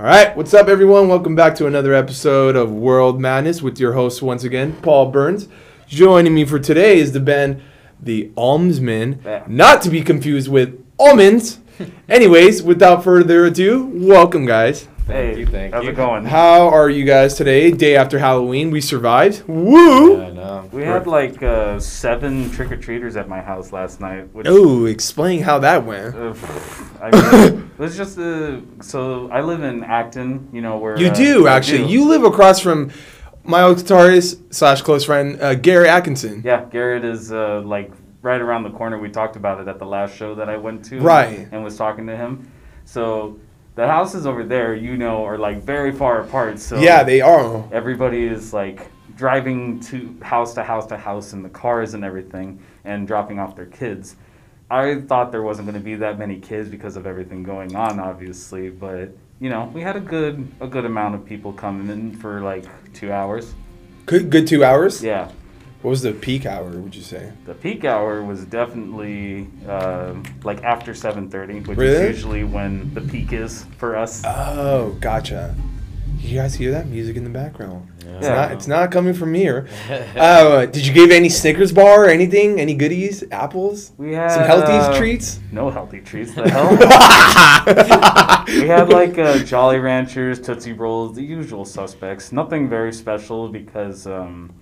All 0.00 0.06
right, 0.06 0.34
what's 0.34 0.54
up, 0.54 0.68
everyone? 0.68 1.08
Welcome 1.08 1.34
back 1.36 1.54
to 1.56 1.66
another 1.66 1.92
episode 1.92 2.56
of 2.56 2.72
World 2.72 3.20
Madness 3.20 3.60
with 3.60 3.78
your 3.78 3.92
host 3.92 4.22
once 4.22 4.44
again, 4.44 4.72
Paul 4.80 5.10
Burns. 5.10 5.46
Joining 5.88 6.32
me 6.34 6.46
for 6.46 6.58
today 6.58 6.98
is 6.98 7.12
the 7.12 7.20
band 7.20 7.60
The 8.00 8.30
Almsmen, 8.34 9.20
Yeah. 9.22 9.44
not 9.46 9.82
to 9.82 9.90
be 9.90 10.00
confused 10.00 10.48
with 10.48 10.82
almonds. 10.98 11.58
Anyways, 12.08 12.62
without 12.62 13.04
further 13.04 13.44
ado, 13.44 13.90
welcome, 13.92 14.46
guys. 14.46 14.88
Hey, 15.10 15.38
you, 15.40 15.46
thank 15.46 15.74
how's 15.74 15.84
you. 15.84 15.90
it 15.90 15.96
going? 15.96 16.24
How 16.24 16.68
are 16.68 16.88
you 16.88 17.04
guys 17.04 17.34
today? 17.34 17.70
Day 17.70 17.96
after 17.96 18.18
Halloween, 18.18 18.70
we 18.70 18.80
survived. 18.80 19.42
Woo! 19.48 20.22
I 20.22 20.30
know. 20.30 20.68
we 20.72 20.82
had 20.84 21.06
like 21.06 21.42
uh, 21.42 21.80
seven 21.80 22.50
trick 22.52 22.70
or 22.70 22.76
treaters 22.76 23.16
at 23.16 23.28
my 23.28 23.40
house 23.40 23.72
last 23.72 24.00
night. 24.00 24.28
Oh, 24.46 24.84
explain 24.86 25.42
how 25.42 25.58
that 25.58 25.84
went. 25.84 26.14
uh, 26.14 26.34
I 27.02 27.10
mean, 27.50 27.70
it 27.78 27.78
was 27.78 27.96
just 27.96 28.18
uh, 28.18 28.60
so 28.80 29.28
I 29.30 29.40
live 29.40 29.62
in 29.62 29.82
Acton, 29.82 30.48
you 30.52 30.60
know 30.60 30.78
where 30.78 30.96
You 30.98 31.08
uh, 31.08 31.14
do 31.14 31.46
I 31.48 31.54
actually. 31.56 31.78
do. 31.86 31.92
You 31.92 32.08
live 32.08 32.22
across 32.24 32.60
from 32.60 32.90
my 33.42 33.62
old 33.62 33.78
guitarist 33.78 34.54
slash 34.54 34.82
close 34.82 35.04
friend 35.04 35.40
uh, 35.40 35.54
Gary 35.54 35.88
Atkinson. 35.88 36.42
Yeah, 36.44 36.64
Garrett 36.66 37.04
is 37.04 37.32
uh, 37.32 37.62
like 37.62 37.90
right 38.22 38.40
around 38.40 38.62
the 38.62 38.70
corner. 38.70 38.98
We 38.98 39.08
talked 39.08 39.34
about 39.36 39.60
it 39.60 39.66
at 39.66 39.78
the 39.78 39.86
last 39.86 40.14
show 40.14 40.34
that 40.36 40.48
I 40.48 40.56
went 40.56 40.84
to. 40.86 41.00
Right. 41.00 41.48
And 41.50 41.64
was 41.64 41.76
talking 41.76 42.06
to 42.06 42.16
him. 42.16 42.50
So 42.84 43.38
the 43.80 43.86
houses 43.86 44.26
over 44.26 44.44
there, 44.44 44.74
you 44.74 44.98
know, 44.98 45.24
are 45.24 45.38
like 45.38 45.62
very 45.62 45.90
far 45.90 46.20
apart. 46.20 46.58
So 46.58 46.78
yeah, 46.78 47.02
they 47.02 47.22
are. 47.22 47.66
everybody 47.72 48.26
is 48.26 48.52
like 48.52 48.90
driving 49.16 49.80
to 49.80 50.18
house 50.20 50.52
to 50.54 50.62
house 50.62 50.84
to 50.88 50.98
house 50.98 51.32
in 51.32 51.42
the 51.42 51.48
cars 51.48 51.94
and 51.94 52.04
everything 52.04 52.62
and 52.84 53.06
dropping 53.06 53.38
off 53.38 53.56
their 53.56 53.64
kids. 53.64 54.16
I 54.70 55.00
thought 55.00 55.32
there 55.32 55.40
wasn't 55.40 55.66
going 55.66 55.78
to 55.78 55.84
be 55.84 55.94
that 55.94 56.18
many 56.18 56.38
kids 56.38 56.68
because 56.68 56.98
of 56.98 57.06
everything 57.06 57.42
going 57.42 57.74
on, 57.74 57.98
obviously, 57.98 58.68
but 58.68 59.16
you 59.40 59.48
know, 59.48 59.70
we 59.72 59.80
had 59.80 59.96
a 59.96 60.00
good 60.00 60.46
a 60.60 60.66
good 60.66 60.84
amount 60.84 61.14
of 61.14 61.24
people 61.24 61.50
coming 61.50 61.88
in 61.88 62.14
for 62.18 62.42
like 62.42 62.66
two 62.92 63.10
hours. 63.10 63.54
Good, 64.04 64.28
good 64.28 64.46
two 64.46 64.62
hours. 64.62 65.02
Yeah, 65.02 65.30
What 65.82 65.90
was 65.90 66.02
the 66.02 66.12
peak 66.12 66.44
hour? 66.44 66.68
Would 66.68 66.94
you 66.94 67.02
say? 67.02 67.32
the 67.46 67.54
peak 67.54 67.84
hour 67.86 68.22
was 68.22 68.44
definitely 68.44 69.48
uh, 69.66 70.14
like 70.44 70.62
after 70.62 70.94
seven 70.94 71.30
thirty, 71.30 71.60
which 71.60 71.78
Really? 71.78 71.94
is 72.08 72.16
usually 72.16 72.44
when 72.44 72.92
the 72.92 73.00
peak 73.00 73.32
is 73.32 73.64
for 73.78 73.96
us. 73.96 74.22
Oh, 74.26 74.96
gotcha. 75.00 75.54
You 76.18 76.36
guys 76.38 76.54
hear 76.54 76.70
that 76.72 76.86
music 76.86 77.16
in 77.16 77.24
the 77.24 77.30
background? 77.30 77.88
It's 78.00 78.26
Yeah. 78.26 78.34
not. 78.34 78.52
It's 78.52 78.66
not 78.66 78.90
coming 78.92 79.14
from 79.14 79.32
here. 79.32 79.66
Uh, 80.16 80.66
did 80.66 80.86
you 80.86 80.92
give 80.92 81.10
any 81.10 81.30
Snickers 81.30 81.72
bar 81.72 82.04
or 82.04 82.08
anything? 82.08 82.60
Any 82.60 82.74
goodies? 82.74 83.24
Apples? 83.32 83.92
We 83.96 84.12
had 84.12 84.30
Some 84.32 84.42
healthy 84.44 84.72
uh, 84.72 84.98
treats? 84.98 85.40
No 85.50 85.70
healthy 85.70 86.00
treats. 86.02 86.34
The 86.34 86.50
hell. 86.50 86.70
we 88.60 88.68
had 88.68 88.90
like 88.90 89.16
uh, 89.18 89.38
Jolly 89.44 89.78
Ranchers, 89.78 90.40
Tootsie 90.42 90.74
Rolls, 90.74 91.16
the 91.16 91.22
usual 91.22 91.64
suspects. 91.64 92.32
Nothing 92.32 92.68
very 92.68 92.92
special 92.92 93.48
because 93.48 94.06
um, 94.06 94.52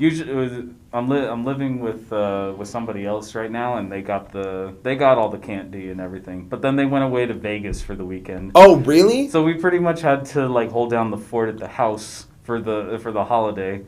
usually 0.00 0.34
was, 0.34 0.52
I'm 0.92 1.08
li- 1.08 1.26
I'm 1.26 1.44
living 1.44 1.80
with 1.80 2.12
uh, 2.12 2.54
with 2.56 2.68
somebody 2.68 3.06
else 3.06 3.34
right 3.34 3.50
now, 3.50 3.76
and 3.76 3.90
they 3.90 4.02
got 4.02 4.32
the 4.32 4.74
they 4.82 4.96
got 4.96 5.18
all 5.18 5.28
the 5.28 5.38
candy 5.38 5.90
and 5.90 6.00
everything. 6.00 6.48
But 6.48 6.62
then 6.62 6.76
they 6.76 6.86
went 6.86 7.04
away 7.04 7.26
to 7.26 7.34
Vegas 7.34 7.82
for 7.82 7.94
the 7.94 8.04
weekend, 8.04 8.52
oh, 8.54 8.76
really? 8.76 9.28
so 9.28 9.42
we 9.44 9.54
pretty 9.54 9.78
much 9.78 10.00
had 10.00 10.24
to 10.26 10.48
like 10.48 10.70
hold 10.70 10.90
down 10.90 11.10
the 11.10 11.18
fort 11.18 11.48
at 11.48 11.58
the 11.58 11.68
house 11.68 12.26
for 12.42 12.60
the 12.60 12.98
for 13.02 13.12
the 13.12 13.24
holiday, 13.24 13.82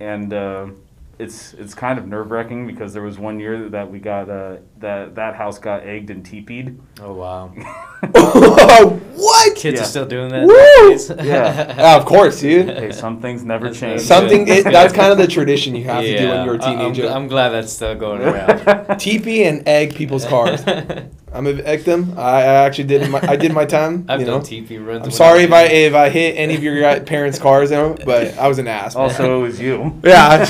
and. 0.00 0.32
Uh, 0.32 0.66
it's 1.18 1.52
it's 1.54 1.74
kind 1.74 1.98
of 1.98 2.06
nerve 2.06 2.30
wracking 2.30 2.66
because 2.66 2.92
there 2.92 3.02
was 3.02 3.18
one 3.18 3.40
year 3.40 3.68
that 3.70 3.90
we 3.90 3.98
got 3.98 4.30
uh, 4.30 4.58
that 4.78 5.16
that 5.16 5.34
house 5.34 5.58
got 5.58 5.84
egged 5.84 6.10
and 6.10 6.24
teepeed. 6.24 6.80
Oh 7.00 7.14
wow. 7.14 7.52
what? 9.48 9.56
Kids 9.58 9.76
Yeah. 9.76 9.82
are 9.82 9.86
still 9.86 10.06
doing 10.06 10.28
that. 10.30 10.46
Woo! 10.46 10.54
nowadays? 10.54 11.10
Yeah. 11.24 11.74
Ah, 11.88 11.96
of 11.98 12.04
course, 12.04 12.40
dude. 12.40 12.68
Hey, 12.78 12.92
some 12.92 13.20
things 13.20 13.44
never 13.44 13.66
That's 13.68 13.80
change. 13.80 14.00
Something. 14.02 14.46
It, 14.48 14.64
that's 14.76 14.92
kind 14.94 15.12
of 15.12 15.18
the 15.18 15.26
tradition 15.26 15.74
you 15.74 15.84
have 15.84 16.02
to 16.04 16.18
do 16.18 16.28
when 16.28 16.44
you're 16.46 16.54
a 16.56 16.62
I- 16.62 16.70
I'm 16.70 16.78
teenager. 16.92 17.02
gl- 17.08 17.14
I'm, 17.14 17.28
glad 17.28 17.48
that's 17.50 17.72
still 17.72 17.94
going 17.94 18.22
around. 18.22 18.98
Teepee 18.98 19.44
and 19.44 19.66
egg 19.68 19.94
people's 19.94 20.24
cars. 20.24 20.62
I'm 21.30 21.46
a 21.46 21.52
victim. 21.52 22.14
I, 22.16 22.40
I 22.40 22.54
actually 22.66 22.84
did 22.84 23.10
my 23.10 23.20
I 23.22 23.36
did 23.36 23.52
my 23.52 23.66
time. 23.66 24.06
I've 24.08 24.20
you 24.20 24.26
done 24.26 24.40
know. 24.40 24.44
TP 24.46 24.84
runs. 24.84 25.04
I'm 25.04 25.10
sorry 25.10 25.42
if 25.42 25.52
I 25.52 25.64
if 25.64 25.94
I 25.94 26.08
hit 26.08 26.32
any 26.38 26.54
of 26.56 26.62
your 26.62 27.00
parents' 27.00 27.38
cars, 27.38 27.70
you 27.70 27.76
know, 27.76 27.96
but 28.06 28.36
I 28.38 28.48
was 28.48 28.58
an 28.58 28.66
ass. 28.66 28.94
man. 28.94 29.02
also, 29.04 29.38
it 29.38 29.42
was 29.42 29.60
you. 29.60 30.00
yeah, 30.02 30.44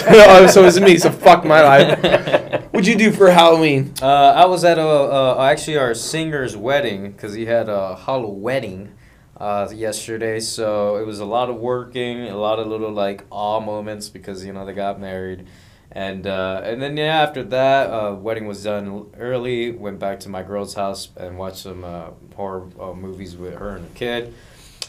so, 0.46 0.62
it 0.62 0.64
was 0.64 0.80
me. 0.80 0.96
So 0.98 1.10
fuck 1.10 1.44
my 1.44 1.62
life. 1.62 2.37
What'd 2.78 2.86
you 2.86 2.96
do 2.96 3.10
for 3.10 3.28
Halloween? 3.28 3.92
Uh, 4.00 4.06
I 4.06 4.46
was 4.46 4.62
at 4.62 4.78
a 4.78 4.86
uh, 4.86 5.48
actually 5.50 5.78
our 5.78 5.94
singer's 5.94 6.56
wedding 6.56 7.10
because 7.10 7.34
he 7.34 7.44
had 7.44 7.68
a 7.68 7.96
hollow 7.96 8.28
wedding 8.28 8.94
uh, 9.36 9.68
yesterday. 9.74 10.38
So 10.38 10.94
it 10.94 11.04
was 11.04 11.18
a 11.18 11.24
lot 11.24 11.50
of 11.50 11.56
working, 11.56 12.28
a 12.28 12.36
lot 12.36 12.60
of 12.60 12.68
little 12.68 12.92
like 12.92 13.24
awe 13.32 13.58
moments 13.58 14.08
because 14.08 14.44
you 14.44 14.52
know 14.52 14.64
they 14.64 14.74
got 14.74 15.00
married, 15.00 15.48
and 15.90 16.24
uh, 16.24 16.60
and 16.62 16.80
then 16.80 16.96
yeah 16.96 17.20
after 17.20 17.42
that 17.42 17.90
uh, 17.90 18.14
wedding 18.14 18.46
was 18.46 18.62
done 18.62 19.10
early. 19.18 19.72
Went 19.72 19.98
back 19.98 20.20
to 20.20 20.28
my 20.28 20.44
girl's 20.44 20.74
house 20.74 21.08
and 21.16 21.36
watched 21.36 21.58
some 21.58 21.82
uh, 21.82 22.10
horror 22.36 22.68
uh, 22.80 22.92
movies 22.92 23.36
with 23.36 23.54
her 23.54 23.70
and 23.74 23.86
the 23.86 23.94
kid. 23.98 24.32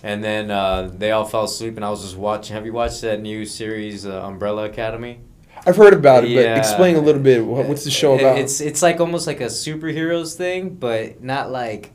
And 0.03 0.23
then 0.23 0.51
uh, 0.51 0.91
they 0.95 1.09
all 1.09 1.25
fell 1.25 1.45
asleep, 1.45 1.75
and 1.75 1.83
I 1.83 1.89
was 1.89 2.03
just 2.03 2.17
watching. 2.17 2.53
Have 2.55 2.67
you 2.67 2.73
watched 2.73 3.01
that 3.01 3.19
new 3.19 3.45
series, 3.45 4.05
uh, 4.05 4.22
Umbrella 4.23 4.66
Academy? 4.66 5.22
I've 5.66 5.75
heard 5.75 5.94
about 5.94 6.24
it, 6.25 6.36
but 6.36 6.58
explain 6.58 6.96
a 6.96 7.02
little 7.02 7.22
bit. 7.22 7.46
What's 7.46 7.84
the 7.84 7.92
show 7.92 8.18
about? 8.18 8.38
It's 8.38 8.62
it's 8.62 8.81
like 8.81 9.00
almost 9.00 9.28
like 9.28 9.42
a 9.42 9.46
superheroes 9.46 10.36
thing, 10.36 10.75
but 10.75 11.24
not 11.24 11.52
like 11.52 11.92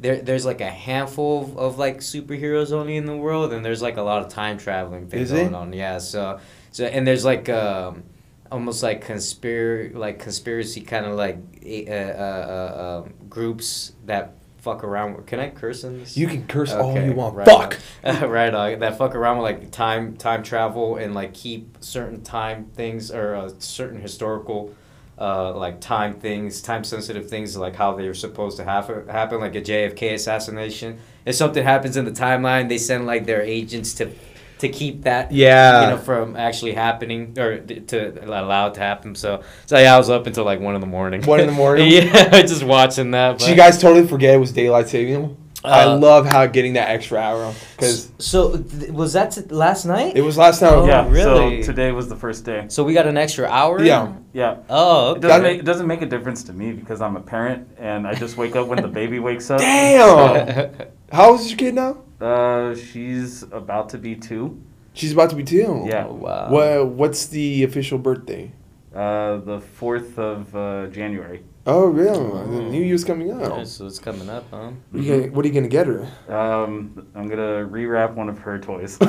there. 0.00 0.20
There's 0.20 0.46
like 0.46 0.60
a 0.60 0.70
handful 0.70 1.42
of, 1.42 1.58
of 1.58 1.78
like 1.78 1.98
superheroes 1.98 2.72
only 2.72 2.96
in 2.96 3.06
the 3.06 3.16
world, 3.16 3.52
and 3.52 3.64
there's 3.64 3.82
like 3.82 3.96
a 3.96 4.02
lot 4.02 4.22
of 4.24 4.28
time 4.32 4.58
traveling 4.58 5.08
things 5.08 5.30
going 5.30 5.54
on. 5.54 5.72
Yeah. 5.72 5.98
So 5.98 6.40
so 6.70 6.84
and 6.84 7.06
there's 7.06 7.24
like 7.24 7.48
um, 7.48 8.04
almost 8.50 8.82
like 8.82 9.04
conspir 9.04 9.94
like 9.94 10.18
conspiracy 10.18 10.80
kind 10.80 11.06
of 11.06 11.14
like 11.14 11.38
eh, 11.64 11.84
uh, 11.88 11.92
uh, 11.92 12.22
uh, 12.22 13.02
um, 13.04 13.14
groups 13.28 13.92
that 14.06 14.37
fuck 14.58 14.84
around. 14.84 15.16
with- 15.16 15.26
Can 15.26 15.40
I 15.40 15.50
curse 15.50 15.84
in 15.84 15.98
this? 15.98 16.16
you 16.16 16.26
can 16.26 16.46
curse 16.46 16.72
all 16.72 16.98
you 17.00 17.12
want. 17.12 17.34
right 17.36 17.46
Fuck. 17.46 17.78
on. 18.04 18.28
right 18.30 18.52
on. 18.54 18.78
That 18.80 18.98
fuck 18.98 19.14
around 19.14 19.38
with 19.38 19.44
like 19.44 19.70
time 19.70 20.16
time 20.16 20.42
travel 20.42 20.96
and 20.96 21.14
like 21.14 21.34
keep 21.34 21.76
certain 21.80 22.22
time 22.22 22.66
things 22.74 23.10
or 23.10 23.34
uh, 23.34 23.50
certain 23.58 24.00
historical 24.00 24.74
uh, 25.20 25.52
like 25.52 25.80
time 25.80 26.14
things, 26.14 26.62
time 26.62 26.84
sensitive 26.84 27.28
things 27.28 27.56
like 27.56 27.74
how 27.74 27.94
they're 27.96 28.14
supposed 28.14 28.56
to 28.56 28.64
happen 28.64 29.08
happen 29.08 29.40
like 29.40 29.54
a 29.56 29.60
JFK 29.60 30.12
assassination. 30.14 30.98
If 31.24 31.34
something 31.34 31.64
happens 31.64 31.96
in 31.96 32.04
the 32.04 32.12
timeline, 32.12 32.68
they 32.68 32.78
send 32.78 33.06
like 33.06 33.26
their 33.26 33.42
agents 33.42 33.94
to 33.94 34.10
to 34.58 34.68
keep 34.68 35.02
that 35.02 35.30
Yeah. 35.32 35.82
you 35.82 35.90
know 35.90 35.98
from 35.98 36.36
actually 36.36 36.72
happening 36.72 37.38
or 37.38 37.58
to 37.58 38.24
allow 38.24 38.68
it 38.68 38.74
to 38.74 38.80
happen. 38.80 39.14
So 39.14 39.42
so 39.66 39.78
yeah, 39.78 39.94
I 39.94 39.98
was 39.98 40.10
up 40.10 40.26
until 40.26 40.44
like 40.44 40.60
one 40.60 40.74
in 40.74 40.80
the 40.80 40.86
morning. 40.86 41.22
One 41.22 41.40
in 41.40 41.46
the 41.46 41.52
morning? 41.52 41.88
yeah, 41.92 42.28
just 42.42 42.64
watching 42.64 43.10
that. 43.12 43.38
Did 43.38 43.48
you 43.48 43.56
guys 43.56 43.80
totally 43.80 44.06
forget 44.06 44.34
it 44.34 44.38
was 44.38 44.52
daylight 44.52 44.88
saving? 44.88 45.36
I 45.64 45.82
Uh, 45.86 45.96
love 45.96 46.24
how 46.24 46.46
getting 46.46 46.74
that 46.74 46.88
extra 46.88 47.18
hour 47.18 47.52
because 47.76 48.12
So 48.18 48.56
th- 48.58 48.92
was 48.92 49.14
that 49.14 49.32
t- 49.32 49.40
last 49.50 49.86
night? 49.86 50.16
it 50.16 50.20
was 50.20 50.38
last 50.38 50.62
night. 50.62 50.72
Oh, 50.72 50.86
yeah. 50.86 51.08
really? 51.10 51.62
So 51.64 51.72
today 51.72 51.90
was 51.90 52.08
the 52.08 52.14
first 52.14 52.44
day. 52.44 52.66
So 52.68 52.84
we 52.84 52.94
got 52.94 53.08
an 53.08 53.16
extra 53.16 53.48
hour. 53.48 53.82
Yeah. 53.82 54.12
Yeah. 54.32 54.58
Oh, 54.70 55.14
It 55.16 55.20
doesn't, 55.20 55.42
make, 55.42 55.58
it 55.58 55.64
doesn't 55.64 55.88
make 55.88 56.00
a 56.00 56.06
difference 56.06 56.44
to 56.44 56.52
me 56.52 56.70
because 56.70 57.00
I'm 57.00 57.16
a 57.16 57.20
parent 57.20 57.66
and 57.76 58.06
I 58.06 58.14
just 58.14 58.36
wake 58.36 58.54
up 58.54 58.68
when 58.68 58.80
the 58.80 58.86
baby 58.88 59.18
wakes 59.18 59.50
up. 59.50 59.58
Damn. 59.60 60.70
How 61.12 61.30
old 61.32 61.40
is 61.40 61.50
your 61.50 61.58
kid 61.58 61.74
now? 61.74 62.02
Uh, 62.20 62.74
she's 62.74 63.42
about 63.44 63.88
to 63.90 63.98
be 63.98 64.16
two. 64.16 64.60
She's 64.92 65.12
about 65.12 65.30
to 65.30 65.36
be 65.36 65.44
two. 65.44 65.86
Yeah. 65.88 66.06
Oh, 66.08 66.14
wow. 66.14 66.50
What 66.50 66.86
What's 66.88 67.26
the 67.26 67.62
official 67.62 67.98
birthday? 67.98 68.52
Uh, 68.94 69.36
the 69.36 69.60
fourth 69.60 70.18
of 70.18 70.54
uh, 70.56 70.86
January. 70.88 71.44
Oh, 71.70 71.84
really? 71.88 72.18
The 72.18 72.62
New 72.62 72.82
Year's 72.82 73.04
coming 73.04 73.30
up. 73.30 73.58
Yeah, 73.58 73.64
so 73.64 73.86
it's 73.86 73.98
coming 73.98 74.30
up, 74.30 74.46
huh? 74.50 74.70
What, 74.90 75.00
are 75.00 75.04
you 75.04 75.20
gonna, 75.20 75.32
what 75.34 75.44
are 75.44 75.48
you 75.48 75.54
gonna 75.54 75.68
get 75.68 75.86
her? 75.86 76.08
Um, 76.26 77.06
I'm 77.14 77.28
gonna 77.28 77.68
rewrap 77.68 78.14
one 78.14 78.30
of 78.30 78.38
her 78.38 78.58
toys. 78.58 78.96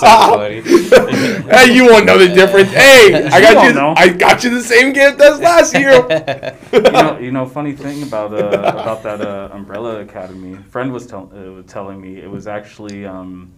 hey, 1.50 1.74
you 1.74 1.86
won't 1.86 2.06
know 2.06 2.18
the 2.18 2.28
difference. 2.32 2.70
Hey, 2.70 3.24
I 3.32 3.40
got 3.40 3.64
you. 3.66 3.72
know. 3.72 3.94
I 3.96 4.08
got 4.08 4.44
you 4.44 4.50
the 4.50 4.62
same 4.62 4.92
gift 4.92 5.20
as 5.20 5.40
last 5.40 5.74
year. 5.74 6.06
you 6.72 6.80
know, 6.82 7.18
you 7.18 7.32
know, 7.32 7.46
funny 7.46 7.72
thing 7.72 8.04
about 8.04 8.32
uh, 8.32 8.58
about 8.58 9.02
that 9.02 9.20
uh, 9.20 9.48
Umbrella 9.52 10.00
Academy. 10.00 10.56
Friend 10.70 10.92
was 10.92 11.04
tell, 11.04 11.32
uh, 11.34 11.62
telling 11.62 12.00
me 12.00 12.18
it 12.18 12.30
was 12.30 12.46
actually 12.46 13.06
um, 13.06 13.52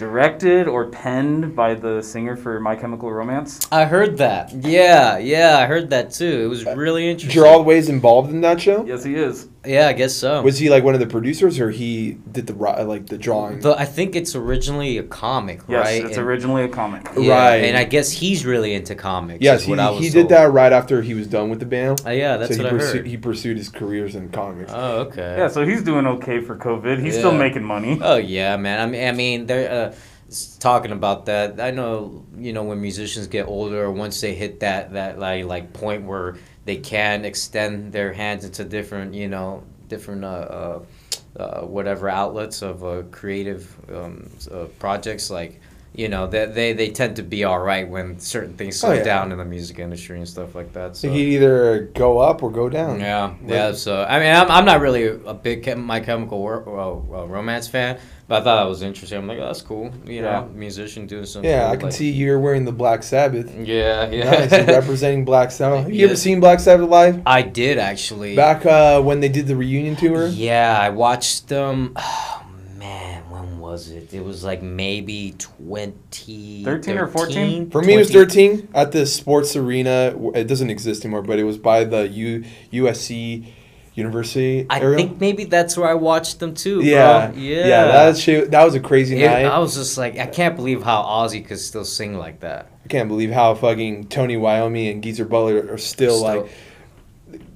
directed 0.00 0.66
or 0.66 0.86
penned 0.86 1.54
by 1.54 1.74
the 1.74 2.00
singer 2.00 2.34
for 2.34 2.58
My 2.58 2.74
Chemical 2.74 3.12
Romance. 3.12 3.68
I 3.70 3.84
heard 3.84 4.16
that. 4.16 4.50
Yeah, 4.54 5.18
yeah, 5.18 5.58
I 5.58 5.66
heard 5.66 5.90
that 5.90 6.10
too. 6.10 6.44
It 6.44 6.46
was 6.46 6.66
uh, 6.66 6.74
really 6.74 7.10
interesting. 7.10 7.34
Gerard 7.34 7.66
Way's 7.66 7.90
involved 7.90 8.30
in 8.30 8.40
that 8.40 8.62
show. 8.62 8.82
Yes, 8.86 9.04
he 9.04 9.14
is. 9.14 9.49
Yeah, 9.66 9.88
I 9.88 9.92
guess 9.92 10.14
so. 10.14 10.40
Was 10.40 10.56
he 10.58 10.70
like 10.70 10.84
one 10.84 10.94
of 10.94 11.00
the 11.00 11.06
producers, 11.06 11.60
or 11.60 11.70
he 11.70 12.12
did 12.32 12.46
the 12.46 12.54
like 12.54 13.06
the 13.08 13.18
drawing? 13.18 13.60
The, 13.60 13.78
I 13.78 13.84
think 13.84 14.16
it's 14.16 14.34
originally 14.34 14.96
a 14.96 15.02
comic, 15.02 15.60
Yes, 15.68 15.84
right? 15.84 16.04
it's 16.04 16.16
And- 16.16 16.26
originally 16.26 16.64
a 16.64 16.68
comic. 16.68 17.06
yeah, 17.18 17.34
Right. 17.50 17.56
And 17.64 17.76
I 17.76 17.84
guess 17.84 18.10
he's 18.10 18.46
really 18.46 18.72
into 18.72 18.94
comics. 18.94 19.42
yes, 19.42 19.60
is 19.60 19.66
he, 19.66 19.70
what 19.72 19.78
I 19.80 19.90
was 19.90 19.98
he 20.00 20.06
did 20.08 20.14
told. 20.14 20.28
that 20.30 20.50
right 20.52 20.72
after 20.72 21.02
he 21.02 21.12
was 21.12 21.26
done 21.26 21.50
with 21.50 21.58
the 21.60 21.66
band. 21.66 22.00
Oh, 22.06 22.10
yeah, 22.10 22.38
that's 22.38 22.56
so 22.56 22.62
what 22.62 22.72
he 22.72 22.78
I 22.78 22.80
pursu- 22.80 22.92
heard. 22.94 23.06
He 23.06 23.16
pursued 23.18 23.58
his 23.58 23.68
careers 23.68 24.14
in 24.14 24.30
comics. 24.30 24.72
Oh, 24.74 25.00
okay. 25.02 25.36
Yeah, 25.36 25.48
so 25.48 25.66
he's 25.66 25.82
doing 25.82 26.06
okay 26.06 26.40
for 26.40 26.56
COVID. 26.56 26.98
He's 26.98 27.18
still 27.18 27.32
making 27.34 27.62
money. 27.64 27.98
Oh 28.02 28.16
yeah, 28.16 28.56
man. 28.56 28.80
I 28.80 28.86
mean, 28.86 29.08
I 29.08 29.12
mean, 29.12 29.44
they're 29.46 29.70
uh, 29.90 29.94
talking 30.58 30.92
about 30.92 31.26
that. 31.26 31.60
I 31.60 31.70
know, 31.70 32.24
you 32.38 32.52
know, 32.54 32.62
when 32.62 32.80
musicians 32.80 33.26
get 33.26 33.46
older, 33.46 33.90
once 33.90 34.20
they 34.22 34.34
hit 34.34 34.60
that 34.60 34.94
that 34.94 35.18
like 35.18 35.44
like 35.44 35.72
point 35.74 36.04
where 36.04 36.36
they 36.70 36.76
can 36.76 37.24
extend 37.24 37.92
their 37.92 38.12
hands 38.12 38.44
into 38.44 38.62
different, 38.64 39.12
you 39.12 39.26
know, 39.26 39.64
different 39.88 40.22
uh, 40.22 40.28
uh, 40.28 40.82
uh 41.36 41.60
whatever 41.62 42.08
outlets 42.08 42.62
of 42.62 42.84
uh, 42.84 43.02
creative 43.10 43.76
um, 43.92 44.30
uh, 44.52 44.66
projects, 44.78 45.30
like. 45.30 45.60
You 45.92 46.08
know, 46.08 46.28
they, 46.28 46.46
they 46.46 46.72
they 46.72 46.90
tend 46.90 47.16
to 47.16 47.22
be 47.24 47.42
all 47.42 47.58
right 47.58 47.86
when 47.88 48.20
certain 48.20 48.56
things 48.56 48.78
slow 48.78 48.90
Oh, 48.90 48.92
yeah. 48.92 49.02
down 49.02 49.32
in 49.32 49.38
the 49.38 49.44
music 49.44 49.80
industry 49.80 50.18
and 50.18 50.28
stuff 50.28 50.54
like 50.54 50.72
that. 50.74 50.96
So 50.96 51.10
he'd 51.10 51.34
either 51.34 51.90
go 51.94 52.18
up 52.18 52.44
or 52.44 52.50
go 52.52 52.68
down. 52.68 53.00
yeah, 53.00 53.34
yeah. 53.44 53.72
So 53.72 54.04
I 54.04 54.20
mean, 54.20 54.34
I'm, 54.34 54.48
I'm 54.50 54.64
not 54.64 54.80
really 54.80 55.06
a 55.06 55.34
big 55.34 55.64
Chem- 55.64 55.82
My 55.84 55.98
Chemical 55.98 56.38
Wor- 56.38 56.62
uh, 56.68 56.92
uh, 57.22 57.26
Romance 57.26 57.66
fan, 57.66 57.98
but 58.28 58.40
I 58.40 58.44
thought 58.44 58.62
that 58.62 58.68
was 58.68 58.82
interesting. 58.82 59.18
I'm 59.18 59.26
like, 59.26 59.38
oh, 59.40 59.46
that's 59.46 59.62
cool. 59.62 59.92
You 60.06 60.22
know, 60.22 60.48
musician 60.54 61.08
doing 61.08 61.26
something. 61.26 61.50
Yeah, 61.50 61.68
I 61.68 61.74
can 61.76 61.86
like- 61.86 61.92
see 61.94 62.10
you're 62.12 62.38
wearing 62.38 62.64
the 62.64 62.72
Black 62.72 63.02
Sabbath. 63.02 63.52
Yeah, 63.58 64.08
yeah. 64.10 64.30
Nice, 64.46 64.52
representing 64.68 65.24
Black 65.24 65.50
Sabbath. 65.50 65.82
Have 65.86 65.92
you 65.92 66.06
ever 66.06 66.14
seen 66.16 66.38
Black 66.38 66.60
Sabbath 66.60 66.88
live? 66.88 67.20
I 67.26 67.42
did 67.42 67.78
actually. 67.78 68.36
Back 68.36 68.64
uh, 68.64 69.02
when 69.02 69.18
they 69.18 69.28
did 69.28 69.48
the 69.48 69.56
reunion 69.56 69.96
tour. 69.96 70.28
Yeah, 70.28 70.78
I 70.80 70.90
watched 70.90 71.48
them. 71.48 71.96
Oh 72.42 72.46
man, 72.78 73.19
was 73.70 73.90
it? 73.90 74.12
It 74.12 74.24
was 74.24 74.42
like 74.44 74.62
maybe 74.62 75.34
twenty 75.38 76.64
13 76.64 76.98
or 76.98 77.06
14? 77.06 77.70
For 77.70 77.82
me, 77.82 77.94
it 77.94 77.98
was 77.98 78.10
13 78.10 78.68
at 78.74 78.92
the 78.92 79.06
sports 79.06 79.54
arena. 79.56 80.14
It 80.34 80.44
doesn't 80.48 80.70
exist 80.70 81.04
anymore, 81.04 81.22
but 81.22 81.38
it 81.38 81.44
was 81.44 81.56
by 81.58 81.84
the 81.84 82.08
U- 82.08 82.44
USC 82.72 83.46
University 83.94 84.66
I 84.70 84.80
area. 84.80 84.96
think 84.98 85.20
maybe 85.20 85.44
that's 85.44 85.76
where 85.76 85.88
I 85.88 85.94
watched 85.94 86.38
them 86.40 86.54
too. 86.54 86.80
yeah, 86.82 87.28
bro. 87.30 87.38
yeah, 87.40 87.66
yeah. 87.66 87.86
That 87.86 88.16
shit, 88.16 88.50
that 88.52 88.64
was 88.64 88.74
a 88.74 88.80
crazy 88.80 89.22
It- 89.22 89.26
night. 89.26 89.44
I 89.46 89.58
was 89.58 89.74
just 89.74 89.98
like, 89.98 90.18
I 90.18 90.26
can't 90.26 90.56
believe 90.56 90.82
how 90.82 91.02
Ozzy 91.02 91.44
could 91.46 91.58
still 91.58 91.84
sing 91.84 92.16
like 92.16 92.40
that. 92.40 92.68
I 92.84 92.88
can't 92.88 93.08
believe 93.08 93.30
how 93.30 93.54
fucking 93.54 94.08
Tony 94.08 94.36
Iommi 94.36 94.90
and 94.90 95.02
Geezer 95.02 95.24
Butler 95.24 95.68
are 95.72 95.78
still, 95.78 96.18
Still- 96.18 96.42
like 96.42 96.50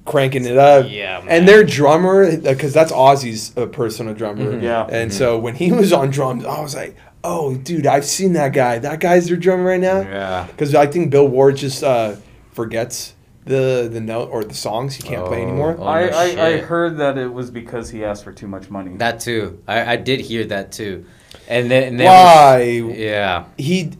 cranking 0.05 0.45
it 0.45 0.57
up. 0.57 0.85
Yeah, 0.89 1.19
man. 1.19 1.27
And 1.29 1.47
their 1.47 1.63
drummer, 1.63 2.37
because 2.37 2.73
that's 2.73 2.91
Ozzy's 2.91 3.55
uh, 3.57 3.65
personal 3.65 4.13
drummer. 4.13 4.53
Mhm. 4.53 4.61
Yeah. 4.61 4.85
And 4.89 5.13
so 5.13 5.37
when 5.37 5.55
he 5.55 5.71
was 5.81 5.91
on 5.91 6.09
drums, 6.11 6.45
I 6.45 6.61
was 6.61 6.75
like, 6.75 6.95
oh, 7.23 7.55
dude, 7.57 7.87
I've 7.87 8.05
seen 8.05 8.33
that 8.33 8.53
guy. 8.53 8.77
That 8.79 8.99
guy's 8.99 9.27
their 9.27 9.37
drummer 9.37 9.63
right 9.65 9.79
now. 9.79 10.01
Yeah. 10.01 10.45
Because 10.47 10.75
I 10.75 10.85
think 10.85 11.09
Bill 11.09 11.27
Ward 11.27 11.57
just 11.57 11.83
uh, 11.83 12.15
forgets 12.53 13.13
the 13.45 13.87
the 13.91 14.01
note 14.01 14.29
or 14.31 14.43
the 14.43 14.55
songs 14.55 14.95
he 14.95 15.03
can't 15.03 15.25
play 15.27 15.39
Oh, 15.41 15.47
anymore. 15.47 15.75
oh. 15.77 15.83
I, 15.83 16.07
I, 16.07 16.45
I 16.47 16.57
heard 16.57 16.97
that 16.97 17.15
it 17.17 17.31
was 17.31 17.51
because 17.51 17.89
he 17.91 18.03
asked 18.03 18.23
for 18.23 18.31
too 18.31 18.47
much 18.47 18.69
money. 18.71 18.95
That 18.97 19.19
too. 19.19 19.61
I, 19.67 19.93
I 19.93 19.95
did 19.97 20.19
hear 20.21 20.45
that 20.45 20.71
too. 20.71 21.05
And 21.47 21.69
then 21.69 21.83
and 21.83 21.99
then 21.99 22.05
Why? 22.07 22.81
was- 22.81 22.97
yeah. 22.97 23.45
He 23.57 23.91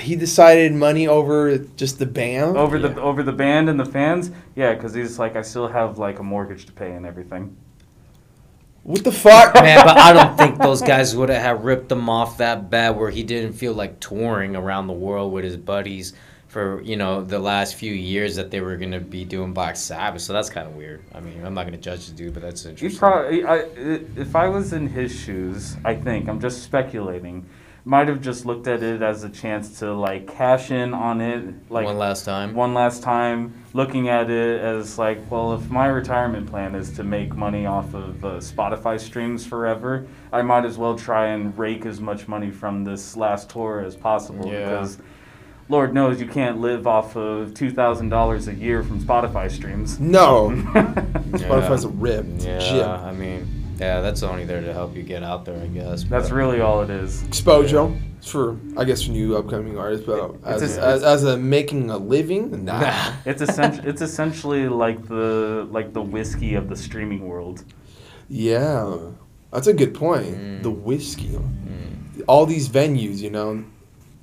he 0.00 0.16
decided 0.16 0.72
money 0.72 1.06
over 1.06 1.58
just 1.58 1.98
the 1.98 2.06
band. 2.06 2.56
over 2.56 2.78
the 2.78 3.00
over 3.00 3.22
the 3.22 3.32
band 3.32 3.68
and 3.68 3.78
the 3.78 3.84
fans, 3.84 4.30
yeah, 4.54 4.74
because 4.74 4.94
he's 4.94 5.18
like, 5.18 5.36
I 5.36 5.42
still 5.42 5.68
have 5.68 5.98
like 5.98 6.18
a 6.18 6.22
mortgage 6.22 6.66
to 6.66 6.72
pay 6.72 6.92
and 6.92 7.04
everything. 7.06 7.56
What 8.82 9.02
the 9.02 9.12
fuck? 9.12 9.54
Man, 9.62 9.84
but 9.84 9.96
I 9.96 10.12
don't 10.12 10.36
think 10.38 10.58
those 10.58 10.82
guys 10.82 11.16
would 11.16 11.30
have 11.30 11.64
ripped 11.64 11.90
him 11.90 12.08
off 12.08 12.38
that 12.38 12.68
bad 12.70 12.90
where 12.96 13.10
he 13.10 13.22
didn't 13.22 13.54
feel 13.54 13.72
like 13.72 13.98
touring 14.00 14.56
around 14.56 14.86
the 14.86 14.92
world 14.92 15.32
with 15.32 15.44
his 15.44 15.56
buddies 15.56 16.12
for, 16.54 16.80
you 16.82 16.96
know, 16.96 17.20
the 17.20 17.38
last 17.40 17.74
few 17.74 17.92
years 17.92 18.36
that 18.36 18.52
they 18.52 18.60
were 18.60 18.76
going 18.76 18.92
to 18.92 19.00
be 19.00 19.24
doing 19.24 19.52
Black 19.52 19.74
Sabbath. 19.74 20.22
So 20.22 20.32
that's 20.32 20.48
kind 20.48 20.68
of 20.68 20.76
weird. 20.76 21.02
I 21.12 21.18
mean, 21.18 21.44
I'm 21.44 21.52
not 21.52 21.62
going 21.62 21.72
to 21.74 21.80
judge 21.80 22.06
the 22.06 22.14
dude, 22.14 22.32
but 22.32 22.44
that's 22.44 22.64
interesting. 22.64 22.90
He 22.90 22.96
probably, 22.96 23.44
i- 23.44 23.66
if 24.16 24.36
I 24.36 24.46
was 24.48 24.72
in 24.72 24.86
his 24.86 25.12
shoes, 25.12 25.76
I 25.84 25.96
think 25.96 26.28
I'm 26.28 26.38
just 26.40 26.62
speculating, 26.62 27.44
might 27.84 28.06
have 28.06 28.20
just 28.20 28.46
looked 28.46 28.68
at 28.68 28.84
it 28.84 29.02
as 29.02 29.24
a 29.24 29.28
chance 29.28 29.80
to 29.80 29.92
like 29.92 30.28
cash 30.32 30.70
in 30.70 30.94
on 30.94 31.20
it, 31.20 31.42
like 31.70 31.86
One 31.86 31.98
last 31.98 32.24
time. 32.24 32.54
one 32.54 32.72
last 32.72 33.02
time, 33.02 33.52
looking 33.72 34.08
at 34.08 34.30
it 34.30 34.60
as 34.60 34.96
like, 34.96 35.18
well, 35.32 35.54
if 35.54 35.68
my 35.70 35.86
retirement 35.88 36.48
plan 36.48 36.76
is 36.76 36.92
to 36.92 37.02
make 37.02 37.34
money 37.34 37.66
off 37.66 37.92
of 37.94 38.24
uh, 38.24 38.28
Spotify 38.38 38.98
streams 39.00 39.44
forever, 39.44 40.06
I 40.32 40.42
might 40.42 40.64
as 40.64 40.78
well 40.78 40.96
try 40.96 41.26
and 41.34 41.58
rake 41.58 41.84
as 41.84 42.00
much 42.00 42.28
money 42.28 42.52
from 42.52 42.84
this 42.84 43.16
last 43.16 43.50
tour 43.50 43.80
as 43.84 43.96
possible 43.96 44.46
Yeah. 44.52 44.60
because. 44.70 44.98
Lord 45.68 45.94
knows 45.94 46.20
you 46.20 46.26
can't 46.26 46.60
live 46.60 46.86
off 46.86 47.16
of 47.16 47.54
two 47.54 47.70
thousand 47.70 48.10
dollars 48.10 48.48
a 48.48 48.54
year 48.54 48.82
from 48.82 49.00
Spotify 49.00 49.50
streams. 49.50 49.98
no. 49.98 50.50
Spotify's 51.34 51.84
a 51.84 51.88
rip. 51.88 52.26
Yeah, 52.38 52.58
gym. 52.58 52.88
I 52.88 53.12
mean, 53.12 53.76
yeah, 53.80 54.00
that's 54.00 54.22
only 54.22 54.44
there 54.44 54.60
to 54.60 54.72
help 54.72 54.94
you 54.94 55.02
get 55.02 55.22
out 55.22 55.44
there, 55.44 55.60
I 55.60 55.66
guess. 55.66 56.04
That's 56.04 56.30
really 56.30 56.60
all 56.60 56.82
it 56.82 56.90
is. 56.90 57.22
Exposure. 57.24 57.90
It's 58.18 58.30
for 58.30 58.56
I 58.76 58.84
guess 58.84 59.02
for 59.02 59.10
new 59.12 59.36
upcoming 59.36 59.78
artists, 59.78 60.06
but 60.06 60.34
It's 60.46 60.62
as, 60.62 60.76
a- 60.78 60.82
as, 60.82 61.02
as 61.02 61.24
a 61.24 61.36
making 61.36 61.90
a 61.90 61.98
living, 61.98 62.64
nah. 62.64 63.12
It's 63.24 63.42
essentially 63.42 63.88
it's 63.88 64.00
essentially 64.02 64.68
like 64.68 65.08
the 65.08 65.66
like 65.70 65.92
the 65.92 66.02
whiskey 66.02 66.54
of 66.54 66.68
the 66.68 66.76
streaming 66.76 67.26
world. 67.26 67.64
yeah, 68.28 68.96
that's 69.50 69.66
a 69.66 69.72
good 69.74 69.94
point. 69.94 70.36
Mm. 70.36 70.62
The 70.62 70.70
whiskey, 70.70 71.38
all 72.26 72.46
these 72.46 72.68
venues, 72.68 73.18
you 73.18 73.30
know, 73.30 73.64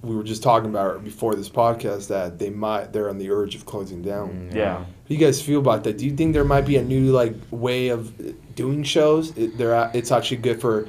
we 0.03 0.15
were 0.15 0.23
just 0.23 0.41
talking 0.41 0.69
about 0.69 1.03
before 1.03 1.35
this 1.35 1.49
podcast 1.49 2.07
that 2.07 2.39
they 2.39 2.49
might 2.49 2.91
they're 2.91 3.09
on 3.09 3.17
the 3.19 3.29
urge 3.29 3.55
of 3.55 3.65
closing 3.65 4.01
down. 4.01 4.49
Mm, 4.51 4.55
Yeah. 4.55 4.77
How 4.79 4.85
do 5.07 5.13
you 5.13 5.19
guys 5.19 5.41
feel 5.41 5.59
about 5.59 5.83
that? 5.83 5.97
Do 5.97 6.05
you 6.05 6.15
think 6.15 6.33
there 6.33 6.45
might 6.45 6.65
be 6.65 6.77
a 6.77 6.83
new 6.83 7.11
like 7.11 7.35
way 7.51 7.89
of 7.89 8.55
doing 8.55 8.83
shows? 8.83 9.35
It, 9.37 9.57
they're 9.57 9.91
it's 9.93 10.11
actually 10.11 10.37
good 10.37 10.59
for 10.61 10.87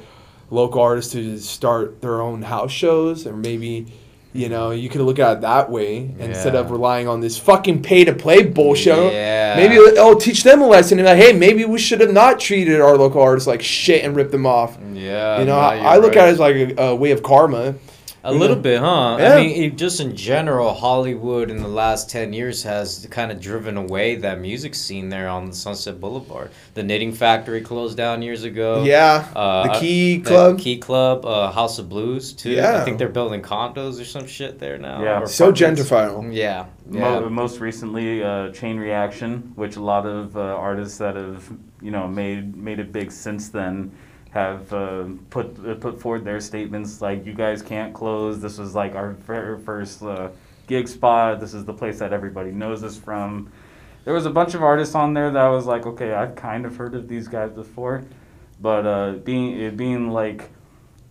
local 0.49 0.81
artists 0.81 1.11
to 1.13 1.37
start 1.39 2.01
their 2.01 2.21
own 2.21 2.41
house 2.43 2.71
shows, 2.71 3.27
or 3.27 3.35
maybe 3.35 3.87
you 4.33 4.49
know 4.49 4.71
you 4.71 4.89
could 4.89 5.01
look 5.01 5.19
at 5.19 5.37
it 5.37 5.41
that 5.41 5.69
way 5.69 6.11
instead 6.17 6.55
of 6.55 6.71
relying 6.71 7.07
on 7.07 7.19
this 7.21 7.37
fucking 7.37 7.83
pay 7.83 8.03
to 8.05 8.13
play 8.13 8.41
bullshit. 8.43 9.13
Yeah. 9.13 9.55
Maybe 9.57 9.77
oh 9.99 10.15
teach 10.17 10.41
them 10.43 10.61
a 10.61 10.67
lesson 10.67 10.97
and 10.97 11.05
like 11.07 11.17
hey 11.17 11.33
maybe 11.33 11.65
we 11.65 11.77
should 11.77 12.01
have 12.01 12.11
not 12.11 12.39
treated 12.39 12.81
our 12.81 12.97
local 12.97 13.21
artists 13.21 13.45
like 13.45 13.61
shit 13.61 14.03
and 14.03 14.15
ripped 14.15 14.31
them 14.31 14.47
off. 14.47 14.77
Yeah. 14.93 15.39
you 15.39 15.45
know 15.45 15.53
no, 15.53 15.59
I, 15.59 15.77
I 15.77 15.97
look 15.97 16.15
right. 16.15 16.23
at 16.23 16.29
it 16.29 16.31
as 16.31 16.39
like 16.39 16.55
a, 16.55 16.81
a 16.81 16.95
way 16.95 17.11
of 17.11 17.21
karma. 17.21 17.75
A 18.25 18.31
You 18.31 18.39
little 18.39 18.55
know? 18.55 18.61
bit, 18.61 18.79
huh? 18.79 19.17
Yeah. 19.19 19.33
I 19.33 19.41
mean, 19.41 19.63
it, 19.63 19.75
just 19.75 19.99
in 19.99 20.15
general, 20.15 20.73
Hollywood 20.73 21.51
in 21.51 21.57
the 21.61 21.67
last 21.67 22.09
10 22.09 22.31
years 22.31 22.63
has 22.63 23.05
kind 23.11 23.33
of 23.33 23.41
driven 23.41 23.75
away 23.75 24.15
that 24.15 24.39
music 24.39 24.75
scene 24.75 25.09
there 25.09 25.27
on 25.27 25.51
Sunset 25.51 25.99
Boulevard. 25.99 26.49
The 26.73 26.83
Knitting 26.83 27.11
Factory 27.11 27.59
closed 27.59 27.97
down 27.97 28.21
years 28.21 28.45
ago. 28.45 28.83
Yeah, 28.83 29.27
Uh, 29.35 29.67
the 29.73 29.79
Key 29.79 30.17
the 30.19 30.29
Club. 30.29 30.59
Key 30.59 30.77
Club, 30.77 31.25
uh, 31.25 31.51
House 31.51 31.79
of 31.79 31.89
Blues, 31.89 32.31
too. 32.31 32.51
Yeah. 32.51 32.81
I 32.81 32.85
think 32.85 32.97
they're 32.97 33.09
building 33.09 33.41
condos 33.41 33.99
or 33.99 34.05
some 34.05 34.25
shit 34.25 34.57
there 34.57 34.77
now. 34.77 35.03
Yeah. 35.03 35.25
so 35.25 35.49
apartments. 35.49 35.81
gentrified. 35.89 36.33
Yeah. 36.33 36.65
Mo- 36.85 37.27
most 37.29 37.59
recently, 37.59 38.23
uh, 38.23 38.51
Chain 38.51 38.77
Reaction, 38.77 39.51
which 39.55 39.75
a 39.75 39.81
lot 39.81 40.05
of 40.05 40.37
uh, 40.37 40.39
artists 40.39 40.97
that 40.99 41.15
have 41.17 41.49
you 41.81 41.91
know 41.91 42.07
made 42.07 42.55
made 42.55 42.79
it 42.79 42.93
big 42.93 43.11
since 43.11 43.49
then 43.49 43.91
have 44.33 44.73
uh, 44.73 45.03
put 45.29 45.57
uh, 45.65 45.75
put 45.75 46.01
forward 46.01 46.25
their 46.25 46.39
statements 46.39 47.01
like 47.01 47.25
you 47.25 47.33
guys 47.33 47.61
can't 47.61 47.93
close. 47.93 48.41
This 48.41 48.57
was 48.57 48.73
like 48.73 48.95
our 48.95 49.11
very 49.11 49.59
first 49.59 50.01
uh, 50.01 50.29
gig 50.67 50.87
spot. 50.87 51.39
This 51.39 51.53
is 51.53 51.65
the 51.65 51.73
place 51.73 51.99
that 51.99 52.11
everybody 52.13 52.51
knows 52.51 52.83
us 52.83 52.97
from. 52.97 53.51
There 54.05 54.13
was 54.13 54.25
a 54.25 54.31
bunch 54.31 54.53
of 54.55 54.63
artists 54.63 54.95
on 54.95 55.13
there 55.13 55.29
that 55.31 55.41
I 55.41 55.49
was 55.49 55.65
like, 55.65 55.85
okay, 55.85 56.13
I've 56.13 56.35
kind 56.35 56.65
of 56.65 56.75
heard 56.75 56.95
of 56.95 57.07
these 57.07 57.27
guys 57.27 57.51
before, 57.51 58.03
but 58.59 58.85
uh, 58.85 59.11
being 59.23 59.59
it 59.59 59.77
being 59.77 60.09
like 60.09 60.49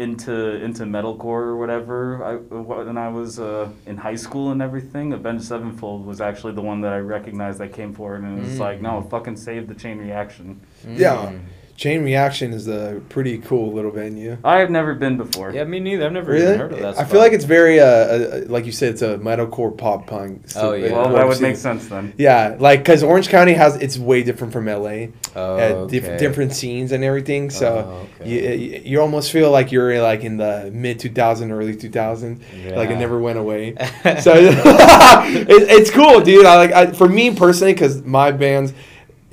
into 0.01 0.57
into 0.65 0.83
metalcore 0.83 1.43
or 1.47 1.57
whatever. 1.57 2.25
I 2.25 2.35
when 2.37 2.99
I 2.99 3.09
was 3.09 3.39
uh, 3.39 3.69
in 3.87 3.97
high 3.99 4.17
school 4.17 4.51
and 4.51 4.61
everything, 4.61 5.13
Avenged 5.13 5.45
Sevenfold 5.45 6.05
was 6.05 6.21
actually 6.21 6.55
the 6.55 6.61
one 6.63 6.81
that 6.81 6.93
I 6.93 6.99
recognized 6.99 7.59
that 7.61 7.73
came 7.73 7.93
forward 7.95 8.23
and 8.25 8.39
it 8.39 8.43
was 8.43 8.57
Mm. 8.57 8.59
like, 8.59 8.81
no, 8.81 9.01
fucking 9.03 9.37
save 9.37 9.69
the 9.69 9.75
chain 9.75 9.99
reaction. 9.99 10.61
Yeah. 10.87 11.17
Mm. 11.33 11.41
Chain 11.83 12.05
Reaction 12.05 12.53
is 12.53 12.69
a 12.69 13.03
pretty 13.09 13.39
cool 13.39 13.73
little 13.73 13.91
venue. 13.91 14.39
I 14.45 14.59
have 14.61 14.71
never 14.71 14.95
been 14.95 15.17
before. 15.17 15.51
Yeah, 15.53 15.65
me 15.65 15.81
neither. 15.81 16.07
I've 16.07 16.13
never 16.13 16.31
Really? 16.31 16.45
even 16.47 16.59
heard 16.61 16.73
of 16.75 16.79
that. 16.79 16.91
I 16.91 16.93
spot. 16.93 17.11
feel 17.11 17.19
like 17.19 17.33
it's 17.33 17.45
very, 17.45 17.81
uh, 17.81 17.85
uh, 17.87 18.41
like 18.47 18.67
you 18.67 18.71
said, 18.71 18.91
it's 18.93 19.03
a 19.03 19.19
metalcore 19.19 19.77
pop 19.77 20.07
punk. 20.07 20.45
Oh, 20.55 20.75
yeah. 20.75 20.93
Well, 20.93 21.09
uh, 21.09 21.13
that 21.15 21.27
would 21.27 21.39
scene. 21.39 21.49
make 21.49 21.57
sense 21.57 21.89
then. 21.89 22.13
Yeah, 22.17 22.55
like 22.61 22.79
because 22.85 23.03
Orange 23.03 23.29
County 23.29 23.55
has 23.55 23.75
it's 23.83 23.99
way 23.99 24.23
different 24.23 24.53
from 24.53 24.67
LA. 24.67 25.07
Oh, 25.35 25.57
uh, 25.57 25.87
diff- 25.87 26.21
different 26.21 26.53
scenes 26.53 26.93
and 26.93 27.03
everything. 27.03 27.51
So 27.51 28.07
Oh, 28.21 28.23
okay. 28.23 28.57
you, 28.57 28.81
you 28.85 29.01
almost 29.01 29.33
feel 29.33 29.51
like 29.51 29.73
you're 29.73 30.01
like 30.01 30.23
in 30.23 30.37
the 30.37 30.71
mid 30.73 31.01
2000, 31.01 31.51
early 31.51 31.75
2000. 31.75 32.45
Like 32.77 32.91
it 32.91 32.97
never 32.97 33.19
went 33.19 33.41
away. 33.41 33.75
so 34.21 34.33
it, 34.37 35.47
it's 35.69 35.91
cool, 35.91 36.21
dude. 36.21 36.47
I 36.47 36.55
like 36.57 36.71
I, 36.73 36.93
for 36.93 37.09
me 37.09 37.35
personally 37.35 37.73
because 37.73 38.03
my 38.05 38.31
bands 38.31 38.73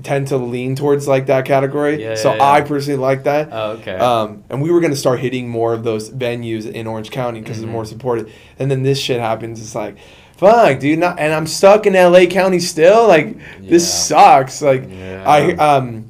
tend 0.04 0.28
to 0.30 0.38
lean 0.38 0.76
towards 0.76 1.08
like 1.08 1.26
that 1.28 1.46
category. 1.46 2.02
Yeah, 2.02 2.16
so 2.16 2.32
yeah, 2.32 2.38
yeah. 2.38 2.52
I 2.52 2.62
personally 2.62 3.00
like 3.00 3.24
that. 3.24 3.50
Oh, 3.52 3.72
okay. 3.72 3.96
Um, 3.98 4.44
and 4.50 4.62
we 4.62 4.72
were 4.72 4.80
gonna 4.82 4.96
start 4.96 5.20
hitting 5.20 5.50
more 5.50 5.74
of 5.74 5.84
those 5.84 6.10
venues 6.10 6.70
in 6.72 6.88
Orange 6.88 7.12
County 7.12 7.40
because 7.42 7.58
Mhm. 7.58 7.64
it's 7.64 7.72
more 7.72 7.86
supported. 7.86 8.32
And 8.58 8.70
then 8.72 8.84
this 8.84 9.00
shit 9.00 9.20
happens. 9.20 9.62
It's 9.62 9.76
like, 9.76 9.96
fuck, 10.38 10.80
dude. 10.80 11.00
Not, 11.00 11.20
and 11.20 11.34
I'm 11.34 11.48
stuck 11.48 11.86
in 11.86 11.96
LA 11.96 12.26
County 12.28 12.60
still. 12.60 13.08
Like 13.08 13.38
this 13.62 13.92
sucks. 13.92 14.62
Like. 14.62 14.90
I 14.92 15.54
um, 15.54 16.06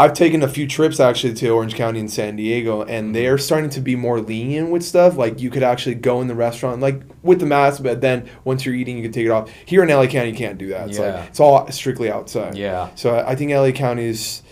I've 0.00 0.12
taken 0.14 0.44
a 0.44 0.48
few 0.48 0.68
trips 0.68 1.00
actually 1.00 1.34
to 1.34 1.48
Orange 1.50 1.74
County 1.74 1.98
and 1.98 2.08
San 2.10 2.36
Diego, 2.36 2.82
Mm-hmm. 2.82 2.90
and 2.90 3.14
they 3.16 3.26
are 3.26 3.36
starting 3.36 3.68
to 3.70 3.80
be 3.80 3.96
more 3.96 4.20
lenient 4.20 4.70
with 4.70 4.84
stuff. 4.84 5.16
Like 5.16 5.40
you 5.40 5.50
could 5.50 5.64
actually 5.64 5.96
go 5.96 6.20
in 6.20 6.28
the 6.28 6.36
restaurant 6.36 6.80
like 6.80 7.02
with 7.22 7.40
the 7.40 7.46
mask, 7.46 7.82
but 7.82 8.00
then 8.00 8.28
once 8.44 8.64
you're 8.64 8.76
eating, 8.76 8.96
you 8.96 9.02
can 9.02 9.12
take 9.12 9.26
it 9.26 9.30
off. 9.30 9.50
Here 9.66 9.82
in 9.82 9.88
LA 9.88 10.06
County, 10.06 10.30
you 10.30 10.36
can't 10.36 10.56
do 10.56 10.68
that. 10.68 10.88
It's 10.88 10.98
Yeah. 10.98 11.16
like 11.16 11.28
it's 11.30 11.40
all 11.40 11.68
strictly 11.72 12.10
outside. 12.12 12.56
yeah. 12.56 12.90
So 12.94 13.18
I 13.18 13.34
think 13.34 13.50
LA 13.52 13.72
County 13.72 14.04
is. 14.06 14.42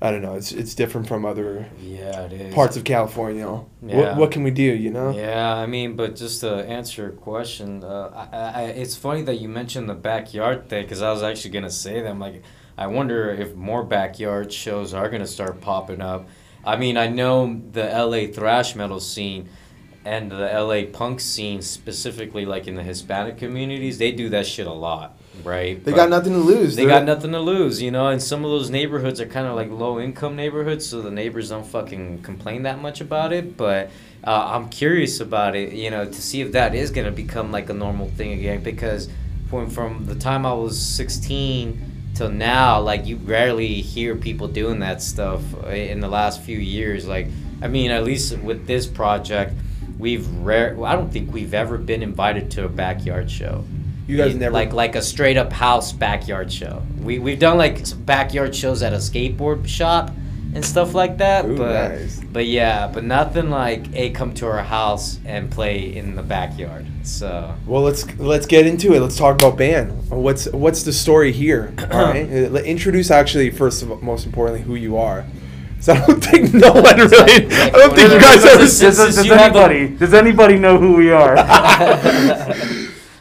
I 0.00 0.10
don't 0.10 0.20
know. 0.22 0.34
It's 0.34 0.50
it's 0.50 0.74
different 0.74 1.06
from 1.06 1.24
other 1.24 1.66
Yeah, 1.80 2.22
it 2.22 2.32
is. 2.32 2.54
parts 2.54 2.76
of 2.76 2.82
California. 2.82 3.46
What, 3.46 3.64
Yeah. 3.86 4.18
what 4.18 4.32
can 4.32 4.42
we 4.42 4.50
do, 4.50 4.62
you 4.64 4.90
know? 4.90 5.10
Yeah, 5.10 5.54
I 5.54 5.66
mean, 5.66 5.94
but 5.94 6.16
just 6.16 6.40
to 6.40 6.50
answer 6.68 7.02
your 7.02 7.10
question, 7.12 7.84
uh, 7.84 8.10
I, 8.32 8.38
I, 8.38 8.62
it's 8.64 8.96
funny 8.96 9.22
that 9.22 9.36
you 9.40 9.48
mentioned 9.48 9.88
the 9.88 9.94
backyard 9.94 10.68
thing 10.68 10.82
because 10.84 11.02
I 11.02 11.12
was 11.12 11.22
actually 11.22 11.50
gonna 11.52 11.70
say 11.70 12.00
that. 12.00 12.08
I'm 12.10 12.18
like, 12.18 12.42
I 12.82 12.88
wonder 12.88 13.30
if 13.30 13.54
more 13.54 13.84
backyard 13.84 14.52
shows 14.52 14.92
are 14.92 15.08
gonna 15.08 15.24
start 15.28 15.60
popping 15.60 16.00
up. 16.00 16.26
I 16.64 16.74
mean, 16.74 16.96
I 16.96 17.06
know 17.06 17.60
the 17.70 17.84
LA 17.84 18.26
thrash 18.26 18.74
metal 18.74 18.98
scene 18.98 19.48
and 20.04 20.32
the 20.32 20.50
LA 20.52 20.86
punk 20.92 21.20
scene 21.20 21.62
specifically, 21.62 22.44
like 22.44 22.66
in 22.66 22.74
the 22.74 22.82
Hispanic 22.82 23.38
communities, 23.38 23.98
they 23.98 24.10
do 24.10 24.28
that 24.30 24.46
shit 24.48 24.66
a 24.66 24.72
lot, 24.72 25.16
right? 25.44 25.76
They 25.84 25.92
But- 25.92 25.96
got 25.96 26.10
nothing 26.10 26.32
to 26.32 26.40
lose. 26.40 26.74
they 26.74 26.84
got 26.86 27.04
nothing 27.04 27.30
to 27.30 27.38
lose, 27.38 27.80
you 27.80 27.92
know, 27.92 28.08
and 28.08 28.20
some 28.20 28.44
of 28.44 28.50
those 28.50 28.68
neighborhoods 28.68 29.20
are 29.20 29.26
kind 29.26 29.46
of 29.46 29.54
like 29.54 29.70
low 29.70 30.00
income 30.00 30.34
neighborhoods, 30.34 30.84
so 30.84 31.00
the 31.02 31.10
neighbors 31.12 31.50
don't 31.50 31.64
fucking 31.64 32.22
complain 32.22 32.64
that 32.64 32.82
much 32.82 33.00
about 33.00 33.32
it. 33.32 33.56
But 33.56 33.90
uh, 34.24 34.50
I'm 34.54 34.68
curious 34.70 35.20
about 35.20 35.54
it, 35.54 35.72
you 35.72 35.88
know, 35.88 36.04
to 36.04 36.20
see 36.20 36.40
if 36.40 36.50
that 36.50 36.74
is 36.74 36.90
going 36.90 37.04
to 37.06 37.12
become 37.12 37.52
like 37.52 37.70
a 37.70 37.74
normal 37.74 38.08
thing 38.08 38.32
again. 38.32 38.60
Because 38.64 39.08
from, 39.48 39.70
from 39.70 40.06
the 40.06 40.16
time 40.16 40.44
I 40.44 40.52
was 40.52 40.80
16 40.80 41.90
till 42.14 42.30
now, 42.30 42.80
like, 42.80 43.06
you 43.06 43.16
rarely 43.16 43.80
hear 43.80 44.16
people 44.16 44.48
doing 44.48 44.80
that 44.80 45.02
stuff 45.02 45.42
uh, 45.64 45.68
in 45.68 46.00
the 46.00 46.08
last 46.08 46.42
few 46.42 46.58
years. 46.58 47.06
Like, 47.06 47.28
I 47.62 47.68
mean, 47.68 47.90
at 47.90 48.04
least 48.04 48.36
with 48.38 48.66
this 48.66 48.86
project, 48.86 49.54
we've 49.98 50.26
rare. 50.28 50.74
Well, 50.74 50.90
I 50.90 50.96
don't 50.96 51.12
think 51.12 51.32
we've 51.32 51.54
ever 51.54 51.78
been 51.78 52.02
invited 52.02 52.50
to 52.52 52.64
a 52.64 52.68
backyard 52.68 53.30
show 53.30 53.64
You 54.06 54.16
guys 54.16 54.34
never 54.34 54.52
like 54.52 54.72
like 54.72 54.96
a 54.96 55.02
straight 55.02 55.36
up 55.36 55.52
house 55.52 55.92
backyard 55.92 56.52
show. 56.52 56.82
We 57.00 57.18
we've 57.18 57.38
done 57.38 57.56
like 57.56 57.84
backyard 58.04 58.54
shows 58.54 58.82
at 58.82 58.92
a 58.92 58.96
skateboard 58.96 59.68
shop 59.68 60.10
and 60.54 60.64
stuff 60.64 60.92
like 60.92 61.18
that. 61.18 61.44
Ooh, 61.46 61.56
but 61.56 61.88
nice. 61.88 62.20
but 62.20 62.46
yeah, 62.46 62.88
but 62.88 63.04
nothing 63.04 63.48
like 63.48 63.94
a 63.94 64.10
come 64.10 64.34
to 64.34 64.46
our 64.46 64.62
house 64.62 65.18
and 65.24 65.50
play 65.50 65.94
in 65.94 66.16
the 66.16 66.22
backyard. 66.22 66.86
So 67.04 67.54
Well, 67.66 67.82
let's 67.82 68.06
let's 68.18 68.46
get 68.46 68.66
into 68.66 68.94
it. 68.94 69.00
Let's 69.00 69.16
talk 69.16 69.34
about 69.36 69.56
band. 69.58 70.08
What's 70.10 70.46
what's 70.52 70.82
the 70.84 70.92
story 70.92 71.32
here? 71.32 71.74
All 71.90 72.04
right, 72.04 72.26
introduce 72.64 73.10
actually 73.10 73.50
first 73.50 73.82
of 73.82 73.90
all, 73.90 73.98
most 74.00 74.24
importantly 74.26 74.62
who 74.62 74.74
you 74.76 74.96
are. 74.96 75.24
'Cause 75.76 75.88
I 75.88 76.06
don't 76.06 76.22
think 76.22 76.54
no 76.54 76.70
one 76.72 76.96
really. 76.96 77.46
I 77.50 77.70
don't 77.70 77.94
think 77.96 78.12
you 78.12 78.20
guys 78.20 78.44
ever. 78.44 78.58
Does- 78.58 78.78
Does, 78.78 78.96
Since 78.98 79.16
does 79.16 79.26
you 79.26 79.32
have 79.32 79.56
a- 79.56 79.58
anybody 79.64 79.88
does 79.96 80.14
anybody 80.14 80.56
know 80.58 80.78
who 80.78 80.94
we 80.94 81.10
are? 81.10 81.36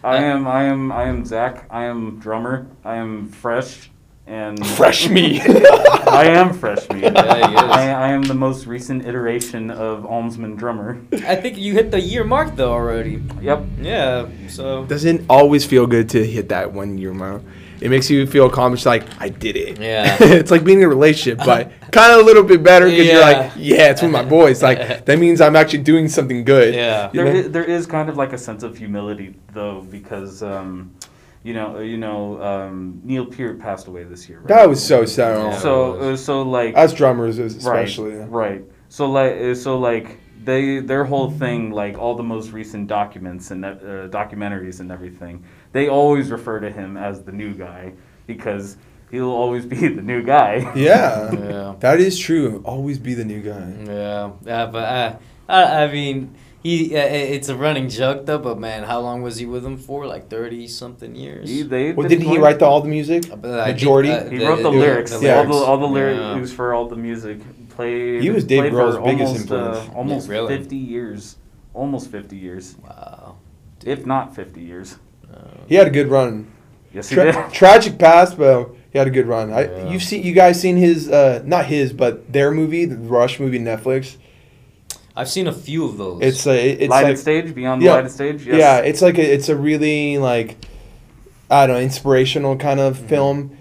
I 0.04 0.18
am 0.18 0.48
I 0.48 0.64
am 0.66 0.92
I 0.92 1.04
am 1.06 1.26
Zach. 1.26 1.66
I 1.72 1.86
am 1.86 2.20
drummer. 2.20 2.68
I 2.86 2.96
am 2.98 3.28
fresh 3.30 3.90
and 4.28 4.66
Fresh 4.66 5.10
meat. 5.16 5.42
I 5.42 6.26
am 6.26 6.54
fresh 6.54 6.90
meat. 6.90 7.04
Yeah, 7.04 7.48
he 7.48 7.54
is. 7.54 7.62
I, 7.62 7.92
I 7.92 8.08
am 8.10 8.24
the 8.24 8.34
most 8.34 8.66
recent 8.66 9.06
iteration 9.06 9.72
of 9.72 10.04
Almsman 10.04 10.58
drummer. 10.58 11.02
I 11.26 11.36
think 11.36 11.58
you 11.58 11.74
hit 11.74 11.92
the 11.92 12.00
year 12.00 12.24
mark 12.24 12.56
though 12.56 12.72
already. 12.72 13.24
Yep. 13.42 13.66
Yeah. 13.82 14.28
So 14.48 14.86
Doesn't 14.86 15.26
always 15.30 15.66
feel 15.66 15.88
good 15.88 16.10
to 16.10 16.26
hit 16.26 16.50
that 16.50 16.72
one 16.72 16.98
year 16.98 17.14
mark. 17.14 17.42
It 17.82 17.90
makes 17.90 18.12
you 18.12 18.28
feel 18.28 18.46
accomplished, 18.46 18.86
like 18.86 19.04
I 19.20 19.30
did 19.30 19.58
it. 19.58 19.80
Yeah. 19.80 20.16
it's 20.20 20.52
like 20.52 20.64
being 20.64 20.80
in 20.80 20.86
a 20.86 20.90
relationship, 20.90 21.40
but 21.40 21.72
kind 21.92 22.14
of 22.14 22.20
a 22.20 22.24
little 22.24 22.44
bit 22.44 22.62
better 22.62 22.86
because 22.86 23.08
you're 23.08 23.22
like, 23.22 23.54
yeah, 23.58 23.90
it's 23.90 24.04
with 24.04 24.12
my 24.12 24.24
boys. 24.24 24.62
Like 24.62 25.06
that 25.06 25.18
means 25.18 25.42
I'm 25.42 25.56
actually 25.56 25.82
doing 25.84 26.08
something 26.08 26.44
good. 26.44 26.76
Yeah. 26.76 27.10
You 27.12 27.24
there 27.24 27.36
is, 27.36 27.52
there 27.52 27.64
is 27.64 27.88
kind 27.88 28.08
of 28.08 28.18
like 28.18 28.34
a 28.34 28.38
sense 28.38 28.62
of 28.62 28.78
humility 28.78 29.36
though 29.54 29.82
because 29.82 30.44
um, 30.44 30.94
you 31.44 31.54
know 31.54 31.80
you 31.80 31.98
know 31.98 32.42
um, 32.42 33.02
Neil 33.04 33.26
Peart 33.26 33.60
passed 33.60 33.88
away 33.88 34.04
this 34.04 34.28
year. 34.30 34.40
Right? 34.40 34.48
That 34.48 34.70
was 34.70 34.86
so 34.86 35.06
sad. 35.06 35.38
Yeah. 35.38 35.58
so 35.60 35.94
uh, 35.94 36.18
so 36.18 36.42
like 36.44 36.76
As 36.76 36.94
drummers, 36.94 37.40
especially. 37.40 38.16
Right, 38.16 38.30
right. 38.30 38.66
So 38.90 39.10
like, 39.10 39.34
uh, 39.34 39.56
so 39.56 39.80
like 39.80 40.20
they 40.44 40.80
their 40.80 41.04
whole 41.04 41.32
thing, 41.32 41.72
like 41.72 41.98
all 41.98 42.16
the 42.16 42.24
most 42.24 42.52
recent 42.52 42.88
documents 42.88 43.52
and 43.52 43.64
uh, 43.66 43.76
documentaries 44.10 44.80
and 44.80 44.92
everything, 44.92 45.46
they 45.72 45.88
always 45.88 46.32
refer 46.32 46.60
to 46.60 46.70
him 46.72 46.98
as 46.98 47.24
the 47.24 47.32
new 47.32 47.54
guy 47.54 47.94
because 48.28 48.78
he'll 49.12 49.30
always 49.30 49.66
be 49.76 49.88
the 49.88 50.02
new 50.02 50.24
guy. 50.24 50.72
Yeah. 50.76 51.32
Yeah. 51.32 51.76
That 51.80 52.00
is 52.00 52.18
true. 52.18 52.62
Always 52.66 52.98
be 52.98 53.14
the 53.14 53.26
new 53.26 53.42
guy. 53.42 53.74
Yeah, 53.86 54.32
yeah, 54.46 54.66
but 54.68 54.84
uh, 54.84 55.18
I, 55.50 55.84
I 55.84 55.92
mean, 55.92 56.36
he. 56.64 56.96
Uh, 56.96 57.00
it's 57.02 57.50
a 57.50 57.56
running 57.56 57.90
joke 57.90 58.26
though. 58.26 58.38
But 58.40 58.60
man, 58.60 58.84
how 58.84 59.00
long 59.00 59.22
was 59.22 59.38
he 59.38 59.46
with 59.46 59.64
them 59.64 59.78
for? 59.78 60.06
Like 60.06 60.30
thirty 60.30 60.68
something 60.68 61.16
years. 61.16 61.50
He, 61.50 61.64
they 61.64 61.92
Well, 61.94 62.08
didn't 62.08 62.26
he 62.26 62.38
write 62.38 62.60
the, 62.60 62.66
all 62.66 62.82
the 62.82 62.90
music? 62.90 63.32
Uh, 63.32 63.36
but 63.36 63.60
I 63.60 63.66
think, 63.66 63.76
Majority. 63.78 64.12
uh, 64.12 64.30
He 64.30 64.46
wrote 64.46 64.58
the, 64.58 64.64
the- 64.64 64.70
lyrics, 64.72 65.12
the 65.18 65.26
Yeah. 65.26 65.38
all 65.38 65.46
the 65.48 65.54
all 65.54 65.78
the 65.78 65.88
lyrics. 65.88 66.20
lyrics 66.20 66.50
Yeah. 66.52 66.56
for 66.56 66.74
all 66.74 66.88
the 66.88 66.96
music. 66.96 67.40
Played. 67.70 68.22
He 68.22 68.30
was 68.30 68.44
Dave 68.44 68.72
Grohl's 68.74 68.96
for 68.98 69.02
biggest 69.04 69.22
almost, 69.28 69.42
influence. 69.42 69.78
Uh, 69.78 69.92
almost 69.98 70.28
Yeah, 70.28 70.34
really? 70.34 70.58
fifty 70.58 70.76
years, 70.78 71.38
almost 71.74 72.12
fifty 72.12 72.36
years, 72.38 72.76
Wow. 72.84 73.36
if 73.86 74.06
not 74.06 74.36
fifty 74.36 74.62
years. 74.62 74.98
Uh, 75.34 75.38
He 75.68 75.76
had 75.76 75.88
a 75.88 75.92
good 75.92 76.10
run. 76.10 76.48
Yes, 76.94 77.08
he 77.10 77.16
Tra- 77.16 77.32
did. 77.32 77.54
tragic 77.54 77.98
past, 77.98 78.38
but 78.38 78.70
he 78.92 78.98
had 79.00 79.08
a 79.08 79.12
good 79.12 79.26
run. 79.26 79.54
I, 79.54 79.90
you've 79.90 80.04
seen 80.04 80.24
you 80.24 80.34
guys 80.34 80.60
seen 80.60 80.76
his 80.76 81.10
uh, 81.10 81.42
not 81.46 81.66
his 81.68 81.94
but 81.94 82.32
their 82.34 82.52
movie, 82.52 82.84
the 82.86 82.98
Rush 82.98 83.40
movie, 83.40 83.58
Netflix. 83.60 84.18
I've 85.16 85.30
seen 85.30 85.48
a 85.48 85.54
few 85.54 85.86
of 85.86 85.98
those. 85.98 86.22
It's 86.22 86.48
a 86.48 86.70
it's 86.84 86.90
lighted 86.90 87.10
like 87.10 87.18
stage 87.18 87.54
beyond 87.56 87.82
Yeah. 87.82 87.90
the 87.92 87.96
lighted 87.98 88.12
stage. 88.12 88.46
Yes. 88.48 88.56
yeah, 88.58 88.78
it's 88.80 89.02
like 89.02 89.18
a, 89.18 89.34
it's 89.34 89.50
a 89.50 89.56
really 89.56 90.18
like 90.18 90.58
I 91.50 91.68
don't 91.68 91.76
know 91.78 91.82
inspirational 91.82 92.56
kind 92.58 92.80
of 92.80 92.98
Mm-hmm. 92.98 93.08
film, 93.08 93.58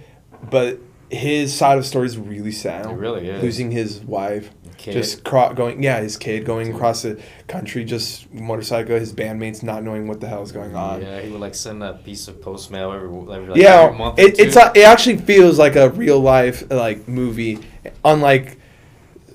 but 0.50 0.78
his 1.10 1.52
side 1.54 1.76
of 1.76 1.82
the 1.84 1.88
story 1.88 2.06
is 2.06 2.16
really 2.16 2.52
sad. 2.52 2.86
It 2.86 2.94
really 2.94 3.28
is. 3.28 3.42
losing 3.42 3.70
his 3.72 3.98
wife. 4.00 4.50
Kid. 4.78 4.92
Just 4.92 5.24
cro- 5.24 5.52
going, 5.52 5.82
yeah, 5.82 6.00
his 6.00 6.16
kid 6.16 6.46
going 6.46 6.72
across 6.74 7.02
the 7.02 7.20
country, 7.48 7.84
just 7.84 8.32
motorcycle. 8.32 8.98
His 8.98 9.12
bandmates 9.12 9.62
not 9.62 9.82
knowing 9.82 10.06
what 10.08 10.20
the 10.20 10.26
hell 10.28 10.42
is 10.42 10.52
going 10.52 10.74
on. 10.74 11.02
Yeah, 11.02 11.20
he 11.20 11.30
would 11.30 11.40
like 11.40 11.54
send 11.54 11.82
that 11.82 12.02
piece 12.02 12.28
of 12.28 12.40
post 12.40 12.70
mail 12.70 12.90
every, 12.90 13.08
every, 13.08 13.48
like, 13.48 13.56
yeah, 13.60 13.82
every 13.82 13.98
month. 13.98 14.18
or 14.18 14.22
it, 14.22 14.38
it's 14.38 14.54
two. 14.54 14.60
a, 14.60 14.72
it 14.74 14.84
actually 14.84 15.18
feels 15.18 15.58
like 15.58 15.76
a 15.76 15.90
real 15.90 16.18
life 16.20 16.62
like 16.70 17.06
movie, 17.08 17.58
unlike 18.06 18.56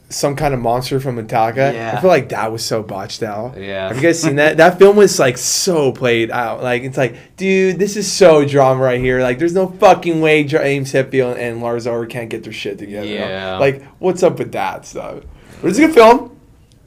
some 0.10 0.36
kind 0.36 0.54
of 0.54 0.60
monster 0.60 1.00
from 1.00 1.18
Metallica. 1.18 1.74
Yeah. 1.74 1.96
I 1.98 2.02
feel 2.02 2.10
like 2.10 2.30
that 2.30 2.52
was 2.52 2.64
so 2.64 2.84
botched 2.84 3.24
out. 3.24 3.58
Yeah. 3.58 3.88
Have 3.88 3.98
you 3.98 4.04
guys 4.04 4.22
seen 4.22 4.36
that? 4.36 4.58
That 4.66 4.80
film 4.80 4.96
was 4.96 5.20
like 5.20 5.38
so 5.38 5.92
played 5.92 6.32
out. 6.32 6.62
Like 6.64 6.84
it's 6.84 6.98
like, 6.98 7.16
dude, 7.38 7.80
this 7.80 7.98
is 7.98 8.12
so 8.12 8.46
drama 8.46 8.82
right 8.82 9.00
here. 9.00 9.22
Like 9.22 9.40
there's 9.40 9.54
no 9.54 9.68
fucking 9.68 10.22
way 10.22 10.44
James 10.44 10.94
Hetfield 10.94 11.38
and 11.38 11.62
Lars 11.62 11.88
Ulrich 11.88 12.12
can't 12.12 12.30
get 12.30 12.44
their 12.44 12.54
shit 12.54 12.78
together. 12.78 13.08
Yeah. 13.08 13.58
Like 13.58 13.84
what's 14.00 14.24
up 14.24 14.40
with 14.40 14.52
that 14.54 14.86
stuff? 14.86 15.24
But 15.62 15.70
it's 15.70 15.80
a 15.80 15.88
good 15.88 15.96
film. 15.96 16.32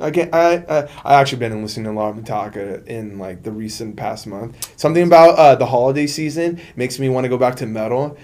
I 0.00 0.10
can 0.10 0.32
I 0.32 0.64
I 0.68 0.88
I 1.04 1.14
actually 1.20 1.38
been 1.38 1.60
listening 1.62 1.84
to 1.87 1.90
a 1.90 1.98
lot 2.00 2.16
of 2.16 2.22
Metallica 2.22 2.87
in 2.87 3.18
like 3.18 3.42
the 3.42 3.50
recent 3.50 3.96
past 3.96 4.26
month. 4.26 4.72
Something 4.76 5.04
about 5.06 5.30
uh, 5.37 5.54
the 5.56 5.66
holiday 5.66 6.06
season 6.06 6.60
makes 6.76 6.98
me 6.98 7.08
want 7.08 7.25
to 7.25 7.28
go 7.28 7.37
back 7.38 7.56
to 7.56 7.66
metal, 7.66 8.16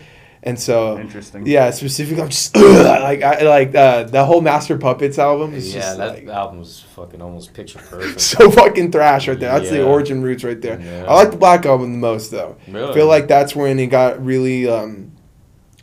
and 0.46 0.60
so 0.60 0.98
Interesting. 0.98 1.46
yeah, 1.46 1.70
specifically 1.70 2.22
I'm 2.22 2.28
just 2.28 2.54
like 2.56 3.22
I 3.22 3.42
like 3.42 3.74
uh, 3.74 4.04
the 4.04 4.24
whole 4.24 4.40
Master 4.42 4.76
Puppets 4.78 5.18
album 5.18 5.54
is 5.54 5.74
yeah, 5.74 5.80
just 5.80 5.98
that 5.98 6.08
like 6.14 6.26
album 6.28 6.58
was 6.60 6.80
fucking 6.94 7.20
almost 7.20 7.52
picture 7.54 7.78
perfect. 7.80 8.20
so 8.30 8.50
fucking 8.50 8.92
thrash 8.92 9.26
right 9.26 9.40
there. 9.40 9.58
That's 9.58 9.70
the 9.70 9.78
Yeah. 9.78 9.84
origin 9.84 10.22
roots 10.22 10.44
right 10.44 10.60
there. 10.60 10.78
Yeah. 10.78 11.06
I 11.08 11.14
like 11.14 11.30
the 11.32 11.38
Black 11.38 11.64
album 11.66 11.92
the 11.92 11.98
most 11.98 12.30
though. 12.30 12.56
Really? 12.68 12.90
I 12.90 12.94
feel 12.94 13.06
like 13.06 13.26
that's 13.26 13.56
when 13.56 13.78
it 13.78 13.86
got 13.86 14.24
really 14.24 14.68
um, 14.68 15.12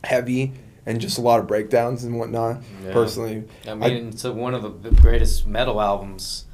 heavy 0.04 0.54
and 0.86 1.00
just 1.02 1.18
a 1.18 1.22
lot 1.22 1.40
of 1.40 1.48
breakdowns 1.48 2.04
and 2.04 2.18
whatnot. 2.18 2.62
Yeah. 2.84 2.94
Personally, 2.94 3.44
I 3.68 3.74
mean, 3.74 4.10
it's 4.10 4.26
a, 4.26 4.32
one 4.32 4.54
of 4.54 4.84
the 4.84 4.92
greatest 4.92 5.46
metal 5.48 5.82
albums. 5.82 6.46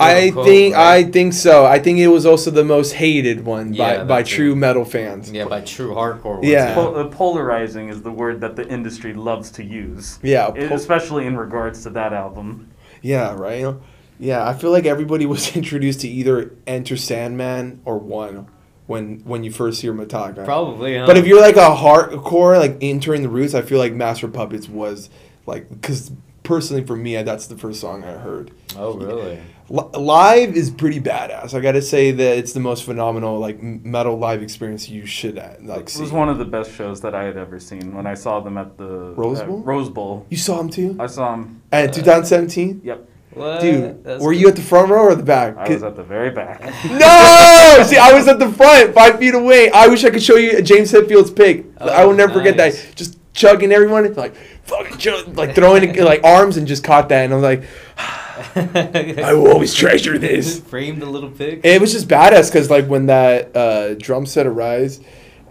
I 0.00 0.30
quote-unquote, 0.30 0.46
think 0.46 0.74
right? 0.76 0.94
I 0.94 1.02
think 1.10 1.32
so. 1.32 1.64
I 1.66 1.78
think 1.78 1.98
it 1.98 2.08
was 2.08 2.24
also 2.24 2.50
the 2.50 2.64
most 2.64 2.92
hated 2.92 3.44
one 3.44 3.72
Yeah, 3.74 3.98
by, 3.98 4.04
by 4.04 4.22
that 4.22 4.26
too. 4.28 4.36
true 4.36 4.56
metal 4.56 4.84
fans. 4.84 5.30
Yeah, 5.32 5.46
by 5.46 5.60
true 5.62 5.94
hardcore. 5.94 6.36
Ones, 6.36 6.46
Yeah. 6.46 6.74
Pol- 6.74 6.96
uh, 6.96 7.04
polarizing 7.08 7.88
is 7.88 8.02
the 8.02 8.12
word 8.12 8.40
that 8.40 8.54
the 8.56 8.66
industry 8.68 9.12
loves 9.14 9.50
to 9.52 9.64
use, 9.64 10.18
Yeah, 10.22 10.50
po- 10.50 10.74
especially 10.74 11.26
in 11.26 11.36
regards 11.36 11.82
to 11.82 11.90
that 11.90 12.12
album. 12.12 12.68
yeah, 13.02 13.34
right. 13.34 13.74
Yeah, 14.20 14.46
I 14.48 14.52
feel 14.54 14.70
like 14.70 14.84
everybody 14.86 15.26
was 15.34 15.56
introduced 15.56 16.00
to 16.02 16.08
either 16.08 16.52
Enter 16.66 16.96
Sandman 16.96 17.80
or 17.84 17.98
One 17.98 18.46
when 18.86 19.20
when 19.24 19.44
you 19.44 19.50
first 19.50 19.82
hear 19.82 19.92
Metallica. 19.92 20.44
Probably. 20.44 20.96
Huh? 20.98 21.06
But 21.06 21.16
if 21.18 21.26
you're 21.26 21.40
like 21.40 21.56
a 21.56 21.74
hardcore, 21.76 22.58
like 22.58 22.76
entering 22.80 23.22
the 23.22 23.28
roots, 23.28 23.54
I 23.54 23.62
feel 23.62 23.78
like 23.78 23.92
Master 23.94 24.26
Puppets 24.28 24.68
was 24.68 25.10
like 25.46 25.68
because 25.68 26.10
personally 26.48 26.84
for 26.84 26.96
me, 26.96 27.22
that's 27.22 27.46
the 27.46 27.56
first 27.56 27.80
song 27.80 28.02
I 28.02 28.12
heard. 28.12 28.50
oh 28.76 28.94
really? 28.94 29.38
Li- 29.70 29.98
live 29.98 30.56
is 30.56 30.70
pretty 30.70 30.98
badass. 30.98 31.52
I 31.52 31.60
gotta 31.60 31.82
say 31.82 32.10
that 32.10 32.38
it's 32.38 32.54
the 32.54 32.60
most 32.60 32.84
phenomenal 32.84 33.38
like 33.38 33.62
metal 33.62 34.16
live 34.18 34.42
experience 34.42 34.88
you 34.88 35.04
should 35.04 35.36
uh, 35.38 35.50
like 35.60 35.82
It 35.82 35.88
see. 35.90 36.00
was 36.02 36.10
one 36.10 36.30
of 36.30 36.38
the 36.38 36.46
best 36.46 36.72
shows 36.72 37.02
that 37.02 37.14
I 37.14 37.22
had 37.24 37.36
ever 37.36 37.60
seen 37.60 37.94
when 37.94 38.06
I 38.06 38.14
saw 38.14 38.40
them 38.40 38.56
at 38.56 38.78
the 38.78 39.12
Rose 39.14 39.40
at 39.40 39.46
Bowl? 39.46 39.58
Rose 39.60 39.90
Bowl. 39.90 40.26
You 40.30 40.38
saw 40.38 40.56
them 40.56 40.70
too? 40.70 40.96
I 40.98 41.06
saw 41.06 41.32
them. 41.32 41.60
At 41.70 41.92
2017, 41.92 42.80
Yep, 42.82 43.08
What? 43.34 43.60
dude. 43.60 44.02
That's 44.04 44.22
Were 44.24 44.32
good. 44.32 44.40
you 44.40 44.48
at 44.48 44.56
the 44.56 44.62
front 44.62 44.88
row 44.90 45.02
or 45.02 45.14
the 45.14 45.22
back? 45.22 45.54
I 45.58 45.68
was 45.68 45.82
at 45.82 45.96
the 45.96 46.02
very 46.02 46.30
back. 46.30 46.62
no, 46.84 47.82
see, 47.86 47.98
I 47.98 48.12
was 48.14 48.26
at 48.26 48.38
the 48.38 48.50
front, 48.50 48.94
five 48.94 49.18
feet 49.18 49.34
away. 49.34 49.70
I 49.70 49.86
wish 49.88 50.02
I 50.02 50.08
could 50.10 50.22
show 50.22 50.36
you 50.36 50.62
James 50.62 50.90
Hetfield's 50.90 51.30
pick. 51.30 51.66
I 51.78 52.04
will 52.06 52.12
Oh, 52.14 52.16
never 52.16 52.32
forget 52.32 52.56
that. 52.56 52.72
Just 52.96 53.18
chugging 53.38 53.72
everyone, 53.72 54.12
like 54.14 54.34
fucking 54.64 54.98
chug, 54.98 55.36
like 55.36 55.54
throwing 55.54 55.96
like 56.04 56.22
arms 56.24 56.56
and 56.56 56.66
just 56.66 56.84
caught 56.84 57.08
that, 57.08 57.24
and 57.24 57.34
I'm 57.34 57.42
like, 57.42 57.62
I 59.18 59.32
will 59.34 59.48
always 59.48 59.74
treasure 59.74 60.18
this. 60.18 60.60
Framed 60.60 61.02
a 61.02 61.06
little 61.06 61.30
pig. 61.30 61.60
It 61.64 61.80
was 61.80 61.92
just 61.92 62.08
badass 62.08 62.50
because 62.50 62.70
like 62.70 62.86
when 62.86 63.06
that 63.06 63.56
uh, 63.56 63.94
drum 63.94 64.26
set 64.26 64.46
arrives, 64.46 65.00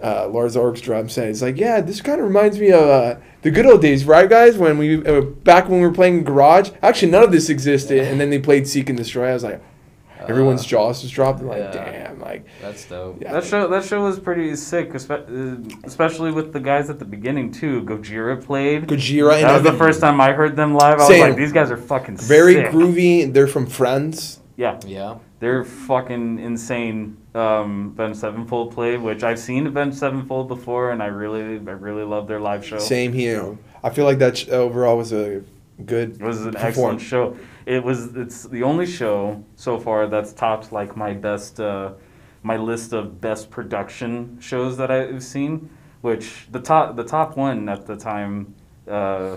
uh, 0.04 0.28
Lars 0.28 0.56
Ulrich's 0.56 0.82
drum 0.82 1.10
set, 1.10 1.30
it's 1.30 1.42
like, 1.42 1.58
yeah, 1.58 1.82
this 1.82 2.02
kind 2.02 2.20
of 2.20 2.28
reminds 2.28 2.60
me 2.60 2.72
of 2.72 2.82
uh, 2.82 3.16
the 3.42 3.52
good 3.52 3.66
old 3.66 3.82
days, 3.82 4.06
right, 4.06 4.30
guys? 4.30 4.58
When 4.58 4.78
we 4.78 5.06
uh, 5.06 5.22
back 5.22 5.70
when 5.70 5.80
we 5.82 5.88
were 5.88 5.94
playing 5.94 6.24
Garage. 6.24 6.72
Actually, 6.82 7.12
none 7.12 7.24
of 7.24 7.32
this 7.32 7.50
existed, 7.50 8.00
and 8.00 8.20
then 8.20 8.30
they 8.30 8.40
played 8.40 8.68
Seek 8.68 8.90
and 8.90 8.98
Destroy. 8.98 9.30
I 9.30 9.34
was 9.34 9.44
like, 9.44 9.62
everyone's 10.28 10.64
Uh, 10.64 10.68
jaws 10.68 11.02
just 11.02 11.14
dropped. 11.14 11.40
I'm 11.42 11.48
like, 11.48 11.58
yeah. 11.60 11.72
damn, 12.08 12.20
like. 12.20 12.46
That's 12.62 12.86
dope. 12.86 13.22
Yeah. 13.22 13.34
That 13.34 13.44
show 13.44 13.68
that 13.68 13.84
show 13.84 14.04
was 14.04 14.20
pretty 14.20 14.56
sick, 14.56 14.92
uh, 14.94 15.56
especially 15.84 16.32
with 16.32 16.54
the 16.54 16.60
guys 16.60 16.90
at 16.90 17.00
the 17.00 17.06
beginning 17.06 17.52
too. 17.52 17.82
Gojira 17.84 18.44
played. 18.44 18.88
Gojira 18.88 19.34
and 19.36 19.44
that 19.46 19.54
was 19.54 19.64
the 19.64 19.78
first 19.78 20.02
time 20.02 20.20
I 20.22 20.34
heard 20.34 20.56
them 20.56 20.74
live. 20.74 21.00
I 21.00 21.08
Same. 21.08 21.20
was 21.22 21.30
like, 21.30 21.38
these 21.38 21.52
guys 21.52 21.72
are 21.72 21.78
fucking 21.78 22.18
very 22.18 22.56
sick. 22.56 22.68
groovy. 22.68 23.32
They're 23.32 23.48
from 23.48 23.66
France. 23.68 24.40
Yeah, 24.56 24.80
Yeah. 24.88 25.18
they're 25.40 25.64
fucking 25.64 26.40
insane. 26.40 27.18
Um, 27.36 27.94
Avenged 27.94 28.20
Sevenfold 28.20 28.74
played, 28.74 29.00
which 29.00 29.24
I've 29.24 29.38
seen 29.38 29.68
Avenged 29.68 29.98
Sevenfold 30.00 30.48
before, 30.48 30.90
and 30.90 31.04
I 31.04 31.06
really, 31.08 31.42
I 31.44 31.72
really 31.74 32.04
love 32.04 32.28
their 32.28 32.40
live 32.40 32.66
show. 32.66 32.80
Same 32.80 33.14
here. 33.14 33.56
I 33.84 33.92
feel 33.92 34.06
like 34.06 34.18
that 34.18 34.38
sh- 34.40 34.50
overall 34.50 34.98
was 34.98 35.14
a 35.14 35.44
good. 35.86 36.20
It 36.20 36.24
was 36.24 36.42
an 36.48 36.54
Perform. 36.54 36.68
excellent 36.68 37.02
show. 37.02 37.38
It 37.68 37.84
was. 37.84 38.16
It's 38.16 38.44
the 38.44 38.64
only 38.64 38.86
show 38.86 39.44
so 39.58 39.78
far 39.78 40.08
that's 40.08 40.32
topped 40.32 40.72
like 40.72 40.96
my 40.96 41.12
best, 41.12 41.60
uh, 41.60 41.92
my 42.42 42.56
list 42.56 42.94
of 42.94 43.20
best 43.20 43.52
production 43.52 44.40
shows 44.40 44.78
that 44.78 44.90
I've 44.90 45.22
seen. 45.22 45.70
Which 46.00 46.48
the 46.50 46.62
top, 46.62 46.96
the 46.96 47.04
top 47.04 47.36
one 47.36 47.68
at 47.68 47.86
the 47.86 47.98
time, 47.98 48.56
uh, 48.88 49.36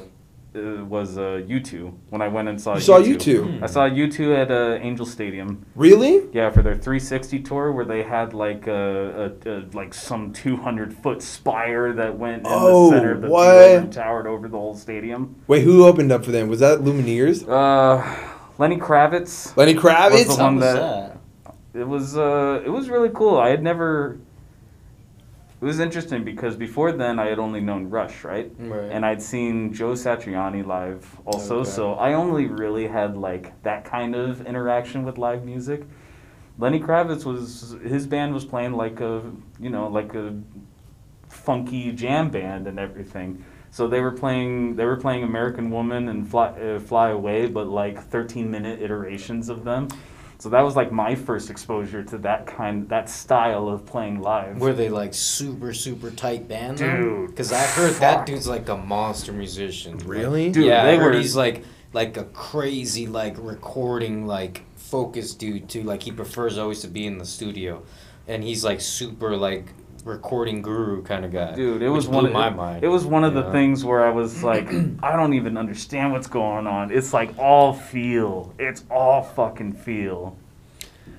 uh, 0.54 0.84
was 0.84 1.16
uh, 1.16 1.40
U2 1.46 1.92
when 2.10 2.20
I 2.22 2.28
went 2.28 2.48
and 2.48 2.60
saw. 2.60 2.74
You 2.74 2.80
saw 2.80 2.98
U2. 3.00 3.16
U2? 3.16 3.62
I 3.62 3.66
saw 3.66 3.88
U2 3.88 4.36
at 4.36 4.50
uh, 4.50 4.78
Angel 4.82 5.06
Stadium. 5.06 5.64
Really? 5.74 6.28
Yeah, 6.32 6.50
for 6.50 6.62
their 6.62 6.74
360 6.74 7.40
tour, 7.40 7.72
where 7.72 7.84
they 7.84 8.02
had 8.02 8.34
like 8.34 8.66
a, 8.66 9.32
a, 9.46 9.50
a 9.50 9.54
like 9.72 9.94
some 9.94 10.32
200 10.32 10.92
foot 10.92 11.22
spire 11.22 11.92
that 11.92 12.18
went 12.18 12.38
in 12.38 12.42
Oh, 12.46 12.90
the 12.90 12.96
center 12.96 13.12
of 13.12 13.22
the 13.22 13.28
what? 13.28 13.68
field 13.68 13.84
and 13.84 13.92
towered 13.92 14.26
over 14.26 14.48
the 14.48 14.58
whole 14.58 14.74
stadium. 14.76 15.36
Wait, 15.46 15.62
who 15.62 15.84
opened 15.86 16.10
up 16.10 16.24
for 16.24 16.32
them? 16.32 16.48
Was 16.48 16.60
that 16.60 16.80
Lumineers? 16.80 17.48
Uh, 17.48 18.02
Lenny 18.58 18.76
Kravitz. 18.76 19.56
Lenny 19.56 19.74
Kravitz. 19.74 20.26
Was 20.26 20.36
the 20.36 20.42
How 20.42 20.44
one 20.48 20.56
was 20.56 20.64
that- 20.64 21.16
It 21.74 21.86
was 21.88 22.16
uh, 22.16 22.62
it 22.64 22.68
was 22.70 22.88
really 22.90 23.10
cool. 23.14 23.38
I 23.38 23.50
had 23.50 23.62
never. 23.62 24.18
It 25.60 25.64
was 25.64 25.78
interesting 25.78 26.24
because 26.24 26.56
before 26.56 26.92
then 26.92 27.18
I 27.18 27.26
had 27.26 27.38
only 27.38 27.60
known 27.60 27.90
Rush, 27.90 28.24
right? 28.24 28.50
Right. 28.58 28.90
And 28.90 29.04
I'd 29.04 29.20
seen 29.20 29.74
Joe 29.74 29.92
Satriani 29.92 30.66
live 30.66 31.20
also, 31.26 31.60
Okay. 31.60 31.70
so 31.70 31.92
I 31.94 32.14
only 32.14 32.46
really 32.46 32.86
had 32.86 33.16
like 33.18 33.62
that 33.62 33.84
kind 33.84 34.14
of 34.14 34.46
interaction 34.46 35.04
with 35.04 35.18
live 35.18 35.44
music. 35.44 35.82
Lenny 36.58 36.80
Kravitz 36.80 37.24
was 37.26 37.76
his 37.82 38.06
band 38.06 38.32
was 38.32 38.44
playing 38.44 38.72
like 38.72 39.00
a 39.00 39.22
you 39.58 39.70
know 39.70 39.88
like 39.88 40.14
a 40.14 40.34
funky 41.28 41.92
jam 41.92 42.30
band 42.30 42.66
and 42.66 42.78
everything. 42.78 43.44
So 43.70 43.86
they 43.86 44.00
were 44.00 44.12
playing 44.12 44.76
they 44.76 44.84
were 44.86 44.96
playing 44.96 45.24
American 45.24 45.70
Woman 45.70 46.08
and 46.08 46.28
Fly 46.28 46.48
uh, 46.48 46.78
Fly 46.80 47.10
Away, 47.10 47.46
but 47.46 47.68
like 47.68 48.02
13 48.02 48.50
minute 48.50 48.80
iterations 48.80 49.48
of 49.50 49.64
them. 49.64 49.88
So 50.40 50.48
that 50.48 50.62
was 50.62 50.74
like 50.74 50.90
my 50.90 51.14
first 51.14 51.50
exposure 51.50 52.02
to 52.02 52.18
that 52.18 52.46
kind 52.46 52.88
that 52.88 53.08
style 53.10 53.68
of 53.68 53.84
playing 53.84 54.20
live. 54.22 54.58
Were 54.60 54.72
they 54.72 54.88
like 54.88 55.12
super 55.14 55.72
super 55.74 56.10
tight 56.10 56.48
band? 56.48 56.78
Dude, 56.78 57.28
Because 57.28 57.52
I 57.52 57.60
heard 57.62 57.94
that 57.96 58.24
dude's 58.26 58.48
like 58.48 58.68
a 58.70 58.76
monster 58.76 59.32
musician. 59.32 59.98
Like, 59.98 60.08
Really? 60.08 60.50
Dude, 60.50 60.64
yeah, 60.64 60.84
they 60.84 60.94
I 60.94 60.96
heard 60.96 61.14
were- 61.14 61.20
he's 61.20 61.36
like 61.36 61.64
like 61.92 62.16
a 62.16 62.24
crazy 62.24 63.06
like 63.06 63.36
recording 63.38 64.26
like 64.26 64.62
focused 64.76 65.38
dude 65.38 65.68
too. 65.68 65.82
Like 65.82 66.02
he 66.02 66.10
prefers 66.12 66.56
always 66.58 66.80
to 66.80 66.88
be 66.88 67.06
in 67.06 67.18
the 67.18 67.26
studio, 67.26 67.82
and 68.26 68.42
he's 68.42 68.64
like 68.64 68.80
super 68.80 69.36
like 69.36 69.66
recording 70.04 70.62
guru 70.62 71.02
kind 71.02 71.24
of 71.24 71.32
guy. 71.32 71.54
Dude, 71.54 71.82
it 71.82 71.88
was 71.88 72.08
one 72.08 72.26
of 72.26 72.32
my 72.32 72.48
it, 72.48 72.56
mind. 72.56 72.84
It 72.84 72.88
was 72.88 73.04
one 73.04 73.24
of 73.24 73.34
the 73.34 73.42
Yeah. 73.44 73.52
things 73.52 73.84
where 73.84 74.04
I 74.04 74.10
was 74.10 74.42
like, 74.42 74.68
I 75.02 75.16
don't 75.16 75.34
even 75.34 75.56
understand 75.56 76.12
what's 76.12 76.26
going 76.26 76.66
on. 76.66 76.90
It's 76.90 77.12
like 77.12 77.38
all 77.38 77.72
feel. 77.72 78.54
It's 78.58 78.84
all 78.90 79.22
fucking 79.22 79.74
feel. 79.74 80.36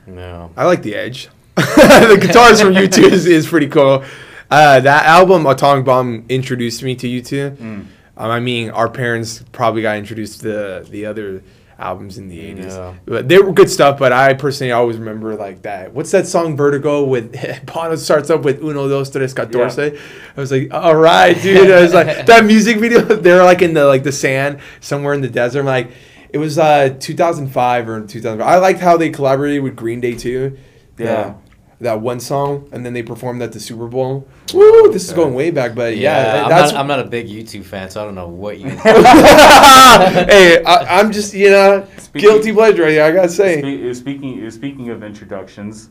No. 0.08 0.52
I 0.58 0.65
like 0.65 0.82
the 0.82 0.96
edge. 0.96 1.30
the 1.56 2.17
guitars 2.20 2.62
from 2.62 2.74
U2 2.74 3.04
is, 3.12 3.26
is 3.26 3.48
pretty 3.48 3.67
cool. 3.67 4.04
Uh, 4.50 4.80
that 4.80 5.06
album, 5.06 5.46
Atomic 5.46 5.86
Bomb, 5.86 6.26
introduced 6.28 6.84
me 6.84 6.96
to 6.96 7.08
U2. 7.08 7.56
Mm. 7.58 7.62
Um, 7.62 7.88
I 8.17 8.39
mean, 8.39 8.70
our 8.70 8.89
parents 8.89 9.44
probably 9.52 9.82
got 9.82 9.98
introduced 9.98 10.41
to 10.41 10.48
the, 10.48 10.88
the 10.89 11.06
other 11.06 11.41
albums 11.82 12.17
in 12.17 12.28
the 12.28 12.38
80s. 12.39 12.70
Yeah. 12.70 12.94
But 13.06 13.28
they 13.28 13.38
were 13.39 13.52
good 13.52 13.70
stuff, 13.70 13.98
but 14.00 14.12
I 14.13 14.34
personally 14.34 14.72
always 14.72 14.98
remember 14.98 15.36
like 15.36 15.63
that. 15.63 15.94
What's 15.94 16.12
that 16.12 16.28
song, 16.28 16.56
Vertigo, 16.56 17.04
with 17.04 17.34
Bono 17.65 17.96
starts 17.96 18.30
up 18.30 18.44
with 18.44 18.62
Uno, 18.63 18.88
Dos, 18.88 19.10
Tres, 19.10 19.34
Catorce? 19.34 19.98
I 20.38 20.39
was 20.39 20.52
like, 20.52 20.74
all 20.74 20.96
right, 20.96 21.39
dude. 21.41 21.72
I 21.72 21.82
was 21.82 21.94
like, 21.94 22.26
that 22.28 22.46
music 22.46 22.78
video, 22.78 23.02
they're 23.26 23.44
like 23.44 23.62
in 23.62 23.74
the 23.74 23.86
like 23.86 24.04
the 24.04 24.12
sand 24.12 24.60
somewhere 24.80 25.13
in 25.13 25.22
the 25.22 25.30
desert. 25.30 25.60
I'm 25.60 25.65
like, 25.65 25.91
it 26.30 26.38
was 26.38 26.58
uh 26.58 26.96
2005 27.00 27.89
or 27.89 28.02
2005. 28.08 28.39
I 28.48 28.58
liked 28.60 28.80
how 28.80 28.96
they 28.98 29.10
collaborated 29.10 29.63
with 29.63 29.76
Green 29.76 30.00
Day 30.00 30.15
too. 30.15 30.58
The- 30.96 31.04
Yeah. 31.04 31.34
That 31.82 32.00
one 32.00 32.20
song, 32.20 32.70
and 32.72 32.86
then 32.86 32.94
they 32.94 33.02
performed 33.02 33.41
at 33.41 33.54
the 33.54 33.60
Super 33.60 33.88
Bowl. 33.88 34.28
Woo! 34.54 34.91
This 34.91 35.04
is 35.08 35.13
going 35.13 35.34
way 35.34 35.50
back, 35.50 35.74
but 35.74 35.98
yeah, 35.98 36.44
I'm, 36.44 36.50
that's. 36.50 36.72
not, 36.74 36.80
I'm 36.80 36.86
not 36.88 37.00
a 37.00 37.06
big 37.06 37.28
U2 37.28 37.63
fan, 37.65 37.89
so 37.89 38.02
I 38.02 38.06
don't 38.06 38.13
know 38.13 38.28
what 38.28 38.60
you. 38.60 38.70
hey, 38.70 40.63
I, 40.63 41.00
I'm 41.00 41.12
just 41.12 41.34
you 41.34 41.50
know 41.50 41.88
Speaking- 41.98 42.30
guilty 42.30 42.54
pleasure. 42.54 42.88
Yeah, 42.88 43.08
I 43.08 43.12
gotta 43.12 43.30
say. 43.30 43.62
Spe- 43.94 44.00
speaking 44.00 44.52
speaking 44.52 44.89
of 44.91 45.02
introductions, 45.02 45.89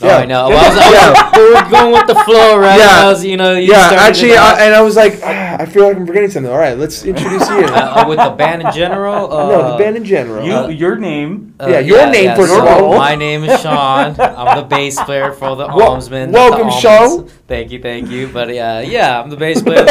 Oh, 0.00 0.08
I 0.08 0.26
know. 0.26 0.48
Well, 0.48 0.58
I 0.58 0.68
was, 0.68 0.78
I 0.78 1.10
was, 1.10 1.38
we 1.38 1.54
were 1.54 1.70
going 1.70 1.92
with 1.92 2.06
the 2.06 2.14
flow, 2.22 2.56
right? 2.56 2.78
Yeah. 2.78 3.00
I 3.04 3.08
was, 3.10 3.24
you 3.24 3.36
know, 3.36 3.54
you 3.56 3.72
yeah, 3.72 3.90
actually. 3.94 4.36
I, 4.36 4.66
and 4.66 4.72
I 4.74 4.80
was 4.80 4.94
like, 4.94 5.18
ah, 5.24 5.56
I 5.58 5.66
feel 5.66 5.88
like 5.88 5.96
I'm 5.96 6.06
forgetting 6.06 6.30
something. 6.30 6.52
All 6.52 6.56
right, 6.58 6.78
let's 6.78 7.04
introduce 7.04 7.48
you. 7.48 7.64
uh, 7.64 8.04
uh, 8.04 8.08
with 8.08 8.18
the 8.18 8.30
band 8.30 8.62
in 8.62 8.70
general. 8.72 9.32
Uh, 9.32 9.48
no, 9.50 9.72
the 9.72 9.78
band 9.78 9.96
in 9.96 10.04
general. 10.04 10.46
you 10.46 10.52
uh, 10.52 10.68
your 10.68 10.94
name. 10.94 11.52
uh, 11.58 11.66
Yeah, 11.66 11.80
your 11.80 12.08
name, 12.10 12.36
first 12.36 12.52
of 12.52 12.60
all. 12.64 12.96
My 12.96 13.16
name 13.16 13.42
is 13.42 13.60
Sean. 13.60 14.14
I'm 14.20 14.56
the 14.58 14.66
bass 14.68 15.02
player 15.02 15.32
for 15.32 15.56
the 15.56 15.66
Wel- 15.66 15.94
Almsmen. 15.94 16.30
welcome, 16.30 16.68
the 16.68 16.78
Sean. 16.78 17.26
Thank 17.48 17.72
you, 17.72 17.82
thank 17.82 18.08
you. 18.08 18.28
But 18.28 18.50
uh, 18.50 18.82
yeah, 18.86 19.20
I'm 19.20 19.30
the 19.30 19.36
bass 19.36 19.62
player. 19.62 19.84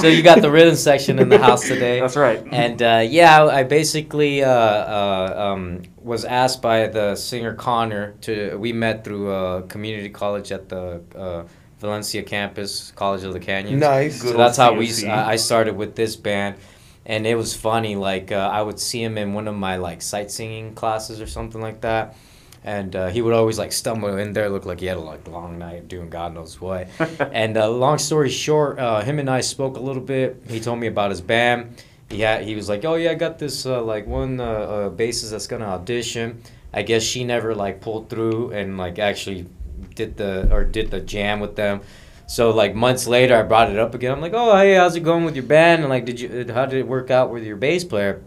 so 0.00 0.08
you 0.08 0.24
got 0.24 0.42
the 0.42 0.50
rhythm 0.50 0.74
section 0.74 1.20
in 1.20 1.28
the 1.28 1.38
house 1.38 1.68
today. 1.68 2.00
That's 2.00 2.16
right. 2.16 2.42
And 2.50 2.82
uh, 2.82 3.04
yeah, 3.08 3.44
I 3.44 3.62
basically 3.62 4.42
uh, 4.42 4.50
uh, 4.50 5.52
um, 5.54 5.82
was 6.04 6.24
asked 6.24 6.62
by 6.62 6.86
the 6.88 7.16
singer 7.16 7.54
Connor 7.54 8.12
to. 8.22 8.56
We 8.56 8.72
met 8.72 9.04
through 9.04 9.30
uh, 9.30 9.62
community 9.62 10.08
college 10.08 10.52
at 10.52 10.68
the 10.68 11.02
uh, 11.14 11.44
Valencia 11.78 12.22
campus, 12.22 12.92
College 12.94 13.24
of 13.24 13.32
the 13.32 13.40
Canyons. 13.40 13.80
nice. 13.80 14.22
Good 14.22 14.32
So 14.32 14.36
that's 14.38 14.56
how 14.56 14.74
we. 14.74 14.90
I 15.06 15.32
I 15.32 15.36
started 15.36 15.76
with 15.76 15.96
this 15.96 16.16
band, 16.16 16.56
and 17.04 17.26
it 17.26 17.34
was 17.34 17.54
funny. 17.54 17.96
Like 17.96 18.32
uh, 18.32 18.50
I 18.52 18.62
would 18.62 18.78
see 18.78 19.02
him 19.02 19.18
in 19.18 19.34
one 19.34 19.48
of 19.48 19.54
my 19.54 19.76
like 19.76 20.02
sightseeing 20.02 20.74
classes 20.74 21.20
or 21.20 21.26
something 21.26 21.60
like 21.60 21.80
that, 21.82 22.16
and 22.64 22.94
uh, 22.94 23.08
he 23.08 23.20
would 23.20 23.34
always 23.34 23.58
like 23.58 23.72
stumble 23.72 24.16
in 24.16 24.32
there, 24.32 24.48
look 24.48 24.64
like 24.64 24.80
he 24.80 24.86
had 24.86 24.96
a 24.96 25.00
like 25.00 25.26
long 25.26 25.58
night 25.58 25.88
doing 25.88 26.08
God 26.08 26.34
knows 26.34 26.60
what. 26.60 26.88
and 27.32 27.56
uh, 27.56 27.68
long 27.68 27.98
story 27.98 28.30
short, 28.30 28.78
uh, 28.78 29.00
him 29.02 29.18
and 29.18 29.28
I 29.28 29.40
spoke 29.40 29.76
a 29.76 29.80
little 29.80 30.02
bit. 30.02 30.42
He 30.48 30.60
told 30.60 30.78
me 30.78 30.86
about 30.86 31.10
his 31.10 31.20
band. 31.20 31.82
Had, 32.20 32.42
he 32.42 32.54
was 32.54 32.68
like, 32.68 32.84
oh 32.84 32.94
yeah, 32.94 33.10
I 33.10 33.14
got 33.14 33.38
this 33.38 33.66
uh, 33.66 33.82
like 33.82 34.06
one 34.06 34.40
uh, 34.40 34.44
uh, 34.44 34.90
bassist 34.90 35.30
that's 35.30 35.46
gonna 35.46 35.66
audition. 35.66 36.42
I 36.72 36.82
guess 36.82 37.02
she 37.02 37.24
never 37.24 37.54
like 37.54 37.80
pulled 37.80 38.08
through 38.08 38.52
and 38.52 38.78
like 38.78 38.98
actually 38.98 39.46
did 39.94 40.16
the 40.16 40.52
or 40.52 40.64
did 40.64 40.90
the 40.90 41.00
jam 41.00 41.40
with 41.40 41.56
them. 41.56 41.80
So 42.26 42.50
like 42.50 42.74
months 42.74 43.06
later, 43.06 43.36
I 43.36 43.42
brought 43.42 43.70
it 43.70 43.78
up 43.78 43.94
again. 43.94 44.12
I'm 44.12 44.20
like, 44.20 44.32
oh 44.34 44.56
hey, 44.56 44.74
how's 44.74 44.96
it 44.96 45.00
going 45.00 45.24
with 45.24 45.36
your 45.36 45.44
band? 45.44 45.82
And 45.82 45.90
like, 45.90 46.04
did 46.04 46.20
you 46.20 46.46
how 46.52 46.66
did 46.66 46.78
it 46.78 46.86
work 46.86 47.10
out 47.10 47.30
with 47.30 47.44
your 47.44 47.56
bass 47.56 47.84
player? 47.84 48.22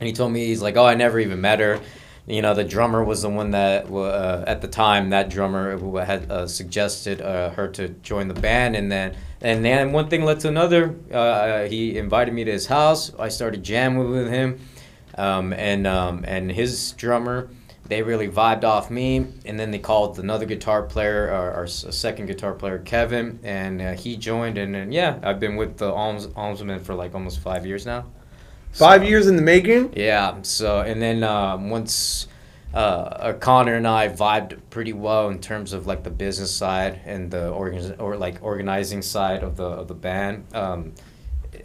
And 0.00 0.06
he 0.06 0.12
told 0.12 0.32
me 0.32 0.46
he's 0.46 0.62
like, 0.62 0.76
oh, 0.76 0.86
I 0.86 0.94
never 0.94 1.20
even 1.20 1.40
met 1.40 1.60
her. 1.60 1.80
You 2.26 2.40
know, 2.40 2.54
the 2.54 2.64
drummer 2.64 3.04
was 3.04 3.20
the 3.20 3.28
one 3.28 3.50
that 3.50 3.90
uh, 3.90 4.44
at 4.46 4.62
the 4.62 4.68
time 4.68 5.10
that 5.10 5.28
drummer 5.28 5.76
who 5.76 5.98
had 5.98 6.30
uh, 6.30 6.46
suggested 6.46 7.20
uh, 7.20 7.50
her 7.50 7.68
to 7.68 7.88
join 7.88 8.28
the 8.28 8.34
band, 8.34 8.76
and 8.76 8.90
then 8.90 9.14
and 9.42 9.62
then 9.62 9.92
one 9.92 10.08
thing 10.08 10.24
led 10.24 10.40
to 10.40 10.48
another. 10.48 10.96
Uh, 11.12 11.64
he 11.64 11.98
invited 11.98 12.32
me 12.32 12.44
to 12.44 12.50
his 12.50 12.66
house. 12.66 13.12
I 13.18 13.28
started 13.28 13.62
jamming 13.62 14.10
with 14.10 14.30
him, 14.30 14.58
um, 15.18 15.52
and 15.52 15.86
um, 15.86 16.24
and 16.26 16.50
his 16.50 16.92
drummer. 16.92 17.50
They 17.86 18.02
really 18.02 18.28
vibed 18.28 18.64
off 18.64 18.90
me, 18.90 19.26
and 19.44 19.60
then 19.60 19.70
they 19.70 19.78
called 19.78 20.18
another 20.18 20.46
guitar 20.46 20.84
player, 20.84 21.30
our, 21.30 21.52
our 21.52 21.66
second 21.66 22.24
guitar 22.24 22.54
player, 22.54 22.78
Kevin, 22.78 23.38
and 23.42 23.82
uh, 23.82 23.92
he 23.92 24.16
joined. 24.16 24.56
And, 24.56 24.74
and 24.74 24.94
yeah, 24.94 25.18
I've 25.22 25.38
been 25.38 25.56
with 25.56 25.76
the 25.76 25.92
Alms 25.92 26.28
Almsmen 26.34 26.80
for 26.80 26.94
like 26.94 27.14
almost 27.14 27.40
five 27.40 27.66
years 27.66 27.84
now. 27.84 28.06
Five 28.74 29.02
So- 29.02 29.08
years 29.08 29.26
in 29.26 29.36
the 29.36 29.42
making. 29.42 29.92
yeah. 29.96 30.34
So 30.42 30.80
and 30.80 31.00
then 31.00 31.22
um, 31.22 31.70
once 31.70 32.26
uh, 32.74 32.76
uh, 32.76 33.32
Connor 33.34 33.74
and 33.74 33.86
I 33.86 34.08
vibed 34.08 34.58
pretty 34.70 34.92
well 34.92 35.28
in 35.28 35.38
terms 35.38 35.72
of 35.72 35.86
like 35.86 36.02
the 36.02 36.10
business 36.10 36.50
side 36.50 37.00
and 37.06 37.30
the 37.30 37.50
organ 37.50 37.94
or 38.00 38.16
like 38.16 38.38
organizing 38.42 39.00
side 39.02 39.42
of 39.44 39.56
the 39.56 39.64
of 39.64 39.86
the 39.88 39.94
band. 39.94 40.46
Um, 40.52 40.92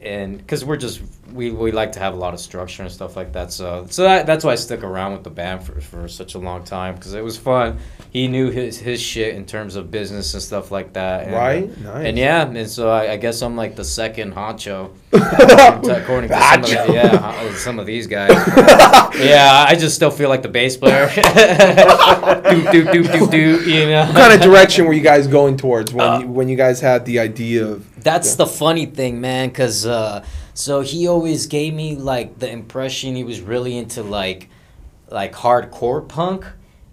and 0.03 0.37
because 0.37 0.63
we're 0.65 0.77
just 0.77 1.01
we, 1.33 1.51
we 1.51 1.71
like 1.71 1.91
to 1.91 1.99
have 1.99 2.13
a 2.13 2.17
lot 2.17 2.33
of 2.33 2.39
structure 2.39 2.81
and 2.81 2.91
stuff 2.91 3.15
like 3.15 3.33
that 3.33 3.51
so 3.53 3.85
so 3.89 4.03
that, 4.03 4.25
that's 4.25 4.43
why 4.43 4.51
I 4.53 4.55
stuck 4.55 4.83
around 4.83 5.11
with 5.13 5.23
the 5.23 5.29
band 5.29 5.63
for, 5.63 5.79
for 5.79 6.07
such 6.07 6.33
a 6.35 6.39
long 6.39 6.63
time 6.63 6.95
because 6.95 7.13
it 7.13 7.23
was 7.23 7.37
fun 7.37 7.77
he 8.11 8.27
knew 8.27 8.49
his 8.49 8.79
his 8.79 8.99
shit 9.01 9.35
in 9.35 9.45
terms 9.45 9.75
of 9.75 9.91
business 9.91 10.33
and 10.33 10.41
stuff 10.41 10.71
like 10.71 10.93
that 10.93 11.25
and, 11.25 11.33
Right? 11.35 11.77
Nice. 11.81 12.05
and 12.07 12.17
yeah 12.17 12.47
and 12.47 12.69
so 12.69 12.89
I, 12.89 13.11
I 13.13 13.17
guess 13.17 13.41
I'm 13.43 13.55
like 13.55 13.75
the 13.75 13.83
second 13.83 14.33
honcho 14.33 14.91
according 15.13 16.29
to 16.29 16.39
some 16.39 16.63
of, 16.63 16.69
the, 16.87 16.93
yeah, 16.93 17.55
some 17.55 17.79
of 17.79 17.85
these 17.85 18.07
guys 18.07 18.29
yeah, 19.19 19.65
I 19.67 19.75
just 19.75 19.95
still 19.95 20.11
feel 20.11 20.29
like 20.29 20.41
the 20.43 20.49
bass 20.49 20.77
player. 20.77 21.09
do, 22.51 22.71
do, 22.71 22.83
do, 22.93 23.03
do, 23.03 23.27
do, 23.29 23.69
you 23.69 23.85
know. 23.87 24.05
What 24.05 24.15
kind 24.15 24.33
of 24.33 24.41
direction 24.41 24.85
were 24.85 24.93
you 24.93 25.01
guys 25.01 25.27
going 25.27 25.57
towards 25.57 25.93
when 25.93 26.07
Uh, 26.07 26.19
you, 26.19 26.27
when 26.27 26.47
you 26.49 26.55
guys 26.55 26.79
had 26.79 27.05
the 27.05 27.19
idea 27.19 27.65
of? 27.65 27.85
That's 28.03 28.31
Yeah. 28.31 28.45
the 28.45 28.47
funny 28.47 28.85
thing, 28.85 29.21
man, 29.21 29.49
because 29.49 29.85
uh, 29.85 30.23
so 30.53 30.81
he 30.81 31.07
always 31.07 31.47
gave 31.47 31.73
me 31.73 31.95
like 31.95 32.39
the 32.39 32.49
impression 32.49 33.15
he 33.15 33.23
was 33.23 33.41
really 33.41 33.77
into 33.77 34.03
like 34.03 34.49
like 35.09 35.33
hardcore 35.33 36.07
punk 36.07 36.45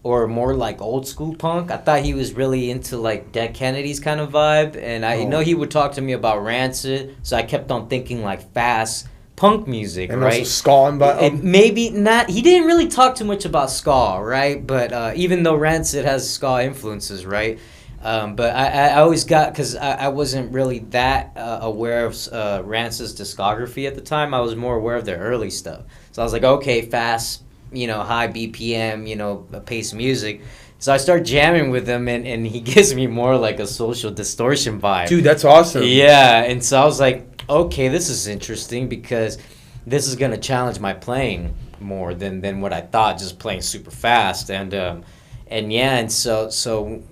or 0.03 0.27
more 0.27 0.55
like 0.55 0.81
old 0.81 1.07
school 1.07 1.35
punk. 1.35 1.71
I 1.71 1.77
thought 1.77 2.01
he 2.03 2.15
was 2.15 2.33
really 2.35 2.71
into 2.71 2.97
like 2.97 3.33
Dead 3.33 3.55
Kennedy's 3.55 4.01
kind 4.01 4.21
of 4.21 4.31
vibe, 4.31 4.77
and 4.81 5.05
I 5.05 5.17
Oh. 5.19 5.29
know 5.29 5.41
he 5.41 5.55
would 5.55 5.71
talk 5.71 5.93
to 5.95 6.01
me 6.01 6.13
about 6.13 6.43
Rancid, 6.45 7.17
so 7.23 7.37
I 7.37 7.43
kept 7.43 7.71
on 7.71 7.89
thinking 7.89 8.23
like 8.23 8.53
fast 8.55 9.09
punk 9.35 9.67
music, 9.67 10.11
And 10.11 10.23
right? 10.23 10.39
also 10.41 10.45
ska 10.45 10.71
and 10.89 10.99
but 10.99 11.23
And 11.23 11.43
maybe 11.45 11.91
not. 11.91 12.31
He 12.31 12.41
didn't 12.41 12.67
really 12.67 12.89
talk 12.89 13.17
too 13.17 13.25
much 13.27 13.45
about 13.45 13.71
ska, 13.71 14.19
right? 14.23 14.65
But 14.67 14.93
uh, 14.93 15.13
even 15.15 15.43
though 15.43 15.57
Rancid 15.57 16.05
has 16.07 16.29
ska 16.31 16.63
influences, 16.63 17.27
right? 17.27 17.59
Um, 18.03 18.37
but 18.37 18.55
I, 18.55 18.91
I 18.91 19.01
always 19.01 19.25
got 19.25 19.53
because 19.53 19.75
I, 19.75 19.93
I 19.93 20.09
wasn't 20.09 20.53
really 20.53 20.81
that 20.91 21.33
uh, 21.37 21.61
aware 21.63 22.07
of 22.07 22.17
uh, 22.31 22.63
Rancid's 22.65 23.19
discography 23.19 23.87
at 23.87 23.95
the 23.95 24.01
time. 24.01 24.35
I 24.35 24.41
was 24.41 24.55
more 24.55 24.77
aware 24.77 24.97
of 24.97 25.05
their 25.05 25.19
early 25.19 25.51
stuff. 25.51 25.83
So 26.13 26.23
I 26.23 26.25
was 26.25 26.33
like, 26.33 26.45
okay, 26.45 26.83
fast, 26.83 27.43
you 27.73 27.87
know, 27.87 28.03
high 28.03 28.29
BPM, 28.29 29.09
you 29.09 29.17
know, 29.17 29.47
pace 29.67 29.93
music. 29.93 30.43
So 30.79 30.93
I 30.93 30.99
start 30.99 31.25
jamming 31.25 31.71
with 31.71 31.89
him, 31.89 32.07
and, 32.07 32.27
and 32.27 32.47
he 32.47 32.61
gives 32.75 32.95
me 32.95 33.07
more 33.07 33.37
like 33.37 33.59
a 33.61 33.67
social 33.67 34.11
distortion 34.11 34.81
vibe. 34.81 35.09
dude, 35.09 35.25
that's 35.25 35.45
awesome. 35.45 35.83
Yeah, 35.85 36.43
and 36.43 36.63
so 36.63 36.81
I 36.81 36.85
was 36.85 37.01
like, 37.01 37.43
okay, 37.49 37.89
this 37.89 38.09
is 38.09 38.27
interesting 38.27 38.89
because 38.89 39.39
this 39.87 40.07
is 40.07 40.17
gonna 40.17 40.37
challenge 40.37 40.81
my 40.81 40.93
playing 40.93 41.55
more 41.81 42.15
than 42.15 42.41
than 42.41 42.61
what 42.61 42.73
I 42.73 42.83
thought, 42.83 43.19
just 43.19 43.39
playing 43.39 43.63
super 43.63 43.91
fast 43.91 44.51
and 44.51 44.75
um, 44.75 45.05
and 45.49 45.73
yeah, 45.73 45.97
and 45.97 46.11
so 46.11 46.51
so 46.51 47.03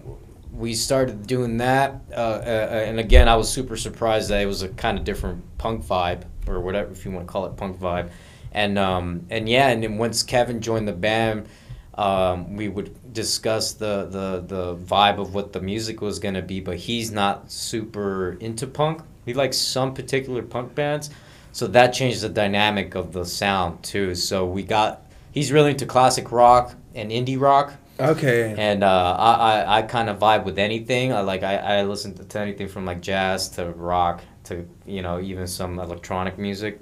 we 0.57 0.75
started 0.75 1.27
doing 1.27 1.59
that, 1.59 2.01
uh, 2.13 2.15
uh, 2.15 2.85
and 2.87 3.01
again, 3.01 3.29
I 3.29 3.37
was 3.37 3.51
super 3.51 3.77
surprised 3.77 4.31
that 4.31 4.41
it 4.41 4.47
was 4.47 4.63
a 4.63 4.69
kind 4.69 4.99
of 4.99 5.05
different 5.05 5.43
punk 5.59 5.85
vibe 5.85 6.23
or 6.47 6.61
whatever 6.61 6.93
if 6.93 7.05
you 7.05 7.11
want 7.11 7.27
to 7.27 7.33
call 7.33 7.47
it 7.47 7.57
punk 7.57 7.79
vibe, 7.79 8.11
and 8.53 8.79
um, 8.79 9.27
and 9.31 9.49
yeah, 9.49 9.69
and 9.69 9.83
then 9.83 9.99
once 9.99 10.23
Kevin 10.23 10.61
joined 10.61 10.89
the 10.89 10.93
band. 10.93 11.49
Um, 11.97 12.57
we 12.57 12.69
would 12.69 13.13
discuss 13.13 13.75
the, 13.75 14.07
the, 14.07 14.45
the 14.45 14.77
vibe 14.77 15.21
of 15.21 15.33
what 15.33 15.53
the 15.53 15.61
music 15.61 16.01
was 16.01 16.19
gonna 16.19 16.43
be, 16.43 16.59
but 16.59 16.77
he's 16.77 17.13
not 17.13 17.53
super 17.53 18.33
into 18.41 18.67
punk. 18.67 19.03
He 19.25 19.33
likes 19.33 19.57
some 19.57 19.95
particular 19.95 20.43
punk 20.43 20.75
bands, 20.75 21.11
so 21.53 21.69
that 21.69 21.93
changed 21.93 22.23
the 22.23 22.29
dynamic 22.29 22.97
of 22.97 23.13
the 23.13 23.25
sound 23.25 23.85
too. 23.85 24.17
So 24.17 24.45
we 24.45 24.65
got 24.65 25.07
he's 25.31 25.53
really 25.53 25.71
into 25.71 25.87
classic 25.87 26.33
rock 26.33 26.75
and 26.97 27.13
indie 27.13 27.41
rock, 27.41 27.75
Okay. 27.99 28.55
and 28.59 28.83
uh, 28.83 29.17
I, 29.19 29.33
I, 29.35 29.79
I 29.79 29.83
kind 29.83 30.09
of 30.09 30.19
vibe 30.19 30.45
with 30.45 30.59
anything. 30.59 31.13
I 31.13 31.21
like 31.21 31.43
I, 31.43 31.57
I 31.57 31.83
listen 31.85 32.15
to, 32.15 32.25
to 32.25 32.41
anything 32.41 32.69
from 32.69 32.85
like 32.85 33.01
jazz 33.01 33.49
to 33.51 33.71
rock 33.71 34.23
to 34.45 34.69
you 34.85 35.01
know 35.03 35.21
even 35.21 35.47
some 35.47 35.79
electronic 35.79 36.39
music 36.39 36.81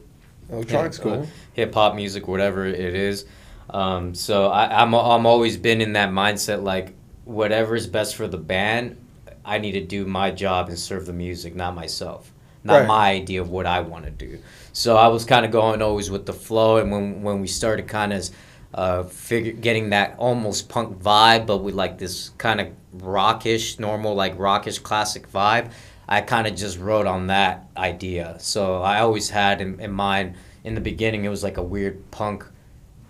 Electronics 0.50 0.98
yeah, 0.98 1.04
cool. 1.04 1.22
uh, 1.22 1.26
hip 1.52 1.74
hop 1.74 1.94
music, 1.94 2.28
whatever 2.28 2.66
it 2.66 2.94
is. 2.94 3.24
Um, 3.70 4.14
so 4.14 4.46
I, 4.48 4.82
I'm 4.82 4.94
I'm 4.94 5.26
always 5.26 5.56
been 5.56 5.80
in 5.80 5.92
that 5.94 6.10
mindset 6.10 6.62
like 6.62 6.94
whatever 7.24 7.74
is 7.76 7.86
best 7.86 8.16
for 8.16 8.26
the 8.26 8.38
band, 8.38 8.96
I 9.44 9.58
need 9.58 9.72
to 9.72 9.80
do 9.84 10.04
my 10.06 10.30
job 10.30 10.68
and 10.68 10.78
serve 10.78 11.06
the 11.06 11.12
music, 11.12 11.54
not 11.54 11.74
myself, 11.74 12.32
not 12.64 12.80
Right. 12.80 12.86
my 12.86 13.10
idea 13.12 13.40
of 13.40 13.50
what 13.50 13.64
I 13.66 13.80
want 13.80 14.04
to 14.04 14.10
do. 14.10 14.38
So 14.72 14.96
I 14.96 15.08
was 15.08 15.24
kind 15.24 15.44
of 15.46 15.52
going 15.52 15.80
always 15.82 16.10
with 16.10 16.26
the 16.26 16.32
flow, 16.32 16.78
and 16.78 16.90
when 16.90 17.22
when 17.22 17.40
we 17.40 17.46
started 17.46 17.86
kind 17.86 18.12
of 18.12 18.28
uh, 18.74 19.04
figure 19.04 19.52
getting 19.52 19.90
that 19.90 20.14
almost 20.18 20.68
punk 20.68 21.02
vibe, 21.02 21.46
but 21.46 21.58
with 21.58 21.74
like 21.74 21.98
this 21.98 22.30
kind 22.38 22.60
of 22.60 22.68
rockish, 22.92 23.78
normal 23.78 24.14
like 24.14 24.38
rockish 24.38 24.78
classic 24.78 25.30
vibe. 25.30 25.70
I 26.08 26.20
kind 26.20 26.46
of 26.46 26.54
just 26.54 26.78
wrote 26.78 27.06
on 27.06 27.28
that 27.28 27.68
idea. 27.76 28.36
So 28.38 28.82
I 28.82 29.00
always 29.00 29.30
had 29.30 29.60
in, 29.60 29.80
in 29.80 29.92
mind 29.92 30.34
in 30.64 30.74
the 30.74 30.80
beginning 30.80 31.24
it 31.24 31.28
was 31.28 31.42
like 31.42 31.56
a 31.56 31.62
weird 31.62 32.10
punk 32.10 32.44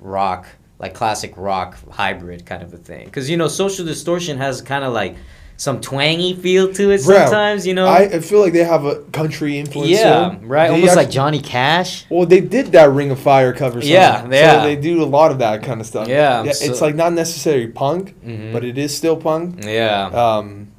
rock, 0.00 0.46
like 0.78 0.94
classic 0.94 1.32
rock 1.36 1.78
hybrid 1.90 2.44
kind 2.46 2.62
of 2.62 2.72
a 2.74 2.76
thing. 2.76 3.06
Because 3.06 3.30
you 3.30 3.36
know, 3.36 3.48
Social 3.48 3.84
Distortion 3.84 4.38
has 4.38 4.60
kind 4.60 4.84
of 4.84 4.92
like 4.92 5.16
some 5.62 5.80
twangy 5.80 6.34
feel 6.34 6.72
to 6.72 6.90
it 6.90 7.04
Bro, 7.04 7.16
sometimes. 7.18 7.66
You 7.66 7.74
know, 7.74 7.86
I, 7.86 8.00
I 8.00 8.18
feel 8.18 8.40
like 8.40 8.52
they 8.52 8.64
have 8.64 8.84
a 8.84 8.96
country 9.12 9.58
influence. 9.60 9.90
yeah, 9.90 10.36
right, 10.42 10.66
They 10.68 10.74
almost 10.74 10.90
actu- 10.90 10.96
like 10.96 11.10
Johnny 11.10 11.40
Cash. 11.40 12.04
Well, 12.10 12.26
they 12.26 12.40
did 12.40 12.72
that 12.72 12.90
Ring 12.90 13.12
of 13.12 13.20
Fire 13.20 13.52
cover 13.52 13.80
song. 13.80 13.88
Yeah, 13.90 14.26
yeah. 14.28 14.60
So 14.62 14.66
they 14.66 14.74
do 14.74 15.02
a 15.02 15.06
lot 15.06 15.30
of 15.30 15.38
that 15.38 15.62
kind 15.62 15.80
of 15.80 15.86
stuff. 15.86 16.08
Yeah, 16.08 16.42
it's 16.44 16.78
so- 16.78 16.84
like 16.84 16.96
not 16.96 17.12
necessarily 17.12 17.68
punk, 17.68 18.14
Mhm. 18.26 18.52
but 18.52 18.64
it 18.64 18.76
is 18.76 18.96
still 18.96 19.16
punk. 19.16 19.64
Yeah. 19.64 20.06
Um, 20.06 20.71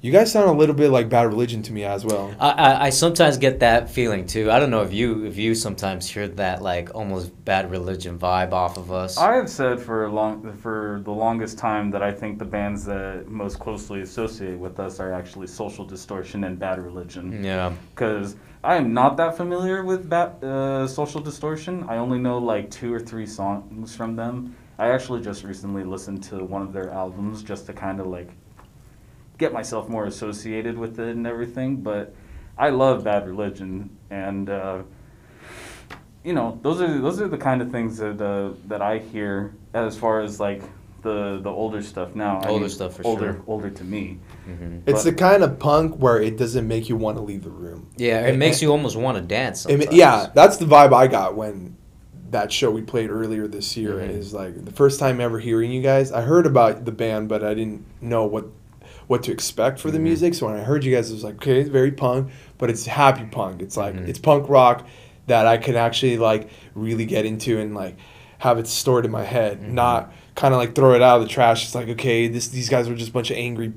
you 0.00 0.12
guys 0.12 0.30
sound 0.30 0.48
a 0.48 0.52
little 0.52 0.74
bit 0.74 0.90
like 0.90 1.08
Bad 1.08 1.26
Religion 1.26 1.62
to 1.64 1.72
me 1.72 1.84
as 1.84 2.04
well. 2.04 2.34
I, 2.38 2.50
I, 2.50 2.84
I 2.86 2.90
sometimes 2.90 3.36
get 3.36 3.60
that 3.60 3.90
feeling 3.90 4.26
too. 4.26 4.50
I 4.50 4.60
don't 4.60 4.70
know 4.70 4.82
if 4.82 4.92
you 4.92 5.24
if 5.24 5.36
you 5.36 5.54
sometimes 5.54 6.08
hear 6.08 6.28
that 6.28 6.62
like 6.62 6.94
almost 6.94 7.32
bad 7.44 7.70
religion 7.70 8.18
vibe 8.18 8.52
off 8.52 8.76
of 8.76 8.92
us. 8.92 9.18
I 9.18 9.34
have 9.34 9.50
said 9.50 9.80
for 9.80 10.06
a 10.06 10.12
long 10.12 10.56
for 10.58 11.00
the 11.04 11.10
longest 11.10 11.58
time 11.58 11.90
that 11.90 12.02
I 12.02 12.12
think 12.12 12.38
the 12.38 12.44
bands 12.44 12.84
that 12.84 13.26
most 13.28 13.58
closely 13.58 14.02
associate 14.02 14.58
with 14.58 14.78
us 14.78 15.00
are 15.00 15.12
actually 15.12 15.48
Social 15.48 15.84
Distortion 15.84 16.44
and 16.44 16.58
Bad 16.58 16.80
Religion. 16.80 17.42
yeah. 17.42 17.72
Because 17.94 18.36
I 18.62 18.76
am 18.76 18.92
not 18.92 19.16
that 19.16 19.36
familiar 19.36 19.84
with 19.84 20.08
Bad, 20.08 20.42
uh, 20.44 20.86
Social 20.86 21.20
Distortion. 21.20 21.84
I 21.88 21.96
only 21.96 22.18
know 22.18 22.38
like 22.38 22.70
two 22.70 22.92
or 22.92 23.00
three 23.00 23.26
songs 23.26 23.94
from 23.96 24.14
them. 24.16 24.54
I 24.78 24.90
actually 24.90 25.22
just 25.22 25.42
recently 25.42 25.82
listened 25.82 26.22
to 26.24 26.44
one 26.44 26.62
of 26.62 26.72
their 26.72 26.90
albums 26.90 27.42
just 27.42 27.66
to 27.66 27.72
kind 27.72 27.98
of 27.98 28.06
like 28.06 28.30
get 29.38 29.52
myself 29.52 29.88
more 29.88 30.04
associated 30.06 30.76
with 30.76 30.98
it 31.00 31.16
and 31.16 31.26
everything. 31.26 31.76
But 31.76 32.14
I 32.58 32.70
love 32.70 33.04
Bad 33.04 33.26
Religion, 33.26 33.90
and 34.10 34.50
uh, 34.50 34.82
you 36.24 36.32
know 36.32 36.58
those 36.62 36.80
are 36.80 37.00
those 37.00 37.20
are 37.20 37.28
the 37.28 37.38
kind 37.38 37.62
of 37.62 37.70
things 37.70 37.96
that 37.98 38.20
uh, 38.20 38.52
that 38.66 38.82
I 38.82 38.98
hear 38.98 39.54
as 39.72 39.96
far 39.96 40.20
as 40.20 40.40
like 40.40 40.62
the 41.02 41.38
the 41.40 41.50
older 41.50 41.80
stuff 41.80 42.14
now. 42.14 42.40
I 42.40 42.48
Older 42.48 42.68
stuff 42.68 42.96
for 42.96 43.06
older, 43.06 43.34
sure. 43.34 43.42
Older 43.46 43.70
to 43.70 43.84
me. 43.84 44.18
hmm 44.44 44.78
It's 44.86 45.04
But- 45.04 45.10
the 45.10 45.16
kind 45.16 45.44
of 45.44 45.58
punk 45.58 45.94
where 45.96 46.20
it 46.20 46.36
doesn't 46.36 46.66
make 46.66 46.88
you 46.88 46.96
want 46.96 47.16
to 47.18 47.22
leave 47.22 47.44
the 47.44 47.50
room. 47.50 47.88
Yeah, 47.96 48.26
it 48.26 48.36
makes 48.36 48.60
you 48.60 48.72
almost 48.72 48.96
want 48.96 49.16
to 49.16 49.22
dance. 49.22 49.64
I 49.64 49.70
mean, 49.70 49.78
Sometimes. 49.82 49.96
yeah, 49.98 50.26
that's 50.34 50.56
the 50.56 50.64
vibe 50.66 50.92
I 50.92 51.06
got 51.06 51.36
when 51.36 51.76
that 52.30 52.52
show 52.52 52.70
we 52.70 52.82
played 52.82 53.08
earlier 53.10 53.46
this 53.46 53.74
year 53.76 53.92
Mhm. 53.94 54.10
is 54.10 54.34
like 54.34 54.62
the 54.64 54.72
first 54.72 54.98
time 55.00 55.18
ever 55.20 55.38
hearing 55.38 55.70
you 55.70 55.80
guys. 55.80 56.10
I 56.12 56.20
heard 56.22 56.44
about 56.46 56.84
the 56.84 56.92
band, 56.92 57.28
but 57.28 57.42
I 57.44 57.54
didn't 57.54 57.84
know 58.02 58.26
what 58.26 58.44
what 59.08 59.22
to 59.24 59.32
expect 59.32 59.80
for 59.80 59.90
the 59.90 59.98
Mhm. 59.98 60.02
music. 60.02 60.34
So 60.34 60.46
when 60.46 60.54
I 60.56 60.60
heard 60.60 60.84
you 60.84 60.94
guys, 60.94 61.10
it 61.10 61.14
was 61.14 61.24
like, 61.24 61.34
okay, 61.36 61.58
it's 61.60 61.70
very 61.70 61.90
punk, 61.90 62.28
but 62.58 62.70
it's 62.70 62.86
happy 62.86 63.24
punk. 63.24 63.60
It's 63.62 63.76
like 63.76 63.94
Mhm. 63.94 64.06
it's 64.08 64.18
punk 64.18 64.48
rock 64.48 64.86
that 65.26 65.46
I 65.46 65.56
can 65.56 65.74
actually 65.76 66.16
like 66.18 66.48
really 66.74 67.04
get 67.06 67.24
into 67.26 67.58
and 67.58 67.74
like 67.74 67.96
have 68.38 68.58
it 68.58 68.66
stored 68.68 69.04
in 69.04 69.10
my 69.10 69.24
head, 69.24 69.60
Mhm. 69.60 69.72
not 69.72 70.12
kind 70.36 70.54
of 70.54 70.58
like 70.60 70.74
throw 70.74 70.94
it 70.94 71.02
out 71.02 71.16
of 71.16 71.22
the 71.22 71.28
trash. 71.28 71.64
It's 71.64 71.74
like, 71.74 71.88
okay, 71.88 72.28
this 72.28 72.48
these 72.48 72.68
guys 72.68 72.88
were 72.88 72.94
just 72.94 73.10
a 73.10 73.12
bunch 73.12 73.30
of 73.30 73.36
angry 73.36 73.72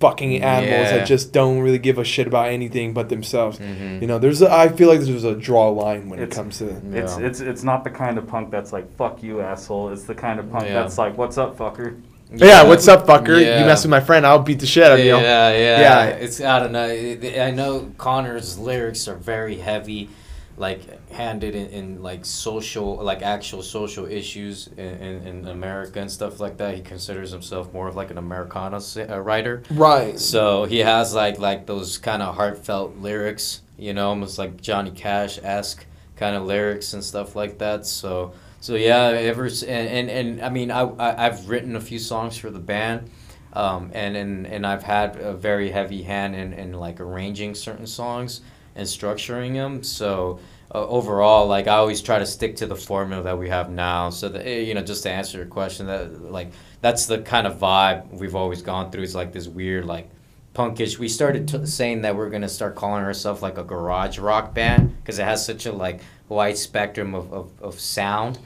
fucking 0.00 0.42
animals 0.42 0.90
Yeah. 0.90 0.98
that 0.98 1.06
just 1.06 1.32
don't 1.32 1.60
really 1.60 1.78
give 1.78 1.98
a 1.98 2.04
shit 2.04 2.26
about 2.26 2.48
anything 2.48 2.92
but 2.92 3.08
themselves. 3.08 3.58
Mhm. 3.58 4.02
You 4.02 4.06
know, 4.06 4.18
there's 4.18 4.42
a, 4.42 4.52
I 4.52 4.68
feel 4.68 4.88
like 4.88 5.00
there's 5.00 5.24
a 5.24 5.34
draw 5.34 5.68
line 5.70 6.10
when 6.10 6.18
it 6.18 6.30
comes 6.30 6.58
to 6.58 6.66
It's 6.92 7.18
Yeah. 7.18 7.26
it's 7.26 7.40
it's 7.40 7.64
not 7.64 7.84
the 7.84 7.90
kind 7.90 8.18
of 8.18 8.26
punk 8.26 8.50
that's 8.50 8.72
like 8.72 8.94
fuck 8.96 9.22
you 9.22 9.40
asshole. 9.40 9.88
It's 9.90 10.04
the 10.04 10.14
kind 10.14 10.38
of 10.38 10.50
punk 10.52 10.66
Yeah. 10.66 10.74
that's 10.74 10.98
like 10.98 11.16
what's 11.16 11.38
up 11.38 11.56
fucker. 11.56 11.94
Yeah, 12.36 12.62
what's 12.64 12.88
up, 12.88 13.06
fucker? 13.06 13.40
Yeah. 13.40 13.60
You 13.60 13.66
mess 13.66 13.84
with 13.84 13.90
my 13.90 14.00
friend, 14.00 14.26
I'll 14.26 14.38
beat 14.38 14.60
the 14.60 14.66
shit 14.66 14.84
out 14.84 14.92
of 14.92 14.98
you. 15.00 15.16
Yeah, 15.16 15.52
yeah, 15.52 15.80
Yeah. 15.80 16.06
It's 16.06 16.40
I 16.40 16.58
don't 16.58 16.72
know. 16.72 17.42
I 17.42 17.50
know 17.50 17.92
Connor's 17.98 18.58
lyrics 18.58 19.08
are 19.08 19.16
very 19.16 19.56
heavy, 19.56 20.08
like 20.56 21.10
handed 21.10 21.54
in, 21.54 21.66
in 21.68 22.02
like 22.02 22.24
social, 22.24 22.96
like 22.96 23.22
actual 23.22 23.62
social 23.62 24.06
issues 24.06 24.68
in, 24.76 24.86
in, 24.86 25.26
in 25.26 25.48
America 25.48 26.00
and 26.00 26.10
stuff 26.10 26.40
like 26.40 26.56
that. 26.58 26.74
He 26.74 26.82
considers 26.82 27.30
himself 27.30 27.72
more 27.72 27.88
of 27.88 27.96
like 27.96 28.10
an 28.10 28.18
Americana 28.18 28.80
uh, 28.98 29.18
writer. 29.20 29.62
Right. 29.70 30.18
So 30.18 30.64
he 30.64 30.78
has 30.80 31.14
like 31.14 31.38
like 31.38 31.66
those 31.66 31.98
kind 31.98 32.22
of 32.22 32.34
heartfelt 32.34 32.96
lyrics, 32.96 33.62
you 33.78 33.94
know, 33.94 34.08
almost 34.08 34.38
like 34.38 34.60
Johnny 34.60 34.90
Cash 34.90 35.38
esque 35.42 35.86
kind 36.16 36.36
of 36.36 36.44
lyrics 36.44 36.92
and 36.92 37.02
stuff 37.02 37.34
like 37.34 37.58
that. 37.58 37.86
So 37.86 38.32
so 38.64 38.76
yeah, 38.76 39.08
ever 39.08 39.44
and 39.44 39.68
and, 39.68 40.08
and 40.08 40.40
I 40.40 40.48
mean 40.48 40.70
I, 40.70 40.84
I 40.84 41.26
I've 41.26 41.50
written 41.50 41.76
a 41.76 41.80
few 41.82 41.98
songs 41.98 42.38
for 42.38 42.48
the 42.48 42.58
band. 42.58 43.10
Um, 43.52 43.90
and, 43.92 44.16
and 44.16 44.46
and 44.46 44.66
I've 44.66 44.82
had 44.82 45.16
a 45.16 45.34
very 45.34 45.70
heavy 45.70 46.02
hand 46.02 46.34
in, 46.34 46.54
in 46.54 46.72
like 46.72 46.98
arranging 46.98 47.54
certain 47.54 47.86
songs 47.86 48.40
and 48.74 48.88
structuring 48.88 49.52
them. 49.52 49.82
So 49.82 50.40
uh, 50.74 50.86
overall, 50.88 51.46
like 51.46 51.68
I 51.68 51.74
always 51.74 52.00
try 52.00 52.18
to 52.18 52.24
stick 52.24 52.56
to 52.56 52.66
the 52.66 52.74
formula 52.74 53.22
that 53.24 53.38
we 53.38 53.50
have 53.50 53.68
now. 53.68 54.08
So 54.08 54.30
that 54.30 54.46
eh, 54.46 54.60
you 54.60 54.72
know, 54.72 54.82
just 54.82 55.02
to 55.02 55.10
answer 55.10 55.36
your 55.36 55.46
question, 55.46 55.86
that 55.88 56.32
like 56.32 56.50
that's 56.80 57.04
the 57.04 57.18
kind 57.18 57.46
of 57.46 57.58
vibe 57.58 58.10
we've 58.12 58.34
always 58.34 58.62
gone 58.62 58.90
through. 58.90 59.02
It's 59.02 59.14
like 59.14 59.32
this 59.32 59.46
weird 59.46 59.84
like 59.84 60.08
punkish. 60.54 60.98
We 60.98 61.08
started 61.08 61.48
t- 61.48 61.66
saying 61.66 62.00
that 62.00 62.16
we're 62.16 62.30
gonna 62.30 62.48
start 62.48 62.76
calling 62.76 63.04
ourselves 63.04 63.42
like 63.42 63.58
a 63.58 63.62
garage 63.62 64.18
rock 64.18 64.54
band 64.54 64.96
because 65.02 65.18
it 65.18 65.24
has 65.24 65.44
such 65.44 65.66
a 65.66 65.72
like 65.72 66.00
wide 66.28 66.56
spectrum 66.58 67.14
of, 67.14 67.32
of, 67.32 67.50
of 67.62 67.80
sound. 67.80 68.38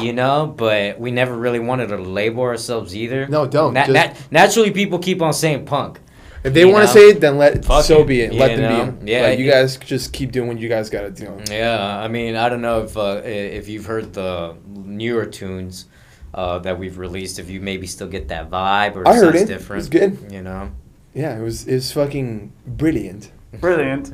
You 0.00 0.12
know, 0.12 0.52
but 0.56 0.98
we 0.98 1.12
never 1.12 1.36
really 1.36 1.60
wanted 1.60 1.86
to 1.88 1.96
label 1.98 2.42
ourselves 2.42 2.96
either. 2.96 3.28
No, 3.28 3.46
don't. 3.46 3.74
Na- 3.74 3.86
Just- 3.86 3.92
nat- 3.92 4.16
naturally, 4.32 4.72
people 4.72 4.98
keep 4.98 5.22
on 5.22 5.32
saying 5.32 5.66
punk. 5.66 6.00
If 6.42 6.52
they 6.52 6.64
want 6.64 6.86
to 6.86 6.92
say 6.92 7.10
it, 7.10 7.20
then 7.20 7.38
let 7.38 7.64
Fuck 7.64 7.84
so 7.84 8.02
it. 8.02 8.06
be 8.08 8.20
it. 8.20 8.32
You 8.32 8.40
Let 8.40 8.56
them 8.56 8.86
know? 8.86 8.92
be. 9.04 9.12
Yeah, 9.12 9.22
Like, 9.28 9.38
you 9.38 9.48
guys 9.50 9.76
just 9.78 10.12
keep 10.12 10.30
doing 10.32 10.48
what 10.48 10.58
you 10.58 10.68
guys 10.68 10.90
gotta 10.90 11.10
do. 11.10 11.38
Yeah, 11.48 11.98
I 11.98 12.08
mean, 12.08 12.34
I 12.36 12.48
don't 12.50 12.60
know 12.60 12.82
if 12.82 12.96
uh, 12.98 13.22
if 13.24 13.68
you've 13.68 13.86
heard 13.86 14.12
the 14.12 14.56
newer 14.66 15.24
tunes 15.26 15.86
uh, 16.34 16.58
that 16.58 16.76
we've 16.78 16.98
released. 16.98 17.38
If 17.38 17.48
you 17.48 17.60
maybe 17.60 17.86
still 17.86 18.08
get 18.08 18.28
that 18.28 18.50
vibe, 18.50 18.96
or 18.96 19.06
I 19.08 19.14
heard 19.14 19.36
it. 19.36 19.46
different. 19.46 19.80
It's 19.80 19.88
good. 19.88 20.30
You 20.32 20.42
know. 20.42 20.70
Yeah, 21.14 21.38
it 21.38 21.40
was 21.40 21.66
it 21.68 21.74
was 21.74 21.92
fucking 21.92 22.52
brilliant. 22.66 23.30
Brilliant. 23.60 24.12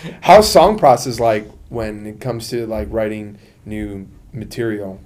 How's 0.22 0.50
song 0.50 0.76
process 0.76 1.20
like 1.20 1.48
when 1.70 2.04
it 2.06 2.20
comes 2.20 2.48
to 2.50 2.66
like 2.66 2.88
writing 2.90 3.38
new 3.64 4.06
material? 4.32 5.00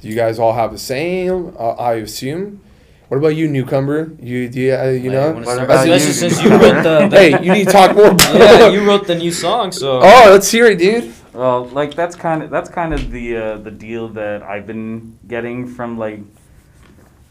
Do 0.00 0.08
you 0.08 0.14
guys 0.14 0.38
all 0.38 0.52
have 0.52 0.70
the 0.72 0.78
same? 0.78 1.56
Uh, 1.58 1.70
I 1.72 1.94
assume. 1.94 2.60
What 3.08 3.18
about 3.18 3.36
you, 3.36 3.46
newcomer? 3.46 4.12
You 4.20 4.48
do 4.48 4.60
you, 4.60 4.74
uh, 4.74 4.84
you 4.88 5.10
Like, 5.10 5.36
know? 5.36 5.42
What 5.44 5.62
about 5.62 5.86
you, 5.86 5.98
since 5.98 6.42
you 6.42 6.50
wrote 6.50 6.82
the, 6.82 7.08
the 7.08 7.16
hey, 7.16 7.44
you 7.44 7.52
need 7.52 7.66
to 7.66 7.72
talk 7.72 7.94
more. 7.94 8.16
yeah, 8.34 8.68
you 8.68 8.86
wrote 8.86 9.06
the 9.06 9.14
new 9.14 9.30
song, 9.30 9.70
so 9.70 10.00
Oh, 10.02 10.28
let's 10.30 10.50
hear 10.50 10.66
it, 10.66 10.78
dude. 10.78 11.12
Well, 11.34 11.66
like 11.66 11.94
that's 11.94 12.16
kind 12.16 12.42
of 12.42 12.50
that's 12.50 12.70
kind 12.70 12.94
of 12.94 13.10
the 13.10 13.36
uh, 13.36 13.56
the 13.58 13.70
deal 13.70 14.08
that 14.10 14.42
I've 14.42 14.66
been 14.66 15.18
getting 15.28 15.66
from 15.66 15.98
like 15.98 16.20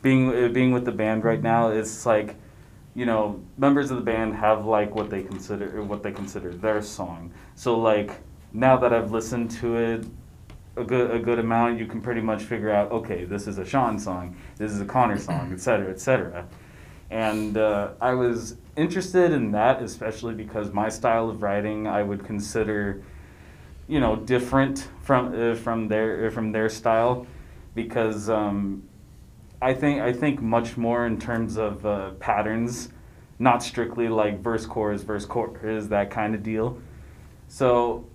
being 0.01 0.29
uh, 0.29 0.47
being 0.49 0.71
with 0.71 0.85
the 0.85 0.91
band 0.91 1.23
right 1.23 1.41
now. 1.41 1.69
It's 1.69 2.05
like, 2.05 2.35
you 2.95 3.05
know, 3.05 3.41
members 3.57 3.91
of 3.91 3.97
the 3.97 4.03
band 4.03 4.35
have 4.35 4.65
like 4.65 4.93
what 4.95 5.09
they 5.09 5.23
consider 5.23 5.81
what 5.83 6.03
they 6.03 6.11
consider 6.11 6.51
their 6.51 6.81
song. 6.81 7.31
So 7.55 7.77
like 7.79 8.11
now 8.53 8.77
that 8.77 8.93
I've 8.93 9.11
listened 9.11 9.51
to 9.51 9.77
it 9.77 10.05
a 10.77 10.83
good 10.83 11.11
a 11.11 11.19
good 11.19 11.39
amount, 11.39 11.79
you 11.79 11.85
can 11.85 12.01
pretty 12.01 12.21
much 12.21 12.43
figure 12.43 12.71
out 12.71 12.91
okay, 12.91 13.25
this 13.25 13.47
is 13.47 13.57
a 13.57 13.65
Sean 13.65 13.99
song, 13.99 14.35
this 14.57 14.71
is 14.71 14.81
a 14.81 14.85
Connor 14.85 15.17
song, 15.17 15.51
etc. 15.53 15.89
etc. 15.89 16.45
And 17.09 17.57
uh, 17.57 17.91
I 17.99 18.13
was 18.13 18.55
interested 18.77 19.31
in 19.31 19.51
that, 19.51 19.81
especially 19.81 20.33
because 20.33 20.71
my 20.71 20.87
style 20.87 21.29
of 21.29 21.43
writing 21.43 21.87
I 21.87 22.03
would 22.03 22.25
consider 22.25 23.03
you 23.87 23.99
know 23.99 24.15
different 24.15 24.87
from 25.01 25.33
uh, 25.33 25.55
from 25.55 25.89
their 25.89 26.27
uh, 26.27 26.29
from 26.29 26.51
their 26.53 26.69
style 26.69 27.27
because 27.75 28.29
um, 28.29 28.83
I 29.61 29.73
think 29.73 30.01
I 30.01 30.13
think 30.13 30.41
much 30.41 30.77
more 30.77 31.05
in 31.05 31.19
terms 31.19 31.57
of 31.57 31.85
uh, 31.85 32.11
patterns, 32.11 32.89
not 33.39 33.61
strictly 33.61 34.07
like 34.07 34.39
verse 34.39 34.65
chorus 34.65 35.03
verse 35.03 35.25
chorus 35.25 35.87
that 35.87 36.09
kind 36.09 36.33
of 36.33 36.43
deal. 36.43 36.81
So 37.49 38.05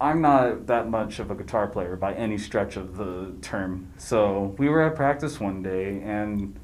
I'm 0.00 0.22
not 0.22 0.66
that 0.68 0.88
much 0.88 1.18
of 1.18 1.30
a 1.30 1.34
guitar 1.34 1.66
player 1.66 1.94
by 1.94 2.14
any 2.14 2.38
stretch 2.38 2.76
of 2.76 2.96
the 2.96 3.32
term. 3.42 3.92
So 3.98 4.54
we 4.56 4.68
were 4.68 4.82
at 4.82 4.96
practice 4.96 5.38
one 5.38 5.62
day 5.62 6.00
and 6.02 6.58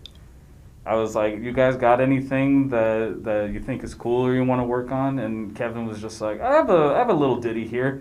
I 0.86 0.94
was 0.94 1.14
like, 1.14 1.40
"You 1.40 1.52
guys 1.52 1.76
got 1.76 2.00
anything 2.00 2.68
that 2.68 3.24
that 3.24 3.50
you 3.50 3.60
think 3.60 3.82
is 3.82 3.92
cool 3.92 4.24
or 4.24 4.34
you 4.34 4.44
want 4.44 4.60
to 4.60 4.64
work 4.64 4.90
on?" 4.92 5.18
And 5.18 5.54
Kevin 5.54 5.86
was 5.86 6.00
just 6.00 6.20
like, 6.20 6.40
"I 6.40 6.54
have 6.54 6.70
a 6.70 6.94
I 6.94 6.98
have 6.98 7.10
a 7.10 7.14
little 7.14 7.36
ditty 7.36 7.66
here," 7.66 8.00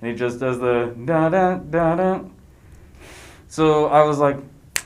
and 0.00 0.10
he 0.10 0.16
just 0.16 0.38
does 0.38 0.60
the 0.60 0.94
da 1.04 1.28
da 1.28 1.56
da 1.56 1.96
da. 1.96 2.20
So 3.48 3.86
I 3.86 4.04
was 4.04 4.18
like, 4.18 4.38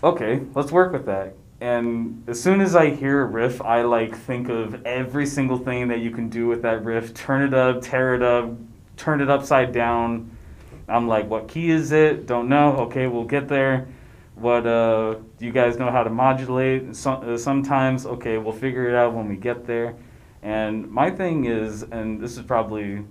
"Okay, 0.02 0.40
let's 0.54 0.72
work 0.72 0.92
with 0.92 1.04
that." 1.06 1.34
And 1.60 2.24
as 2.26 2.42
soon 2.42 2.60
as 2.60 2.74
I 2.74 2.90
hear 2.90 3.22
a 3.22 3.26
riff, 3.26 3.62
I 3.62 3.82
like 3.82 4.16
think 4.16 4.48
of 4.48 4.84
every 4.86 5.26
single 5.26 5.58
thing 5.58 5.88
that 5.88 6.00
you 6.00 6.10
can 6.10 6.28
do 6.30 6.46
with 6.46 6.62
that 6.62 6.84
riff. 6.84 7.14
Turn 7.14 7.42
it 7.42 7.54
up, 7.54 7.82
tear 7.82 8.14
it 8.14 8.22
up, 8.22 8.54
turn 8.96 9.20
it 9.20 9.30
upside 9.30 9.72
down. 9.72 10.36
I'm 10.88 11.08
like, 11.08 11.28
"What 11.28 11.48
key 11.48 11.70
is 11.70 11.92
it? 11.92 12.26
Don't 12.26 12.48
know. 12.48 12.76
Okay, 12.86 13.06
we'll 13.06 13.24
get 13.24 13.48
there." 13.48 13.88
what 14.34 14.66
uh, 14.66 15.14
do 15.38 15.46
you 15.46 15.52
guys 15.52 15.78
know 15.78 15.90
how 15.90 16.02
to 16.02 16.10
modulate 16.10 16.94
so, 16.94 17.12
uh, 17.12 17.38
sometimes 17.38 18.04
okay 18.04 18.38
we'll 18.38 18.52
figure 18.52 18.88
it 18.88 18.94
out 18.94 19.14
when 19.14 19.28
we 19.28 19.36
get 19.36 19.66
there 19.66 19.94
and 20.42 20.90
my 20.90 21.10
thing 21.10 21.44
is 21.44 21.82
and 21.82 22.20
this 22.20 22.36
is 22.36 22.42
probably 22.42 23.04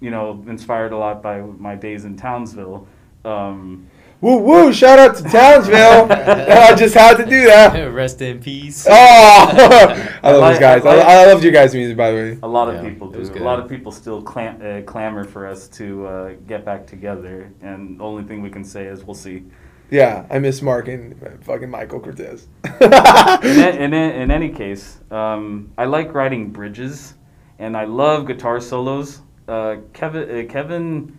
you 0.00 0.10
know 0.10 0.44
inspired 0.46 0.92
a 0.92 0.96
lot 0.96 1.22
by 1.22 1.40
my 1.40 1.74
days 1.74 2.04
in 2.04 2.16
townsville 2.16 2.86
um, 3.24 3.88
Woo 4.22 4.38
woo! 4.38 4.72
Shout 4.72 4.98
out 4.98 5.14
to 5.16 5.22
Townsville. 5.24 6.06
I 6.10 6.74
just 6.74 6.94
had 6.94 7.16
to 7.18 7.24
do 7.26 7.44
that. 7.46 7.92
rest 7.92 8.22
in 8.22 8.40
peace. 8.40 8.86
Oh, 8.88 8.92
I 10.22 10.32
love 10.32 10.40
like- 10.40 10.54
these 10.54 10.60
guys. 10.60 10.84
I 10.86 10.94
like- 10.96 11.06
I, 11.06 11.22
I 11.22 11.26
loved 11.26 11.44
your 11.44 11.52
guys' 11.52 11.74
music, 11.74 11.96
by 11.96 12.10
the 12.10 12.16
way. 12.16 12.38
a 12.42 12.48
lot 12.48 12.68
of 12.68 12.76
Yeah, 12.82 12.88
people 12.90 13.10
do 13.10 13.20
a 13.20 13.44
lot 13.44 13.60
of 13.60 13.68
people 13.68 13.92
still 13.92 14.22
clam- 14.22 14.60
uh, 14.62 14.80
clamor 14.90 15.24
for 15.24 15.46
us 15.46 15.68
to 15.68 16.06
uh, 16.06 16.32
get 16.46 16.64
back 16.64 16.86
together 16.86 17.52
and 17.60 18.00
the 18.00 18.04
only 18.04 18.24
thing 18.24 18.40
we 18.42 18.50
can 18.50 18.64
say 18.64 18.86
is 18.86 19.04
we'll 19.04 19.14
see 19.14 19.44
Yeah, 19.90 20.24
I 20.30 20.38
miss 20.38 20.62
Mark 20.62 20.88
and 20.88 21.14
uh, 21.22 21.30
fucking 21.42 21.70
Michael 21.70 22.00
Cortez. 22.00 22.48
in, 22.80 22.82
in, 23.82 23.94
in 23.94 24.30
any 24.30 24.48
case, 24.48 24.98
um, 25.10 25.70
I 25.78 25.84
like 25.84 26.14
writing 26.14 26.50
bridges, 26.50 27.14
and 27.58 27.76
I 27.76 27.84
love 27.84 28.26
guitar 28.26 28.60
solos. 28.60 29.20
Uh, 29.46 29.76
Kevin, 29.92 30.24
uh, 30.46 30.52
Kevin, 30.52 31.16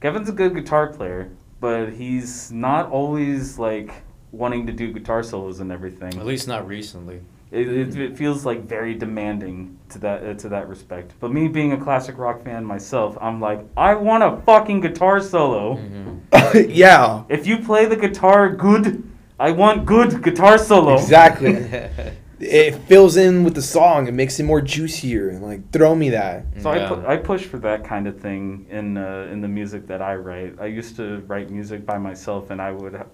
Kevin's 0.00 0.28
a 0.28 0.32
good 0.32 0.54
guitar 0.54 0.88
player, 0.92 1.30
but 1.60 1.90
he's 1.92 2.50
not 2.50 2.90
always 2.90 3.58
like 3.58 3.92
wanting 4.32 4.66
to 4.66 4.72
do 4.72 4.92
guitar 4.92 5.22
solos 5.22 5.60
and 5.60 5.70
everything. 5.70 6.14
At 6.18 6.26
least 6.26 6.48
not 6.48 6.66
recently. 6.66 7.20
It, 7.50 7.66
it, 7.68 7.96
it 7.96 8.16
feels 8.16 8.46
like 8.46 8.64
very 8.66 8.94
demanding 8.94 9.76
to 9.88 9.98
that 9.98 10.22
uh, 10.24 10.34
to 10.34 10.48
that 10.50 10.68
respect. 10.68 11.14
But 11.18 11.32
me 11.32 11.48
being 11.48 11.72
a 11.72 11.76
classic 11.76 12.16
rock 12.16 12.44
fan 12.44 12.64
myself, 12.64 13.18
I'm 13.20 13.40
like, 13.40 13.64
I 13.76 13.94
want 13.94 14.22
a 14.22 14.40
fucking 14.42 14.80
guitar 14.80 15.20
solo. 15.20 15.76
Mhm. 15.76 16.20
yeah, 16.74 17.24
If 17.28 17.46
you 17.48 17.58
play 17.58 17.86
the 17.86 17.96
guitar 17.96 18.48
good, 18.54 19.02
I 19.38 19.50
want 19.50 19.84
good 19.84 20.22
guitar 20.22 20.58
solo. 20.58 20.94
exactly. 20.94 21.66
it 22.40 22.74
fills 22.86 23.16
in 23.16 23.44
with 23.44 23.54
the 23.54 23.62
song. 23.62 24.08
It 24.08 24.14
makes 24.14 24.40
it 24.40 24.44
more 24.44 24.60
juicier. 24.60 25.28
And 25.28 25.42
like, 25.42 25.70
throw 25.70 25.94
me 25.94 26.10
that. 26.10 26.46
So 26.60 26.70
I, 26.70 26.88
pu- 26.88 27.06
I 27.06 27.16
push 27.16 27.44
for 27.44 27.58
that 27.58 27.84
kind 27.84 28.06
of 28.06 28.18
thing 28.18 28.66
in 28.70 28.96
uh, 28.96 29.28
in 29.30 29.40
the 29.40 29.48
music 29.48 29.86
that 29.88 30.00
I 30.02 30.14
write. 30.16 30.56
I 30.60 30.66
used 30.66 30.96
to 30.96 31.18
write 31.26 31.50
music 31.50 31.84
by 31.84 31.98
myself, 31.98 32.50
and 32.50 32.60
I 32.60 32.72
would 32.72 32.94
ha- 32.94 33.06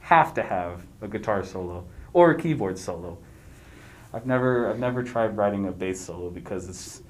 have 0.00 0.34
to 0.34 0.42
have 0.42 0.86
a 1.02 1.08
guitar 1.08 1.44
solo 1.44 1.84
or 2.12 2.30
a 2.30 2.38
keyboard 2.38 2.78
solo. 2.78 3.18
I've 4.12 4.26
never 4.26 4.70
I've 4.70 4.78
never 4.78 5.02
tried 5.02 5.36
writing 5.36 5.66
a 5.66 5.72
bass 5.72 6.00
solo 6.00 6.30
because 6.30 6.68
it's 6.68 7.02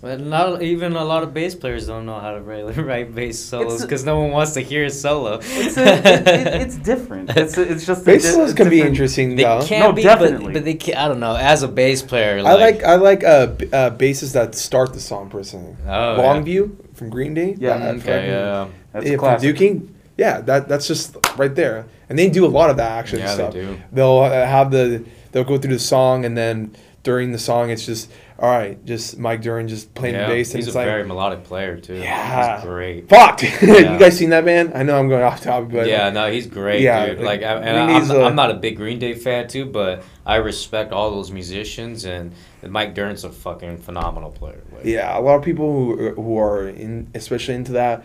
But 0.00 0.18
not 0.20 0.62
even 0.62 0.96
a 0.96 1.04
lot 1.04 1.22
of 1.22 1.32
bass 1.32 1.54
players 1.54 1.86
don't 1.86 2.06
know 2.06 2.18
how 2.18 2.32
to 2.32 2.40
write, 2.40 2.76
write 2.76 3.14
bass 3.14 3.38
solos 3.38 3.82
because 3.82 4.04
no 4.04 4.18
one 4.20 4.30
wants 4.32 4.52
to 4.54 4.60
hear 4.60 4.84
a 4.86 4.90
solo. 4.90 5.38
It's 5.42 5.76
a, 5.76 5.82
it, 5.98 6.06
it, 6.06 6.46
it's 6.62 6.76
different. 6.90 7.30
It's 7.36 7.56
it's 7.56 7.86
just 7.86 8.04
Bass 8.04 8.22
di- 8.22 8.28
solos 8.30 8.52
a 8.52 8.54
can 8.56 8.68
be 8.68 8.80
interesting 8.80 9.36
They 9.36 9.44
though. 9.44 9.64
can 9.64 9.80
No, 9.80 9.92
be, 9.92 10.02
definitely. 10.02 10.46
but, 10.46 10.52
but 10.54 10.64
they 10.64 10.74
can 10.74 10.96
I 10.96 11.06
don't 11.06 11.20
know. 11.20 11.36
As 11.36 11.62
a 11.62 11.68
bass 11.68 12.02
player, 12.02 12.38
I 12.38 12.42
like, 12.42 12.60
like 12.76 12.84
I 12.84 12.94
like 12.96 13.22
uh, 13.24 13.46
b- 13.46 13.68
uh 13.72 13.90
basses 13.90 14.32
that 14.32 14.54
start 14.56 14.92
the 14.92 15.00
song 15.00 15.30
personally. 15.30 15.76
Oh, 15.86 16.16
Longview 16.18 16.96
from 16.96 17.10
Green 17.10 17.34
Day. 17.34 17.54
Yeah, 17.58 17.76
that 17.78 17.94
okay, 17.96 18.00
fucking- 18.00 18.28
yeah, 18.30 18.68
That's 18.92 19.06
yeah, 19.06 19.12
a 19.12 19.14
from 19.16 19.18
classic. 19.20 19.56
Duking. 19.56 19.88
Yeah, 20.18 20.40
that 20.42 20.68
that's 20.68 20.86
just 20.88 21.16
right 21.36 21.54
there, 21.54 21.86
and 22.08 22.18
they 22.18 22.28
do 22.28 22.44
a 22.44 22.48
lot 22.48 22.70
of 22.70 22.76
that 22.76 22.90
action 22.92 23.20
yeah, 23.20 23.34
stuff. 23.34 23.54
they 23.54 23.60
do. 23.60 23.78
They'll 23.92 24.18
uh, 24.18 24.30
have 24.46 24.70
the 24.72 25.04
they'll 25.30 25.44
go 25.44 25.58
through 25.58 25.72
the 25.74 25.78
song, 25.78 26.24
and 26.24 26.36
then 26.36 26.74
during 27.02 27.32
the 27.32 27.38
song, 27.38 27.70
it's 27.70 27.86
just 27.86 28.10
all 28.42 28.50
right, 28.50 28.84
just 28.84 29.16
Mike 29.18 29.40
Dirnt 29.40 29.68
just 29.68 29.94
playing 29.94 30.16
yeah, 30.16 30.26
the 30.26 30.34
bass, 30.34 30.50
and 30.50 30.58
he's 30.58 30.66
it's 30.66 30.74
a 30.74 30.78
like 30.80 30.86
very 30.88 31.06
melodic 31.06 31.44
player 31.44 31.76
too. 31.78 31.94
Yeah. 31.94 32.56
he's 32.56 32.64
great. 32.68 33.08
fuck. 33.08 33.40
Yeah. 33.62 33.92
you 33.92 33.98
guys 34.00 34.18
seen 34.18 34.30
that 34.30 34.44
man? 34.44 34.72
I 34.74 34.82
know 34.82 34.98
I'm 34.98 35.08
going 35.08 35.22
off 35.22 35.40
topic, 35.42 35.70
but 35.70 35.86
yeah, 35.86 36.10
no, 36.10 36.28
he's 36.30 36.48
great, 36.48 36.82
Yeah, 36.82 37.06
dude. 37.06 37.18
like, 37.20 37.40
Like, 37.40 37.42
I, 37.44 37.54
we 37.60 37.66
and 37.66 37.86
need 37.86 37.94
I'm, 38.02 38.08
to- 38.08 38.24
I'm 38.24 38.34
not 38.34 38.50
a 38.50 38.54
big 38.54 38.76
Green 38.76 38.98
Day 38.98 39.14
fan 39.14 39.46
too, 39.46 39.64
but 39.64 40.02
I 40.26 40.36
respect 40.36 40.92
all 40.92 41.10
those 41.12 41.30
musicians, 41.30 42.04
and, 42.04 42.32
and 42.62 42.72
Mike 42.72 42.94
Dirnt's 42.96 43.22
a 43.22 43.30
fucking 43.30 43.78
phenomenal 43.78 44.32
player. 44.32 44.60
Like, 44.74 44.86
Yeah, 44.86 45.16
a 45.16 45.20
lot 45.20 45.36
of 45.36 45.44
people 45.44 45.72
who 45.72 46.10
who 46.10 46.36
are 46.38 46.68
in, 46.68 47.12
especially 47.14 47.54
into 47.54 47.72
that 47.72 48.04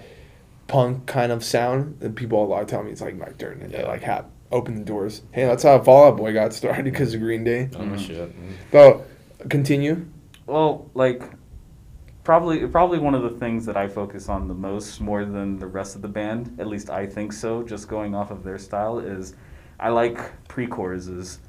punk 0.68 1.08
kind 1.08 1.32
of 1.32 1.44
sound, 1.44 1.98
and 2.02 2.16
people 2.16 2.44
a 2.44 2.46
lot 2.46 2.68
tell 2.68 2.84
me 2.84 2.92
it's 2.92 3.02
like 3.02 3.16
Mike 3.18 3.40
Dirnt, 3.40 3.64
and 3.64 3.72
they 3.72 3.80
Yeah. 3.80 3.88
like 3.88 4.04
have 4.04 4.26
opened 4.52 4.78
the 4.78 4.86
doors. 4.86 5.24
Hey, 5.32 5.46
that's 5.46 5.64
how 5.64 5.80
Fall 5.82 6.08
Out 6.10 6.18
Boy 6.18 6.32
got 6.32 6.54
started 6.54 6.86
because 6.86 7.14
of 7.16 7.22
Green 7.22 7.44
Day. 7.44 7.70
Oh 7.76 7.80
Mhm. 7.80 8.00
shit. 8.00 8.32
But 8.72 9.02
continue. 9.50 10.06
Well, 10.48 10.90
like 10.94 11.22
probably 12.24 12.66
probably 12.68 13.00
one 13.00 13.16
of 13.16 13.24
the 13.24 13.30
things 13.40 13.66
that 13.66 13.78
I 13.78 13.88
focus 13.88 14.28
on 14.30 14.48
the 14.48 14.54
most, 14.54 15.00
more 15.02 15.24
than 15.26 15.60
the 15.60 15.68
rest 15.68 15.96
of 15.96 16.02
the 16.02 16.08
band. 16.08 16.56
At 16.60 16.68
least 16.68 16.90
I 16.90 17.06
think 17.06 17.32
so. 17.34 17.64
Just 17.64 17.88
going 17.88 18.16
off 18.16 18.32
of 18.32 18.44
their 18.44 18.58
style 18.58 19.00
is, 19.00 19.36
I 19.80 19.90
like 19.90 20.18
pre-choruses. 20.48 21.40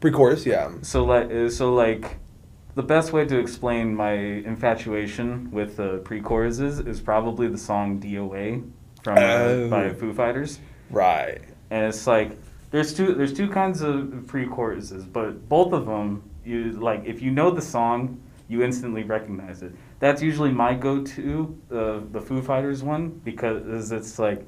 Pre-chorus, 0.00 0.46
yeah. 0.46 0.70
So 0.82 1.04
like 1.04 1.30
uh, 1.30 1.48
so 1.48 1.74
like, 1.74 2.16
the 2.74 2.82
best 2.82 3.12
way 3.12 3.24
to 3.26 3.38
explain 3.38 3.94
my 3.94 4.12
infatuation 4.12 5.50
with 5.50 5.78
uh, 5.78 5.98
pre-choruses 5.98 6.80
is 6.80 7.00
probably 7.00 7.48
the 7.48 7.58
song 7.58 8.00
DOA 8.00 8.68
from 9.04 9.18
uh, 9.18 9.20
Oh. 9.20 9.68
by 9.70 9.92
Foo 9.92 10.12
Fighters. 10.14 10.58
Right. 10.90 11.40
and 11.70 11.86
it's 11.86 12.06
like 12.06 12.36
there's 12.70 12.92
two 12.94 13.14
there's 13.14 13.32
two 13.32 13.48
kinds 13.48 13.82
of 13.82 14.26
pre-choruses, 14.26 15.04
but 15.06 15.48
both 15.48 15.72
of 15.72 15.86
them 15.86 16.22
you 16.44 16.72
like 16.72 17.04
if 17.04 17.22
you 17.22 17.30
know 17.30 17.50
the 17.50 17.62
song, 17.62 18.20
you 18.48 18.62
instantly 18.62 19.02
recognize 19.02 19.62
it. 19.62 19.72
That's 19.98 20.20
usually 20.20 20.50
my 20.50 20.74
go-to, 20.74 21.58
uh, 21.70 22.00
the 22.10 22.20
Foo 22.20 22.42
Fighters 22.42 22.82
one, 22.82 23.20
because 23.24 23.92
it's 23.92 24.18
like 24.18 24.46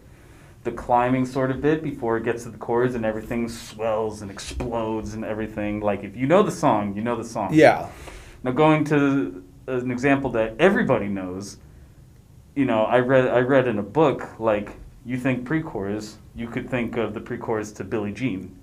the 0.65 0.73
climbing 0.73 1.27
sort 1.27 1.51
of 1.51 1.61
bit 1.61 1.83
before 1.83 2.17
it 2.17 2.25
gets 2.25 2.43
to 2.45 2.51
the 2.51 2.59
chords 2.59 2.95
and 2.95 3.05
everything 3.05 3.49
swells 3.49 4.23
and 4.23 4.31
explodes 4.31 5.15
and 5.15 5.25
everything. 5.25 5.81
Like 5.81 6.03
if 6.03 6.17
you 6.17 6.27
know 6.27 6.43
the 6.43 6.51
song, 6.51 6.97
you 6.97 7.03
know 7.03 7.17
the 7.17 7.25
song. 7.25 7.51
Yeah. 7.53 7.89
Now 8.43 8.51
going 8.51 8.85
to 8.87 9.45
an 9.67 9.91
example 9.91 10.31
that 10.31 10.55
everybody 10.59 11.07
knows, 11.07 11.59
you 12.55 12.65
know, 12.65 12.85
I 12.85 12.99
read 13.01 13.29
I 13.29 13.41
read 13.41 13.69
in 13.69 13.79
a 13.79 13.83
book 13.83 14.39
like 14.39 14.71
you 15.05 15.19
think 15.19 15.45
pre-chorus, 15.45 16.17
you 16.35 16.49
could 16.49 16.69
think 16.69 16.97
of 16.97 17.15
the 17.15 17.21
pre-chorus 17.21 17.73
to 17.73 17.85
Billie 17.85 18.13
Jean. 18.13 18.59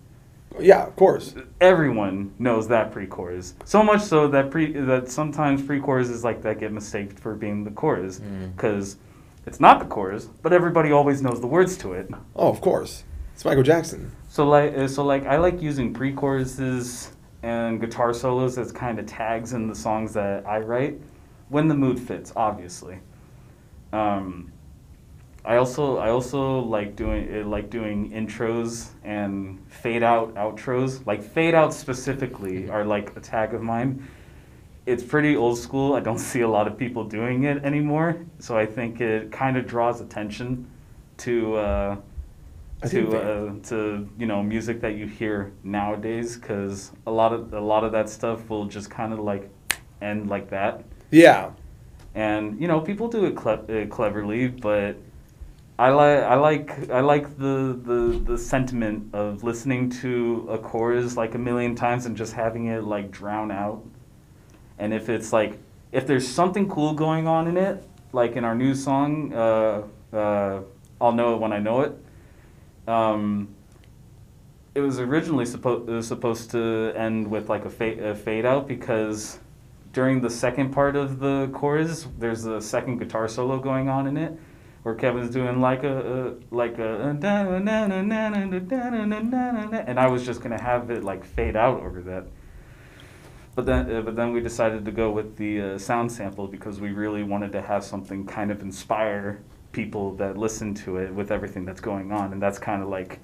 Yeah, 0.60 0.84
of 0.86 0.96
course. 0.96 1.34
Everyone 1.60 2.34
knows 2.40 2.68
that 2.68 2.92
pre-chorus. 2.92 3.54
So 3.66 3.82
much 3.84 4.02
so 4.02 4.28
that 4.30 4.52
pre 4.52 4.74
that 4.74 5.10
sometimes 5.10 5.62
pre-choruses 5.62 6.24
like 6.24 6.42
that 6.44 6.60
get 6.60 6.72
mistaken 6.72 7.16
for 7.16 7.34
being 7.36 7.64
the 7.64 7.72
chorus 7.72 8.20
Mm. 8.20 8.56
because 8.56 8.98
it's 9.46 9.60
not 9.60 9.80
the 9.80 9.86
chorus, 9.86 10.28
but 10.42 10.54
everybody 10.54 10.92
always 10.92 11.22
knows 11.22 11.40
the 11.42 11.48
words 11.48 11.78
to 11.78 11.94
it. 11.94 12.10
Oh, 12.36 12.50
of 12.50 12.62
course. 12.62 13.04
It's 13.34 13.46
Michael 13.46 13.64
Jackson. 13.64 14.12
So 14.30 14.48
like 14.48 14.78
uh, 14.78 14.88
so 14.88 15.04
like 15.04 15.26
I 15.26 15.38
like 15.38 15.62
using 15.62 15.94
pre-choruses 15.94 17.12
and 17.44 17.80
guitar 17.82 18.14
solos 18.14 18.58
as 18.58 18.72
kind 18.72 19.00
of 19.00 19.06
tags 19.08 19.54
in 19.54 19.68
the 19.68 19.76
songs 19.76 20.14
that 20.14 20.46
I 20.46 20.60
write 20.60 21.00
when 21.50 21.68
the 21.68 21.76
mood 21.76 22.00
fits, 22.00 22.32
obviously. 22.36 23.00
Um, 23.94 24.52
I 25.44 25.56
also 25.58 25.98
I 25.98 26.10
also 26.10 26.60
like 26.60 26.96
doing 26.96 27.42
uh, 27.44 27.48
like 27.48 27.70
doing 27.70 28.12
intros 28.12 28.90
and 29.04 29.60
fade 29.68 30.04
out 30.04 30.36
outros. 30.36 31.06
Like 31.08 31.24
fade 31.24 31.56
out 31.56 31.74
specifically 31.74 32.70
are 32.70 32.86
like 32.86 33.16
a 33.18 33.20
tag 33.20 33.54
of 33.54 33.62
mine. 33.62 34.08
It's 34.86 35.04
pretty 35.04 35.36
old 35.36 35.58
school. 35.58 35.94
I 35.96 36.00
don't 36.00 36.20
see 36.32 36.42
a 36.42 36.48
lot 36.48 36.68
of 36.68 36.78
people 36.78 37.04
doing 37.04 37.44
it 37.44 37.64
anymore, 37.64 38.18
so 38.40 38.58
I 38.58 38.66
think 38.66 39.02
it 39.02 39.32
kind 39.32 39.58
of 39.58 39.66
draws 39.68 40.00
attention 40.02 40.68
to 41.18 41.56
uh, 41.56 41.96
to 42.90 43.18
uh, 43.18 43.54
to 43.64 44.10
you 44.20 44.26
know 44.28 44.44
music 44.44 44.82
that 44.82 44.96
you 44.96 45.08
hear 45.08 45.52
nowadays 45.64 46.38
because 46.38 46.92
a 47.08 47.12
lot 47.12 47.34
of 47.34 47.54
a 47.54 47.60
lot 47.60 47.84
of 47.84 47.92
that 47.92 48.10
stuff 48.10 48.50
will 48.50 48.66
just 48.66 48.90
kind 48.90 49.14
of 49.14 49.20
like 49.20 49.50
end 50.02 50.30
like 50.30 50.50
that 50.50 50.84
Yeah. 51.12 51.52
and 52.16 52.60
you 52.60 52.68
know 52.68 52.80
people 52.82 53.08
do 53.08 53.26
it 53.26 53.36
cle- 53.36 53.66
uh, 53.70 53.86
cleverly 53.86 54.48
but 54.48 54.96
I 55.82 55.90
like 55.90 56.20
I 56.24 56.36
like 56.36 56.90
I 56.92 57.00
like 57.00 57.38
the, 57.40 57.80
the 57.84 58.22
the 58.24 58.38
sentiment 58.38 59.16
of 59.16 59.44
listening 59.44 59.90
to 60.02 60.46
a 60.48 60.60
chorus 60.60 61.18
like 61.18 61.34
a 61.34 61.40
million 61.40 61.74
times 61.74 62.06
and 62.06 62.16
just 62.16 62.34
having 62.34 62.68
it 62.68 62.84
like 62.84 63.10
drown 63.10 63.50
out. 63.50 63.84
And 64.78 64.94
if 64.94 65.10
it's 65.10 65.34
like 65.34 65.58
if 65.92 66.06
there's 66.06 66.28
something 66.28 66.70
cool 66.70 66.94
going 66.94 67.28
on 67.28 67.48
in 67.48 67.58
it 67.58 67.84
like 68.14 68.36
in 68.36 68.46
our 68.46 68.54
new 68.54 68.76
song 68.76 69.34
uh, 69.34 69.82
uh, 70.14 70.62
I'll 71.00 71.14
know 71.14 71.34
it 71.34 71.40
when 71.40 71.52
I 71.52 71.58
know 71.58 71.82
it 71.82 71.94
um, 72.88 73.48
it 74.76 74.82
was 74.82 75.00
originally 75.00 75.48
supposed 75.48 75.90
was 75.90 76.08
supposed 76.08 76.52
to 76.52 76.94
end 76.96 77.28
with 77.28 77.50
like 77.50 77.66
a, 77.66 77.72
fa- 77.72 78.10
a 78.10 78.14
fade 78.14 78.46
out 78.46 78.68
because 78.68 79.40
during 79.94 80.22
the 80.22 80.30
second 80.30 80.72
part 80.72 80.96
of 80.96 81.20
the 81.20 81.50
chorus, 81.54 82.08
there's 82.18 82.46
a 82.46 82.62
second 82.62 82.98
guitar 82.98 83.28
solo 83.28 83.60
going 83.60 83.90
on 83.90 84.08
in 84.08 84.16
it, 84.16 84.38
where 84.84 84.96
Kevin's 84.96 85.32
doing 85.32 85.62
like 85.62 85.84
a, 85.84 86.36
a 86.52 86.56
like 86.56 86.80
a 86.80 87.16
and 89.88 90.00
I 90.00 90.08
was 90.08 90.26
just 90.26 90.42
gonna 90.42 90.62
have 90.62 90.90
it 90.90 91.04
like 91.04 91.24
fade 91.24 91.56
out 91.56 91.82
over 91.82 92.02
that. 92.02 92.26
But 93.54 93.66
then, 93.66 93.94
uh, 93.94 94.02
but 94.02 94.16
then 94.16 94.32
we 94.32 94.40
decided 94.40 94.86
to 94.86 94.92
go 94.92 95.12
with 95.12 95.36
the 95.36 95.62
uh, 95.62 95.78
sound 95.78 96.12
sample 96.12 96.48
because 96.48 96.80
we 96.80 96.92
really 96.92 97.22
wanted 97.24 97.52
to 97.52 97.62
have 97.62 97.84
something 97.84 98.26
kind 98.26 98.50
of 98.50 98.62
inspire 98.62 99.42
people 99.74 100.16
that 100.16 100.38
listen 100.38 100.74
to 100.74 100.98
it 100.98 101.14
with 101.14 101.32
everything 101.32 101.66
that's 101.66 101.82
going 101.82 102.12
on, 102.12 102.32
and 102.34 102.42
that's 102.42 102.58
kind 102.58 102.82
of 102.82 102.88
like 102.88 103.20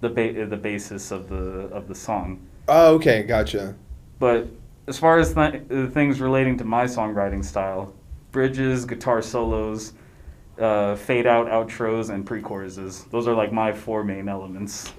the 0.00 0.08
ba- 0.10 0.46
the 0.46 0.56
basis 0.56 1.10
of 1.10 1.28
the 1.28 1.68
of 1.72 1.88
the 1.88 1.94
song. 1.94 2.46
Oh, 2.68 2.94
okay, 2.96 3.22
gotcha. 3.22 3.74
But 4.18 4.46
as 4.86 4.98
far 4.98 5.18
as 5.18 5.34
th- 5.34 5.62
uh, 5.70 5.86
things 5.88 6.20
relating 6.20 6.58
to 6.58 6.64
my 6.64 6.84
songwriting 6.84 7.44
style, 7.44 7.94
bridges, 8.30 8.84
guitar 8.84 9.22
solos, 9.22 9.94
uh, 10.58 10.96
fade 10.96 11.26
out 11.26 11.46
outros, 11.48 12.10
and 12.10 12.24
pre-choruses. 12.26 13.04
Those 13.10 13.26
are 13.28 13.34
like 13.34 13.52
my 13.52 13.72
four 13.72 14.04
main 14.04 14.28
elements. 14.28 14.92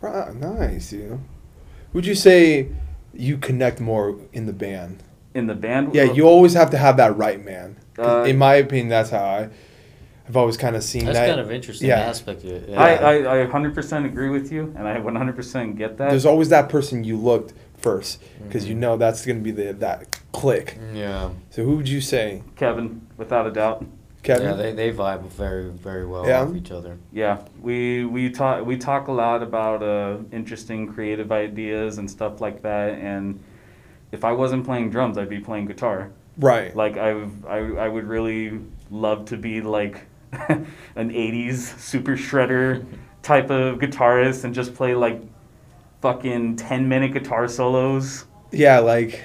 Right, 0.00 0.34
nice, 0.34 0.92
you. 0.92 1.20
Would 1.92 2.06
you 2.06 2.14
say 2.14 2.68
you 3.12 3.36
connect 3.38 3.80
more 3.80 4.16
in 4.32 4.46
the 4.46 4.52
band? 4.52 5.02
In 5.34 5.46
the 5.46 5.54
band, 5.54 5.94
Yeah, 5.94 6.04
you 6.04 6.24
always 6.26 6.54
have 6.54 6.70
to 6.70 6.78
have 6.78 6.96
that 6.96 7.16
right 7.16 7.44
man. 7.44 7.76
Uh, 7.98 8.22
in 8.22 8.38
my 8.38 8.54
opinion, 8.54 8.88
that's 8.88 9.10
how 9.10 9.22
I, 9.24 9.48
I've 10.28 10.36
always 10.36 10.56
kind 10.56 10.74
of 10.74 10.82
seen 10.82 11.04
That's 11.04 11.18
that. 11.18 11.28
kind 11.28 11.40
of 11.40 11.50
interesting 11.52 11.88
yeah. 11.88 12.00
aspect 12.00 12.42
of 12.44 12.50
it. 12.50 12.68
Yeah. 12.70 12.80
I, 12.82 12.94
I, 12.94 13.42
I 13.42 13.46
100% 13.46 14.04
agree 14.06 14.30
with 14.30 14.50
you, 14.50 14.72
and 14.76 14.88
I 14.88 14.96
100% 14.96 15.76
get 15.76 15.98
that. 15.98 16.10
There's 16.10 16.26
always 16.26 16.48
that 16.48 16.68
person 16.68 17.04
you 17.04 17.16
looked 17.16 17.52
first 17.76 18.22
because 18.42 18.68
you 18.68 18.74
Mhm. 18.74 18.78
know 18.78 18.96
that's 18.96 19.24
going 19.26 19.38
to 19.38 19.42
be 19.42 19.50
the 19.50 19.72
that 19.74 20.18
click. 20.32 20.78
yeah. 20.94 21.30
So 21.50 21.64
who 21.64 21.76
would 21.76 21.88
you 21.88 22.00
say, 22.00 22.42
Kevin, 22.56 23.06
without 23.16 23.46
a 23.46 23.50
doubt. 23.50 23.84
Kevin? 24.22 24.48
Yeah, 24.48 24.54
they, 24.54 24.72
they 24.72 24.92
vibe 24.92 25.22
very 25.28 25.70
very 25.70 26.06
well 26.06 26.26
Yeah? 26.26 26.42
off 26.42 26.54
each 26.54 26.70
other. 26.70 26.98
Yeah, 27.12 27.38
we 27.60 28.04
we 28.04 28.30
talk 28.30 28.64
we 28.66 28.76
talk 28.76 29.08
a 29.08 29.12
lot 29.12 29.42
about 29.42 29.82
uh, 29.82 30.18
interesting 30.32 30.92
creative 30.92 31.32
ideas 31.32 31.98
and 31.98 32.10
stuff 32.10 32.40
like 32.40 32.62
that. 32.62 32.98
And 32.98 33.42
if 34.12 34.24
I 34.24 34.32
wasn't 34.32 34.64
playing 34.64 34.90
drums, 34.90 35.16
I'd 35.18 35.28
be 35.28 35.40
playing 35.40 35.66
guitar. 35.66 36.10
right. 36.38 36.74
Like 36.74 36.96
I 36.96 37.10
I 37.48 37.58
I 37.58 37.88
would 37.88 38.04
really 38.04 38.60
love 38.90 39.24
to 39.26 39.36
be 39.36 39.60
like 39.62 40.06
an 40.32 40.66
'80s 40.96 41.78
super 41.78 42.12
shredder 42.16 42.84
type 43.22 43.50
of 43.50 43.78
guitarist 43.78 44.44
and 44.44 44.54
just 44.54 44.74
play 44.74 44.94
like 44.94 45.20
fucking 46.00 46.56
10 46.56 46.88
minute 46.88 47.12
guitar 47.12 47.46
solos. 47.48 48.24
Yeah, 48.52 48.78
like 48.78 49.20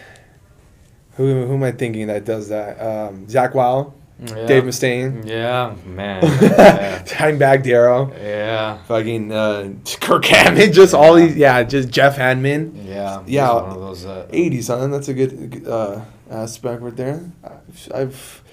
who 1.16 1.46
who 1.48 1.54
am 1.54 1.64
I 1.64 1.72
thinking 1.72 2.08
that 2.08 2.26
does 2.26 2.50
that? 2.50 2.80
Um, 2.80 3.28
Zach 3.30 3.54
Wow. 3.56 3.94
Yeah. 4.20 4.46
Dave 4.46 4.64
Mustaine. 4.64 5.26
Yeah, 5.28 5.76
man. 5.86 6.24
yeah. 6.42 7.32
back 7.38 7.64
Darrell. 7.64 8.14
yeah. 8.18 8.82
Fucking 8.84 9.32
uh, 9.32 9.74
Kirk 10.00 10.26
Hammett. 10.26 10.74
Just 10.74 10.94
all 10.94 11.16
these. 11.16 11.36
Yeah, 11.36 11.64
just 11.64 11.90
Jeff 11.90 12.16
Hanneman. 12.18 12.86
Yeah. 12.88 13.24
Yeah. 13.28 13.54
One 13.54 13.72
of 13.72 13.82
those. 13.82 14.06
Uh, 14.06 14.28
80s, 14.32 14.64
son. 14.64 14.92
That's 14.92 15.10
a 15.10 15.14
good 15.14 15.68
uh, 15.68 16.02
aspect 16.30 16.82
right 16.82 16.96
there. 16.96 17.30
I've, 17.44 17.92
I've 17.94 18.44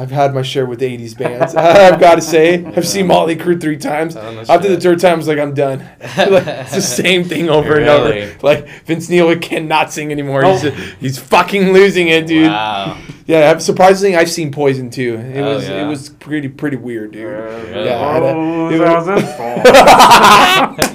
I've 0.00 0.10
had 0.10 0.34
my 0.34 0.42
share 0.42 0.64
with 0.66 0.80
80s 0.80 1.16
bands. 1.18 1.54
I've 1.56 2.00
got 2.00 2.14
to 2.14 2.22
say, 2.22 2.64
I've 2.64 2.86
seen 2.88 3.06
Motley 3.06 3.36
Crue 3.36 3.60
three 3.60 3.76
times. 3.76 4.16
Oh, 4.16 4.32
no 4.32 4.40
After 4.48 4.68
the 4.68 4.80
third 4.80 4.98
time, 4.98 5.14
I 5.14 5.16
was 5.16 5.28
like, 5.28 5.38
I'm 5.38 5.52
done. 5.54 5.80
like, 6.00 6.46
it's 6.46 6.74
the 6.74 6.80
same 6.80 7.24
thing 7.24 7.50
over 7.50 7.76
and 7.78 7.88
over. 7.88 8.34
Like 8.42 8.66
Vince 8.86 9.08
Neil 9.10 9.36
cannot 9.38 9.92
sing 9.92 10.10
anymore. 10.10 10.42
He's, 10.44 10.64
Oh. 10.64 10.70
he's 10.70 11.18
fucking 11.18 11.72
losing 11.72 12.08
it, 12.08 12.26
dude. 12.26 12.46
Wow. 12.50 12.96
Yeah, 13.26 13.58
surprisingly, 13.58 14.16
I've 14.16 14.30
seen 14.30 14.50
Poison 14.50 14.90
too. 14.90 15.14
It 15.16 15.40
Oh, 15.40 15.54
was 15.54 15.68
yeah. 15.68 15.84
it 15.84 15.86
was 15.88 16.08
pretty 16.08 16.48
pretty 16.48 16.76
weird, 16.78 17.12
dude. 17.12 17.26
Really? 17.26 17.84
Yeah, 17.84 18.00
I 18.00 18.14
had 18.14 18.22
a- 18.22 18.26
Oh, 18.34 18.70
it 18.70 18.80
how's 18.80 19.06
was- 19.06 19.22
it 19.22 19.36
fall? 19.36 20.89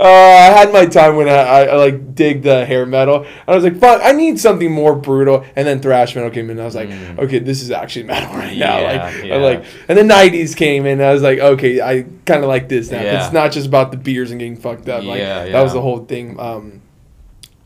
Uh, 0.00 0.04
I 0.04 0.44
had 0.58 0.72
my 0.72 0.86
time 0.86 1.16
when 1.16 1.28
I, 1.28 1.32
I, 1.32 1.62
I 1.64 1.76
like 1.76 2.14
dig 2.14 2.42
the 2.42 2.64
hair 2.64 2.86
metal. 2.86 3.26
I 3.46 3.54
was 3.54 3.62
like, 3.64 3.76
fuck, 3.78 4.00
I 4.02 4.12
need 4.12 4.40
something 4.40 4.72
more 4.72 4.96
brutal. 4.96 5.44
And 5.54 5.66
then 5.68 5.80
thrash 5.80 6.14
metal 6.14 6.30
came 6.30 6.46
in. 6.46 6.52
And 6.52 6.62
I 6.62 6.64
was 6.64 6.74
like, 6.74 6.88
Mm. 6.88 7.18
okay, 7.18 7.38
this 7.38 7.60
is 7.60 7.70
actually 7.70 8.04
metal 8.14 8.30
right 8.34 8.56
now. 8.56 8.78
Yeah, 8.78 9.02
Like, 9.04 9.24
yeah. 9.24 9.36
Like, 9.36 9.64
and 9.88 9.98
the 9.98 10.02
'90s 10.02 10.56
came 10.56 10.86
in. 10.86 10.92
And 11.00 11.02
I 11.02 11.12
was 11.12 11.22
like, 11.22 11.38
okay, 11.38 11.82
I 11.82 12.06
kind 12.24 12.42
of 12.42 12.48
like 12.48 12.70
this 12.70 12.90
now. 12.90 13.02
Yeah. 13.02 13.22
It's 13.24 13.32
not 13.34 13.52
just 13.52 13.66
about 13.66 13.90
the 13.90 13.98
beers 13.98 14.30
and 14.30 14.40
getting 14.40 14.56
fucked 14.56 14.88
up. 14.88 15.04
Like 15.04 15.18
that 15.20 15.62
was 15.62 15.74
the 15.74 15.82
whole 15.82 16.04
thing. 16.06 16.40
Um, 16.40 16.80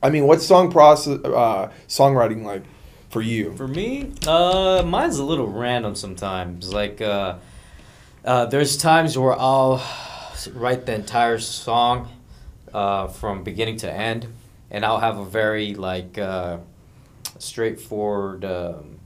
I 0.03 0.11
mean, 0.11 0.27
what's 0.27 0.45
song 0.45 0.71
process, 0.73 1.19
uh, 1.25 1.71
songwriting 1.89 2.43
like 2.45 2.65
for 3.11 3.23
you? 3.23 3.55
For 3.57 3.69
me, 3.69 4.13
uh, 4.27 4.83
mine's 4.85 5.19
a 5.19 5.25
little 5.25 5.47
random 5.47 5.95
sometimes. 5.95 6.73
Like, 6.75 7.01
uh, 7.01 7.37
uh, 8.25 8.47
there's 8.47 8.77
times 8.77 9.17
where 9.17 9.39
I'll 9.39 9.83
write 10.53 10.85
the 10.85 10.95
entire 10.95 11.39
song 11.39 12.09
uh, 12.75 13.07
from 13.07 13.45
beginning 13.45 13.77
to 13.79 13.91
end, 13.91 14.27
and 14.71 14.85
I'll 14.85 15.01
have 15.01 15.19
a 15.19 15.25
very 15.25 15.75
like 15.75 16.19
uh, 16.19 16.59
straightforward 17.39 18.45
um, 18.45 18.99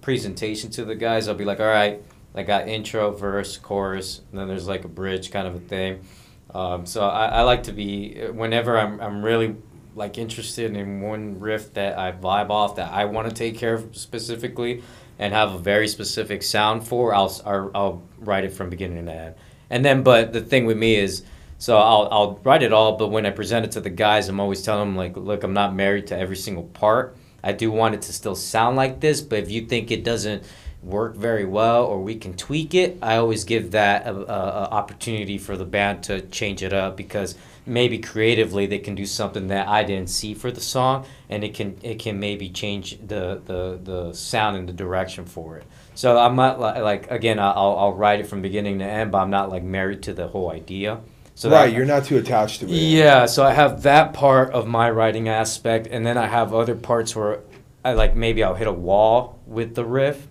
presentation 0.00 0.70
to 0.72 0.84
the 0.84 0.96
guys. 0.96 1.28
I'll 1.28 1.34
be 1.34 1.44
like, 1.44 1.60
all 1.60 1.66
right, 1.66 2.02
I 2.34 2.42
got 2.42 2.68
intro, 2.68 3.12
verse, 3.12 3.56
chorus, 3.56 4.20
and 4.30 4.40
then 4.40 4.48
there's 4.48 4.66
like 4.66 4.84
a 4.84 4.88
bridge 4.88 5.30
kind 5.30 5.46
of 5.46 5.54
a 5.54 5.60
thing. 5.60 6.04
Um, 6.52 6.84
so 6.84 7.08
I, 7.08 7.26
I 7.26 7.42
like 7.42 7.62
to 7.64 7.72
be 7.72 8.14
whenever 8.32 8.78
I'm 8.78 9.00
I'm 9.00 9.24
really 9.24 9.56
like 9.94 10.18
interested 10.18 10.74
in 10.76 11.00
one 11.00 11.38
riff 11.38 11.74
that 11.74 11.98
I 11.98 12.12
vibe 12.12 12.50
off 12.50 12.76
that 12.76 12.92
I 12.92 13.04
want 13.04 13.28
to 13.28 13.34
take 13.34 13.56
care 13.56 13.74
of 13.74 13.96
specifically 13.96 14.82
and 15.18 15.32
have 15.32 15.54
a 15.54 15.58
very 15.58 15.86
specific 15.86 16.42
sound 16.42 16.86
for. 16.86 17.14
I'll 17.14 17.40
I'll, 17.46 17.70
I'll 17.74 18.02
write 18.18 18.44
it 18.44 18.52
from 18.52 18.70
beginning 18.70 19.06
to 19.06 19.12
end. 19.12 19.34
And 19.70 19.84
then, 19.84 20.02
but 20.02 20.34
the 20.34 20.40
thing 20.42 20.66
with 20.66 20.76
me 20.76 20.96
is, 20.96 21.22
so 21.62 21.78
I'll 21.78 22.08
I'll 22.10 22.40
write 22.42 22.64
it 22.64 22.72
all, 22.72 22.96
but 22.96 23.12
when 23.12 23.24
I 23.24 23.30
present 23.30 23.64
it 23.64 23.70
to 23.72 23.80
the 23.80 23.88
guys, 23.88 24.28
I'm 24.28 24.40
always 24.40 24.62
telling 24.62 24.88
them 24.88 24.96
like, 24.96 25.16
look, 25.16 25.44
I'm 25.44 25.52
not 25.52 25.76
married 25.76 26.08
to 26.08 26.18
every 26.18 26.34
single 26.34 26.64
part. 26.64 27.16
I 27.40 27.52
do 27.52 27.70
want 27.70 27.94
it 27.94 28.02
to 28.02 28.12
still 28.12 28.34
sound 28.34 28.76
like 28.76 28.98
this, 28.98 29.20
but 29.20 29.38
if 29.38 29.48
you 29.48 29.66
think 29.66 29.92
it 29.92 30.02
doesn't 30.02 30.42
work 30.82 31.14
very 31.14 31.44
well 31.44 31.84
or 31.84 32.02
we 32.02 32.16
can 32.16 32.34
tweak 32.34 32.74
it, 32.74 32.98
I 33.00 33.14
always 33.14 33.44
give 33.44 33.70
that 33.70 34.08
a, 34.08 34.12
a, 34.12 34.22
a 34.22 34.70
opportunity 34.72 35.38
for 35.38 35.56
the 35.56 35.64
band 35.64 36.02
to 36.04 36.22
change 36.22 36.64
it 36.64 36.72
up 36.72 36.96
because 36.96 37.36
maybe 37.64 38.00
creatively 38.00 38.66
they 38.66 38.80
can 38.80 38.96
do 38.96 39.06
something 39.06 39.46
that 39.46 39.68
I 39.68 39.84
didn't 39.84 40.10
see 40.10 40.34
for 40.34 40.50
the 40.50 40.60
song, 40.60 41.06
and 41.28 41.44
it 41.44 41.54
can 41.54 41.76
it 41.80 42.00
can 42.00 42.18
maybe 42.18 42.48
change 42.48 42.98
the 43.06 43.40
the, 43.46 43.78
the 43.80 44.12
sound 44.14 44.56
and 44.56 44.68
the 44.68 44.72
direction 44.72 45.26
for 45.26 45.58
it. 45.58 45.64
So 45.94 46.18
I'm 46.18 46.34
not 46.34 46.58
like, 46.58 46.82
like 46.82 47.10
again 47.12 47.38
I'll 47.38 47.76
I'll 47.78 47.92
write 47.92 48.18
it 48.18 48.26
from 48.26 48.42
beginning 48.42 48.80
to 48.80 48.84
end, 48.84 49.12
but 49.12 49.18
I'm 49.18 49.30
not 49.30 49.48
like 49.48 49.62
married 49.62 50.02
to 50.02 50.12
the 50.12 50.26
whole 50.26 50.50
idea. 50.50 50.98
So 51.34 51.50
right, 51.50 51.66
that- 51.66 51.72
you're 51.76 51.86
not 51.86 52.04
too 52.04 52.18
attached 52.18 52.60
to 52.60 52.66
it. 52.66 52.70
yeah, 52.70 53.26
so 53.26 53.42
I 53.44 53.52
have 53.52 53.82
that 53.82 54.12
part 54.12 54.50
of 54.52 54.66
my 54.66 54.90
writing 54.90 55.28
aspect, 55.28 55.86
and 55.90 56.06
then 56.06 56.16
I 56.18 56.26
have 56.26 56.52
other 56.54 56.74
parts 56.74 57.16
where 57.16 57.40
I 57.84 57.94
like 57.94 58.14
maybe 58.14 58.44
I'll 58.44 58.54
hit 58.54 58.68
a 58.68 58.72
wall 58.72 59.38
with 59.46 59.74
the 59.74 59.84
riff. 59.84 60.26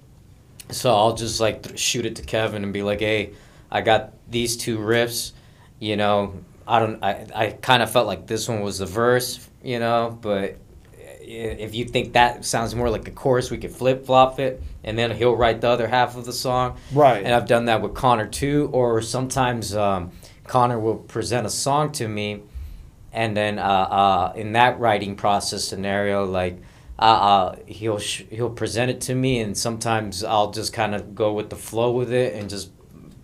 So 0.70 0.94
I'll 0.96 1.16
just 1.16 1.40
like 1.42 1.64
th- 1.64 1.78
shoot 1.80 2.06
it 2.06 2.16
to 2.18 2.22
Kevin 2.24 2.64
and 2.64 2.72
be 2.72 2.82
like, 2.84 3.00
"Hey, 3.02 3.32
I 3.70 3.82
got 3.82 4.14
these 4.30 4.56
two 4.56 4.78
riffs. 4.78 5.34
You 5.80 5.98
know, 5.98 6.36
I 6.68 6.80
don't. 6.80 7.04
I 7.04 7.26
I 7.36 7.48
kind 7.62 7.84
of 7.84 7.92
felt 7.92 8.08
like 8.08 8.28
this 8.28 8.48
one 8.48 8.62
was 8.62 8.78
the 8.80 8.86
verse. 8.86 9.50
You 9.64 9.80
know, 9.80 10.18
but 10.22 10.58
if 11.24 11.76
you 11.76 11.86
think 11.86 12.14
that 12.14 12.46
sounds 12.46 12.74
more 12.76 12.90
like 12.90 13.08
a 13.08 13.12
chorus, 13.12 13.52
we 13.52 13.58
could 13.58 13.72
flip 13.72 14.06
flop 14.06 14.40
it, 14.40 14.62
and 14.84 14.98
then 14.98 15.12
he'll 15.12 15.36
write 15.36 15.62
the 15.62 15.68
other 15.70 15.88
half 15.88 16.16
of 16.16 16.26
the 16.26 16.34
song. 16.34 16.78
Right. 16.94 17.24
And 17.24 17.34
I've 17.34 17.48
done 17.48 17.66
that 17.66 17.82
with 17.82 17.94
Connor 17.94 18.28
too. 18.28 18.70
Or 18.72 19.02
sometimes 19.02 19.76
um, 19.76 20.12
Connor 20.48 20.80
will 20.80 20.96
present 20.96 21.46
a 21.46 21.50
song 21.50 21.92
to 21.94 22.08
me, 22.08 22.42
and 23.14 23.36
then 23.36 23.60
uh, 23.60 23.62
uh, 23.62 24.34
in 24.36 24.54
that 24.54 24.80
writing 24.80 25.16
process 25.16 25.64
scenario, 25.64 26.26
like 26.26 26.62
uh, 27.00 27.02
uh, 27.02 27.56
he'll 27.66 28.00
sh- 28.00 28.24
he'll 28.30 28.50
present 28.50 28.92
it 28.92 29.02
to 29.02 29.16
me, 29.16 29.40
and 29.40 29.58
sometimes 29.58 30.24
I'll 30.24 30.52
just 30.52 30.74
kind 30.74 30.94
of 30.94 31.16
go 31.16 31.34
with 31.34 31.50
the 31.50 31.56
flow 31.56 31.92
with 31.92 32.12
it 32.12 32.36
and 32.36 32.50
just 32.50 32.72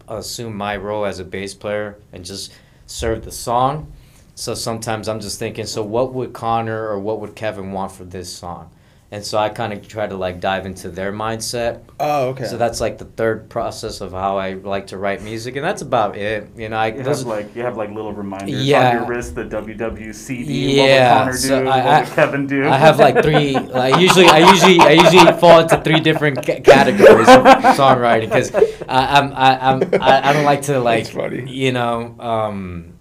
assume 0.07 0.55
my 0.55 0.77
role 0.77 1.05
as 1.05 1.19
a 1.19 1.25
bass 1.25 1.53
player 1.53 1.97
and 2.13 2.23
just 2.23 2.53
serve 2.85 3.25
the 3.25 3.31
song. 3.31 3.91
So 4.35 4.53
sometimes 4.53 5.09
I'm 5.09 5.19
just 5.19 5.39
thinking, 5.39 5.65
so 5.65 5.83
what 5.83 6.13
would 6.13 6.33
Connor 6.33 6.87
or 6.87 6.99
what 6.99 7.19
would 7.19 7.35
Kevin 7.35 7.71
want 7.71 7.91
for 7.91 8.03
this 8.03 8.31
song? 8.31 8.69
And 9.09 9.23
so 9.25 9.37
I 9.37 9.47
kind 9.47 9.71
of 9.71 9.87
try 9.87 10.05
to 10.05 10.17
like 10.17 10.41
dive 10.41 10.65
into 10.65 10.89
their 10.89 11.13
mindset 11.13 11.79
Oh, 11.97 12.27
okay. 12.31 12.43
so 12.43 12.57
that's 12.57 12.81
like 12.81 12.97
the 12.97 13.05
third 13.05 13.49
process 13.49 14.01
of 14.01 14.11
how 14.11 14.37
I 14.37 14.55
like 14.55 14.87
to 14.87 14.97
write 14.97 15.21
music, 15.23 15.55
and 15.55 15.63
that's 15.63 15.81
about 15.81 16.17
it. 16.17 16.49
You 16.57 16.67
know, 16.67 16.75
I 16.75 16.87
You 16.87 17.03
those, 17.03 17.19
have 17.19 17.27
like 17.27 17.55
you 17.55 17.61
have 17.61 17.77
like 17.77 17.89
little 17.91 18.11
reminders 18.11 18.65
Yeah. 18.65 18.89
on 18.89 18.95
your 18.97 19.05
wrist. 19.05 19.35
The 19.35 19.45
WWCD. 19.45 20.75
Yeah, 20.75 20.83
What 20.83 21.19
would 21.19 21.19
Connor 21.19 21.31
do? 21.31 21.37
so 21.37 21.57
I- 21.59 21.63
what 21.63 21.85
I- 21.87 21.99
would 22.01 22.09
Kevin 22.09 22.47
do? 22.47 22.67
I 22.67 22.77
have 22.77 22.99
like 22.99 23.23
three. 23.23 23.55
I 23.73 23.97
usually, 23.99 24.25
I 24.27 24.39
usually, 24.51 24.79
I 24.81 24.91
usually 24.91 25.31
fall 25.39 25.59
into 25.61 25.81
three 25.81 26.01
different 26.01 26.45
ca- 26.45 26.59
categories 26.59 27.29
of 27.29 27.43
songwriting 27.79 28.27
because 28.27 28.53
I'm, 28.89 29.31
I, 29.33 29.71
I'm, 29.71 29.81
I, 30.01 30.29
I 30.29 30.33
don't 30.33 30.43
like 30.45 30.63
to 30.63 30.79
like, 30.79 31.05
That's 31.05 31.15
funny. 31.15 31.49
you 31.49 31.71
know, 31.71 32.15
um, 32.19 32.96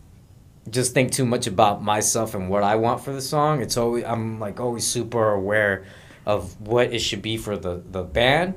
just 0.70 0.94
think 0.94 1.12
too 1.12 1.24
much 1.24 1.46
about 1.46 1.82
myself 1.82 2.34
and 2.34 2.50
what 2.50 2.62
I 2.62 2.76
want 2.76 3.00
for 3.02 3.12
the 3.12 3.20
song. 3.20 3.62
It's 3.62 3.76
always, 3.76 4.04
I'm 4.04 4.40
like 4.40 4.60
always 4.60 4.86
super 4.86 5.30
aware 5.32 5.84
of 6.24 6.60
what 6.60 6.92
it 6.92 6.98
should 6.98 7.22
be 7.22 7.36
for 7.36 7.56
the 7.56 7.82
the 7.90 8.02
band. 8.02 8.54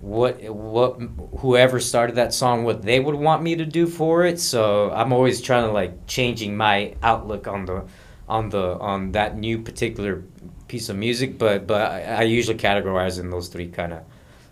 What 0.00 0.42
what 0.44 1.00
whoever 1.38 1.80
started 1.80 2.16
that 2.16 2.32
song, 2.32 2.64
what 2.64 2.82
they 2.82 3.00
would 3.00 3.14
want 3.14 3.42
me 3.42 3.56
to 3.56 3.66
do 3.66 3.86
for 3.86 4.24
it. 4.24 4.38
So 4.40 4.90
I'm 4.90 5.12
always 5.12 5.40
trying 5.40 5.66
to 5.66 5.72
like 5.72 6.06
changing 6.06 6.56
my 6.56 6.94
outlook 7.02 7.46
on 7.46 7.66
the 7.66 7.84
on 8.28 8.48
the 8.50 8.78
on 8.78 9.12
that 9.12 9.36
new 9.36 9.58
particular 9.58 10.22
piece 10.68 10.88
of 10.88 10.96
music. 10.96 11.38
But 11.38 11.66
but 11.66 11.90
I, 11.90 12.02
I 12.02 12.22
usually 12.22 12.58
categorize 12.58 13.18
in 13.18 13.30
those 13.30 13.48
three 13.48 13.68
kind 13.68 13.92
of 13.92 14.02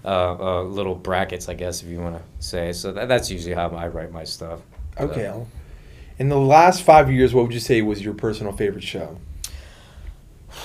uh, 0.05 0.37
uh, 0.39 0.63
little 0.63 0.95
brackets, 0.95 1.49
I 1.49 1.55
guess, 1.55 1.83
if 1.83 1.89
you 1.89 2.01
want 2.01 2.17
to 2.17 2.23
say. 2.39 2.73
So 2.73 2.93
that, 2.93 3.09
that's 3.09 3.31
usually 3.31 3.55
how 3.55 3.69
I 3.71 3.89
write 3.89 4.13
my 4.13 4.25
stuff. 4.25 4.61
Okay. 4.99 5.33
In 6.19 6.29
the 6.29 6.39
last 6.39 6.83
five 6.83 7.13
years, 7.13 7.33
what 7.33 7.45
would 7.45 7.55
you 7.55 7.61
say 7.61 7.81
was 7.81 8.03
your 8.03 8.15
personal 8.15 8.53
favorite 8.53 8.83
show? 8.83 9.19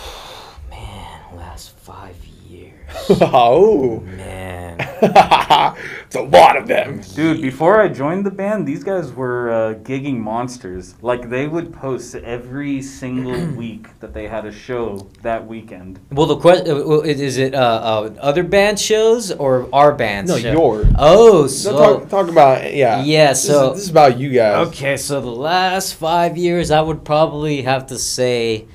Man, 0.69 1.35
last 1.35 1.77
five 1.77 2.15
years. 2.49 2.73
oh, 3.21 3.99
Man. 3.99 4.79
it's 6.16 6.20
a 6.36 6.38
lot 6.38 6.55
of 6.55 6.68
them. 6.68 7.01
Dude, 7.16 7.41
before 7.41 7.82
I 7.82 7.88
joined 7.88 8.24
the 8.24 8.30
band, 8.32 8.68
these 8.68 8.84
guys 8.84 9.11
were 9.11 9.49
uh, 9.49 9.74
gigging 9.80 10.20
monsters. 10.20 10.93
Like 11.01 11.30
they 11.30 11.47
would 11.47 11.74
post 11.74 12.14
every 12.16 12.84
single 12.84 13.45
week 13.57 13.88
that 13.99 14.14
they 14.14 14.28
had 14.28 14.45
a 14.45 14.51
show 14.51 15.09
that 15.24 15.47
weekend. 15.47 15.99
Well, 16.11 16.28
the 16.28 16.38
question 16.38 16.68
is 17.05 17.38
it 17.38 17.55
uh, 17.55 17.57
uh, 17.57 18.14
other 18.20 18.43
band 18.43 18.80
shows 18.80 19.32
or 19.32 19.68
our 19.74 19.91
band? 19.93 20.28
No, 20.28 20.38
show? 20.38 20.51
your. 20.51 20.86
Oh, 20.99 21.41
No, 21.41 21.47
so 21.47 21.72
talk, 21.99 22.09
talk 22.09 22.28
about 22.30 22.72
yeah. 22.74 23.03
Yeah, 23.03 23.30
This 23.30 23.43
is- 23.45 23.49
so- 23.49 23.74
this 23.74 23.84
is, 23.84 23.89
about 23.89 24.20
you 24.20 24.30
guys. 24.30 24.68
okay, 24.68 24.97
so 24.97 25.20
the 25.20 25.28
last 25.32 25.95
five 25.95 26.38
years, 26.38 26.70
I 26.70 26.82
would 26.82 27.03
probably 27.03 27.64
have 27.64 27.88
to 27.88 27.97
say 27.97 28.68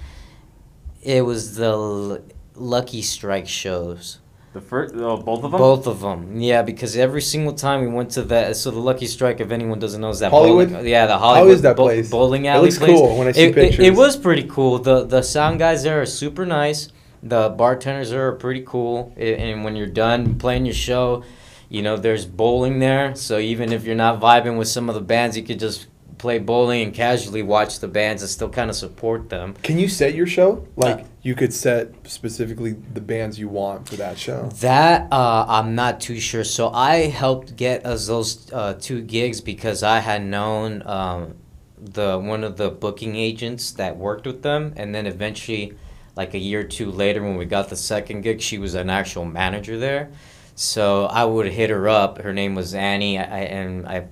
it 1.02 1.24
was 1.24 1.54
the 1.54 1.66
L- 1.70 2.18
Lucky 2.56 3.02
Strike 3.02 3.46
shows. 3.46 4.18
The 4.58 4.66
first, 4.66 4.94
oh, 4.96 5.16
both 5.18 5.44
of 5.44 5.52
them. 5.52 5.60
Both 5.60 5.86
of 5.86 6.00
them, 6.00 6.40
yeah, 6.40 6.62
because 6.62 6.96
every 6.96 7.22
single 7.22 7.52
time 7.52 7.80
we 7.80 7.86
went 7.86 8.10
to 8.12 8.22
that, 8.22 8.50
uh, 8.50 8.54
so 8.54 8.70
the 8.72 8.80
Lucky 8.80 9.06
Strike, 9.06 9.40
if 9.40 9.50
anyone 9.52 9.78
doesn't 9.78 10.00
know, 10.00 10.08
is 10.08 10.18
that 10.18 10.32
Hollywood? 10.32 10.70
Bowling, 10.70 10.86
yeah, 10.86 11.06
the 11.06 11.16
Hollywood 11.16 11.54
is 11.54 11.62
that 11.62 11.76
bo- 11.76 11.84
place? 11.84 12.10
bowling 12.10 12.46
It 12.46 12.48
alley 12.48 12.62
looks 12.62 12.78
place. 12.78 12.90
cool 12.98 13.16
when 13.18 13.28
I 13.28 13.32
see 13.32 13.44
it, 13.44 13.56
it- 13.56 13.78
It, 13.80 13.94
was 13.94 14.16
pretty 14.16 14.46
cool. 14.50 14.80
the 14.80 15.04
The 15.04 15.22
sound 15.22 15.60
guys 15.60 15.84
there 15.84 16.00
are 16.02 16.06
super 16.06 16.44
nice. 16.44 16.88
The 17.22 17.50
bartenders 17.50 18.10
there 18.10 18.26
are 18.28 18.32
pretty 18.32 18.64
cool. 18.66 19.12
And 19.16 19.62
when 19.64 19.76
you're 19.76 19.86
done 20.06 20.38
playing 20.38 20.66
your 20.66 20.74
show, 20.74 21.22
you 21.68 21.82
know 21.82 21.96
there's 21.96 22.24
bowling 22.26 22.80
there. 22.80 23.14
So 23.14 23.38
even 23.38 23.72
if 23.72 23.84
you're 23.84 23.94
not 24.06 24.20
vibing 24.20 24.58
with 24.58 24.68
some 24.68 24.88
of 24.88 24.94
the 24.96 25.00
bands, 25.14 25.36
you 25.36 25.44
could 25.44 25.60
just 25.60 25.86
play 26.18 26.38
bowling 26.38 26.82
and 26.82 26.94
casually 26.94 27.42
watch 27.42 27.78
the 27.78 27.88
bands 27.88 28.22
and 28.22 28.30
still 28.30 28.48
kind 28.48 28.68
of 28.68 28.76
support 28.76 29.28
them. 29.30 29.54
Can 29.62 29.78
you 29.78 29.88
set 29.88 30.14
your 30.14 30.26
show? 30.26 30.66
Like 30.76 31.00
Uh, 31.00 31.04
you 31.22 31.34
could 31.34 31.52
set 31.52 31.92
specifically 32.08 32.72
the 32.72 33.00
bands 33.00 33.38
you 33.38 33.48
want 33.48 33.88
for 33.88 33.96
that 33.96 34.18
show. 34.18 34.48
That 34.60 35.12
uh, 35.12 35.44
I'm 35.48 35.74
not 35.74 36.00
too 36.00 36.18
sure. 36.20 36.44
So 36.44 36.70
I 36.70 37.06
helped 37.06 37.56
get 37.56 37.86
us 37.86 38.06
those 38.06 38.50
uh, 38.52 38.74
two 38.74 39.02
gigs 39.02 39.40
because 39.40 39.82
I 39.82 39.98
had 40.00 40.24
known 40.24 40.82
um, 40.86 41.34
the 41.80 42.18
one 42.18 42.44
of 42.44 42.56
the 42.56 42.70
booking 42.70 43.14
agents 43.16 43.72
that 43.72 43.96
worked 43.96 44.26
with 44.26 44.42
them, 44.42 44.74
and 44.76 44.94
then 44.94 45.06
eventually, 45.06 45.74
like 46.16 46.34
a 46.34 46.38
year 46.38 46.60
or 46.60 46.64
two 46.64 46.90
later, 46.90 47.22
when 47.22 47.36
we 47.36 47.44
got 47.44 47.68
the 47.68 47.76
second 47.76 48.22
gig, 48.22 48.40
she 48.40 48.58
was 48.58 48.74
an 48.74 48.90
actual 48.90 49.24
manager 49.24 49.78
there. 49.78 50.10
So 50.54 51.04
I 51.06 51.24
would 51.24 51.46
hit 51.46 51.70
her 51.70 51.88
up. 51.88 52.18
Her 52.18 52.32
name 52.32 52.56
was 52.56 52.74
Annie, 52.74 53.18
I, 53.18 53.22
I, 53.22 53.40
and 53.42 53.86
I. 53.86 54.06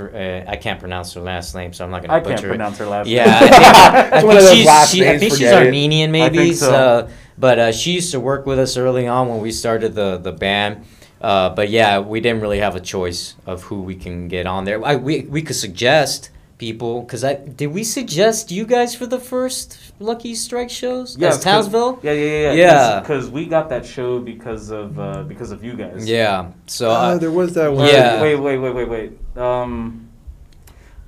For, 0.00 0.16
uh, 0.16 0.50
I 0.50 0.56
can't 0.56 0.80
pronounce 0.80 1.12
her 1.14 1.20
last 1.20 1.54
name, 1.54 1.72
so 1.74 1.84
I'm 1.84 1.90
not 1.90 2.00
gonna 2.02 2.14
I 2.14 2.20
butcher 2.20 2.34
can't 2.36 2.44
it. 2.46 2.48
pronounce 2.48 2.78
her 2.78 2.86
last 2.86 3.06
Yeah, 3.06 3.24
name. 3.24 3.34
I 3.34 3.40
think, 3.40 3.52
I 4.14 4.20
think 4.20 4.40
she's, 4.56 4.90
she, 4.90 5.08
I 5.08 5.18
think 5.18 5.32
she's 5.32 5.40
it. 5.42 5.54
Armenian, 5.54 6.10
maybe. 6.10 6.52
so. 6.54 6.70
so. 6.70 7.08
but 7.36 7.58
uh, 7.58 7.72
she 7.72 7.92
used 7.92 8.10
to 8.12 8.20
work 8.20 8.46
with 8.46 8.58
us 8.58 8.76
early 8.78 9.06
on 9.06 9.28
when 9.28 9.40
we 9.40 9.52
started 9.52 9.94
the 9.94 10.16
the 10.16 10.32
band. 10.32 10.84
Uh, 11.20 11.50
but 11.50 11.68
yeah, 11.68 11.98
we 11.98 12.18
didn't 12.20 12.40
really 12.40 12.60
have 12.60 12.76
a 12.76 12.80
choice 12.80 13.34
of 13.44 13.62
who 13.64 13.82
we 13.82 13.94
can 13.94 14.26
get 14.28 14.46
on 14.46 14.64
there. 14.64 14.82
I, 14.82 14.96
we 14.96 15.22
we 15.22 15.42
could 15.42 15.56
suggest 15.56 16.30
people 16.60 17.00
because 17.00 17.24
I 17.24 17.34
did 17.34 17.68
we 17.68 17.82
suggest 17.82 18.52
you 18.52 18.64
guys 18.66 18.94
for 18.94 19.06
the 19.06 19.18
first 19.18 19.78
Lucky 19.98 20.34
Strike 20.36 20.70
shows? 20.70 21.16
Yeah, 21.16 21.28
As 21.28 21.34
'cause- 21.36 21.44
Townsville. 21.44 21.98
Yeah, 22.02 22.12
yeah, 22.12 22.40
yeah. 22.40 22.52
Yeah. 22.52 23.00
Because 23.00 23.28
we 23.30 23.46
got 23.46 23.70
that 23.70 23.84
show 23.84 24.20
because 24.20 24.70
of 24.70 25.00
uh, 25.00 25.22
because 25.24 25.50
of 25.50 25.64
you 25.64 25.74
guys. 25.74 26.06
Yeah. 26.08 26.52
So 26.66 26.90
uh, 26.90 27.18
there 27.18 27.32
was 27.32 27.54
that 27.54 27.72
one. 27.72 27.88
Yeah. 27.88 28.22
Wait, 28.22 28.36
wait, 28.36 28.58
wait, 28.58 28.74
wait, 28.74 28.88
wait. 28.88 29.36
Um, 29.36 30.08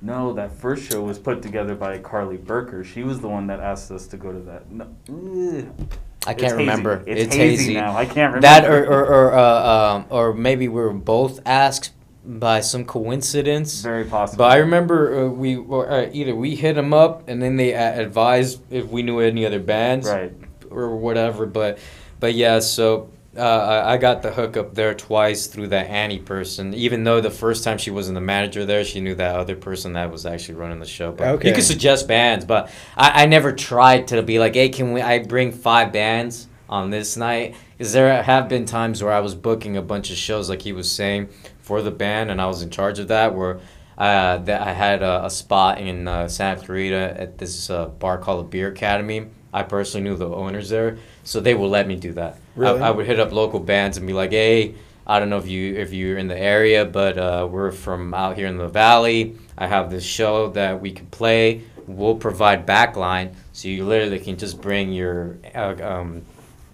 no, 0.01 0.33
that 0.33 0.51
first 0.51 0.91
show 0.91 1.01
was 1.01 1.17
put 1.17 1.41
together 1.41 1.75
by 1.75 1.99
Carly 1.99 2.35
Burker. 2.37 2.83
She 2.83 3.03
was 3.03 3.21
the 3.21 3.29
one 3.29 3.47
that 3.47 3.61
asked 3.61 3.89
us 3.91 4.07
to 4.07 4.17
go 4.17 4.33
to 4.33 4.39
that. 4.39 4.69
No. 4.69 4.87
I 6.25 6.33
can't 6.33 6.53
hazy. 6.53 6.55
remember. 6.57 7.03
It's, 7.05 7.35
hazy, 7.35 7.73
now. 7.75 7.95
I 7.95 8.05
can't 8.05 8.33
remember. 8.33 8.41
That 8.41 8.65
or 8.65 8.85
or 8.85 9.05
or, 9.05 9.33
uh, 9.33 9.93
um, 9.95 10.05
or 10.09 10.33
maybe 10.33 10.67
we 10.67 10.81
were 10.81 10.93
both 10.93 11.39
asked 11.45 11.91
by 12.25 12.61
some 12.61 12.85
coincidence. 12.85 13.81
very 13.81 14.05
possible. 14.05 14.45
But 14.45 14.51
I 14.51 14.57
remember 14.57 15.25
uh, 15.25 15.29
we 15.29 15.57
or 15.57 15.89
uh, 15.89 16.09
either 16.11 16.35
we 16.35 16.55
hit 16.55 16.73
them 16.75 16.93
up 16.93 17.27
and 17.27 17.41
then 17.41 17.57
they 17.57 17.73
uh, 17.75 17.99
advised 17.99 18.61
if 18.69 18.87
we 18.87 19.03
knew 19.03 19.19
any 19.19 19.45
other 19.45 19.59
bands 19.59 20.07
right. 20.07 20.31
or 20.69 20.95
whatever. 20.95 21.45
But 21.45 21.79
but 22.19 22.33
yeah, 22.33 22.59
so 22.59 23.09
uh, 23.35 23.41
I 23.41 23.93
I 23.93 23.97
got 23.97 24.21
the 24.21 24.31
hookup 24.31 24.73
there 24.73 24.93
twice 24.93 25.47
through 25.47 25.67
that 25.69 25.87
Annie 25.87 26.19
person. 26.19 26.73
Even 26.73 27.03
though 27.03 27.19
the 27.19 27.31
first 27.31 27.63
time 27.63 27.77
she 27.77 27.91
wasn't 27.91 28.15
the 28.15 28.21
manager 28.21 28.65
there, 28.65 28.85
she 28.85 29.01
knew 29.01 29.15
that 29.15 29.35
other 29.35 29.55
person 29.55 29.93
that 29.93 30.09
was 30.09 30.25
actually 30.25 30.55
running 30.55 30.79
the 30.79 30.85
show. 30.85 31.11
But 31.11 31.27
Okay. 31.27 31.49
you 31.49 31.55
could 31.55 31.63
suggest 31.63 32.07
bands, 32.07 32.45
but 32.45 32.71
I, 32.95 33.23
I 33.23 33.25
never 33.25 33.51
tried 33.51 34.07
to 34.09 34.21
be 34.23 34.39
like, 34.39 34.55
hey, 34.55 34.69
can 34.69 34.93
we? 34.93 35.01
I 35.01 35.19
bring 35.19 35.51
five 35.51 35.91
bands 35.91 36.47
on 36.69 36.89
this 36.89 37.17
night 37.17 37.53
because 37.77 37.91
there 37.91 38.23
have 38.23 38.47
been 38.47 38.65
times 38.65 39.03
where 39.03 39.11
I 39.11 39.19
was 39.19 39.35
booking 39.35 39.75
a 39.75 39.81
bunch 39.81 40.09
of 40.09 40.15
shows, 40.15 40.49
like 40.49 40.61
he 40.61 40.71
was 40.71 40.89
saying, 40.89 41.27
for 41.63 41.81
the 41.81 41.91
band, 41.91 42.29
and 42.29 42.39
I 42.39 42.45
was 42.45 42.61
in 42.61 42.69
charge 42.69 42.99
of 42.99 43.07
that. 43.07 43.33
Where 43.33 43.59
uh, 43.97 44.37
that 44.37 44.61
I 44.61 44.73
had 44.73 45.01
a, 45.01 45.25
a 45.25 45.29
spot 45.29 45.79
in 45.79 46.07
uh, 46.07 46.27
Santa 46.27 46.61
Clarita 46.61 47.19
at 47.19 47.37
this 47.37 47.69
uh, 47.69 47.87
bar 47.87 48.17
called 48.17 48.45
the 48.45 48.49
Beer 48.49 48.69
Academy. 48.69 49.27
I 49.51 49.63
personally 49.63 50.09
knew 50.09 50.15
the 50.15 50.29
owners 50.29 50.69
there, 50.69 50.97
so 51.23 51.39
they 51.39 51.53
will 51.53 51.69
let 51.69 51.87
me 51.87 51.95
do 51.95 52.13
that. 52.13 52.37
Really? 52.55 52.81
I, 52.81 52.87
I 52.87 52.91
would 52.91 53.05
hit 53.05 53.19
up 53.19 53.31
local 53.31 53.59
bands 53.59 53.97
and 53.97 54.05
be 54.05 54.13
like, 54.13 54.31
"Hey, 54.31 54.75
I 55.05 55.19
don't 55.19 55.29
know 55.29 55.37
if 55.37 55.47
you 55.47 55.75
if 55.75 55.93
you're 55.93 56.17
in 56.17 56.27
the 56.27 56.37
area, 56.37 56.85
but 56.85 57.17
uh, 57.17 57.47
we're 57.49 57.71
from 57.71 58.13
out 58.13 58.37
here 58.37 58.47
in 58.47 58.57
the 58.57 58.67
valley. 58.67 59.37
I 59.57 59.67
have 59.67 59.91
this 59.91 60.03
show 60.03 60.49
that 60.51 60.81
we 60.81 60.91
can 60.91 61.07
play. 61.07 61.63
We'll 61.85 62.15
provide 62.15 62.65
backline, 62.65 63.35
so 63.51 63.67
you 63.67 63.85
literally 63.85 64.19
can 64.19 64.37
just 64.37 64.61
bring 64.61 64.93
your 64.93 65.37
uh, 65.53 65.75
um, 65.81 66.25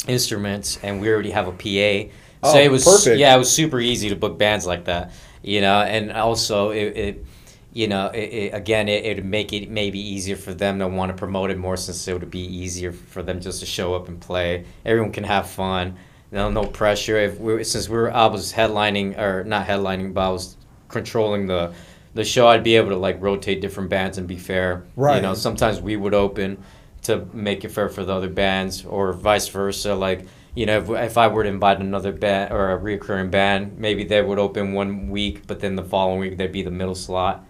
instruments, 0.07 0.77
and 0.83 1.01
we 1.01 1.09
already 1.09 1.31
have 1.31 1.47
a 1.47 1.51
PA. 1.51 2.11
So 2.43 2.57
Oh, 2.57 2.59
it 2.59 2.71
was 2.71 2.85
perfect. 2.85 3.17
yeah, 3.17 3.35
it 3.35 3.37
was 3.37 3.51
super 3.51 3.79
easy 3.79 4.09
to 4.09 4.15
book 4.15 4.37
bands 4.37 4.65
like 4.65 4.85
that, 4.85 5.11
you 5.43 5.61
know, 5.61 5.81
and 5.81 6.11
also 6.11 6.71
it. 6.71 6.97
it 6.97 7.25
you 7.71 7.87
know, 7.87 8.07
it, 8.07 8.17
it, 8.33 8.53
again, 8.55 8.89
it 8.89 9.15
would 9.15 9.25
make 9.25 9.53
it 9.53 9.69
maybe 9.69 9.99
easier 9.99 10.35
for 10.35 10.55
them 10.55 10.79
to 10.79 10.87
want 10.87 11.11
to 11.11 11.15
promote 11.15 11.51
it 11.51 11.57
more 11.57 11.77
since 11.77 12.07
it 12.07 12.13
would 12.19 12.31
be 12.31 12.39
easier 12.39 12.91
for 12.91 13.21
them 13.21 13.39
just 13.39 13.59
to 13.59 13.65
show 13.67 13.93
up 13.93 14.07
and 14.07 14.19
play. 14.19 14.65
Everyone 14.83 15.11
can 15.11 15.23
have 15.23 15.47
fun. 15.47 15.95
No, 16.31 16.49
no 16.49 16.63
pressure. 16.65 17.17
If 17.17 17.39
we 17.39 17.63
since 17.63 17.87
we 17.87 17.95
were, 17.95 18.11
I 18.11 18.25
was 18.25 18.51
headlining 18.53 19.19
or 19.19 19.43
not 19.43 19.67
headlining, 19.67 20.15
but 20.15 20.21
I 20.21 20.29
was 20.29 20.57
controlling 20.87 21.45
the 21.45 21.73
the 22.15 22.25
show. 22.25 22.47
I'd 22.47 22.63
be 22.63 22.75
able 22.75 22.89
to 22.89 22.97
like 22.97 23.21
rotate 23.21 23.61
different 23.61 23.91
bands 23.91 24.17
and 24.17 24.27
be 24.27 24.37
fair. 24.37 24.83
Right. 24.95 25.17
You 25.17 25.21
know, 25.21 25.35
sometimes 25.35 25.79
we 25.79 25.95
would 25.95 26.15
open 26.15 26.57
to 27.03 27.27
make 27.33 27.63
it 27.63 27.69
fair 27.69 27.87
for 27.87 28.03
the 28.03 28.13
other 28.13 28.29
bands, 28.29 28.83
or 28.83 29.13
vice 29.13 29.47
versa. 29.47 29.93
Like 29.93 30.25
you 30.59 30.65
know, 30.65 30.77
if, 30.79 30.89
if 30.89 31.17
I 31.17 31.29
were 31.29 31.43
to 31.43 31.49
invite 31.49 31.79
another 31.79 32.11
band 32.11 32.51
or 32.51 32.73
a 32.73 32.77
reoccurring 32.77 33.31
band, 33.31 33.77
maybe 33.77 34.03
they 34.03 34.21
would 34.21 34.37
open 34.37 34.73
one 34.73 35.09
week, 35.09 35.47
but 35.47 35.61
then 35.61 35.77
the 35.77 35.83
following 35.85 36.19
week 36.19 36.37
they'd 36.37 36.51
be 36.51 36.63
the 36.63 36.69
middle 36.69 36.95
slot. 36.95 37.45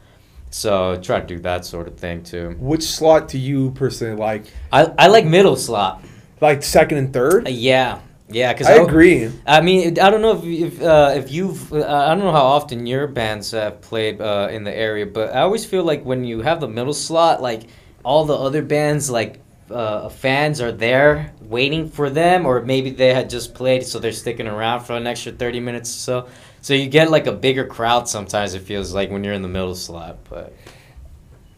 So 0.52 0.96
try 1.02 1.20
to 1.20 1.26
do 1.26 1.40
that 1.40 1.66
sort 1.66 1.88
of 1.88 1.98
thing 1.98 2.22
too. 2.22 2.56
Which 2.60 2.84
slot 2.84 3.28
do 3.28 3.40
you 3.40 3.72
personally 3.72 4.16
like? 4.16 4.46
I, 4.72 4.94
I 4.96 5.08
like 5.08 5.26
middle 5.26 5.56
slot. 5.56 6.04
Like 6.40 6.62
second 6.62 7.00
and 7.00 7.12
third? 7.12 7.48
Uh, 7.48 7.50
yeah, 7.50 8.00
yeah. 8.30 8.54
Cause 8.54 8.68
I 8.68 8.74
agree. 8.74 9.32
I 9.48 9.62
mean, 9.62 9.98
I 9.98 10.12
don't 10.12 10.22
know 10.22 10.38
if 10.38 10.44
if, 10.46 10.80
uh, 10.80 11.14
if 11.16 11.32
you've 11.32 11.74
uh, 11.74 11.78
I 11.78 12.10
don't 12.14 12.24
know 12.24 12.32
how 12.32 12.46
often 12.46 12.86
your 12.86 13.08
bands 13.08 13.50
have 13.52 13.82
played 13.82 14.22
uh, 14.22 14.50
in 14.52 14.64
the 14.64 14.76
area, 14.76 15.08
but 15.08 15.36
I 15.36 15.42
always 15.42 15.66
feel 15.66 15.84
like 15.84 16.06
when 16.06 16.26
you 16.26 16.42
have 16.42 16.60
the 16.60 16.68
middle 16.68 16.94
slot, 16.94 17.42
like 17.42 17.70
all 18.06 18.26
the 18.26 18.36
other 18.36 18.62
bands, 18.62 19.10
like 19.10 19.42
uh, 19.72 20.10
fans 20.10 20.62
are 20.62 20.72
there 20.72 21.34
waiting 21.42 21.90
for 21.90 22.10
them, 22.10 22.46
or 22.46 22.62
maybe 22.62 22.90
they 22.90 23.14
had 23.14 23.30
just 23.30 23.54
played, 23.54 23.86
so 23.86 24.00
they're 24.00 24.12
sticking 24.12 24.48
around 24.48 24.82
for 24.82 24.94
an 24.94 25.08
extra 25.08 25.32
thirty 25.32 25.60
minutes 25.60 25.90
or 25.96 26.00
so. 26.00 26.30
So 26.62 26.74
you 26.74 26.88
get 26.88 27.10
like 27.10 27.28
a 27.28 27.32
bigger 27.32 27.66
crowd 27.66 28.10
sometimes. 28.10 28.54
It 28.54 28.62
feels 28.62 28.94
like 28.94 29.12
when 29.12 29.24
you're 29.24 29.34
in 29.34 29.42
the 29.42 29.48
middle 29.48 29.76
slot, 29.76 30.18
but 30.30 30.54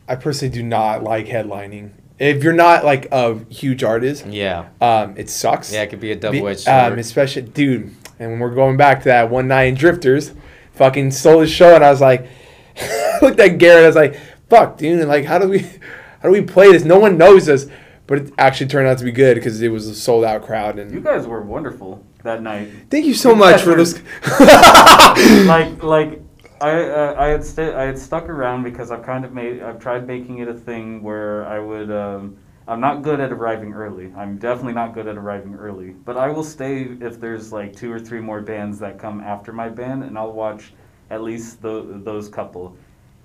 I 0.07 0.15
personally 0.15 0.53
do 0.53 0.63
not 0.63 1.03
like 1.03 1.27
headlining. 1.27 1.91
If 2.19 2.43
you're 2.43 2.53
not 2.53 2.85
like 2.85 3.07
a 3.11 3.43
huge 3.45 3.83
artist, 3.83 4.27
yeah, 4.27 4.69
um, 4.79 5.15
it 5.17 5.29
sucks. 5.29 5.73
yeah, 5.73 5.83
it 5.83 5.89
could 5.89 5.99
be 5.99 6.11
a 6.11 6.15
double 6.15 6.47
edged 6.47 6.67
um, 6.67 6.99
especially, 6.99 7.43
dude. 7.43 7.95
And 8.19 8.31
when 8.31 8.39
we're 8.39 8.53
going 8.53 8.77
back 8.77 8.99
to 8.99 9.05
that 9.05 9.31
one 9.31 9.47
night 9.47 9.63
in 9.63 9.75
Drifters, 9.75 10.31
fucking 10.73 11.11
stole 11.11 11.39
the 11.39 11.47
show, 11.47 11.73
and 11.73 11.83
I 11.83 11.89
was 11.89 12.01
like, 12.01 12.27
looked 13.21 13.39
at 13.39 13.57
Garrett. 13.57 13.83
I 13.83 13.87
was 13.87 13.95
like, 13.95 14.19
fuck, 14.49 14.77
dude. 14.77 14.99
And 14.99 15.09
like, 15.09 15.25
how 15.25 15.39
do 15.39 15.47
we, 15.47 15.59
how 15.59 16.23
do 16.23 16.31
we 16.31 16.41
play 16.41 16.71
this? 16.71 16.83
No 16.83 16.99
one 16.99 17.17
knows 17.17 17.49
us, 17.49 17.65
but 18.11 18.19
it 18.19 18.33
actually 18.37 18.67
turned 18.67 18.89
out 18.89 18.97
to 18.97 19.05
be 19.05 19.11
good 19.13 19.35
because 19.35 19.61
it 19.61 19.69
was 19.69 19.87
a 19.87 19.95
sold 19.95 20.25
out 20.25 20.41
crowd. 20.43 20.77
And 20.77 20.91
you 20.93 20.99
guys 20.99 21.25
were 21.25 21.41
wonderful 21.41 22.05
that 22.23 22.41
night. 22.41 22.67
thank 22.89 23.05
you 23.05 23.13
so 23.13 23.29
You 23.29 23.35
much 23.37 23.61
for 23.61 23.69
were- 23.69 23.77
this. 23.77 24.01
like 25.47 25.81
like 25.81 26.21
I 26.59 26.71
uh, 26.89 27.15
I 27.17 27.27
had 27.27 27.41
st- 27.45 27.73
I 27.73 27.83
had 27.83 27.97
stuck 27.97 28.27
around 28.27 28.63
because 28.63 28.91
I've 28.91 29.03
kind 29.03 29.23
of 29.23 29.31
made 29.33 29.63
I've 29.63 29.79
tried 29.79 30.05
making 30.05 30.39
it 30.39 30.49
a 30.49 30.53
thing 30.53 31.01
where 31.01 31.45
I 31.47 31.59
would 31.59 31.89
um, 31.89 32.35
I'm 32.67 32.81
not 32.81 33.01
good 33.01 33.21
at 33.21 33.31
arriving 33.31 33.71
early. 33.71 34.11
I'm 34.17 34.37
definitely 34.37 34.73
not 34.73 34.93
good 34.93 35.07
at 35.07 35.15
arriving 35.15 35.55
early, 35.55 35.91
but 35.91 36.17
I 36.17 36.27
will 36.27 36.43
stay 36.43 36.83
if 36.99 37.17
there's 37.17 37.53
like 37.53 37.73
two 37.77 37.91
or 37.93 37.99
three 37.99 38.19
more 38.19 38.41
bands 38.41 38.77
that 38.79 38.99
come 38.99 39.21
after 39.21 39.53
my 39.53 39.69
band, 39.69 40.03
and 40.03 40.17
I'll 40.17 40.33
watch 40.33 40.73
at 41.09 41.23
least 41.23 41.61
tho- 41.61 41.97
those 42.03 42.27
couple. 42.27 42.75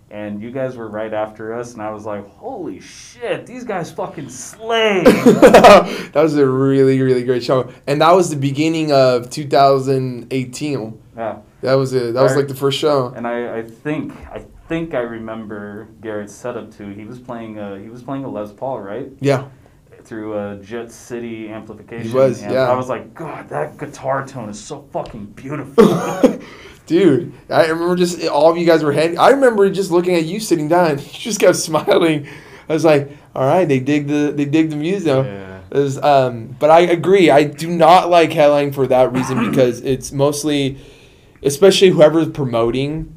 And 0.09 0.41
you 0.41 0.53
guys 0.53 0.77
were 0.77 0.89
right 0.89 1.13
after 1.13 1.53
us, 1.53 1.73
and 1.73 1.83
I 1.83 1.91
was 1.91 2.05
like, 2.07 2.25
"Holy 2.29 2.79
shit, 2.81 3.45
these 3.45 3.65
guys 3.65 3.91
fucking 3.91 4.29
slay!" 4.29 5.03
that 5.05 6.13
was 6.15 6.37
a 6.37 6.47
really, 6.47 7.01
really 7.03 7.25
great 7.25 7.43
show, 7.43 7.71
and 7.89 8.01
that 8.01 8.13
was 8.13 8.31
the 8.31 8.37
beginning 8.37 8.93
of 8.93 9.29
2018. 9.31 11.01
yeah. 11.17 11.39
That 11.63 11.75
was 11.75 11.93
it. 11.93 12.15
That 12.15 12.23
was 12.23 12.37
like 12.37 12.47
the 12.49 12.55
first 12.55 12.79
show. 12.79 13.09
And 13.17 13.27
I, 13.27 13.59
I 13.59 13.63
think 13.63 14.13
I 14.31 14.45
think 14.69 14.95
I 14.95 15.01
remember 15.01 15.89
Garrett's 16.01 16.35
setup 16.35 16.71
too. 16.77 16.91
He 16.91 17.05
was 17.05 17.19
playing 17.19 17.59
a 17.59 17.77
he 17.79 17.89
was 17.89 18.03
playing 18.03 18.25
a 18.25 18.29
Les 18.29 18.53
Paul, 18.53 18.81
right? 18.81 19.11
Yeah, 19.21 19.49
Through 20.05 20.39
a 20.39 20.57
Jet 20.63 20.93
City 20.93 21.49
amplification. 21.49 22.09
He 22.11 22.15
was, 22.15 22.43
yeah. 22.43 22.71
I 22.71 22.77
was 22.77 22.89
like, 22.89 23.13
God, 23.15 23.49
that 23.49 23.77
guitar 23.79 24.25
tone 24.25 24.49
is 24.51 24.63
so 24.63 24.83
fucking 24.93 25.27
beautiful. 25.35 25.85
dude. 26.87 27.33
I 27.51 27.67
remember 27.67 27.97
just 27.97 28.27
all 28.29 28.51
of 28.51 28.57
you 28.57 28.65
guys 28.67 28.83
were 28.83 28.93
head. 28.93 29.17
I 29.17 29.31
remember 29.31 29.69
just 29.71 29.91
looking 29.91 30.15
at 30.15 30.25
you 30.25 30.41
sitting 30.41 30.69
down. 30.69 30.99
You 30.99 31.05
just 31.13 31.41
kept 31.41 31.57
smiling. 31.57 32.27
I 32.69 32.73
was 32.73 32.85
like, 32.85 33.11
all 33.35 33.45
right, 33.47 33.67
they 33.67 33.81
dig 33.81 34.07
the 34.09 34.33
they 34.35 34.45
dig 34.45 34.71
the 34.71 34.77
music. 34.77 35.25
yeah. 35.27 35.61
Was, 35.71 35.99
um, 36.03 36.57
but 36.59 36.71
I 36.71 36.81
agree. 36.81 37.29
I 37.31 37.45
do 37.45 37.69
not 37.69 38.09
like 38.09 38.31
headlining 38.31 38.75
for 38.75 38.87
that 38.87 39.13
reason 39.13 39.51
because 39.51 39.81
it's 39.81 40.13
mostly, 40.13 40.79
especially 41.43 41.91
whoever's 41.91 42.29
promoting, 42.29 43.17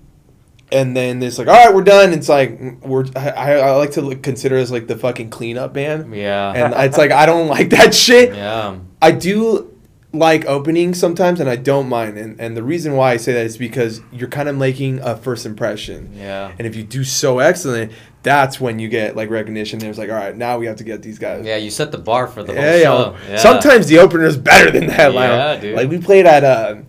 and 0.71 0.95
then 0.97 1.21
it's 1.23 1.37
like, 1.37 1.47
all 1.47 1.53
right, 1.53 1.73
we're 1.73 1.83
done. 1.83 2.11
It's 2.11 2.27
like 2.27 2.59
we're. 2.81 3.05
I, 3.15 3.53
I 3.59 3.71
like 3.75 3.91
to 3.91 4.01
look, 4.01 4.21
consider 4.23 4.57
as 4.57 4.71
like 4.71 4.87
the 4.87 4.97
fucking 4.97 5.29
cleanup 5.29 5.73
band, 5.73 6.13
yeah, 6.15 6.51
and 6.53 6.73
it's 6.85 6.97
like 6.97 7.11
I 7.11 7.25
don't 7.27 7.47
like 7.57 7.69
that 7.69 7.93
shit. 7.93 8.33
yeah. 8.35 8.77
I 9.01 9.11
do. 9.11 9.73
Like 10.11 10.45
opening 10.45 10.93
sometimes, 10.93 11.39
and 11.39 11.49
I 11.49 11.55
don't 11.55 11.87
mind. 11.89 12.17
And 12.17 12.39
and 12.39 12.57
the 12.57 12.63
reason 12.63 12.95
why 12.95 13.11
I 13.11 13.17
say 13.17 13.33
that 13.33 13.45
is 13.45 13.57
because 13.57 14.01
you're 14.11 14.29
kind 14.29 14.49
of 14.49 14.55
making 14.57 14.99
a 15.01 15.15
first 15.15 15.45
impression. 15.45 16.11
Yeah. 16.15 16.51
And 16.57 16.65
if 16.67 16.75
you 16.75 16.83
do 16.83 17.03
so 17.03 17.39
excellent, 17.39 17.91
that's 18.23 18.59
when 18.59 18.79
you 18.79 18.87
get 18.89 19.15
like 19.15 19.29
recognition. 19.29 19.77
There's 19.79 19.97
like, 19.99 20.09
all 20.09 20.15
right, 20.15 20.35
now 20.35 20.57
we 20.57 20.65
have 20.65 20.77
to 20.77 20.83
get 20.83 21.01
these 21.03 21.19
guys. 21.19 21.45
Yeah, 21.45 21.57
you 21.57 21.69
set 21.69 21.91
the 21.91 21.97
bar 21.99 22.27
for 22.27 22.41
the 22.43 22.53
whole 22.53 22.61
Yeah, 22.63 22.79
show. 22.81 23.17
yeah. 23.29 23.37
Sometimes 23.37 23.87
the 23.87 23.99
opener 23.99 24.25
is 24.25 24.35
better 24.37 24.71
than 24.71 24.87
the 24.87 24.93
headliner. 24.93 25.33
Yeah, 25.33 25.59
dude. 25.59 25.75
Like 25.75 25.89
we 25.89 25.99
played 25.99 26.25
at 26.25 26.43
a 26.43 26.83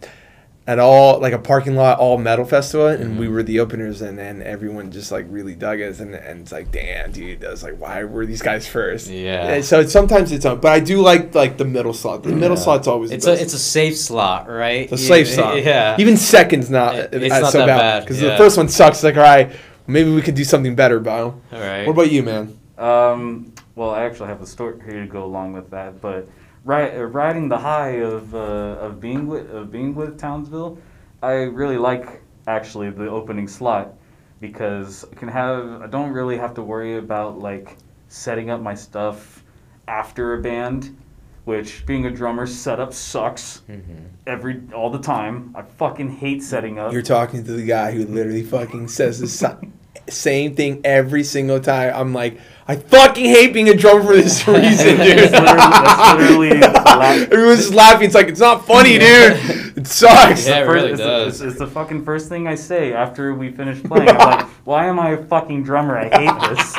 at 0.71 0.79
all 0.79 1.19
like 1.21 1.33
a 1.33 1.39
parking 1.39 1.75
lot 1.75 1.99
all 1.99 2.17
metal 2.17 2.45
festival, 2.45 2.87
and 2.87 3.19
we 3.19 3.27
Mhm. 3.27 3.33
were 3.33 3.43
the 3.43 3.59
openers, 3.61 4.03
and 4.03 4.21
and 4.21 4.43
everyone 4.43 4.91
just 4.93 5.11
like 5.11 5.27
really 5.29 5.55
dug 5.55 5.81
us, 5.81 5.99
and 6.01 6.15
and 6.15 6.43
it's 6.43 6.53
like, 6.53 6.71
damn, 6.71 7.11
dude, 7.11 7.43
was 7.43 7.63
like, 7.65 7.81
why 7.81 8.05
were 8.05 8.25
these 8.25 8.43
guys 8.43 8.67
first? 8.69 9.09
Yeah. 9.09 9.49
And 9.55 9.65
so 9.65 9.81
it's, 9.81 9.93
sometimes 9.93 10.31
it's 10.31 10.45
on, 10.47 10.61
but 10.61 10.71
I 10.73 10.79
do 10.81 11.01
like 11.01 11.35
like 11.35 11.57
the 11.59 11.65
middle 11.65 11.93
slot. 11.93 12.23
The 12.23 12.29
middle 12.31 12.57
slot's 12.57 12.87
always 12.87 13.11
It's 13.11 13.25
the 13.25 13.33
a 13.33 13.35
best. 13.35 13.43
it's 13.45 13.55
a 13.55 13.59
safe 13.59 13.97
slot, 13.97 14.49
right? 14.49 14.89
the 14.89 14.95
a 14.95 14.99
safe 14.99 15.29
Yeah, 15.29 15.35
slot. 15.39 15.65
Yeah. 15.65 15.97
Even 15.99 16.17
second's 16.17 16.71
not, 16.71 16.95
It- 16.95 17.15
uh, 17.15 17.19
it's 17.19 17.35
uh, 17.35 17.41
not 17.41 17.53
so 17.53 17.59
that 17.59 17.67
bad 17.67 17.79
bad, 17.79 18.01
because 18.05 18.23
yeah. 18.23 18.31
the 18.31 18.37
first 18.37 18.57
one 18.57 18.69
sucks. 18.69 18.99
It's 18.99 19.05
like, 19.05 19.17
all 19.17 19.23
right, 19.25 19.51
maybe 19.89 20.11
we 20.15 20.23
could 20.23 20.37
do 20.37 20.45
something 20.45 20.75
better, 20.77 21.01
Bo. 21.01 21.35
All 21.53 21.61
right. 21.61 21.85
What 21.87 21.93
about 21.95 22.13
you, 22.13 22.23
man? 22.23 22.57
Um, 22.79 23.53
well, 23.75 23.91
I 23.91 24.05
actually 24.05 24.29
have 24.29 24.41
a 24.41 24.47
story 24.47 24.75
here 24.89 25.01
to 25.01 25.07
go 25.07 25.25
along 25.25 25.53
with 25.53 25.71
that, 25.71 26.01
but 26.01 26.29
ri- 26.65 26.97
uh, 26.97 27.03
riding 27.05 27.49
the 27.49 27.59
high 27.59 28.01
of 28.03 28.35
uh, 28.35 28.39
of 28.39 29.01
being 29.01 29.27
with 29.27 29.51
of 29.51 29.71
being 29.71 29.95
with 29.95 30.19
Townsville, 30.19 30.79
I 31.23 31.33
really 31.43 31.79
like 31.79 32.23
actually 32.47 32.91
the 32.91 33.09
opening 33.09 33.47
slot 33.49 33.95
because 34.41 35.05
I 35.11 35.15
can 35.15 35.29
have 35.29 35.83
I 35.83 35.87
don't 35.87 36.13
really 36.13 36.39
have 36.39 36.55
to 36.55 36.63
worry 36.63 36.97
about 36.97 37.39
like 37.39 37.77
setting 38.09 38.51
up 38.51 38.61
my 38.61 38.75
stuff 38.75 39.45
after 39.87 40.35
a 40.35 40.43
band, 40.43 40.97
which 41.45 41.85
being 41.87 42.07
a 42.07 42.11
drummer 42.11 42.47
setup 42.47 42.93
sucks 42.93 43.63
Mhm. 43.69 44.07
every 44.27 44.63
all 44.75 44.91
the 44.91 44.99
time. 45.01 45.53
I 45.55 45.63
fucking 45.63 46.11
hate 46.11 46.43
setting 46.43 46.79
up. 46.79 46.93
You're 46.93 47.03
talking 47.03 47.45
to 47.45 47.53
the 47.53 47.65
guy 47.65 47.93
who 47.93 48.05
literally 48.07 48.43
fucking 48.43 48.89
says 48.89 49.21
the 49.21 49.27
si- 49.29 49.69
same 50.09 50.55
thing 50.57 50.81
every 50.85 51.25
single 51.25 51.61
time. 51.61 51.93
I'm 51.95 52.13
like, 52.13 52.39
I 52.69 52.77
fucking 52.77 53.25
hate 53.25 53.53
being 53.53 53.69
a 53.69 53.75
drummer 53.77 54.03
for 54.05 54.15
this 54.15 54.47
reason, 54.49 54.97
dude. 54.99 55.19
That's 55.31 55.33
literally- 55.33 56.61
that's 56.61 56.81
literally 56.91 57.19
the 57.29 57.29
Everyone's 57.33 57.61
just 57.61 57.75
laughing. 57.75 58.07
It's 58.07 58.15
like 58.15 58.29
it's 58.29 58.41
not 58.41 58.65
funny, 58.67 58.99
dude. 58.99 59.39
It 59.77 59.87
sucks. 59.87 60.47
Yeah, 60.47 60.61
it 60.63 60.67
First- 60.67 60.75
really 60.75 60.91
it's, 60.93 61.01
does. 61.01 61.39
The, 61.41 61.45
it's, 61.47 61.53
it's 61.55 61.59
the 61.61 61.67
fucking 61.67 62.05
first 62.05 62.29
thing 62.29 62.47
I 62.47 62.55
say 62.55 62.93
after 62.93 63.35
we 63.35 63.51
finish 63.51 63.83
playing. 63.83 64.09
I'm 64.09 64.17
like, 64.19 64.47
why 64.65 64.87
am 64.87 65.01
I 65.01 65.11
a 65.11 65.25
fucking 65.25 65.65
drummer? 65.65 65.97
I 65.99 66.09
hate 66.09 66.41
this. 66.49 66.75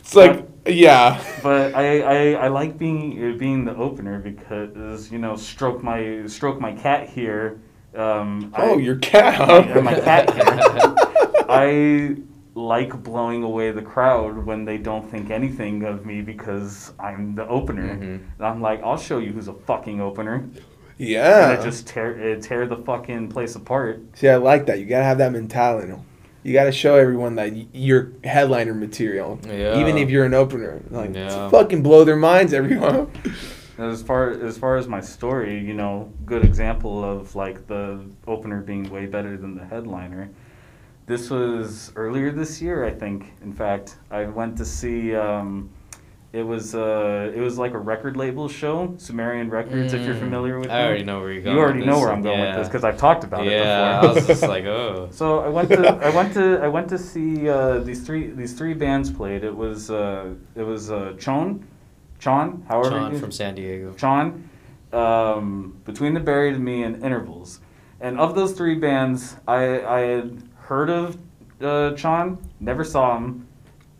It's 0.00 0.14
like, 0.14 0.46
yeah. 0.66 1.22
but 1.42 1.74
I, 1.74 2.00
I, 2.00 2.32
I 2.44 2.48
like 2.48 2.78
being 2.78 3.34
uh, 3.34 3.36
being 3.38 3.64
the 3.64 3.76
opener 3.76 4.18
because 4.18 5.10
you 5.12 5.18
know 5.18 5.36
stroke 5.36 5.82
my 5.82 6.26
stroke 6.26 6.60
my 6.60 6.72
cat 6.72 7.08
here. 7.08 7.60
Um, 7.94 8.52
I- 8.56 8.62
Oh, 8.62 8.78
your 8.78 8.96
cat. 8.96 9.38
Yeah, 9.68 9.80
my 9.80 9.94
cat 9.94 10.32
here. 10.34 10.94
I 11.48 12.16
like 12.54 13.02
blowing 13.02 13.42
away 13.42 13.70
the 13.70 13.82
crowd 13.82 14.44
when 14.44 14.64
they 14.64 14.78
don't 14.78 15.08
think 15.08 15.30
anything 15.30 15.84
of 15.84 16.04
me 16.04 16.20
because 16.22 16.92
I'm 16.98 17.34
the 17.34 17.46
opener. 17.46 17.94
Mhm. 17.96 18.02
And 18.02 18.22
I'm 18.40 18.60
like, 18.60 18.82
I'll 18.82 18.96
show 18.96 19.18
you 19.18 19.32
who's 19.32 19.48
a 19.48 19.52
fucking 19.54 20.00
opener. 20.00 20.44
Yeah. 20.98 21.42
And 21.50 21.52
Yeah. 21.52 21.60
I 21.60 21.64
just 21.64 21.86
tear 21.86 22.10
it 22.18 22.42
tear 22.42 22.66
the 22.66 22.76
fucking 22.76 23.28
place 23.28 23.54
apart. 23.54 24.00
See, 24.14 24.28
I 24.28 24.36
like 24.36 24.66
that. 24.66 24.80
You 24.80 24.86
gotta 24.86 25.04
have 25.04 25.18
that 25.18 25.32
mentality. 25.32 25.92
You 26.42 26.52
gotta 26.52 26.72
show 26.72 26.96
everyone 26.96 27.36
that 27.36 27.52
you're 27.74 28.08
headliner 28.24 28.74
material, 28.74 29.38
Yeah. 29.48 29.78
even 29.80 29.96
if 29.98 30.10
you're 30.10 30.24
an 30.24 30.34
opener. 30.34 30.80
Like, 30.90 31.14
Yeah. 31.14 31.48
fucking 31.50 31.82
blow 31.82 32.04
their 32.04 32.16
minds, 32.16 32.52
everyone. 32.52 33.08
As 33.78 34.02
far 34.02 34.30
as 34.30 34.58
far 34.58 34.76
as 34.76 34.88
my 34.88 35.00
story, 35.00 35.56
you 35.56 35.72
know, 35.74 36.08
good 36.26 36.44
example 36.44 37.04
of 37.04 37.36
like 37.36 37.68
the 37.68 38.00
opener 38.26 38.60
being 38.60 38.90
way 38.90 39.06
better 39.06 39.36
than 39.36 39.54
the 39.54 39.64
headliner. 39.64 40.30
This 41.08 41.30
was 41.30 41.90
earlier 41.96 42.30
this 42.30 42.60
year, 42.60 42.84
I 42.84 42.90
think. 42.90 43.32
In 43.42 43.52
fact, 43.52 43.96
I 44.10 44.26
went 44.26 44.56
to 44.58 44.64
see. 44.64 45.14
Um, 45.16 45.70
it 46.34 46.42
was 46.42 46.74
uh, 46.74 47.32
it 47.34 47.40
was 47.40 47.56
like 47.56 47.72
a 47.72 47.78
record 47.78 48.14
label 48.18 48.46
show, 48.46 48.94
Sumerian 48.98 49.48
Records. 49.48 49.94
If 49.94 50.04
you're 50.04 50.14
Mm. 50.14 50.18
familiar 50.20 50.58
with 50.58 50.68
I 50.68 50.76
them. 50.76 50.86
already 50.86 51.04
know 51.04 51.20
where 51.20 51.32
you're 51.32 51.42
going. 51.42 51.56
you 51.56 51.62
already 51.62 51.86
know 51.86 51.98
where 51.98 52.12
I'm 52.12 52.20
going 52.20 52.38
yeah. 52.38 52.48
with 52.50 52.58
this 52.58 52.68
because 52.68 52.84
I've 52.84 52.98
talked 52.98 53.24
about 53.24 53.46
yeah, 53.46 54.00
it 54.00 54.02
before. 54.02 54.10
I 54.10 54.14
was 54.14 54.26
just 54.26 54.42
like, 54.42 54.64
oh. 54.66 55.08
So 55.20 55.38
I 55.40 55.48
went 55.48 55.70
to 55.70 55.88
I 55.88 56.10
went 56.10 56.34
to 56.34 56.60
I 56.62 56.68
went 56.68 56.88
to 56.90 56.98
see 56.98 57.48
uh, 57.48 57.78
these 57.78 58.04
three 58.06 58.26
these 58.26 58.52
three 58.52 58.74
bands 58.74 59.10
played. 59.10 59.42
It 59.42 59.56
was 59.56 59.90
uh, 59.90 60.34
it 60.54 60.62
was 60.64 60.90
uh, 60.90 61.14
Chon, 61.18 61.66
Chon, 62.18 62.62
however 62.68 63.10
you- 63.10 63.18
from 63.18 63.32
San 63.32 63.54
Diego. 63.54 63.94
Chon, 63.94 64.50
um, 64.92 65.78
Between 65.86 66.12
the 66.12 66.20
Buried 66.20 66.54
and 66.56 66.62
Me, 66.64 66.82
and 66.82 67.02
Intervals. 67.02 67.60
And 68.00 68.20
of 68.20 68.34
those 68.36 68.52
three 68.52 68.76
bands, 68.76 69.34
I, 69.48 69.80
I 69.82 70.00
had 70.00 70.42
heard 70.68 70.90
of 70.90 71.16
uh, 71.62 71.92
Chon, 71.94 72.36
never 72.60 72.84
saw 72.84 73.16
him, 73.16 73.48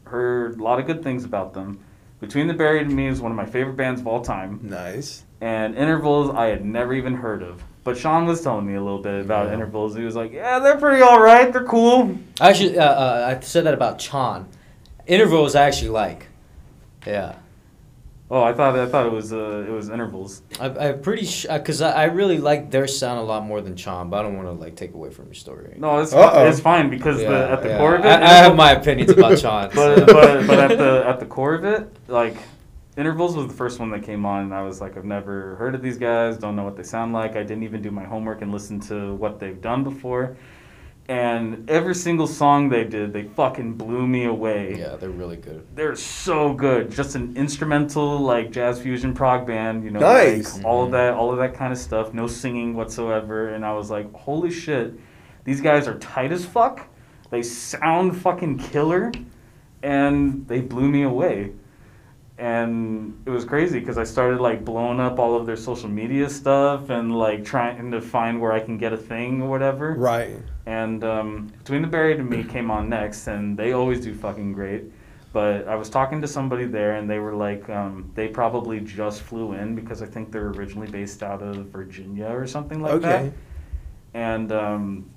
heard 0.05 0.59
a 0.61 0.62
lot 0.62 0.79
of 0.79 0.87
good 0.87 1.03
things 1.03 1.25
about 1.25 1.55
them. 1.55 1.81
Between 2.21 2.47
the 2.47 2.53
Buried 2.55 2.87
and 2.87 2.95
Me 2.95 3.07
is 3.07 3.23
one 3.23 3.33
of 3.33 3.37
my 3.37 3.47
favorite 3.47 3.77
bands 3.77 4.01
of 4.03 4.07
all 4.07 4.21
time. 4.21 4.61
Nice. 4.62 5.25
And 5.41 5.75
Intervals, 5.77 6.31
I 6.35 6.47
had 6.47 6.64
never 6.64 6.93
even 6.93 7.14
heard 7.14 7.43
of. 7.43 7.62
But 7.85 7.97
Sean 7.97 8.27
was 8.27 8.43
telling 8.43 8.66
me 8.66 8.75
a 8.75 8.83
little 8.83 8.99
bit 9.01 9.25
about 9.25 9.47
Yeah. 9.47 9.55
Intervals. 9.55 9.97
He 9.97 10.03
was 10.05 10.14
like, 10.14 10.31
yeah, 10.33 10.59
they're 10.59 10.77
pretty 10.77 11.01
all 11.01 11.21
right. 11.21 11.51
They're 11.51 11.64
cool. 11.64 12.19
Actually, 12.41 12.77
uh, 12.79 12.85
uh, 12.85 13.35
I 13.39 13.41
said 13.43 13.64
that 13.64 13.73
about 13.73 13.99
Chon. 13.99 14.47
Intervals 15.07 15.55
I 15.55 15.64
actually 15.64 15.89
like. 15.91 16.27
Yeah. 17.07 17.37
Oh, 18.31 18.43
I 18.43 18.53
thought 18.53 18.79
I 18.79 18.87
thought 18.87 19.07
it 19.07 19.12
was 19.12 19.33
uh, 19.33 19.64
it 19.66 19.70
was 19.70 19.89
Intervals. 19.89 20.43
I, 20.61 20.66
I'm 20.66 21.01
pretty 21.01 21.24
sure, 21.24 21.59
because 21.59 21.81
I, 21.81 21.93
I 21.93 22.05
really 22.05 22.37
like 22.37 22.70
their 22.70 22.87
sound 22.87 23.20
a 23.20 23.22
lot 23.22 23.45
more 23.45 23.62
than 23.62 23.74
Chon, 23.74 24.11
but 24.11 24.18
I 24.18 24.22
don't 24.22 24.37
want 24.37 24.49
to 24.49 24.53
like 24.53 24.76
take 24.76 24.93
away 24.93 25.09
from 25.11 25.26
your 25.26 25.35
story. 25.35 25.74
No, 25.79 26.01
it's, 26.01 26.12
Uh-oh. 26.12 26.47
it's 26.47 26.61
fine 26.61 26.91
because 26.91 27.18
the, 27.18 27.51
at 27.51 27.62
the 27.62 27.70
yeah. 27.70 27.79
core 27.79 27.95
of 27.95 28.05
it, 28.05 28.09
I, 28.09 28.22
I 28.22 28.35
have 28.35 28.55
my 28.55 28.72
opinions 28.72 29.12
about 29.12 29.39
Chon. 29.43 29.70
but, 29.74 30.07
but 30.07 30.47
but 30.47 30.59
at 30.59 30.76
the 30.76 31.05
at 31.07 31.20
the 31.20 31.26
core 31.26 31.55
of 31.55 31.64
it, 31.64 31.91
like 32.07 32.37
intervals 32.99 33.35
was 33.35 33.47
the 33.47 33.55
first 33.55 33.81
one 33.81 33.91
that 33.93 34.03
came 34.03 34.26
on, 34.26 34.43
and 34.43 34.55
I 34.55 34.62
was 34.62 34.79
like, 34.81 34.99
I've 34.99 35.07
never 35.07 35.57
heard 35.57 35.74
of 35.74 35.81
these 35.81 35.97
guys, 35.97 36.37
don't 36.37 36.55
know 36.55 36.64
what 36.64 36.76
they 36.76 36.83
sound 36.83 37.14
like. 37.14 37.35
I 37.35 37.43
didn't 37.43 37.62
even 37.62 37.81
do 37.81 37.91
my 37.91 38.05
homework 38.05 38.43
and 38.43 38.53
listen 38.53 38.79
to 38.81 39.14
what 39.14 39.41
they've 39.41 39.61
done 39.61 39.85
before. 39.85 40.37
And 41.09 41.71
every 41.71 41.95
single 41.95 42.27
song 42.27 42.69
they 42.69 42.85
did, 42.85 43.15
they 43.15 43.23
fucking 43.23 43.75
blew 43.75 44.07
me 44.07 44.25
away. 44.27 44.77
yeah, 44.79 44.97
they're 44.97 45.09
really 45.09 45.37
good. 45.39 45.67
They're 45.75 45.97
so 45.97 46.53
good. 46.53 46.91
Just 46.91 47.15
an 47.15 47.35
instrumental 47.35 48.19
like 48.19 48.51
jazz 48.51 48.79
fusion 48.79 49.15
prog 49.15 49.47
band, 49.47 49.85
you 49.85 49.91
know, 49.91 50.01
Nice. 50.01 50.57
like, 50.57 50.67
all 50.67 50.83
of 50.83 50.91
Mhm. 50.91 50.93
that, 50.93 51.15
all 51.15 51.33
of 51.33 51.39
that 51.39 51.55
kind 51.55 51.73
of 51.73 51.79
stuff. 51.79 52.13
No 52.13 52.27
singing 52.27 52.75
whatsoever, 52.75 53.49
and 53.49 53.65
I 53.65 53.73
was 53.73 53.91
like, 53.91 54.13
holy 54.15 54.51
shit, 54.51 55.01
these 55.45 55.63
guys 55.63 55.89
are 55.89 55.95
tight 55.99 56.31
as 56.31 56.45
fuck. 56.45 56.87
They 57.31 57.41
sound 57.43 58.15
fucking 58.17 58.59
killer, 58.59 59.11
and 59.83 60.45
they 60.47 60.61
blew 60.61 60.89
me 60.91 61.03
away. 61.05 61.53
And 62.39 63.20
it 63.26 63.30
was 63.30 63.45
crazy 63.45 63.80
because 63.80 63.99
I 63.99 64.05
started 64.05 64.41
like 64.41 64.64
blowing 64.64 65.01
up 65.01 65.18
all 65.18 65.34
of 65.34 65.45
their 65.45 65.57
social 65.57 65.89
media 65.89 66.30
stuff 66.30 66.89
and 66.89 67.12
like 67.12 67.45
trying 67.45 67.91
to 67.91 68.01
find 68.01 68.41
where 68.41 68.53
I 68.53 68.61
can 68.61 68.78
get 68.78 68.93
a 68.93 68.97
thing 68.97 69.43
or 69.43 69.49
whatever. 69.49 69.95
Right. 69.95 70.36
And 70.64 71.03
um, 71.03 71.53
Between 71.59 71.82
the 71.82 71.89
Buried 71.89 72.20
and 72.20 72.30
Me 72.30 72.45
came 72.45 72.70
on 72.70 72.89
next, 72.89 73.26
and 73.26 73.59
they 73.59 73.72
always 73.72 74.01
do 74.01 74.14
fucking 74.14 74.53
great. 74.53 74.84
But 75.32 75.66
I 75.66 75.74
was 75.74 75.91
talking 75.91 76.20
to 76.22 76.28
somebody 76.28 76.64
there, 76.64 76.97
and 76.97 77.11
they 77.11 77.18
were 77.18 77.34
like, 77.34 77.68
um, 77.68 78.11
they 78.14 78.28
probably 78.28 78.80
just 78.80 79.22
flew 79.22 79.53
in 79.53 79.74
because 79.74 80.01
I 80.01 80.07
think 80.07 80.30
they're 80.30 80.49
originally 80.49 80.91
based 80.91 81.24
out 81.24 81.43
of 81.43 81.66
Virginia 81.66 82.26
or 82.26 82.47
something 82.47 82.80
like 82.80 83.01
that. 83.01 83.20
Okay. 83.22 83.32
And 84.14 84.53
um, 84.53 85.11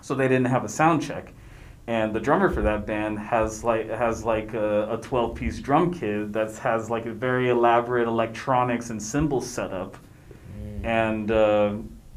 so 0.00 0.14
they 0.14 0.26
didn't 0.26 0.46
have 0.46 0.64
a 0.64 0.68
sound 0.68 1.02
check. 1.02 1.32
And 1.88 2.12
the 2.12 2.20
drummer 2.20 2.50
for 2.50 2.62
that 2.62 2.84
band 2.84 3.18
has 3.18 3.62
like 3.62 3.88
has 3.88 4.24
like 4.24 4.54
a, 4.54 4.94
a 4.94 4.96
12 5.00 5.34
piece 5.36 5.60
drum 5.60 5.94
kit 5.94 6.32
that 6.32 6.56
has 6.56 6.90
like 6.90 7.06
a 7.06 7.12
very 7.12 7.48
elaborate 7.48 8.08
electronics 8.08 8.90
and 8.90 9.00
cymbal 9.00 9.40
setup. 9.40 9.96
And 10.82 11.30
uh, 11.30 11.76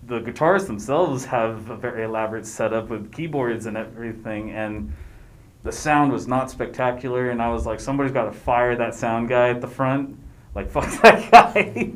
the 0.10 0.20
guitarists 0.22 0.66
themselves 0.66 1.24
have 1.26 1.70
a 1.70 1.76
very 1.76 2.04
elaborate 2.04 2.46
setup 2.46 2.90
with 2.90 3.12
keyboards 3.12 3.68
and 3.68 3.78
everything 3.78 4.52
and 4.52 4.92
the 5.62 5.72
sound 5.72 6.12
was 6.12 6.28
not 6.28 6.50
spectacular 6.50 7.30
and 7.30 7.42
i 7.42 7.50
was 7.50 7.66
like 7.68 7.80
somebody's 7.80 8.12
got 8.12 8.26
to 8.26 8.32
fire 8.32 8.76
that 8.76 8.96
sound 8.96 9.30
guy 9.30 9.50
at 9.50 9.62
the 9.62 9.68
front. 9.68 10.18
Like 10.56 10.70
fuck 10.72 10.90
that 11.04 11.32
guy 11.32 11.94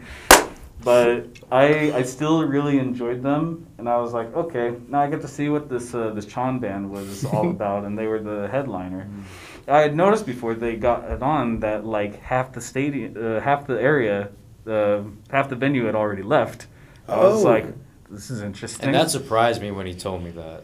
but 0.84 1.26
I, 1.52 1.92
I 1.94 2.04
still 2.04 2.44
really 2.46 2.78
enjoyed 2.80 3.22
them 3.24 3.66
and 3.78 3.88
i 3.88 3.98
was 3.98 4.14
like 4.14 4.34
okay 4.36 4.76
now 4.90 5.02
i 5.02 5.10
get 5.10 5.22
to 5.22 5.28
see 5.28 5.50
what 5.50 5.70
this 5.70 5.94
uh, 5.94 6.10
this 6.12 6.26
chon 6.26 6.60
band 6.60 6.90
was 6.92 7.26
all 7.34 7.50
about 7.50 7.86
and 7.86 7.98
they 7.98 8.08
were 8.08 8.20
the 8.20 8.48
headliner 8.50 9.08
i 9.68 9.80
had 9.80 9.96
noticed 9.96 10.26
before 10.26 10.54
they 10.54 10.76
got 10.76 11.10
it 11.10 11.22
on 11.22 11.60
that 11.60 11.86
like 11.86 12.22
half 12.22 12.52
the 12.54 12.62
stadium 12.62 13.16
uh, 13.18 13.40
half 13.40 13.66
the 13.68 13.80
area 13.82 14.30
uh, 14.68 15.02
half 15.30 15.50
the 15.50 15.56
venue 15.56 15.86
had 15.86 15.96
already 15.96 16.24
left 16.24 16.68
i 17.08 17.18
was 17.18 17.44
Oh. 17.46 17.50
like 17.50 17.66
this 18.10 18.30
is 18.30 18.42
interesting 18.42 18.86
And 18.88 18.96
that 18.96 19.10
surprised 19.10 19.62
me 19.62 19.72
when 19.72 19.88
he 19.88 19.96
told 19.96 20.24
me 20.24 20.30
that. 20.32 20.64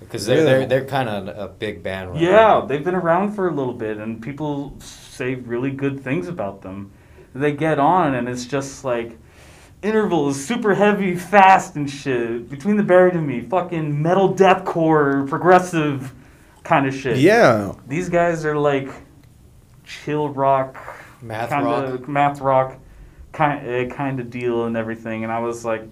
Because 0.00 0.26
they're, 0.26 0.38
Really? 0.38 0.50
they're, 0.50 0.66
they're 0.66 0.84
kind 0.84 1.08
of 1.08 1.28
a 1.28 1.46
big 1.46 1.80
band 1.84 2.10
right 2.10 2.20
Yeah, 2.20 2.30
now. 2.32 2.60
they've 2.62 2.82
been 2.82 2.96
around 2.96 3.34
for 3.36 3.46
a 3.48 3.52
little 3.54 3.72
bit, 3.72 3.98
and 3.98 4.20
people 4.20 4.74
say 4.80 5.36
really 5.36 5.70
good 5.70 6.02
things 6.02 6.26
about 6.26 6.60
them. 6.62 6.90
They 7.36 7.52
get 7.52 7.78
on, 7.78 8.16
and 8.16 8.28
it's 8.28 8.46
just 8.46 8.84
like 8.84 9.16
intervals, 9.82 10.42
super 10.42 10.74
heavy, 10.74 11.14
fast 11.16 11.76
and 11.76 11.90
shit. 11.90 12.48
Between 12.48 12.76
the 12.76 12.82
buried 12.82 13.14
and 13.14 13.26
me, 13.26 13.40
fucking 13.40 14.00
metal 14.00 14.34
deathcore, 14.34 15.28
progressive 15.28 16.12
kind 16.62 16.86
of 16.86 16.94
shit. 16.94 17.18
Yeah. 17.18 17.72
These 17.86 18.08
guys 18.08 18.44
are 18.44 18.56
like 18.56 18.88
chill 19.84 20.28
rock, 20.28 20.76
Math 21.20 21.50
kinda, 21.50 21.64
rock. 21.64 22.08
math 22.08 22.40
rock, 22.40 22.78
kind 23.32 23.92
uh, 23.92 23.94
kind 23.94 24.20
of 24.20 24.30
deal 24.30 24.66
and 24.66 24.76
everything. 24.76 25.24
And 25.24 25.32
I 25.32 25.40
was 25.40 25.64
like, 25.64 25.82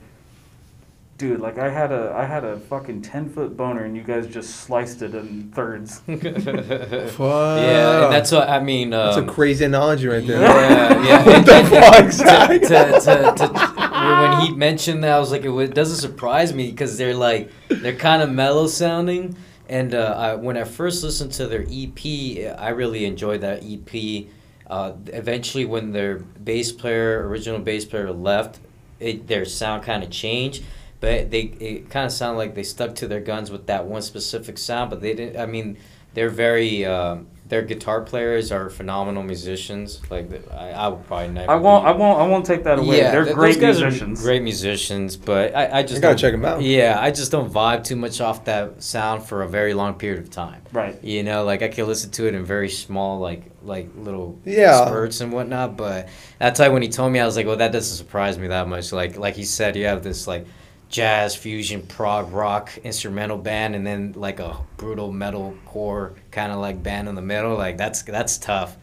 dude, 1.20 1.38
like 1.38 1.58
I 1.58 1.68
had 1.68 1.92
a 1.92 2.12
I 2.16 2.24
had 2.24 2.44
a 2.44 2.58
fucking 2.58 3.02
ten 3.02 3.28
foot 3.28 3.56
boner, 3.56 3.84
and 3.84 3.94
you 3.94 4.02
guys 4.02 4.26
just 4.26 4.56
sliced 4.60 5.02
it 5.02 5.14
in 5.14 5.50
thirds. 5.52 6.02
yeah, 6.08 6.16
and 6.16 8.12
that's 8.12 8.32
what 8.32 8.48
I 8.48 8.60
mean. 8.60 8.94
Um, 8.94 9.06
That's 9.06 9.18
a 9.18 9.32
crazy 9.32 9.66
analogy 9.66 10.08
right 10.08 10.26
there. 10.26 10.40
Yeah, 10.40 11.04
yeah. 11.04 11.26
what 11.26 11.44
the 11.46 11.64
fuck, 11.70 12.10
to, 12.10 12.58
to, 12.58 13.00
to, 13.00 13.48
to, 13.48 13.69
when 14.18 14.40
he 14.40 14.52
mentioned 14.54 15.04
that, 15.04 15.12
I 15.12 15.18
was 15.18 15.30
like, 15.30 15.44
it, 15.44 15.50
it 15.50 15.74
doesn't 15.74 15.96
surprise 15.96 16.52
me 16.52 16.70
because 16.70 16.96
they're 16.96 17.14
like 17.14 17.50
they're 17.68 17.94
kind 17.94 18.22
of 18.22 18.30
mellow 18.30 18.66
sounding. 18.66 19.36
And 19.68 19.94
uh, 19.94 20.14
I, 20.16 20.34
when 20.34 20.56
I 20.56 20.64
first 20.64 21.04
listened 21.04 21.32
to 21.32 21.46
their 21.46 21.64
EP, 21.70 22.58
I 22.58 22.70
really 22.70 23.04
enjoyed 23.04 23.42
that 23.42 23.62
EP. 23.62 24.26
Uh, 24.66 24.92
eventually, 25.06 25.64
when 25.64 25.92
their 25.92 26.18
bass 26.18 26.72
player, 26.72 27.26
original 27.28 27.60
bass 27.60 27.84
player, 27.84 28.12
left, 28.12 28.58
it, 28.98 29.28
their 29.28 29.44
sound 29.44 29.84
kind 29.84 30.02
of 30.02 30.10
changed. 30.10 30.64
But 31.00 31.30
they 31.30 31.40
it 31.60 31.90
kind 31.90 32.04
of 32.04 32.12
sounded 32.12 32.38
like 32.38 32.54
they 32.54 32.62
stuck 32.62 32.94
to 32.96 33.08
their 33.08 33.20
guns 33.20 33.50
with 33.50 33.66
that 33.66 33.86
one 33.86 34.02
specific 34.02 34.58
sound. 34.58 34.90
But 34.90 35.00
they 35.00 35.14
didn't. 35.14 35.40
I 35.40 35.46
mean, 35.46 35.78
they're 36.14 36.30
very. 36.30 36.84
Um, 36.84 37.28
their 37.50 37.62
guitar 37.62 38.00
players 38.00 38.50
are 38.50 38.70
phenomenal 38.70 39.22
musicians. 39.22 40.00
Like 40.10 40.30
I, 40.50 40.70
I 40.70 40.88
would 40.88 41.04
probably 41.06 41.28
never. 41.28 41.50
I 41.50 41.56
won't 41.56 41.84
be- 41.84 41.88
I 41.88 41.92
won't 41.92 42.18
I 42.20 42.26
won't 42.26 42.46
take 42.46 42.64
that 42.64 42.78
away. 42.78 43.00
They're 43.00 43.24
th- 43.24 43.34
great 43.36 43.54
those 43.54 43.60
guys 43.60 43.82
are 43.82 43.86
musicians. 43.86 44.22
great 44.22 44.42
musicians, 44.42 45.16
but 45.16 45.54
I, 45.54 45.80
I 45.80 45.82
just 45.82 45.98
I 45.98 46.00
gotta 46.00 46.16
check 46.16 46.32
them 46.32 46.44
out. 46.44 46.62
Yeah, 46.62 46.96
I 46.98 47.10
just 47.10 47.30
don't 47.30 47.52
vibe 47.52 47.84
too 47.84 47.96
much 47.96 48.20
off 48.20 48.44
that 48.46 48.82
sound 48.82 49.24
for 49.24 49.42
a 49.42 49.48
very 49.48 49.74
long 49.74 49.94
period 49.94 50.20
of 50.22 50.30
time. 50.30 50.62
Right. 50.72 51.02
You 51.04 51.22
know, 51.22 51.44
like 51.44 51.62
I 51.62 51.68
can 51.68 51.86
listen 51.86 52.10
to 52.12 52.26
it 52.28 52.34
in 52.34 52.44
very 52.44 52.70
small, 52.70 53.18
like 53.18 53.42
like 53.62 53.90
little 53.96 54.38
Yeah. 54.46 54.86
spurts 54.86 55.20
and 55.20 55.32
whatnot. 55.32 55.76
But 55.76 56.08
that's 56.38 56.60
why 56.60 56.68
when 56.68 56.82
he 56.82 56.88
told 56.88 57.12
me, 57.12 57.18
I 57.20 57.26
was 57.26 57.36
like, 57.36 57.46
well, 57.46 57.56
that 57.58 57.72
doesn't 57.72 57.96
surprise 57.96 58.38
me 58.38 58.48
that 58.48 58.68
much. 58.68 58.92
Like 58.92 59.18
like 59.18 59.34
he 59.34 59.44
said, 59.44 59.76
you 59.76 59.86
have 59.86 60.02
this 60.02 60.26
like 60.26 60.46
jazz 60.90 61.34
fusion 61.36 61.80
prog 61.82 62.30
rock 62.32 62.76
instrumental 62.84 63.38
band 63.38 63.74
and 63.76 63.86
then 63.86 64.12
like 64.16 64.40
a 64.40 64.56
brutal 64.76 65.10
metal 65.12 65.56
core 65.64 66.12
kind 66.30 66.50
of 66.52 66.58
like 66.58 66.82
band 66.82 67.08
in 67.08 67.14
the 67.14 67.22
middle 67.22 67.56
like 67.56 67.76
that's 67.78 68.02
that's 68.02 68.36
tough 68.38 68.76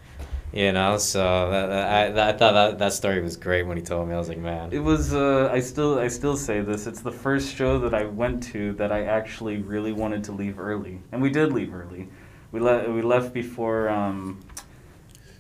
you 0.54 0.72
know 0.72 0.98
so 0.98 1.52
that, 1.52 1.70
I, 1.70 2.30
I 2.30 2.32
thought 2.32 2.54
that, 2.54 2.80
that 2.80 2.94
story 2.94 3.22
was 3.22 3.36
great 3.36 3.64
when 3.64 3.76
he 3.76 3.84
told 3.84 4.08
me 4.08 4.16
i 4.16 4.18
was 4.18 4.30
like 4.30 4.38
man 4.38 4.72
It 4.72 4.80
was. 4.80 5.14
Uh, 5.14 5.50
I 5.52 5.60
still. 5.60 6.00
I 6.00 6.08
still 6.08 6.38
say 6.38 6.62
this. 6.62 6.88
It's 6.88 7.02
the 7.02 7.12
first 7.12 7.54
show 7.54 7.78
that 7.80 7.94
I 7.94 8.06
went 8.06 8.42
to 8.54 8.72
that 8.74 8.92
I 8.92 9.04
actually 9.04 9.58
really 9.58 9.92
wanted 9.92 10.24
to 10.26 10.32
leave 10.32 10.58
early, 10.60 11.02
and 11.12 11.22
we 11.22 11.30
did 11.30 11.52
leave 11.52 11.74
early. 11.76 12.08
We 12.54 12.62
le- 12.62 12.90
We 12.90 13.02
left 13.02 13.34
before. 13.34 13.90
Um, 13.90 14.40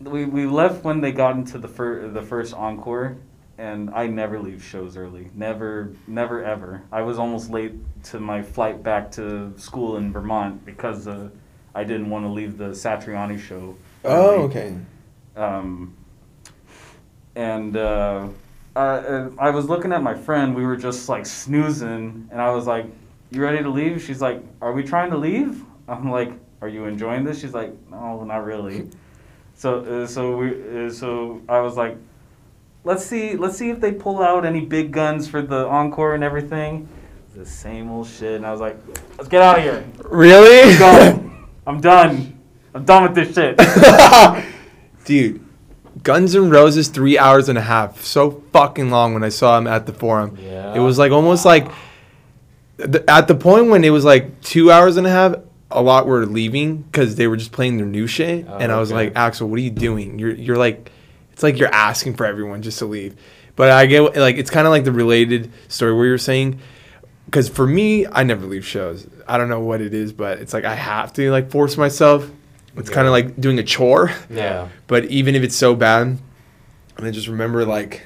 we 0.01 0.25
we 0.25 0.45
left 0.45 0.83
when 0.83 0.99
they 0.99 1.13
got 1.13 1.35
into 1.37 1.57
the 1.57 1.69
fir- 1.69 2.09
the 2.09 2.21
first 2.21 2.53
encore, 2.53 3.15
and 3.57 3.89
I 3.89 4.07
never 4.07 4.39
leave 4.39 4.63
shows 4.63 4.97
early. 4.97 5.29
Never, 5.33 5.91
never, 6.07 6.43
ever. 6.43 6.83
I 6.91 7.01
was 7.01 7.17
almost 7.17 7.49
late 7.49 7.73
to 8.05 8.19
my 8.19 8.41
flight 8.41 8.83
back 8.83 9.11
to 9.13 9.53
school 9.57 9.97
in 9.97 10.11
Vermont 10.11 10.63
because 10.65 11.07
uh, 11.07 11.29
I 11.73 11.83
didn't 11.83 12.09
want 12.09 12.25
to 12.25 12.29
leave 12.29 12.57
the 12.57 12.69
Satriani 12.69 13.39
show. 13.39 13.75
Oh, 14.05 14.43
okay. 14.43 14.75
Um, 15.35 15.95
and 17.35 17.75
uh, 17.75 18.27
I, 18.75 18.81
uh, 18.81 19.29
I 19.39 19.49
was 19.49 19.65
looking 19.65 19.91
at 19.91 20.03
my 20.03 20.13
friend. 20.13 20.55
We 20.55 20.65
were 20.65 20.77
just 20.77 21.09
like 21.09 21.25
snoozing, 21.25 22.27
and 22.31 22.41
I 22.41 22.51
was 22.51 22.67
like, 22.67 22.85
"You 23.31 23.41
ready 23.41 23.63
to 23.63 23.69
leave?" 23.69 24.03
She's 24.03 24.21
like, 24.21 24.41
"Are 24.61 24.71
we 24.71 24.83
trying 24.83 25.11
to 25.11 25.17
leave?" 25.17 25.63
I'm 25.87 26.11
like, 26.11 26.31
"Are 26.61 26.67
you 26.67 26.85
enjoying 26.85 27.23
this?" 27.23 27.39
She's 27.39 27.53
like, 27.53 27.73
"No, 27.89 28.23
not 28.23 28.45
really." 28.45 28.89
So, 29.59 29.79
uh, 29.79 30.05
so 30.05 30.37
we, 30.37 30.85
uh, 30.85 30.91
so 30.91 31.41
I 31.49 31.61
was 31.61 31.75
like, 31.75 31.97
"Let's 32.87 33.05
see, 33.05 33.35
let's 33.35 33.57
see 33.57 33.69
if 33.69 33.79
they 33.81 33.91
pull 33.91 34.21
out 34.23 34.45
any 34.45 34.61
big 34.61 34.91
guns 34.91 35.27
for 35.27 35.41
the 35.41 35.67
encore 35.67 36.15
and 36.15 36.23
everything." 36.23 36.87
The 37.35 37.45
same 37.45 37.91
old 37.91 38.07
shit, 38.07 38.33
and 38.35 38.45
I 38.45 38.51
was 38.51 38.61
like, 38.61 38.77
"Let's 39.17 39.27
get 39.29 39.41
out 39.43 39.57
of 39.59 39.63
here. 39.63 39.83
Really? 40.05 40.75
Go. 40.79 41.31
I'm 41.67 41.79
done. 41.81 42.39
I'm 42.73 42.83
done 42.85 43.03
with 43.03 43.13
this 43.15 43.35
shit." 43.35 43.57
Dude, 45.05 45.43
Guns 46.03 46.35
N' 46.35 46.49
Roses, 46.49 46.87
three 46.87 47.17
hours 47.17 47.47
and 47.49 47.57
a 47.57 47.61
half. 47.61 48.01
So 48.03 48.43
fucking 48.53 48.89
long 48.89 49.13
when 49.13 49.23
I 49.23 49.29
saw 49.29 49.57
him 49.57 49.67
at 49.67 49.85
the 49.85 49.93
forum. 49.93 50.37
Yeah. 50.41 50.73
It 50.73 50.79
was 50.79 50.97
like 50.97 51.11
almost 51.11 51.45
like 51.45 51.67
th- 52.77 53.03
at 53.07 53.27
the 53.27 53.35
point 53.35 53.67
when 53.69 53.83
it 53.83 53.89
was 53.91 54.03
like 54.05 54.41
two 54.41 54.71
hours 54.71 54.97
and 54.97 55.05
a 55.05 55.09
half. 55.11 55.35
A 55.69 55.81
lot 55.81 56.07
were 56.07 56.25
leaving 56.25 56.77
because 56.77 57.15
they 57.17 57.27
were 57.27 57.35
just 57.35 57.51
playing 57.51 57.75
their 57.75 57.85
new 57.85 58.07
shit, 58.07 58.45
Oh, 58.47 58.55
and 58.57 58.71
I 58.71 58.79
was 58.79 58.89
okay. 58.89 59.11
like, 59.11 59.13
Axl, 59.15 59.49
what 59.49 59.59
are 59.59 59.61
you 59.61 59.69
doing? 59.69 60.17
You're 60.17 60.33
you're 60.33 60.55
like, 60.55 60.89
it's 61.37 61.43
like 61.43 61.59
you're 61.59 61.71
asking 61.71 62.15
for 62.15 62.25
everyone 62.25 62.63
just 62.63 62.79
to 62.79 62.87
leave. 62.87 63.15
But 63.55 63.69
I 63.69 63.85
get 63.85 64.15
like 64.15 64.37
it's 64.37 64.49
kind 64.49 64.65
of 64.65 64.71
like 64.71 64.85
the 64.85 64.91
related 64.91 65.51
story 65.67 65.93
where 65.93 66.07
you're 66.07 66.17
saying, 66.17 66.59
because 67.25 67.47
for 67.47 67.67
me, 67.67 68.07
I 68.07 68.23
never 68.23 68.47
leave 68.47 68.65
shows. 68.65 69.07
I 69.27 69.37
don't 69.37 69.47
know 69.47 69.59
what 69.59 69.79
it 69.79 69.93
is, 69.93 70.11
but 70.13 70.39
it's 70.39 70.51
like 70.51 70.65
I 70.65 70.73
have 70.73 71.13
to 71.13 71.29
like 71.29 71.51
force 71.51 71.77
myself. 71.77 72.27
It's 72.75 72.89
kind 72.89 73.05
of 73.05 73.11
like 73.11 73.39
doing 73.39 73.59
a 73.59 73.63
chore. 73.63 74.11
yeah 74.31 74.69
But 74.87 75.05
even 75.05 75.35
if 75.35 75.43
it's 75.43 75.55
so 75.55 75.75
bad, 75.75 76.17
and 76.97 77.05
I 77.05 77.11
just 77.11 77.27
remember 77.27 77.63
like, 77.65 78.01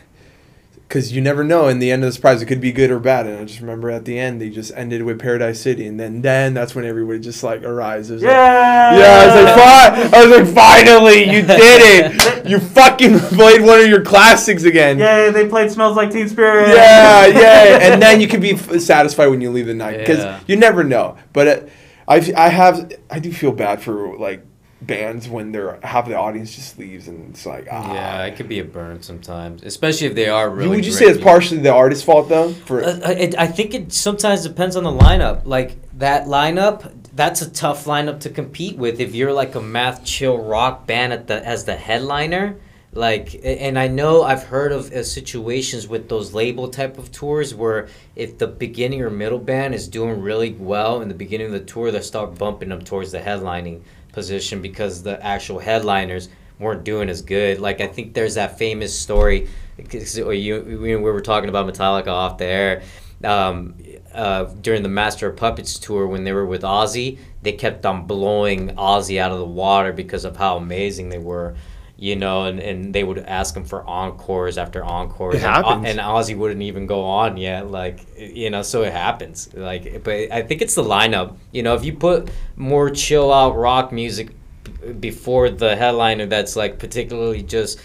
because 0.91 1.13
you 1.13 1.21
never 1.21 1.41
know 1.41 1.69
in 1.69 1.79
the 1.79 1.89
end 1.89 2.03
of 2.03 2.09
the 2.09 2.11
surprise 2.11 2.41
it 2.41 2.47
could 2.47 2.59
be 2.59 2.73
good 2.73 2.91
or 2.91 2.99
bad. 2.99 3.25
And 3.25 3.39
I 3.39 3.45
just 3.45 3.61
remember 3.61 3.89
at 3.89 4.03
the 4.03 4.19
end 4.19 4.41
they 4.41 4.49
just 4.49 4.73
ended 4.75 5.03
with 5.03 5.19
Paradise 5.21 5.61
City, 5.61 5.87
and 5.87 5.97
then 5.97 6.21
then 6.21 6.53
that's 6.53 6.75
when 6.75 6.83
everybody 6.83 7.19
just 7.19 7.41
like 7.43 7.63
arises. 7.63 8.21
Like, 8.21 8.29
Yeah. 8.29 8.97
yeah, 8.97 9.21
I 9.21 9.25
was 9.25 10.03
like, 10.03 10.13
I 10.13 10.25
was 10.25 10.37
like, 10.47 10.53
finally, 10.53 11.23
you 11.31 11.41
did 11.47 11.81
it! 12.13 12.45
You 12.45 12.59
fucking 12.59 13.19
played 13.37 13.61
one 13.61 13.79
of 13.79 13.87
your 13.87 14.03
classics 14.03 14.63
again. 14.63 14.99
yeah 14.99 15.29
they 15.29 15.47
played 15.47 15.71
Smells 15.71 15.95
Like 15.95 16.11
Teen 16.11 16.27
Spirit. 16.27 16.67
Yeah, 16.67 17.25
yeah, 17.27 17.77
and 17.93 18.01
then 18.01 18.19
you 18.19 18.27
can 18.27 18.41
be 18.41 18.51
f- 18.51 18.81
satisfied 18.81 19.27
when 19.27 19.39
you 19.39 19.49
leave 19.49 19.67
the 19.67 19.73
night 19.73 19.99
because 19.99 20.19
Yeah. 20.19 20.39
you 20.45 20.57
never 20.57 20.83
know. 20.83 21.17
But 21.31 21.47
uh, 21.47 21.59
I, 22.05 22.33
I 22.35 22.49
have, 22.49 22.91
I 23.09 23.19
do 23.19 23.31
feel 23.31 23.53
bad 23.53 23.81
for 23.81 24.17
like 24.17 24.45
bands 24.81 25.29
when 25.29 25.51
they're 25.51 25.79
half 25.83 26.07
the 26.07 26.15
audience 26.17 26.55
just 26.55 26.79
leaves 26.79 27.07
and 27.07 27.29
it's 27.29 27.45
like, 27.45 27.67
ah. 27.71 27.93
yeah 27.93 28.23
it 28.25 28.35
could 28.35 28.49
be 28.49 28.59
a 28.59 28.63
burn 28.63 29.01
sometimes 29.01 29.61
especially 29.63 30.07
if 30.07 30.15
they 30.15 30.27
are 30.27 30.49
really 30.49 30.69
Would 30.69 30.85
you 30.85 30.91
great 30.91 30.99
say 30.99 31.05
it's 31.05 31.17
people. 31.17 31.31
partially 31.31 31.59
the 31.59 31.71
artist's 31.73 32.03
fault 32.03 32.29
though? 32.29 32.51
For 32.51 32.83
Uh, 32.83 33.11
it, 33.11 33.35
I 33.37 33.47
think 33.47 33.73
it 33.75 33.93
sometimes 33.93 34.43
depends 34.43 34.75
on 34.75 34.83
the 34.83 34.91
lineup. 34.91 35.45
Like 35.45 35.77
that 35.99 36.25
lineup, 36.25 36.91
that's 37.13 37.41
a 37.43 37.49
tough 37.49 37.85
lineup 37.85 38.21
to 38.21 38.29
compete 38.29 38.75
with. 38.77 38.99
If 38.99 39.13
you're 39.13 39.33
like 39.33 39.53
a 39.55 39.61
math 39.61 40.03
chill 40.03 40.37
rock 40.39 40.87
band 40.87 41.13
at 41.13 41.27
the 41.27 41.45
as 41.45 41.65
the 41.65 41.75
headliner, 41.75 42.55
like, 42.93 43.39
and 43.43 43.79
I 43.79 43.87
know 43.87 44.23
I've 44.23 44.43
heard 44.43 44.71
of 44.71 44.91
uh, 44.91 45.03
situations 45.03 45.87
with 45.87 46.09
those 46.09 46.33
label 46.33 46.67
type 46.69 46.97
of 46.97 47.11
tours 47.11 47.53
where 47.55 47.87
if 48.15 48.37
the 48.37 48.47
beginning 48.47 49.01
or 49.01 49.09
middle 49.09 49.39
band 49.39 49.73
is 49.73 49.87
doing 49.87 50.21
really 50.21 50.51
well 50.53 51.01
in 51.01 51.07
the 51.07 51.13
beginning 51.13 51.47
of 51.47 51.53
the 51.53 51.61
tour, 51.61 51.91
they 51.91 52.01
start 52.01 52.37
bumping 52.37 52.69
them 52.69 52.83
towards 52.83 53.11
the 53.11 53.19
headlining 53.19 53.81
position 54.11 54.61
because 54.61 55.03
the 55.03 55.23
actual 55.23 55.59
headliners 55.59 56.29
weren't 56.59 56.83
doing 56.83 57.09
as 57.09 57.21
good. 57.21 57.59
Like 57.59 57.81
I 57.81 57.87
think 57.87 58.13
there's 58.13 58.35
that 58.35 58.57
famous 58.57 58.97
story. 58.97 59.49
you, 59.77 60.79
we 60.81 60.95
were 60.95 61.21
talking 61.21 61.49
about 61.49 61.71
Metallica 61.71 62.07
off 62.07 62.37
the 62.37 62.45
air. 62.45 62.83
Um, 63.23 63.75
uh, 64.13 64.45
during 64.61 64.83
the 64.83 64.89
Master 64.89 65.29
of 65.29 65.37
Puppets 65.37 65.79
tour, 65.79 66.07
when 66.07 66.23
they 66.23 66.33
were 66.33 66.45
with 66.45 66.63
Ozzy, 66.63 67.19
they 67.41 67.53
kept 67.53 67.85
on 67.85 68.05
blowing 68.07 68.69
Ozzy 68.75 69.19
out 69.19 69.31
of 69.31 69.39
the 69.39 69.45
water 69.45 69.93
because 69.93 70.25
of 70.25 70.37
how 70.37 70.57
amazing 70.57 71.09
they 71.09 71.17
were. 71.17 71.55
You 72.01 72.15
know, 72.15 72.45
and, 72.45 72.59
and 72.59 72.95
they 72.95 73.03
would 73.03 73.19
ask 73.19 73.55
him 73.55 73.63
for 73.63 73.87
encores 73.87 74.57
after 74.57 74.83
encores. 74.83 75.35
It 75.35 75.43
and, 75.43 75.85
and 75.85 75.99
Ozzy 75.99 76.35
wouldn't 76.35 76.63
even 76.63 76.87
go 76.87 77.03
on 77.03 77.37
yet. 77.37 77.69
Like, 77.69 78.07
you 78.17 78.49
know, 78.49 78.63
so 78.63 78.81
it 78.81 78.91
happens. 78.91 79.53
Like, 79.53 80.03
but 80.03 80.31
I 80.31 80.41
think 80.41 80.63
it's 80.63 80.73
the 80.73 80.83
lineup. 80.83 81.37
You 81.51 81.61
know, 81.61 81.75
if 81.75 81.85
you 81.85 81.93
put 81.93 82.31
more 82.55 82.89
chill 82.89 83.31
out 83.31 83.55
rock 83.55 83.91
music 83.91 84.31
b- 84.63 84.93
before 84.93 85.51
the 85.51 85.75
headliner 85.75 86.25
that's 86.25 86.55
like 86.55 86.79
particularly 86.79 87.43
just 87.43 87.79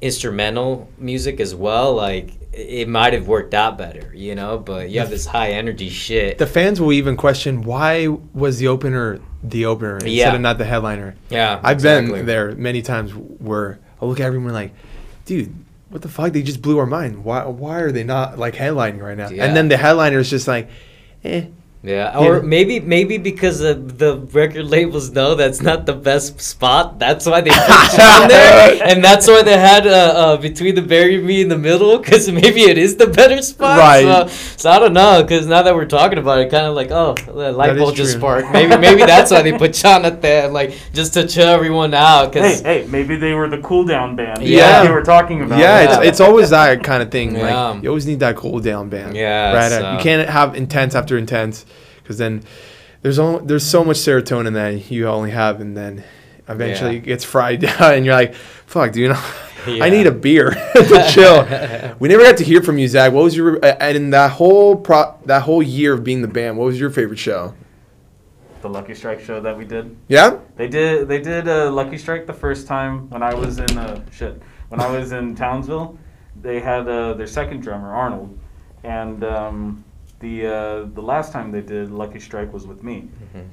instrumental 0.00 0.88
music 0.98 1.40
as 1.40 1.54
well, 1.54 1.94
like 1.94 2.32
it 2.52 2.88
might 2.88 3.12
have 3.12 3.28
worked 3.28 3.54
out 3.54 3.78
better, 3.78 4.12
you 4.14 4.34
know. 4.34 4.58
But 4.58 4.90
you 4.90 5.00
have 5.00 5.10
this 5.10 5.26
high 5.26 5.50
energy 5.52 5.88
shit. 5.88 6.38
the 6.38 6.46
fans 6.46 6.80
will 6.80 6.92
even 6.92 7.16
question 7.16 7.62
why 7.62 8.06
was 8.34 8.58
the 8.58 8.68
opener 8.68 9.20
the 9.42 9.66
opener 9.66 9.94
instead 9.94 10.10
Yeah. 10.10 10.34
of 10.34 10.40
not 10.40 10.58
the 10.58 10.64
headliner. 10.64 11.14
yeah, 11.30 11.60
I've 11.62 11.76
exactly. 11.76 12.12
been 12.18 12.26
there 12.26 12.54
many 12.56 12.82
times 12.82 13.12
where 13.12 13.78
I 14.00 14.04
look 14.04 14.20
at 14.20 14.26
everyone 14.26 14.52
like, 14.52 14.72
dude, 15.24 15.54
what 15.90 16.02
the 16.02 16.08
fuck? 16.08 16.32
They 16.32 16.42
just 16.42 16.60
blew 16.62 16.78
our 16.78 16.86
mind. 16.86 17.24
Why? 17.24 17.44
Why 17.46 17.80
are 17.80 17.92
they 17.92 18.04
not 18.04 18.38
like 18.38 18.54
headlining 18.54 19.00
right 19.02 19.16
now? 19.16 19.28
Yeah. 19.30 19.44
And 19.44 19.56
then 19.56 19.68
the 19.68 19.76
headliner 19.76 20.18
is 20.18 20.30
just 20.30 20.46
like, 20.48 20.68
eh, 21.24 21.46
Yeah, 21.82 22.18
or 22.18 22.36
know? 22.36 22.42
maybe 22.42 22.78
maybe 22.80 23.16
because 23.16 23.60
the, 23.60 23.72
the 23.72 24.16
record 24.18 24.66
labels 24.66 25.10
know 25.12 25.34
that's 25.34 25.62
not 25.62 25.86
the 25.86 25.94
best 25.94 26.38
spot. 26.38 26.98
That's 26.98 27.24
why 27.24 27.40
they 27.40 27.48
put 27.48 27.96
Chon 27.96 28.28
there, 28.28 28.82
and 28.84 29.02
that's 29.02 29.26
why 29.26 29.40
they 29.42 29.56
had 29.58 29.86
uh, 29.86 29.90
uh, 29.90 30.36
between 30.36 30.74
the 30.74 30.82
bury 30.82 31.16
me 31.16 31.40
in 31.40 31.48
the 31.48 31.56
middle. 31.56 31.96
Because 31.98 32.30
maybe 32.30 32.60
it 32.64 32.76
is 32.76 32.96
the 32.96 33.06
better 33.06 33.40
spot. 33.40 33.78
Right. 33.78 34.28
So, 34.28 34.56
so 34.58 34.70
I 34.70 34.78
don't 34.78 34.92
know. 34.92 35.22
Because 35.22 35.46
now 35.46 35.62
that 35.62 35.74
we're 35.74 35.86
talking 35.86 36.18
about 36.18 36.40
it, 36.40 36.50
kind 36.50 36.66
of 36.66 36.74
like 36.74 36.90
oh, 36.90 37.14
the 37.14 37.50
light 37.50 37.68
That 37.68 37.76
is 37.76 37.82
bulb 37.82 37.94
just 37.96 38.12
true. 38.12 38.20
sparked. 38.20 38.52
Maybe 38.52 38.76
maybe 38.76 39.00
that's 39.06 39.30
why 39.30 39.40
they 39.40 39.56
put 39.56 39.72
Chon 39.72 40.04
up 40.04 40.20
there, 40.20 40.48
like 40.48 40.76
just 40.92 41.14
to 41.14 41.26
chill 41.26 41.48
everyone 41.48 41.94
out. 41.94 42.24
Hey, 42.24 42.28
Because 42.42 42.60
hey, 42.60 42.82
hey, 42.82 42.88
maybe 42.88 43.16
they 43.16 43.32
were 43.32 43.48
the 43.48 43.58
cool 43.62 43.84
down 43.86 44.16
band. 44.16 44.42
Yeah. 44.42 44.82
that 44.82 44.86
you 44.86 44.92
were 44.92 45.02
talking 45.02 45.40
about. 45.40 45.58
Yeah, 45.58 45.80
Yeah. 45.80 45.98
it's 46.00 46.08
it's 46.08 46.20
always 46.20 46.50
that 46.50 46.84
kind 46.84 47.02
of 47.02 47.10
thing. 47.10 47.36
Yeah. 47.36 47.42
Like 47.70 47.82
you 47.82 47.88
always 47.88 48.06
need 48.06 48.20
that 48.20 48.36
cool 48.36 48.60
down 48.60 48.90
band. 48.90 49.16
Yeah, 49.16 49.54
right. 49.54 49.70
so- 49.70 49.92
You 49.92 49.98
can't 50.00 50.28
have 50.28 50.54
intense 50.56 50.94
after 50.94 51.16
intense, 51.16 51.64
because 52.10 52.18
then 52.18 52.42
there's 53.02 53.20
only, 53.20 53.46
there's 53.46 53.64
so 53.64 53.84
much 53.84 53.98
serotonin 53.98 54.54
that 54.54 54.90
you 54.90 55.06
only 55.06 55.30
have, 55.30 55.60
and 55.60 55.76
then 55.76 56.02
eventually 56.48 56.94
Yeah. 56.94 56.98
it 56.98 57.04
gets 57.04 57.22
fried 57.24 57.60
down, 57.78 57.94
and 57.94 58.04
you're 58.04 58.16
like, 58.16 58.34
"Fuck, 58.34 58.90
dude, 58.90 59.10
Yeah. 59.64 59.84
I 59.84 59.90
need 59.90 60.08
a 60.08 60.10
beer 60.10 60.50
to 60.74 61.06
chill." 61.08 61.94
we 62.00 62.08
never 62.08 62.24
got 62.24 62.36
to 62.38 62.44
hear 62.44 62.62
from 62.62 62.78
you, 62.78 62.88
Zach. 62.88 63.12
What 63.12 63.22
was 63.22 63.36
your 63.36 63.64
uh, 63.64 63.76
and 63.78 63.96
in 63.96 64.10
that 64.10 64.32
whole 64.32 64.74
pro 64.74 65.14
that 65.26 65.42
whole 65.42 65.62
year 65.62 65.92
of 65.92 66.02
being 66.02 66.20
the 66.20 66.26
band? 66.28 66.58
What 66.58 66.64
was 66.64 66.80
your 66.80 66.90
favorite 66.90 67.20
show? 67.20 67.54
the 68.62 68.68
Lucky 68.68 68.94
Strike 68.94 69.20
show 69.20 69.40
that 69.40 69.56
we 69.56 69.64
did. 69.64 69.96
Yeah. 70.08 70.36
They 70.56 70.66
did 70.68 71.06
they 71.08 71.20
did 71.20 71.46
a 71.46 71.70
Lucky 71.70 71.96
Strike 71.96 72.26
the 72.26 72.34
first 72.34 72.66
time 72.66 73.08
when 73.08 73.22
I 73.22 73.32
was 73.32 73.58
in 73.60 73.78
uh, 73.78 74.02
shit 74.10 74.42
when 74.68 74.80
I 74.80 74.90
was 74.90 75.12
in 75.12 75.36
Townsville. 75.36 75.96
They 76.42 76.58
had 76.58 76.88
uh, 76.88 77.14
their 77.14 77.28
second 77.28 77.60
drummer 77.62 77.94
Arnold, 77.94 78.36
and 78.84 79.22
um, 79.24 79.84
the 80.20 80.46
uh, 80.46 80.84
the 80.94 81.02
last 81.02 81.32
time 81.32 81.50
they 81.50 81.62
did 81.62 81.90
Lucky 81.90 82.20
Strike 82.20 82.52
was 82.52 82.66
with 82.66 82.82
me, 82.82 83.08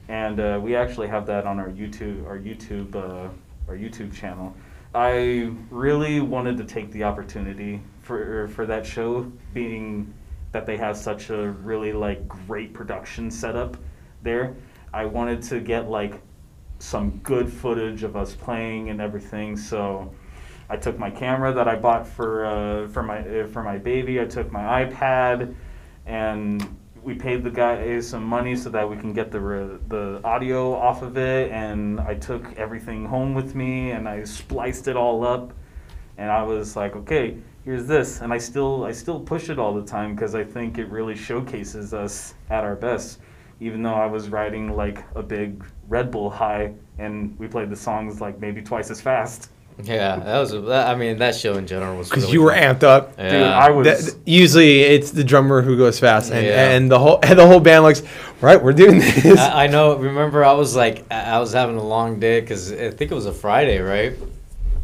and 0.10 0.40
uh, 0.40 0.60
we 0.62 0.76
actually 0.76 1.08
have 1.08 1.26
that 1.26 1.46
on 1.48 1.60
our 1.60 1.70
YouTube 1.70 2.26
our 2.28 2.38
YouTube 2.38 2.96
uh, 2.96 3.30
our 3.68 3.76
YouTube 3.76 4.14
channel. 4.14 4.56
I 4.94 5.52
really 5.70 6.20
wanted 6.22 6.58
to 6.58 6.64
take 6.64 6.92
the 6.92 7.04
opportunity 7.04 7.82
for 8.02 8.48
for 8.50 8.66
that 8.66 8.86
show, 8.86 9.32
being 9.54 10.14
that 10.52 10.66
they 10.66 10.78
have 10.78 10.98
such 10.98 11.30
a 11.30 11.52
really 11.52 11.94
like 11.94 12.28
great 12.28 12.74
production 12.74 13.32
setup 13.32 13.78
there. 14.22 14.56
I 14.94 15.06
wanted 15.06 15.42
to 15.44 15.60
get 15.60 15.90
like 15.90 16.22
some 16.80 17.18
good 17.24 17.52
footage 17.52 18.04
of 18.04 18.16
us 18.16 18.34
playing 18.36 18.90
and 18.90 19.02
everything. 19.02 19.58
So 19.58 20.14
I 20.70 20.78
took 20.78 21.00
my 21.00 21.10
camera 21.10 21.54
that 21.54 21.68
I 21.68 21.76
bought 21.76 22.06
for 22.08 22.46
uh, 22.46 22.88
for 22.90 23.04
my 23.04 23.20
uh, 23.20 23.48
for 23.48 23.64
my 23.64 23.78
baby. 23.78 24.20
I 24.20 24.26
took 24.26 24.52
my 24.52 24.86
iPad, 24.86 25.56
and 26.08 26.78
we 27.04 27.14
paid 27.14 27.44
the 27.44 27.52
guy 27.52 28.00
some 28.00 28.24
money 28.24 28.56
so 28.56 28.70
that 28.70 28.90
we 28.90 28.98
can 28.98 29.14
get 29.14 29.32
the 29.32 29.40
re- 29.40 29.78
the 29.88 30.20
audio 30.24 30.74
off 30.74 31.04
of 31.04 31.18
it. 31.18 31.52
And 31.52 32.00
I 32.00 32.16
took 32.16 32.58
everything 32.58 33.06
home 33.06 33.34
with 33.34 33.54
me, 33.54 33.92
and 33.92 34.10
I 34.10 34.24
spliced 34.24 34.88
it 34.88 34.98
all 34.98 35.26
up. 35.26 35.54
And 36.18 36.32
I 36.32 36.42
was 36.42 36.76
like, 36.76 36.96
okay, 36.96 37.38
here's 37.64 37.86
this, 37.86 38.22
and 38.22 38.34
I 38.34 38.38
still 38.38 38.86
I 38.86 38.92
still 38.92 39.20
push 39.20 39.50
it 39.50 39.60
all 39.60 39.74
the 39.74 39.86
time 39.86 40.16
because 40.16 40.34
I 40.34 40.44
think 40.44 40.78
it 40.80 40.90
really 40.90 41.16
showcases 41.16 41.94
us 41.94 42.34
at 42.50 42.64
our 42.64 42.76
best. 42.76 43.20
Even 43.60 43.84
though 43.84 43.94
I 43.94 44.06
was 44.06 44.30
riding 44.30 44.76
like 44.76 45.04
a 45.16 45.24
big 45.24 45.64
Red 45.88 46.10
Bull 46.12 46.30
high, 46.30 46.74
and 46.98 47.38
we 47.38 47.48
played 47.48 47.70
the 47.70 47.76
songs 47.76 48.22
like 48.22 48.40
maybe 48.40 48.62
twice 48.62 48.90
as 48.90 49.02
fast. 49.02 49.50
Yeah, 49.84 50.16
that 50.18 50.40
was. 50.40 50.52
That, 50.52 50.88
I 50.88 50.96
mean, 50.96 51.20
that 51.20 51.36
show 51.36 51.56
in 51.58 51.68
general 51.68 51.98
was 51.98 52.10
Because 52.10 52.24
really 52.24 52.34
you 52.34 52.42
were 52.42 52.52
fun. 52.52 52.64
amped 52.76 52.84
up. 52.84 53.14
Yeah. 53.18 53.30
Dude, 53.32 53.44
I 53.44 53.70
was. 53.70 53.86
That- 54.14 54.20
usually 54.26 54.82
it's 54.82 55.12
the 55.12 55.24
drummer 55.24 55.62
who 55.62 55.78
goes 55.78 56.00
fast, 56.00 56.32
and, 56.32 56.46
Yeah. 56.46 56.72
and 56.72 56.90
the 56.92 56.98
whole 56.98 57.20
and 57.24 57.38
the 57.38 57.46
whole 57.46 57.60
band 57.60 57.84
looks 57.84 58.02
right. 58.42 58.62
We're 58.62 58.74
doing 58.74 59.00
this. 59.00 59.38
I, 59.40 59.66
I 59.66 59.68
know. 59.68 59.96
Remember, 59.98 60.44
I 60.44 60.54
was 60.54 60.76
like, 60.76 61.06
I 61.12 61.36
I 61.36 61.40
was 61.40 61.54
having 61.54 61.78
a 61.78 61.84
long 61.84 62.20
day 62.20 62.40
because 62.42 62.72
I 62.72 62.90
think 62.92 63.12
it 63.12 63.16
was 63.16 63.28
a 63.28 63.34
Friday, 63.34 63.80
right? 63.80 64.14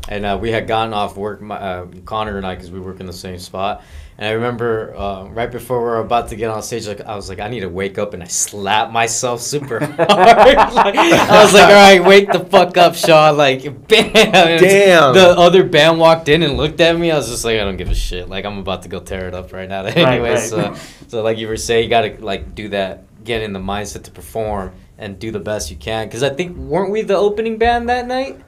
And 0.09 0.25
uh, 0.25 0.37
we 0.39 0.51
had 0.51 0.67
gotten 0.67 0.93
off 0.93 1.15
work, 1.15 1.41
my, 1.41 1.55
uh, 1.55 1.85
Connor 2.05 2.37
and 2.37 2.45
I, 2.45 2.55
because 2.55 2.69
we 2.69 2.79
work 2.81 2.99
in 2.99 3.05
the 3.05 3.13
same 3.13 3.39
spot. 3.39 3.83
And 4.17 4.27
I 4.27 4.31
remember 4.31 4.95
uh, 4.95 5.25
right 5.29 5.51
before 5.51 5.79
we 5.79 5.85
were 5.85 5.99
about 5.99 6.29
to 6.29 6.35
get 6.35 6.51
on 6.51 6.61
stage, 6.61 6.87
like 6.87 7.01
I 7.01 7.15
was 7.15 7.29
like, 7.29 7.39
I 7.39 7.47
need 7.47 7.61
to 7.61 7.69
wake 7.69 7.97
up, 7.97 8.13
and 8.13 8.21
I 8.21 8.27
slapped 8.27 8.91
myself 8.91 9.41
super 9.41 9.79
hard. 9.85 9.97
like, 9.97 10.95
I 10.95 11.43
was 11.43 11.53
like, 11.53 11.63
all 11.63 11.73
right, 11.73 12.03
wake 12.03 12.31
the 12.31 12.45
fuck 12.45 12.77
up, 12.77 12.93
Sean. 12.93 13.37
Like, 13.37 13.63
bam. 13.87 14.11
And 14.15 14.61
Damn. 14.61 15.13
The 15.15 15.29
other 15.29 15.63
band 15.63 15.99
walked 15.99 16.29
in 16.29 16.43
and 16.43 16.57
looked 16.57 16.79
at 16.79 16.97
me. 16.97 17.09
I 17.09 17.17
was 17.17 17.27
just 17.27 17.43
like, 17.43 17.59
I 17.59 17.63
don't 17.63 17.77
give 17.77 17.89
a 17.89 17.95
shit. 17.95 18.29
Like, 18.29 18.45
I'm 18.45 18.59
about 18.59 18.83
to 18.83 18.89
go 18.89 18.99
tear 18.99 19.27
it 19.27 19.33
up 19.33 19.51
right 19.51 19.67
now. 19.67 19.83
anyway, 19.83 20.31
right. 20.31 20.39
so 20.39 20.75
so 21.07 21.23
like 21.23 21.37
you 21.37 21.47
were 21.47 21.57
saying, 21.57 21.83
you 21.83 21.89
gotta 21.89 22.17
like 22.19 22.53
do 22.53 22.69
that, 22.69 23.23
get 23.23 23.41
in 23.41 23.53
the 23.53 23.59
mindset 23.59 24.03
to 24.03 24.11
perform 24.11 24.73
and 24.97 25.17
do 25.17 25.31
the 25.31 25.39
best 25.39 25.71
you 25.71 25.77
can. 25.77 26.07
Because 26.07 26.23
I 26.23 26.29
think 26.29 26.55
weren't 26.55 26.91
we 26.91 27.01
the 27.01 27.15
opening 27.15 27.57
band 27.57 27.89
that 27.89 28.07
night? 28.07 28.39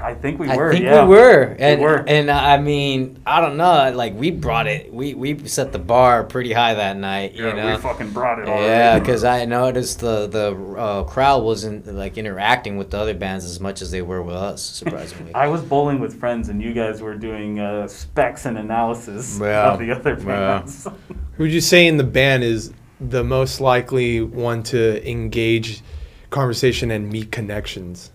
I 0.00 0.14
think 0.14 0.38
we 0.38 0.46
were. 0.46 0.52
I 0.52 0.56
were. 0.56 0.72
think 0.72 0.84
yeah. 0.84 1.04
we 1.06 1.16
were, 1.16 1.56
and 1.58 1.80
were. 1.80 2.04
and 2.06 2.30
I 2.30 2.58
mean, 2.58 3.20
I 3.24 3.40
don't 3.40 3.56
know, 3.56 3.92
like 3.94 4.14
we 4.14 4.30
brought 4.30 4.66
it, 4.66 4.92
we 4.92 5.14
we 5.14 5.46
set 5.48 5.72
the 5.72 5.78
bar 5.78 6.22
pretty 6.24 6.52
high 6.52 6.74
that 6.74 6.96
night, 6.98 7.32
you 7.32 7.46
Yeah, 7.46 7.52
know. 7.54 7.76
we 7.76 7.80
fucking 7.80 8.10
brought 8.10 8.38
it. 8.38 8.46
Yeah, 8.46 8.98
because 8.98 9.24
I 9.24 9.44
noticed 9.46 10.00
the 10.00 10.26
the 10.26 10.54
uh, 10.78 11.04
crowd 11.04 11.42
wasn't 11.44 11.86
like 11.86 12.18
interacting 12.18 12.76
with 12.76 12.90
the 12.90 12.98
other 12.98 13.14
bands 13.14 13.44
as 13.44 13.58
much 13.58 13.80
as 13.80 13.90
they 13.90 14.02
were 14.02 14.22
with 14.22 14.36
us, 14.36 14.62
surprisingly. 14.62 15.34
I 15.34 15.48
was 15.48 15.62
bowling 15.62 15.98
with 15.98 16.18
friends, 16.20 16.50
and 16.50 16.60
you 16.62 16.74
guys 16.74 17.00
were 17.00 17.14
doing 17.14 17.58
uh, 17.58 17.88
specs 17.88 18.44
and 18.46 18.58
analysis 18.58 19.38
Yeah. 19.40 19.72
of 19.72 19.78
the 19.78 19.92
other 19.92 20.16
Yeah. 20.18 20.24
bands. 20.58 20.86
Who 21.36 21.44
would 21.44 21.52
you 21.52 21.60
say 21.62 21.86
in 21.86 21.96
the 21.96 22.04
band 22.04 22.44
is 22.44 22.72
the 23.00 23.24
most 23.24 23.60
likely 23.60 24.20
one 24.20 24.62
to 24.64 25.08
engage 25.10 25.82
conversation 26.30 26.90
and 26.90 27.10
meet 27.10 27.30
connections? 27.32 28.10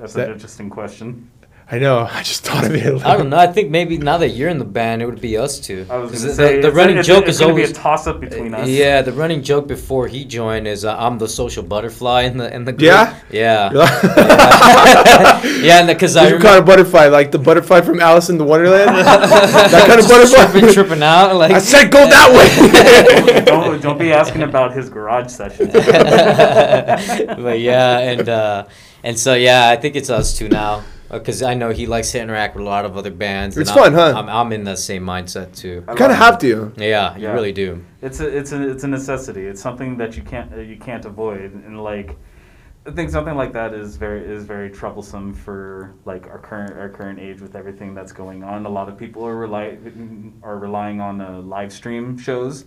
That's 0.00 0.14
That- 0.14 0.28
an 0.28 0.32
interesting 0.34 0.70
question. 0.70 1.30
I 1.72 1.78
know. 1.78 2.00
I 2.10 2.24
just 2.24 2.42
thought 2.44 2.64
of 2.66 2.74
it. 2.74 3.04
I 3.06 3.16
don't 3.16 3.30
know. 3.30 3.36
I 3.36 3.46
think 3.46 3.70
maybe 3.70 3.96
now 3.96 4.18
that 4.18 4.30
you're 4.30 4.48
in 4.48 4.58
the 4.58 4.64
band, 4.64 5.02
it 5.02 5.06
would 5.06 5.20
be 5.20 5.36
us 5.38 5.60
two. 5.60 5.86
I 5.88 5.98
was 5.98 6.10
'Cause 6.10 6.22
gonna 6.22 6.30
the, 6.32 6.34
say 6.34 6.52
the, 6.54 6.58
it's- 6.58 6.74
running 6.74 6.96
it's, 6.98 7.06
joke 7.06 7.24
it's 7.28 7.36
is 7.36 7.42
always 7.42 7.68
be 7.68 7.78
a 7.78 7.80
toss 7.80 8.08
up 8.08 8.18
between 8.18 8.54
us. 8.54 8.66
Yeah, 8.68 9.02
the 9.02 9.12
running 9.12 9.40
joke 9.44 9.68
before 9.68 10.08
he 10.08 10.24
joined 10.24 10.66
is 10.66 10.84
uh, 10.84 10.96
I'm 10.98 11.18
the 11.18 11.28
social 11.28 11.62
butterfly 11.62 12.22
in 12.22 12.38
the 12.38 12.52
in 12.52 12.64
the 12.64 12.72
group. 12.72 12.82
Yeah? 12.90 13.14
yeah, 13.30 13.70
You're 13.70 13.82
yeah. 15.62 15.86
Because 15.92 16.16
I 16.16 16.24
What 16.24 16.30
kind 16.32 16.42
remember 16.42 16.58
of 16.58 16.66
butterfly? 16.66 17.06
Like 17.06 17.30
the 17.30 17.38
butterfly 17.38 17.82
from 17.82 18.00
Alice 18.00 18.30
in 18.30 18.38
the 18.38 18.44
Wonderland? 18.44 18.88
that 18.96 19.86
kind 19.86 20.00
of 20.00 20.06
just 20.06 20.08
butterfly? 20.08 20.50
tripping, 20.50 20.72
tripping 20.74 21.02
out. 21.04 21.36
Like 21.36 21.52
I 21.52 21.60
said 21.60 21.92
go 21.92 22.04
that 22.04 22.28
way. 22.34 23.44
don't 23.44 23.80
don't 23.80 23.98
be 23.98 24.12
asking 24.12 24.42
about 24.42 24.72
his 24.72 24.88
garage 24.88 25.30
sessions. 25.30 25.72
but 25.72 27.60
yeah, 27.60 27.98
and 27.98 28.28
uh, 28.28 28.64
and 29.04 29.18
so 29.18 29.34
yeah, 29.34 29.68
I 29.70 29.76
think 29.76 29.96
it's 29.96 30.10
us 30.10 30.36
two 30.36 30.48
now 30.48 30.82
because 31.10 31.42
I 31.42 31.54
know 31.54 31.70
he 31.70 31.86
likes 31.86 32.12
to 32.12 32.20
interact 32.20 32.54
with 32.54 32.64
a 32.64 32.68
lot 32.68 32.84
of 32.84 32.96
other 32.96 33.10
bands. 33.10 33.56
and 33.56 33.62
It's 33.62 33.70
I'm- 33.70 33.78
fun, 33.78 33.94
huh? 33.94 34.14
I'm, 34.16 34.28
I'm 34.28 34.52
in 34.52 34.62
the 34.64 34.76
same 34.76 35.04
mindset 35.04 35.54
too. 35.56 35.84
I 35.88 35.92
You 35.92 35.96
kind 35.98 36.12
of 36.12 36.18
have 36.18 36.38
to. 36.40 36.72
Yeah, 36.76 37.16
you 37.16 37.22
Yeah. 37.24 37.32
really 37.32 37.52
do. 37.52 37.84
It's 38.02 38.20
a 38.20 38.28
it's 38.28 38.52
a 38.52 38.68
it's 38.70 38.84
a 38.84 38.88
necessity. 38.88 39.46
It's 39.46 39.60
something 39.60 39.96
that 39.98 40.16
you 40.16 40.22
can't 40.22 40.52
uh, 40.52 40.60
you 40.60 40.76
can't 40.76 41.04
avoid, 41.04 41.52
and 41.66 41.82
like 41.82 42.16
I 42.86 42.92
think 42.92 43.10
something 43.10 43.34
like 43.36 43.52
that 43.52 43.74
is 43.74 43.96
very 43.96 44.24
is 44.24 44.44
very 44.44 44.70
troublesome 44.70 45.34
for 45.34 45.94
like 46.06 46.26
our 46.28 46.38
current 46.38 46.72
our 46.78 46.88
current 46.88 47.18
age 47.18 47.40
with 47.40 47.54
everything 47.56 47.94
that's 47.94 48.12
going 48.12 48.42
on. 48.42 48.64
A 48.64 48.70
lot 48.70 48.88
of 48.88 48.96
people 48.96 49.26
are 49.26 49.36
rely 49.36 49.76
are 50.42 50.58
relying 50.58 51.00
on 51.00 51.20
uh, 51.20 51.40
live 51.40 51.72
stream 51.72 52.16
shows 52.16 52.64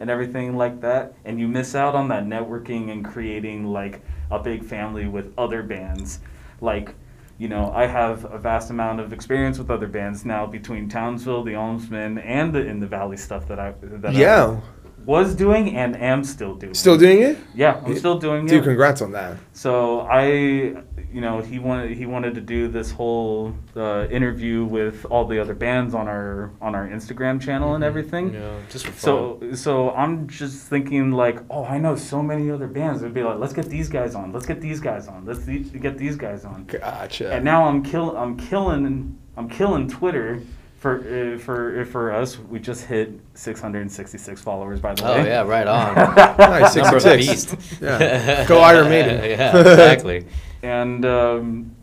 and 0.00 0.10
everything 0.10 0.56
like 0.56 0.80
that, 0.80 1.14
and 1.24 1.38
you 1.38 1.48
miss 1.48 1.74
out 1.74 1.94
on 1.94 2.08
that 2.08 2.24
networking 2.24 2.90
and 2.90 3.04
creating 3.04 3.64
like 3.66 4.00
a 4.30 4.38
big 4.38 4.64
family 4.64 5.06
with 5.06 5.32
other 5.38 5.62
bands, 5.62 6.20
like. 6.60 6.94
You 7.36 7.48
know, 7.48 7.72
I 7.74 7.86
have 7.88 8.24
a 8.32 8.38
vast 8.38 8.70
amount 8.70 9.00
of 9.00 9.12
experience 9.12 9.58
with 9.58 9.68
other 9.68 9.88
bands 9.88 10.24
now 10.24 10.46
between 10.46 10.88
Townsville, 10.88 11.42
the 11.42 11.56
Almsmen, 11.56 12.18
and 12.18 12.54
the 12.54 12.64
In 12.64 12.78
the 12.78 12.86
Valley 12.86 13.16
stuff 13.16 13.48
that 13.48 13.58
I 13.58 13.74
that 13.82 14.14
I 14.14 14.60
was 15.04 15.34
doing 15.34 15.76
and 15.76 15.96
am 15.96 16.24
still 16.24 16.54
doing. 16.54 16.74
Still 16.74 16.96
doing 16.96 17.22
it? 17.22 17.38
Yeah, 17.54 17.80
I'm 17.84 17.96
still 17.96 18.18
doing 18.18 18.46
it. 18.46 18.48
Dude, 18.48 18.62
it. 18.62 18.64
congrats 18.64 19.02
on 19.02 19.12
that. 19.12 19.36
So 19.52 20.00
I, 20.02 20.82
you 21.14 21.20
know, 21.20 21.40
he 21.40 21.60
wanted 21.60 21.96
he 21.96 22.06
wanted 22.06 22.34
to 22.34 22.40
do 22.40 22.66
this 22.66 22.90
whole 22.90 23.54
uh, 23.76 24.08
interview 24.10 24.64
with 24.64 25.06
all 25.08 25.24
the 25.24 25.38
other 25.38 25.54
bands 25.54 25.94
on 25.94 26.08
our 26.08 26.50
on 26.60 26.74
our 26.74 26.88
Instagram 26.88 27.40
channel 27.40 27.76
and 27.76 27.84
everything. 27.84 28.34
Yeah, 28.34 28.58
just. 28.68 28.92
So 28.98 29.40
so 29.54 29.92
I'm 29.92 30.26
just 30.26 30.66
thinking 30.66 31.12
like, 31.12 31.38
oh, 31.50 31.64
I 31.64 31.78
know 31.78 31.94
so 31.94 32.20
many 32.20 32.50
other 32.50 32.66
bands. 32.66 33.00
It'd 33.02 33.14
be 33.14 33.22
like, 33.22 33.38
let's 33.38 33.52
get 33.52 33.66
these 33.66 33.88
guys 33.88 34.16
on. 34.16 34.32
Let's 34.32 34.44
get 34.44 34.60
these 34.60 34.80
guys 34.80 35.06
on. 35.06 35.24
Let's 35.24 35.44
the- 35.44 35.60
get 35.60 35.96
these 35.98 36.16
guys 36.16 36.44
on. 36.44 36.64
Gotcha. 36.64 37.32
And 37.32 37.44
now 37.44 37.68
I'm 37.68 37.84
kill 37.84 38.16
I'm 38.16 38.36
killing 38.36 39.16
I'm 39.36 39.48
killing 39.48 39.88
Twitter. 39.88 40.42
For, 40.78 40.98
uh, 40.98 41.38
for 41.38 41.86
for 41.86 42.12
us, 42.12 42.38
we 42.38 42.58
just 42.58 42.84
hit 42.84 43.18
666 43.32 44.42
followers. 44.42 44.80
By 44.80 44.92
the 44.94 45.06
oh 45.06 45.14
way. 45.14 45.20
Oh 45.22 45.24
yeah, 45.24 45.42
right 45.42 45.66
on. 45.66 45.94
nice, 45.94 46.76
Number 46.76 46.98
of 46.98 47.02
the 47.02 47.22
666. 47.22 47.54
beast. 47.54 47.80
Yeah. 47.80 48.44
Go 48.48 48.58
Iron 48.60 48.90
Maiden. 48.90 49.18
yeah, 49.30 49.56
exactly. 49.58 50.26
And 50.64 51.04
um, 51.04 51.76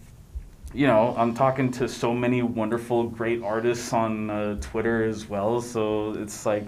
you 0.74 0.88
know 0.88 1.14
i'm 1.18 1.34
talking 1.34 1.72
to 1.72 1.88
so 1.88 2.14
many 2.14 2.42
wonderful 2.42 3.04
great 3.04 3.42
artists 3.44 3.94
on 3.94 4.30
uh, 4.30 4.56
twitter 4.62 5.04
as 5.04 5.28
well 5.28 5.62
so 5.62 6.14
it's 6.14 6.46
like 6.46 6.68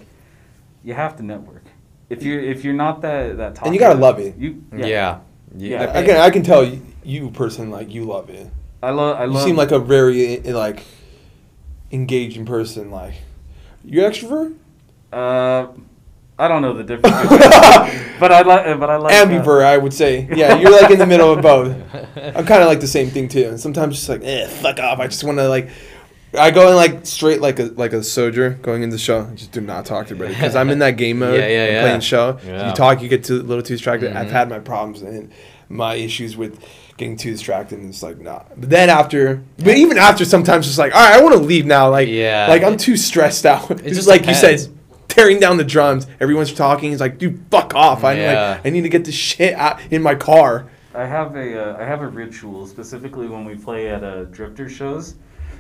you 0.83 0.93
have 0.93 1.15
to 1.17 1.23
network 1.23 1.63
if 2.09 2.23
you're 2.23 2.39
if 2.39 2.63
you're 2.63 2.73
not 2.73 3.01
that 3.01 3.37
that 3.37 3.65
And 3.65 3.73
you 3.73 3.79
gotta 3.79 3.99
love 3.99 4.19
it. 4.19 4.35
You 4.37 4.63
Yeah. 4.71 4.85
yeah. 4.85 5.19
Yeah. 5.55 5.83
Yeah. 5.83 5.91
I 5.99 6.03
can 6.03 6.17
I 6.17 6.29
can 6.29 6.43
tell 6.43 6.63
you, 6.63 6.81
you 7.03 7.29
person 7.31 7.69
like 7.71 7.93
you 7.93 8.05
love 8.05 8.29
it. 8.29 8.49
I 8.81 8.89
love 8.91 9.17
I 9.17 9.25
love. 9.25 9.35
You 9.35 9.47
seem 9.47 9.55
like 9.55 9.71
a 9.71 9.79
very 9.79 10.45
eh, 10.45 10.53
like 10.53 10.83
engaging 11.91 12.45
person. 12.45 12.91
Like 12.91 13.15
you 13.83 14.01
extrovert, 14.01 14.55
uh, 15.11 15.67
I 16.39 16.47
don't 16.47 16.61
know 16.63 16.73
the 16.73 16.83
difference, 16.83 17.15
but 18.19 18.31
I 18.31 18.41
like 18.41 18.79
but 18.79 18.89
I 18.89 18.95
like 18.97 19.13
uh, 19.13 19.25
ambivert. 19.25 19.63
I 19.63 19.77
would 19.77 19.93
say. 19.93 20.27
Yeah, 20.35 20.57
you're 20.57 20.71
like 20.71 20.89
in 20.91 20.99
the 20.99 21.05
middle 21.05 21.31
of 21.31 21.41
both. 21.49 21.75
I'm 22.17 22.45
kind 22.45 22.61
of 22.61 22.67
like 22.67 22.79
the 22.79 22.87
same 22.87 23.09
thing 23.09 23.27
too. 23.27 23.45
And 23.49 23.59
sometimes 23.59 23.95
just 23.97 24.09
like, 24.09 24.21
eh, 24.23 24.47
fuck 24.47 24.79
off. 24.79 24.99
I 24.99 25.07
just 25.07 25.23
want 25.23 25.37
to 25.37 25.47
like. 25.47 25.69
I 26.35 26.49
go 26.49 26.67
in 26.69 26.75
like 26.75 27.05
straight 27.05 27.41
like 27.41 27.59
a 27.59 27.65
like 27.75 27.93
a 27.93 28.03
soldier 28.03 28.51
going 28.63 28.81
into 28.81 28.95
the 28.95 28.99
show. 28.99 29.27
I 29.31 29.35
just 29.35 29.51
do 29.51 29.61
not 29.61 29.85
talk 29.85 30.07
to 30.07 30.15
anybody 30.15 30.33
because 30.33 30.55
I'm 30.55 30.71
in 30.71 30.79
that 30.79 30.97
game 30.97 31.19
mode. 31.23 31.39
Yeah, 31.39 31.47
yeah, 31.47 31.65
yeah. 31.67 31.81
Playing 31.83 31.99
show. 32.01 32.39
Yeah. 32.43 32.69
You 32.69 32.75
talk, 32.75 33.01
you 33.03 33.07
get 33.09 33.23
too, 33.23 33.35
a 33.35 33.43
little 33.43 33.61
too 33.63 33.75
distracted. 33.75 34.15
I've 34.17 34.27
Mhm. 34.27 34.31
had 34.31 34.49
my 34.49 34.57
problems 34.59 35.03
and 35.03 35.31
my 35.69 35.93
issues 35.93 36.35
with 36.35 36.59
getting 36.97 37.17
too 37.17 37.29
distracted. 37.31 37.77
And 37.77 37.89
it's 37.89 38.01
like 38.01 38.17
nah. 38.19 38.41
But 38.57 38.71
then 38.71 38.89
after, 38.89 39.43
but 39.59 39.77
even 39.77 39.99
after, 39.99 40.25
sometimes 40.25 40.67
it's 40.67 40.79
like, 40.79 40.95
all 40.95 41.01
right, 41.07 41.19
I 41.19 41.21
want 41.21 41.35
to 41.35 41.39
leave 41.39 41.67
now. 41.67 41.91
Like 41.91 42.07
Yeah. 42.07 42.47
like 42.49 42.63
I'm 42.63 42.77
too 42.77 42.97
stressed 42.97 43.45
out. 43.45 43.69
It's 43.69 43.81
just 43.83 43.95
just 43.95 44.07
like 44.07 44.21
you 44.21 44.33
depends. 44.33 44.63
said, 44.63 44.73
tearing 45.13 45.39
down 45.39 45.57
the 45.57 45.63
drums. 45.63 46.07
Everyone's 46.19 46.53
talking. 46.53 46.89
He's 46.91 46.99
like, 46.99 47.17
dude, 47.17 47.39
fuck 47.51 47.75
off. 47.75 48.03
I 48.03 48.13
Yeah. 48.13 48.49
like 48.57 48.65
I 48.65 48.69
need 48.69 48.81
to 48.81 48.89
get 48.89 49.05
this 49.05 49.15
shit 49.15 49.53
out 49.53 49.79
in 49.91 50.01
my 50.01 50.15
car. 50.15 50.65
I 50.95 51.05
have 51.05 51.35
a 51.35 51.75
uh, 51.75 51.81
I 51.81 51.85
have 51.85 52.01
a 52.01 52.07
ritual 52.07 52.67
specifically 52.67 53.27
when 53.27 53.45
we 53.45 53.55
play 53.55 53.89
at 53.89 54.03
uh, 54.03 54.25
drifter 54.25 54.69
shows, 54.69 55.15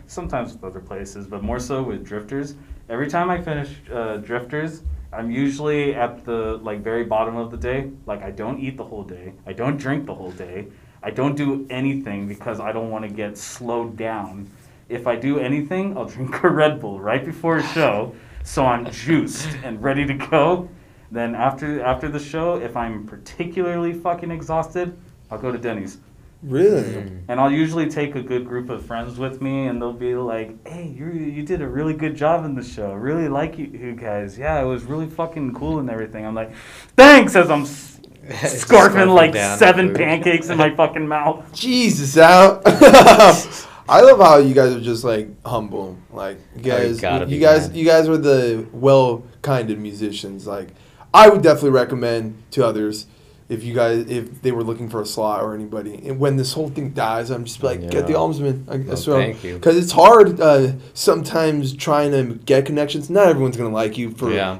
sometimes 0.07 0.53
with 0.53 0.63
other 0.63 0.79
places, 0.79 1.25
but 1.27 1.43
more 1.43 1.59
so 1.59 1.81
with 1.83 2.03
drifters. 2.03 2.55
Every 2.89 3.07
time 3.07 3.29
I 3.29 3.41
finish 3.41 3.69
uh, 3.91 4.17
drifters, 4.17 4.81
I'm 5.11 5.31
usually 5.31 5.95
at 5.95 6.25
the 6.25 6.57
like 6.63 6.81
very 6.81 7.03
bottom 7.03 7.35
of 7.35 7.49
the 7.51 7.57
day. 7.57 7.91
Like 8.05 8.21
I 8.23 8.31
don't 8.31 8.59
eat 8.59 8.77
the 8.77 8.83
whole 8.83 9.03
day. 9.03 9.33
I 9.45 9.53
don't 9.53 9.77
drink 9.77 10.05
the 10.05 10.13
whole 10.15 10.31
day. 10.31 10.67
I 11.01 11.09
don't 11.11 11.35
do 11.35 11.65
anything 11.69 12.27
because 12.27 12.59
I 12.59 12.71
don't 12.71 12.89
want 12.89 13.03
to 13.05 13.11
get 13.11 13.37
slowed 13.37 13.97
down. 13.97 14.49
If 14.89 15.07
I 15.07 15.15
do 15.15 15.39
anything, 15.39 15.97
I'll 15.97 16.05
drink 16.15 16.43
a 16.43 16.49
Red 16.49 16.79
Bull 16.79 16.99
right 16.99 17.25
before 17.25 17.57
a 17.57 17.63
show, 17.63 18.13
so 18.43 18.65
I'm 18.65 18.89
juiced 18.91 19.49
and 19.63 19.81
ready 19.81 20.05
to 20.05 20.13
go. 20.13 20.69
Then 21.11 21.35
after 21.35 21.81
after 21.81 22.09
the 22.09 22.19
show, 22.19 22.55
if 22.55 22.75
I'm 22.75 23.05
particularly 23.05 23.93
fucking 23.93 24.31
exhausted, 24.31 24.97
I'll 25.29 25.37
go 25.37 25.51
to 25.51 25.57
Denny's. 25.57 25.97
Really? 26.41 26.81
Mm. 26.81 27.21
And 27.29 27.39
I'll 27.39 27.51
usually 27.51 27.89
take 27.89 28.15
a 28.15 28.21
good 28.21 28.45
group 28.45 28.69
of 28.69 28.85
friends 28.85 29.17
with 29.17 29.41
me, 29.41 29.67
and 29.67 29.81
they'll 29.81 29.93
be 29.93 30.15
like, 30.15 30.67
"Hey, 30.67 30.87
you 30.87 31.11
you 31.11 31.43
did 31.43 31.61
a 31.61 31.67
really 31.67 31.93
good 31.93 32.15
job 32.15 32.43
in 32.43 32.53
the 32.55 32.63
show. 32.63 32.91
I 32.91 32.95
really 32.95 33.29
like 33.29 33.57
you, 33.57 33.65
you 33.67 33.93
guys. 33.93 34.37
Yeah, 34.37 34.61
it 34.61 34.65
was 34.65 34.83
really 34.83 35.07
fucking 35.07 35.53
cool 35.53 35.79
and 35.79 35.89
everything." 35.89 36.25
I'm 36.25 36.35
like, 36.35 36.51
"Thanks," 36.97 37.35
as 37.35 37.49
I'm 37.49 37.61
s- 37.61 37.99
scarfing 38.25 38.59
Scarfing 38.65 39.15
like 39.15 39.35
seven 39.57 39.93
pancakes 39.93 40.49
in 40.49 40.57
my 40.57 40.75
fucking 40.75 41.07
mouth. 41.07 41.45
Jesus 41.53 42.17
out. 42.17 42.63
I 43.87 44.01
love 44.01 44.19
how 44.19 44.37
you 44.37 44.53
guys 44.53 44.73
are 44.73 44.81
just 44.81 45.03
like 45.03 45.27
humble. 45.45 45.97
Like 46.11 46.37
you 46.55 46.71
Oh, 46.71 46.81
you 46.81 46.97
guys, 46.97 47.31
you 47.31 47.39
guys, 47.39 47.67
man. 47.69 47.77
you 47.77 47.85
guys 47.85 48.07
are 48.07 48.17
the 48.17 48.65
well-kinded 48.71 49.79
musicians. 49.79 50.47
Like 50.47 50.69
I 51.13 51.29
would 51.29 51.41
definitely 51.41 51.71
recommend 51.71 52.41
to 52.51 52.65
others 52.65 53.07
if 53.49 53.63
you 53.63 53.73
guys 53.73 54.09
if 54.09 54.41
they 54.41 54.51
were 54.51 54.63
looking 54.63 54.89
for 54.89 55.01
a 55.01 55.05
slot 55.05 55.41
or 55.43 55.53
anybody. 55.53 55.95
And 56.07 56.19
when 56.19 56.37
this 56.37 56.53
whole 56.53 56.69
thing 56.69 56.91
dies, 56.91 57.29
I'm 57.29 57.43
just 57.45 57.61
like 57.61 57.89
get 57.89 58.07
the 58.07 58.13
Almsman. 58.13 58.63
I, 58.69 58.77
Well, 58.77 58.97
so 58.97 59.17
thank 59.17 59.43
you. 59.43 59.55
because 59.55 59.75
it's 59.77 59.91
hard 59.91 60.39
uh, 60.39 60.73
sometimes 60.93 61.75
trying 61.75 62.11
to 62.11 62.35
get 62.45 62.65
connections. 62.65 63.09
Not 63.09 63.27
everyone's 63.27 63.57
gonna 63.57 63.69
like 63.69 63.97
you 63.97 64.11
for 64.11 64.31
yeah. 64.31 64.59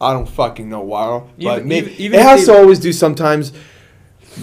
I 0.00 0.12
don't 0.12 0.28
fucking 0.28 0.68
know 0.68 0.80
why, 0.80 1.20
but 1.20 1.58
Even- 1.58 1.68
maybe 1.68 2.02
even- 2.02 2.18
it 2.18 2.22
has 2.24 2.46
to 2.46 2.54
always 2.56 2.78
do 2.80 2.92
sometimes. 2.92 3.52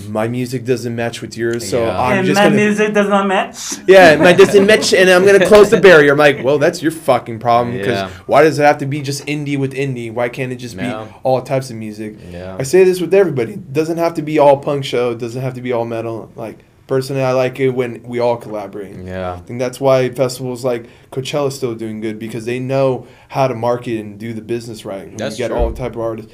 My 0.07 0.27
music 0.27 0.65
doesn't 0.65 0.95
match 0.95 1.21
with 1.21 1.35
yours, 1.37 1.67
so 1.69 1.85
Yeah. 1.85 1.99
I'm 2.01 2.17
and 2.19 2.27
just 2.27 2.37
my 2.37 2.45
gonna. 2.45 2.55
music 2.55 2.93
does 2.93 3.09
not 3.09 3.27
match. 3.27 3.57
Yeah, 3.87 4.15
my 4.17 4.33
doesn't 4.33 4.65
match, 4.65 4.93
and 4.93 5.09
I'm 5.09 5.25
gonna 5.25 5.45
close 5.45 5.69
the 5.69 5.81
barrier. 5.89 6.11
I'm 6.11 6.17
like, 6.17 6.43
well, 6.43 6.59
that's 6.59 6.81
your 6.81 6.91
fucking 6.91 7.39
problem. 7.39 7.75
Because 7.77 7.93
Yeah. 7.99 8.09
why 8.27 8.43
does 8.43 8.59
it 8.59 8.63
have 8.63 8.77
to 8.79 8.85
be 8.85 9.01
just 9.01 9.25
indie 9.25 9.57
with 9.57 9.73
indie? 9.73 10.13
Why 10.13 10.29
can't 10.29 10.51
it 10.51 10.57
just 10.57 10.75
Yeah. 10.75 11.05
be 11.05 11.11
all 11.23 11.41
types 11.41 11.69
of 11.69 11.75
music? 11.77 12.15
Yeah. 12.31 12.55
I 12.59 12.63
say 12.63 12.83
this 12.83 13.01
with 13.01 13.13
everybody. 13.13 13.53
It 13.53 13.73
doesn't 13.73 13.97
have 13.97 14.13
to 14.15 14.21
be 14.21 14.39
all 14.39 14.57
punk 14.57 14.83
show. 14.85 15.11
It 15.11 15.19
doesn't 15.19 15.41
have 15.41 15.53
to 15.55 15.61
be 15.61 15.71
all 15.73 15.85
metal. 15.85 16.31
Like 16.35 16.59
personally, 16.87 17.21
I 17.21 17.33
like 17.33 17.59
it 17.59 17.69
when 17.69 18.01
we 18.03 18.19
all 18.19 18.35
collaborate. 18.37 18.95
Yeah. 19.03 19.33
I 19.33 19.39
think 19.39 19.59
that's 19.59 19.79
why 19.79 20.09
festivals 20.09 20.63
like 20.65 20.85
Coachella 21.11 21.47
is 21.49 21.55
still 21.55 21.75
doing 21.75 22.01
good 22.01 22.17
because 22.19 22.45
they 22.45 22.59
know 22.59 23.05
how 23.27 23.47
to 23.47 23.53
market 23.55 23.99
and 23.99 24.17
do 24.19 24.33
the 24.33 24.41
business 24.41 24.85
right. 24.85 25.07
When 25.07 25.17
That's 25.17 25.37
you 25.37 25.43
get 25.45 25.49
true. 25.49 25.57
all 25.57 25.71
type 25.71 25.93
of 25.95 26.01
artists. 26.01 26.31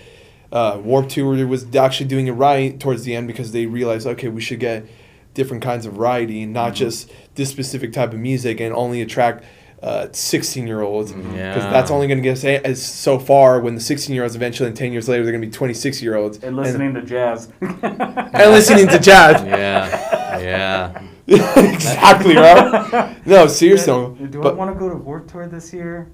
Uh, 0.56 0.80
Warped 0.82 1.10
Tour 1.10 1.46
was 1.46 1.76
actually 1.76 2.08
doing 2.08 2.28
it 2.28 2.32
right 2.32 2.80
towards 2.80 3.04
the 3.04 3.14
end 3.14 3.28
because 3.28 3.52
they 3.52 3.66
realized, 3.66 4.08
okay, 4.08 4.30
we 4.30 4.40
should 4.40 4.62
get 4.62 4.86
different 5.34 5.62
kinds 5.62 5.86
of 5.86 5.92
variety 5.94 6.44
and 6.44 6.54
not 6.54 6.74
just 6.74 7.12
this 7.36 7.50
specific 7.50 7.92
type 7.92 8.14
of 8.14 8.20
music 8.20 8.62
and 8.62 8.74
only 8.74 9.02
attract 9.02 9.44
uh, 9.84 10.08
16 10.14 10.66
year 10.66 10.82
olds 10.82 11.12
because 11.12 11.34
Yeah. 11.36 11.70
that's 11.72 11.92
only 11.92 12.08
going 12.08 12.20
to 12.20 12.24
get 12.24 12.38
us 12.38 12.46
a- 12.46 12.66
as 12.66 12.82
so 12.82 13.20
far 13.20 13.60
when 13.60 13.76
the 13.76 13.82
16 13.82 14.14
year 14.16 14.24
olds 14.24 14.34
eventually 14.38 14.68
and 14.70 14.78
10 14.78 14.94
years 14.94 15.10
later 15.10 15.24
they're 15.24 15.34
going 15.34 15.42
to 15.42 15.48
be 15.48 15.52
26 15.54 16.02
year 16.02 16.16
olds 16.16 16.42
and 16.42 16.56
listening 16.56 16.94
to 16.94 17.02
jazz. 17.02 17.52
and 17.62 18.52
listening 18.54 18.88
to 18.88 18.98
jazz 18.98 19.44
Yeah. 19.44 20.40
Yeah. 20.40 21.04
exactly 21.74 22.36
right 22.38 23.18
no 23.28 23.46
seriously 23.48 23.94
Do 24.30 24.40
I 24.40 24.44
but- 24.44 24.56
want 24.58 24.74
to 24.74 24.80
go 24.80 24.88
to 24.90 24.96
Warped 24.96 25.30
Tour 25.32 25.48
this 25.48 25.74
year? 25.74 26.08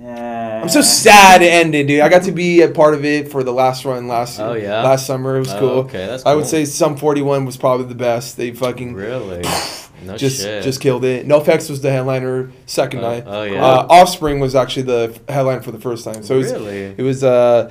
Yeah. 0.00 0.60
I'm 0.62 0.68
so 0.68 0.80
sad 0.82 1.42
it 1.42 1.52
ended, 1.52 1.86
dude. 1.88 2.00
I 2.00 2.08
got 2.08 2.22
to 2.24 2.32
be 2.32 2.62
a 2.62 2.68
part 2.68 2.94
of 2.94 3.04
it 3.04 3.30
for 3.30 3.42
the 3.42 3.52
last 3.52 3.84
run 3.84 4.06
last 4.08 4.38
Oh, 4.38 4.52
yeah? 4.54 4.82
last 4.82 5.06
summer. 5.06 5.36
It 5.36 5.40
was 5.40 5.52
Oh, 5.54 5.58
cool. 5.58 5.68
okay, 5.80 6.06
that's 6.06 6.24
I 6.24 6.34
would 6.34 6.46
say 6.46 6.64
Sum 6.64 6.96
41 6.96 7.44
was 7.44 7.56
probably 7.56 7.86
the 7.86 7.94
best. 7.94 8.36
They 8.36 8.52
fucking 8.52 8.94
Really? 8.94 9.42
No 10.00 10.16
just 10.16 10.42
shit. 10.42 10.62
just 10.62 10.80
killed 10.80 11.04
it. 11.04 11.26
NOFX 11.26 11.68
was 11.68 11.80
the 11.80 11.90
headliner 11.90 12.52
second 12.66 13.00
Oh, 13.00 13.10
night. 13.10 13.24
oh, 13.26 13.42
yeah. 13.42 13.64
Uh, 13.64 13.86
Offspring 13.90 14.38
was 14.38 14.54
actually 14.54 14.82
the 14.84 15.12
f- 15.12 15.34
headline 15.34 15.60
for 15.60 15.72
the 15.72 15.80
first 15.80 16.04
time. 16.04 16.22
So 16.22 16.36
it 16.36 16.38
was 16.38 16.52
Really? 16.52 16.94
it 16.96 17.02
was 17.02 17.24
uh 17.24 17.68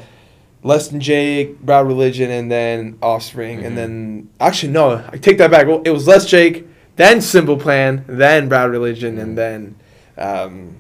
Less 0.62 0.90
Than 0.90 1.00
Jake, 1.00 1.66
Bad 1.66 1.88
Religion, 1.88 2.30
and 2.30 2.52
then 2.52 2.98
Offspring, 3.02 3.60
Mhm. 3.62 3.66
and 3.66 3.78
then 3.78 4.30
actually 4.42 4.74
no, 4.74 5.02
I 5.10 5.16
take 5.16 5.38
that 5.38 5.50
back. 5.52 5.68
Well, 5.68 5.82
It 5.86 5.92
was 5.92 6.06
Less 6.06 6.26
Jake, 6.26 6.68
then 6.98 7.22
Simple 7.22 7.56
Plan, 7.56 8.04
then 8.08 8.50
Bad 8.50 8.72
Religion, 8.72 9.16
Mhm. 9.16 9.22
and 9.22 9.38
then 9.38 9.76
um, 10.18 10.76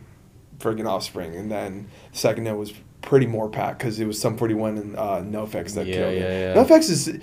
friggin' 0.59 0.85
Offspring, 0.87 1.35
and 1.35 1.51
then 1.51 1.87
second 2.11 2.43
night 2.45 2.53
was 2.53 2.73
pretty 3.01 3.25
more 3.27 3.49
packed 3.49 3.79
because 3.79 3.99
it 3.99 4.05
was 4.05 4.19
Sum 4.19 4.37
41 4.37 4.77
and 4.77 4.95
uh, 4.97 5.21
NOFX 5.21 5.75
that 5.75 5.85
Yeah, 5.85 5.95
killed 5.95 6.13
yeah, 6.15 6.19
it. 6.21 6.55
yeah. 6.55 6.63
NOFX 6.63 6.89
is 6.89 7.19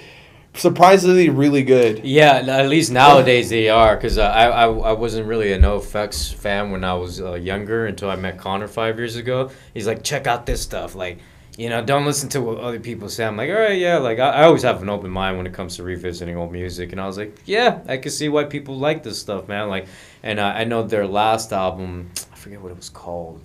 surprisingly 0.54 1.28
really 1.30 1.62
good. 1.62 2.04
Yeah, 2.04 2.36
at 2.46 2.68
least 2.68 2.90
nowadays 2.92 3.50
they 3.50 3.68
are, 3.68 3.96
because 3.96 4.18
I, 4.18 4.48
I 4.48 4.64
I 4.66 4.92
wasn't 4.92 5.26
really 5.26 5.52
a 5.52 5.58
NOFX 5.58 6.32
fan 6.34 6.70
when 6.70 6.84
I 6.84 6.94
was 6.94 7.20
uh, 7.20 7.34
younger 7.34 7.86
until 7.86 8.10
I 8.10 8.16
met 8.16 8.38
Connor 8.38 8.68
five 8.68 8.98
years 8.98 9.16
ago. 9.16 9.50
He's 9.74 9.86
like, 9.86 10.02
check 10.04 10.26
out 10.26 10.46
this 10.46 10.62
stuff, 10.62 10.94
like, 10.94 11.18
you 11.56 11.68
know, 11.68 11.84
don't 11.84 12.04
listen 12.04 12.28
to 12.30 12.40
what 12.40 12.58
other 12.58 12.80
people 12.80 13.08
say. 13.08 13.24
I'm 13.24 13.36
like, 13.36 13.48
all 13.50 13.56
right, 13.56 13.78
yeah, 13.78 13.98
like 13.98 14.18
I, 14.18 14.30
I 14.30 14.42
always 14.44 14.62
have 14.62 14.80
an 14.82 14.88
open 14.88 15.10
mind 15.10 15.36
when 15.36 15.46
it 15.46 15.52
comes 15.52 15.76
to 15.76 15.82
revisiting 15.82 16.36
old 16.36 16.52
music, 16.52 16.92
and 16.92 17.00
I 17.00 17.06
was 17.06 17.18
like, 17.18 17.36
yeah, 17.46 17.80
I 17.88 17.96
can 17.96 18.10
see 18.12 18.28
why 18.28 18.44
people 18.44 18.76
like 18.76 19.02
this 19.02 19.18
stuff, 19.20 19.48
man. 19.48 19.68
Like, 19.68 19.86
and 20.22 20.38
uh, 20.40 20.52
I 20.56 20.64
know 20.64 20.82
their 20.84 21.06
last 21.06 21.52
album, 21.52 22.10
forget 22.44 22.60
what 22.60 22.70
it 22.70 22.76
was 22.76 22.90
called. 22.90 23.42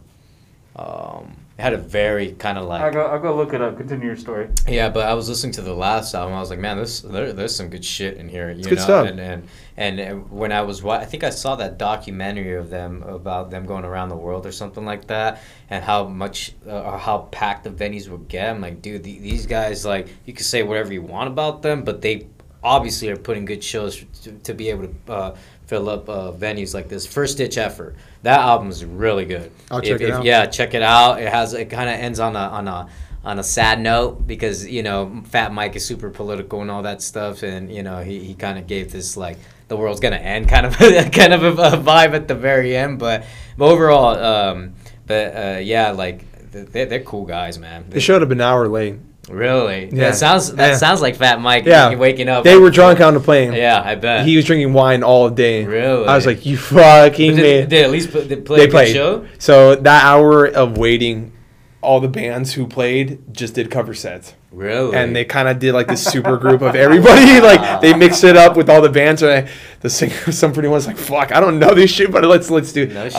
Um, 0.75 1.35
it 1.57 1.61
had 1.61 1.73
a 1.73 1.77
very 1.77 2.33
kind 2.33 2.57
of 2.57 2.65
like 2.65 2.81
I'll 2.81 2.91
go, 2.91 3.05
I'll 3.05 3.19
go 3.19 3.35
look 3.35 3.53
it 3.53 3.61
up. 3.61 3.77
Continue 3.77 4.07
your 4.07 4.15
story. 4.15 4.49
yeah, 4.67 4.89
but 4.89 5.07
I 5.07 5.13
was 5.13 5.27
listening 5.27 5.53
to 5.53 5.61
the 5.61 5.73
last 5.73 6.13
album. 6.13 6.35
I 6.35 6.39
was 6.39 6.49
like, 6.49 6.59
man, 6.59 6.77
this 6.77 7.01
there, 7.01 7.33
there's 7.33 7.55
some 7.55 7.69
good 7.69 7.83
shit 7.83 8.17
in 8.17 8.29
here. 8.29 8.51
You 8.51 8.63
good 8.63 8.77
know? 8.77 8.83
stuff. 8.83 9.07
And 9.07 9.19
and 9.19 9.47
and 9.75 9.99
uh, 9.99 10.13
when 10.29 10.51
I 10.51 10.61
was, 10.61 10.85
I 10.85 11.05
think 11.05 11.23
I 11.23 11.31
saw 11.31 11.55
that 11.55 11.77
documentary 11.77 12.55
of 12.55 12.69
them 12.69 13.03
about 13.03 13.51
them 13.51 13.65
going 13.65 13.83
around 13.83 14.09
the 14.09 14.15
world 14.15 14.45
or 14.45 14.51
something 14.51 14.85
like 14.85 15.07
that, 15.07 15.41
and 15.69 15.83
how 15.83 16.05
much 16.07 16.53
uh, 16.67 16.81
or 16.81 16.97
how 16.97 17.29
packed 17.31 17.63
the 17.63 17.71
venues 17.71 18.07
would 18.09 18.27
get. 18.27 18.49
I'm 18.49 18.61
like, 18.61 18.81
dude, 18.81 19.03
the, 19.03 19.17
these 19.19 19.45
guys, 19.45 19.85
like, 19.85 20.07
you 20.25 20.33
can 20.33 20.43
say 20.43 20.63
whatever 20.63 20.93
you 20.93 21.01
want 21.01 21.27
about 21.27 21.61
them, 21.61 21.83
but 21.83 22.01
they 22.01 22.27
obviously 22.63 23.09
are 23.09 23.17
putting 23.17 23.45
good 23.45 23.63
shows 23.63 24.05
to, 24.23 24.31
to 24.43 24.53
be 24.53 24.69
able 24.69 24.87
to. 24.87 25.11
Uh, 25.11 25.35
Fill 25.69 25.87
up 25.87 26.09
uh, 26.09 26.31
venues 26.31 26.73
like 26.73 26.89
this. 26.89 27.05
First 27.05 27.37
ditch 27.37 27.55
effort. 27.55 27.95
That 28.23 28.39
album 28.39 28.69
is 28.69 28.83
really 28.83 29.25
good. 29.25 29.51
I'll 29.69 29.81
check 29.81 29.91
If- 29.91 30.01
it 30.01 30.09
if- 30.09 30.15
out. 30.15 30.25
Yeah, 30.25 30.45
check 30.47 30.73
it 30.73 30.81
out. 30.81 31.21
It 31.21 31.29
has 31.29 31.53
it 31.53 31.69
kind 31.69 31.87
of 31.87 31.93
ends 31.95 32.19
on 32.19 32.35
a 32.35 32.39
on 32.39 32.67
a 32.67 32.89
on 33.23 33.37
a 33.37 33.43
sad 33.43 33.79
note 33.79 34.25
because 34.25 34.65
you 34.67 34.81
know 34.81 35.21
Fat 35.25 35.53
Mike 35.53 35.75
is 35.75 35.85
super 35.85 36.09
political 36.09 36.61
and 36.63 36.71
all 36.71 36.81
that 36.81 37.03
stuff, 37.03 37.43
and 37.43 37.71
you 37.71 37.83
know 37.83 38.01
he, 38.01 38.17
he 38.19 38.33
kind 38.33 38.57
of 38.57 38.65
gave 38.65 38.91
this 38.91 39.15
like 39.15 39.37
the 39.67 39.77
world's 39.77 39.99
gonna 39.99 40.15
end 40.15 40.49
kind 40.49 40.65
of 40.65 40.75
kind 41.11 41.33
of 41.33 41.43
a, 41.43 41.77
vibe 41.77 42.13
at 42.15 42.27
the 42.27 42.33
very 42.33 42.75
end, 42.75 42.97
but, 42.97 43.23
but 43.55 43.65
overall, 43.69 44.17
um, 44.17 44.73
but 45.05 45.35
uh, 45.35 45.59
yeah, 45.59 45.91
like 45.91 46.25
they're, 46.51 46.87
they're 46.87 47.03
cool 47.03 47.25
guys, 47.25 47.59
man. 47.59 47.85
They 47.89 47.99
showed 47.99 48.23
up 48.23 48.31
an 48.31 48.41
hour 48.41 48.67
late. 48.67 48.95
Really. 49.29 49.89
Yeah. 49.91 50.09
That 50.09 50.15
sounds 50.15 50.53
that 50.53 50.69
Yeah. 50.69 50.75
sounds 50.77 51.01
like 51.01 51.15
Fat 51.15 51.39
Mike. 51.41 51.65
Yeah. 51.65 51.93
waking 51.95 52.29
up. 52.29 52.43
They 52.43 52.57
were 52.57 52.71
drunk 52.71 52.99
on 52.99 53.13
the 53.13 53.19
plane. 53.19 53.53
Yeah, 53.53 53.81
I 53.83 53.95
bet. 53.95 54.25
He 54.25 54.35
was 54.35 54.45
drinking 54.45 54.73
wine 54.73 55.03
all 55.03 55.29
day. 55.29 55.65
Really? 55.65 56.07
I 56.07 56.15
was 56.15 56.25
like, 56.25 56.45
you 56.45 56.57
fucking 56.57 57.35
But 57.35 57.41
did, 57.41 57.43
man. 57.43 57.61
did 57.61 57.69
they 57.69 57.83
at 57.83 57.91
least 57.91 58.11
they 58.11 58.35
play 58.37 58.59
They 58.65 58.67
played. 58.67 58.93
show. 58.93 59.25
So 59.37 59.75
that 59.75 60.03
hour 60.03 60.45
of 60.47 60.77
waiting 60.77 61.33
all 61.81 61.99
the 61.99 62.07
bands 62.09 62.53
who 62.53 62.65
played 62.67 63.19
just 63.31 63.53
did 63.55 63.69
cover 63.71 63.93
sets. 63.93 64.33
Really? 64.51 64.97
and 64.97 65.15
they 65.15 65.25
kind 65.25 65.47
of 65.47 65.59
did 65.59 65.73
like 65.75 65.87
this 65.87 66.03
super 66.03 66.35
group 66.35 66.63
of 66.63 66.75
everybody. 66.75 67.39
Like 67.39 67.81
they 67.81 67.93
mixed 67.93 68.23
it 68.23 68.35
up 68.35 68.57
with 68.57 68.67
all 68.67 68.81
the 68.81 68.89
bands. 68.89 69.21
And 69.21 69.47
I, 69.47 69.51
the 69.81 69.91
singer, 69.91 70.13
some 70.31 70.53
pretty 70.53 70.67
one's 70.69 70.87
like, 70.87 70.97
"Fuck, 70.97 71.31
I 71.31 71.39
don't 71.39 71.59
know 71.59 71.75
this 71.75 71.91
shit, 71.91 72.11
but 72.11 72.23
let's 72.25 72.49
let's 72.49 72.73
do." 72.73 72.87
No 72.87 73.05
uh, 73.05 73.09
shit. 73.09 73.17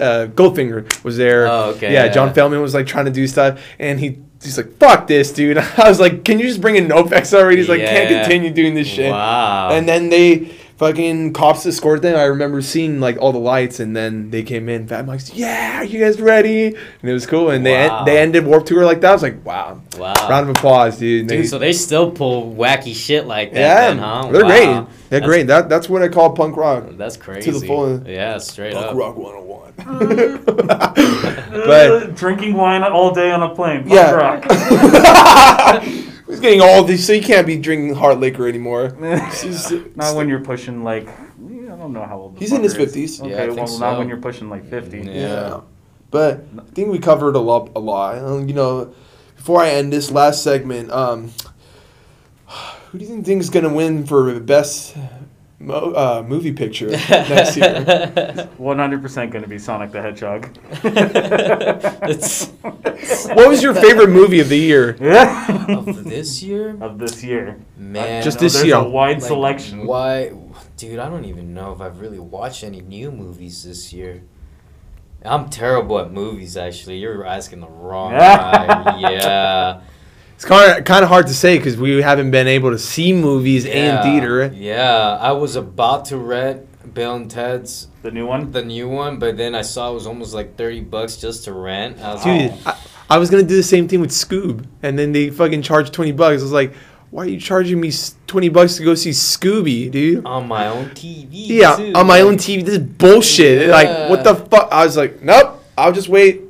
Uh, 0.00 0.26
Goldfinger 0.28 1.04
was 1.04 1.18
there. 1.18 1.46
Oh, 1.48 1.72
okay, 1.76 1.92
Yeah, 1.92 2.06
yeah. 2.06 2.12
John 2.12 2.32
Feldmann 2.32 2.62
was 2.62 2.72
like 2.72 2.86
trying 2.86 3.04
to 3.04 3.10
do 3.10 3.26
stuff, 3.26 3.60
and 3.78 4.00
he. 4.00 4.20
He's 4.42 4.56
like, 4.56 4.76
fuck 4.78 5.06
this, 5.06 5.32
dude. 5.32 5.58
I 5.78 5.88
was 5.88 6.00
like, 6.00 6.24
can 6.24 6.38
you 6.38 6.46
just 6.46 6.60
bring 6.60 6.76
in 6.76 6.88
NOFX 6.88 7.32
already? 7.32 7.58
He's 7.58 7.68
like, 7.68 7.80
can't 7.80 8.08
continue 8.08 8.50
doing 8.52 8.74
this 8.74 8.88
shit. 8.88 9.10
Wow. 9.10 9.70
And 9.70 9.88
then 9.88 10.08
they 10.08 10.54
fucking 10.82 11.32
cops 11.32 11.64
escorted 11.64 12.02
them. 12.02 12.16
I 12.18 12.24
remember 12.24 12.60
seeing 12.60 12.98
like 12.98 13.16
all 13.18 13.30
the 13.30 13.38
lights, 13.38 13.78
and 13.78 13.94
then 13.94 14.30
they 14.30 14.42
came 14.42 14.68
in. 14.68 14.88
Fat 14.88 15.06
Mike's, 15.06 15.32
yeah, 15.32 15.78
are 15.78 15.84
you 15.84 16.00
guys 16.00 16.20
ready? 16.20 16.66
And 16.66 17.08
it 17.08 17.12
was 17.12 17.24
cool. 17.24 17.50
And 17.50 17.64
they 17.64 17.86
Wow. 17.86 18.02
they 18.04 18.18
ended 18.18 18.44
Warped 18.44 18.66
Tour 18.66 18.84
like 18.84 19.00
that. 19.02 19.10
I 19.10 19.12
was 19.12 19.22
like, 19.22 19.44
wow. 19.44 19.80
Wow. 19.96 20.14
Round 20.28 20.50
of 20.50 20.56
applause, 20.56 20.98
dude. 20.98 21.20
And 21.20 21.28
Dude, 21.28 21.38
they- 21.44 21.46
so 21.46 21.58
they 21.60 21.72
still 21.72 22.10
pull 22.10 22.52
wacky 22.54 22.94
shit 22.96 23.26
like 23.28 23.52
that, 23.52 23.60
yeah, 23.60 23.88
then, 23.88 23.98
huh? 23.98 24.28
they're 24.32 24.42
Wow. 24.42 24.48
great. 24.48 24.64
They're 24.64 25.20
That's- 25.20 25.28
great. 25.28 25.46
That 25.46 25.68
that's 25.68 25.88
what 25.88 26.02
I 26.02 26.08
call 26.08 26.30
punk 26.30 26.56
rock. 26.56 26.84
That's 26.98 27.16
crazy. 27.16 27.52
To 27.52 27.58
the 27.60 27.66
full. 27.66 28.02
Yeah, 28.04 28.38
straight 28.38 28.74
Punk 28.74 28.86
up. 28.86 28.96
rock 28.96 29.16
101. 29.16 29.72
Uh, 29.78 30.92
but 31.66 31.90
uh, 31.90 32.06
drinking 32.06 32.54
wine 32.54 32.82
all 32.82 33.12
day 33.14 33.30
on 33.30 33.42
a 33.42 33.54
plane. 33.54 33.82
Punk 33.82 33.92
yeah, 33.94 34.10
rock. 34.10 34.44
he's 36.32 36.40
getting 36.40 36.60
all 36.60 36.82
this, 36.84 37.06
so 37.06 37.12
you 37.12 37.22
can't 37.22 37.46
be 37.46 37.56
drinking 37.58 37.94
hard 37.94 38.18
liquor 38.18 38.48
anymore. 38.48 38.94
He's- 39.42 39.72
not 39.94 40.16
when 40.16 40.28
you're 40.28 40.40
pushing 40.44 40.82
like 40.84 41.08
I 41.08 41.76
don't 41.76 41.92
know 41.92 42.04
how 42.04 42.18
old. 42.18 42.34
The 42.36 42.40
He's 42.40 42.52
in 42.52 42.62
his 42.62 42.74
50s. 42.74 43.20
Okay, 43.20 43.30
Yeah, 43.30 43.42
I 43.42 43.46
think 43.46 43.56
well 43.58 43.66
so. 43.66 43.78
not 43.78 43.98
when 43.98 44.08
you're 44.08 44.18
pushing 44.20 44.48
like 44.48 44.64
fifty. 44.68 44.98
Yeah. 45.00 45.12
Yeah. 45.12 45.60
But 46.10 46.44
I 46.58 46.62
think 46.74 46.90
we 46.90 46.98
covered 46.98 47.34
a 47.34 47.40
lot. 47.40 47.70
A 47.74 47.80
lot. 47.80 48.18
Um, 48.18 48.46
you 48.48 48.54
know, 48.54 48.94
before 49.36 49.60
I 49.62 49.70
end 49.70 49.92
this 49.92 50.10
last 50.10 50.42
segment, 50.44 50.90
um, 50.92 51.32
who 52.90 52.98
do 52.98 53.04
you 53.04 53.22
think 53.22 53.40
is 53.40 53.50
gonna 53.50 53.72
win 53.72 54.06
for 54.06 54.32
the 54.32 54.40
best 54.40 54.94
mo- 55.62 55.92
uh, 55.94 56.24
movie 56.26 56.52
picture 56.52 56.88
next 57.10 57.56
year? 57.56 58.48
One 58.58 58.78
hundred 58.78 59.02
percent 59.02 59.30
going 59.30 59.42
to 59.44 59.48
be 59.48 59.58
Sonic 59.58 59.90
the 59.92 60.02
Hedgehog. 60.02 60.48
It's 62.04 62.48
What 63.28 63.48
was 63.48 63.62
your 63.62 63.74
favorite 63.74 64.10
movie 64.10 64.40
of 64.40 64.48
the 64.48 64.56
year? 64.58 64.90
of 65.68 66.04
this 66.04 66.42
year, 66.42 66.76
of 66.80 66.98
this 66.98 67.22
year. 67.22 67.58
man. 67.76 68.22
Just 68.22 68.38
I 68.38 68.40
know 68.40 68.44
this 68.44 68.52
there's 68.54 68.66
year. 68.66 68.76
a 68.76 68.88
wide 68.88 69.18
like, 69.20 69.26
selection. 69.28 69.86
Why, 69.86 70.32
dude? 70.76 70.98
I 70.98 71.08
don't 71.08 71.24
even 71.24 71.54
know 71.54 71.72
if 71.72 71.80
I've 71.80 72.00
really 72.00 72.18
watched 72.18 72.64
any 72.64 72.80
new 72.80 73.10
movies 73.12 73.64
this 73.64 73.92
year. 73.92 74.22
I'm 75.24 75.48
terrible 75.50 75.98
at 76.00 76.10
movies. 76.12 76.56
Actually, 76.56 76.98
you're 76.98 77.24
asking 77.24 77.60
the 77.60 77.68
wrong 77.68 78.10
guy. 78.12 78.98
yeah. 78.98 79.80
It's 80.42 80.48
kind 80.48 80.76
of 80.76 80.84
kind 80.84 81.04
of 81.04 81.08
hard 81.08 81.28
to 81.28 81.34
say 81.34 81.56
because 81.56 81.76
we 81.76 82.02
haven't 82.02 82.32
been 82.32 82.48
able 82.48 82.72
to 82.72 82.78
see 82.78 83.12
movies 83.12 83.64
yeah. 83.64 83.74
in 83.98 84.02
theater. 84.02 84.52
Yeah, 84.52 85.16
I 85.20 85.30
was 85.30 85.54
about 85.54 86.06
to 86.06 86.16
rent 86.16 86.66
Bill 86.92 87.14
and 87.14 87.30
Ted's 87.30 87.86
The 88.02 88.10
new 88.10 88.26
one. 88.26 88.50
the 88.50 88.64
new 88.64 88.88
one, 88.88 89.20
but 89.20 89.36
then 89.36 89.54
I 89.54 89.62
saw 89.62 89.92
it 89.92 89.94
was 89.94 90.04
almost 90.04 90.34
like 90.34 90.56
thirty 90.56 90.80
bucks 90.80 91.16
just 91.16 91.44
to 91.44 91.52
rent. 91.52 92.00
I 92.00 92.14
was 92.14 92.24
Dude, 92.24 92.50
like, 92.50 92.66
I, 92.66 92.76
I 93.10 93.18
was 93.18 93.30
gonna 93.30 93.44
do 93.44 93.54
the 93.54 93.62
same 93.62 93.86
thing 93.86 94.00
with 94.00 94.10
Scoob, 94.10 94.66
and 94.82 94.98
then 94.98 95.12
they 95.12 95.30
fucking 95.30 95.62
charged 95.62 95.92
twenty 95.92 96.10
bucks. 96.10 96.40
I 96.40 96.42
was 96.42 96.50
like, 96.50 96.74
why 97.12 97.22
are 97.22 97.28
you 97.28 97.38
charging 97.38 97.80
me 97.80 97.92
twenty 98.26 98.48
bucks 98.48 98.78
to 98.78 98.84
go 98.84 98.96
see 98.96 99.10
Scooby, 99.10 99.92
dude? 99.92 100.26
on 100.26 100.48
my 100.48 100.66
own 100.66 100.86
TV. 100.86 101.28
Yeah, 101.30 101.76
too, 101.76 101.92
on 101.94 102.08
my 102.08 102.20
own 102.20 102.34
TV. 102.34 102.64
This 102.64 102.78
is 102.78 102.80
bullshit. 102.82 103.68
Like, 103.68 104.10
what 104.10 104.24
the 104.24 104.34
fuck? 104.34 104.72
I 104.72 104.84
was 104.84 104.96
like, 104.96 105.22
nope. 105.22 105.62
I'll 105.78 105.92
just 105.92 106.08
wait. 106.08 106.42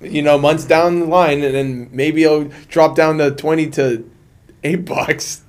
You 0.00 0.22
know, 0.22 0.38
months 0.38 0.64
down 0.64 1.00
the 1.00 1.06
line, 1.06 1.42
and 1.42 1.54
then 1.54 1.88
maybe 1.92 2.26
I'll 2.26 2.44
drop 2.68 2.96
down 2.96 3.18
to 3.18 3.30
twenty 3.32 3.68
to 3.70 4.08
eight 4.64 4.84
bucks. 4.86 5.42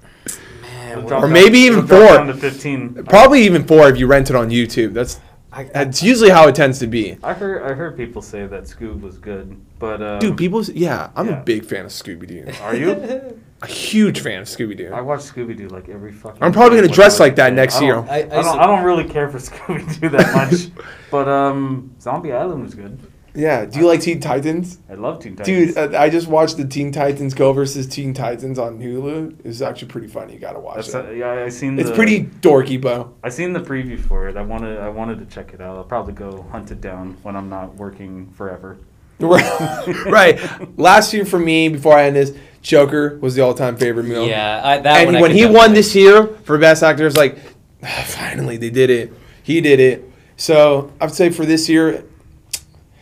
Man, 0.62 0.91
It'll 0.91 1.04
what- 1.04 1.10
drop 1.10 1.24
Or 1.24 1.28
maybe 1.28 1.66
it'll 1.68 1.78
even 1.80 1.88
four. 1.88 1.99
down 2.18 2.28
to 2.28 2.34
fifteen. 2.34 3.04
Probably 3.06 3.43
even 3.43 3.64
four 3.66 3.88
if 3.89 3.97
you 3.97 4.08
rent 4.08 4.30
it 4.30 4.36
on 4.36 4.49
YouTube. 4.49 4.93
That's 4.93 5.20
I, 5.54 5.62
I, 5.62 5.64
that's 5.66 6.02
usually 6.04 6.30
how 6.30 6.47
it 6.47 6.56
tends 6.56 6.80
to 6.80 6.88
be. 6.88 7.18
I 7.24 7.34
heard 7.34 7.64
I 7.70 7.74
heard 7.74 7.95
people 7.97 8.22
say 8.22 8.45
that 8.47 8.64
Scoob 8.64 9.02
was 9.02 9.18
good, 9.18 9.56
but 9.80 10.02
uh, 10.02 10.20
Dude, 10.20 10.38
people. 10.38 10.64
Yeah, 10.64 11.12
I'm 11.16 11.28
Yeah. 11.28 11.39
a 11.41 11.43
big 11.43 11.64
fan 11.66 11.86
of 11.86 11.91
Scooby 11.91 12.28
Doo. 12.28 12.52
are 12.62 12.76
you? 12.76 13.38
A 13.62 13.68
huge 13.68 14.20
fan 14.22 14.41
of 14.41 14.47
Scooby 14.47 14.76
Doo. 14.76 14.91
I 14.93 15.02
watch 15.02 15.20
Scooby 15.22 15.56
Doo 15.56 15.68
like 15.70 15.88
every 15.88 16.12
fucking. 16.12 16.41
I'm 16.43 16.52
probably 16.52 16.78
gonna 16.82 16.91
dress 16.91 17.20
like 17.22 17.36
that 17.36 17.54
next 17.54 17.78
I 17.78 17.82
year. 17.86 17.95
I- 17.97 18.08
I, 18.10 18.18
I 18.18 18.24
don't. 18.24 18.60
I 18.60 18.66
don't 18.66 18.84
really 18.84 19.06
care 19.06 19.30
for 19.30 19.38
Scooby 19.49 19.99
Doo 20.02 20.10
that 20.10 20.34
much, 20.36 20.70
but 21.10 21.28
um, 21.30 21.93
Zombie 22.02 22.32
Island 22.34 22.64
was 22.64 22.74
good. 22.74 22.97
Yeah. 23.34 23.66
Do 23.66 23.80
you 23.80 23.88
like 23.88 24.02
Teen 24.02 24.20
Titans? 24.20 24.80
I 24.90 24.96
love 24.96 25.22
Teen 25.22 25.36
Titans. 25.36 25.74
Dude, 25.74 25.94
uh, 25.96 25.98
I 25.98 26.10
just 26.10 26.28
watched 26.28 26.58
the 26.58 26.66
Teen 26.66 26.92
Titans 26.92 27.34
Go 27.34 27.54
versus 27.54 27.88
Teen 27.88 28.14
Titans 28.14 28.60
on 28.60 28.80
Hulu. 28.80 29.38
It's 29.46 29.62
actually 29.62 29.88
pretty 29.88 30.08
funny. 30.08 30.34
You 30.34 30.40
gotta 30.40 30.60
watch 30.60 30.88
That's, 30.88 30.94
it. 30.94 31.06
uh, 31.06 31.12
yeah, 31.12 31.44
I 31.46 31.50
seen. 31.50 31.80
It's 31.80 31.90
the, 31.90 31.96
pretty 31.96 32.26
dorky, 32.26 32.80
but 32.80 33.08
I 33.24 33.30
seen 33.30 33.54
the 33.54 33.62
preview 33.62 34.00
for 34.00 34.28
it. 34.28 34.38
I 34.38 34.42
wanted. 34.42 34.80
I 34.80 34.90
wanted 34.90 35.20
to 35.20 35.26
check 35.26 35.54
it 35.54 35.62
out. 35.62 35.78
I'll 35.78 35.84
probably 35.84 36.14
go 36.14 36.44
hunt 36.52 36.72
it 36.72 36.82
down 36.82 37.18
when 37.24 37.36
I'm 37.36 37.50
not 37.50 37.76
working 37.76 38.32
forever. 38.34 38.78
right. 39.22 40.40
Last 40.80 41.14
year 41.14 41.26
for 41.26 41.38
me, 41.38 41.70
before 41.70 41.96
I 41.96 42.06
end 42.06 42.16
this, 42.16 42.36
Joker 42.64 43.20
was 43.20 43.36
the 43.36 43.42
all-time 43.44 43.78
favorite 43.78 44.06
movie. 44.06 44.30
yeah, 44.30 44.62
I, 44.64 44.78
that 44.80 45.08
and 45.08 45.14
when 45.14 45.30
could 45.30 45.36
he 45.36 45.46
won 45.46 45.54
definitely- 45.54 45.76
this 45.76 45.96
year 45.96 46.28
for 46.44 46.58
best 46.58 46.82
actor, 46.82 47.06
it's 47.06 47.16
like, 47.16 47.38
finally 48.06 48.58
they 48.58 48.72
did 48.72 48.90
it. 48.90 49.14
He 49.44 49.62
did 49.62 49.80
it. 49.80 50.10
So 50.38 50.92
I'd 51.00 51.14
say 51.14 51.30
for 51.30 51.46
this 51.46 51.70
year, 51.70 52.04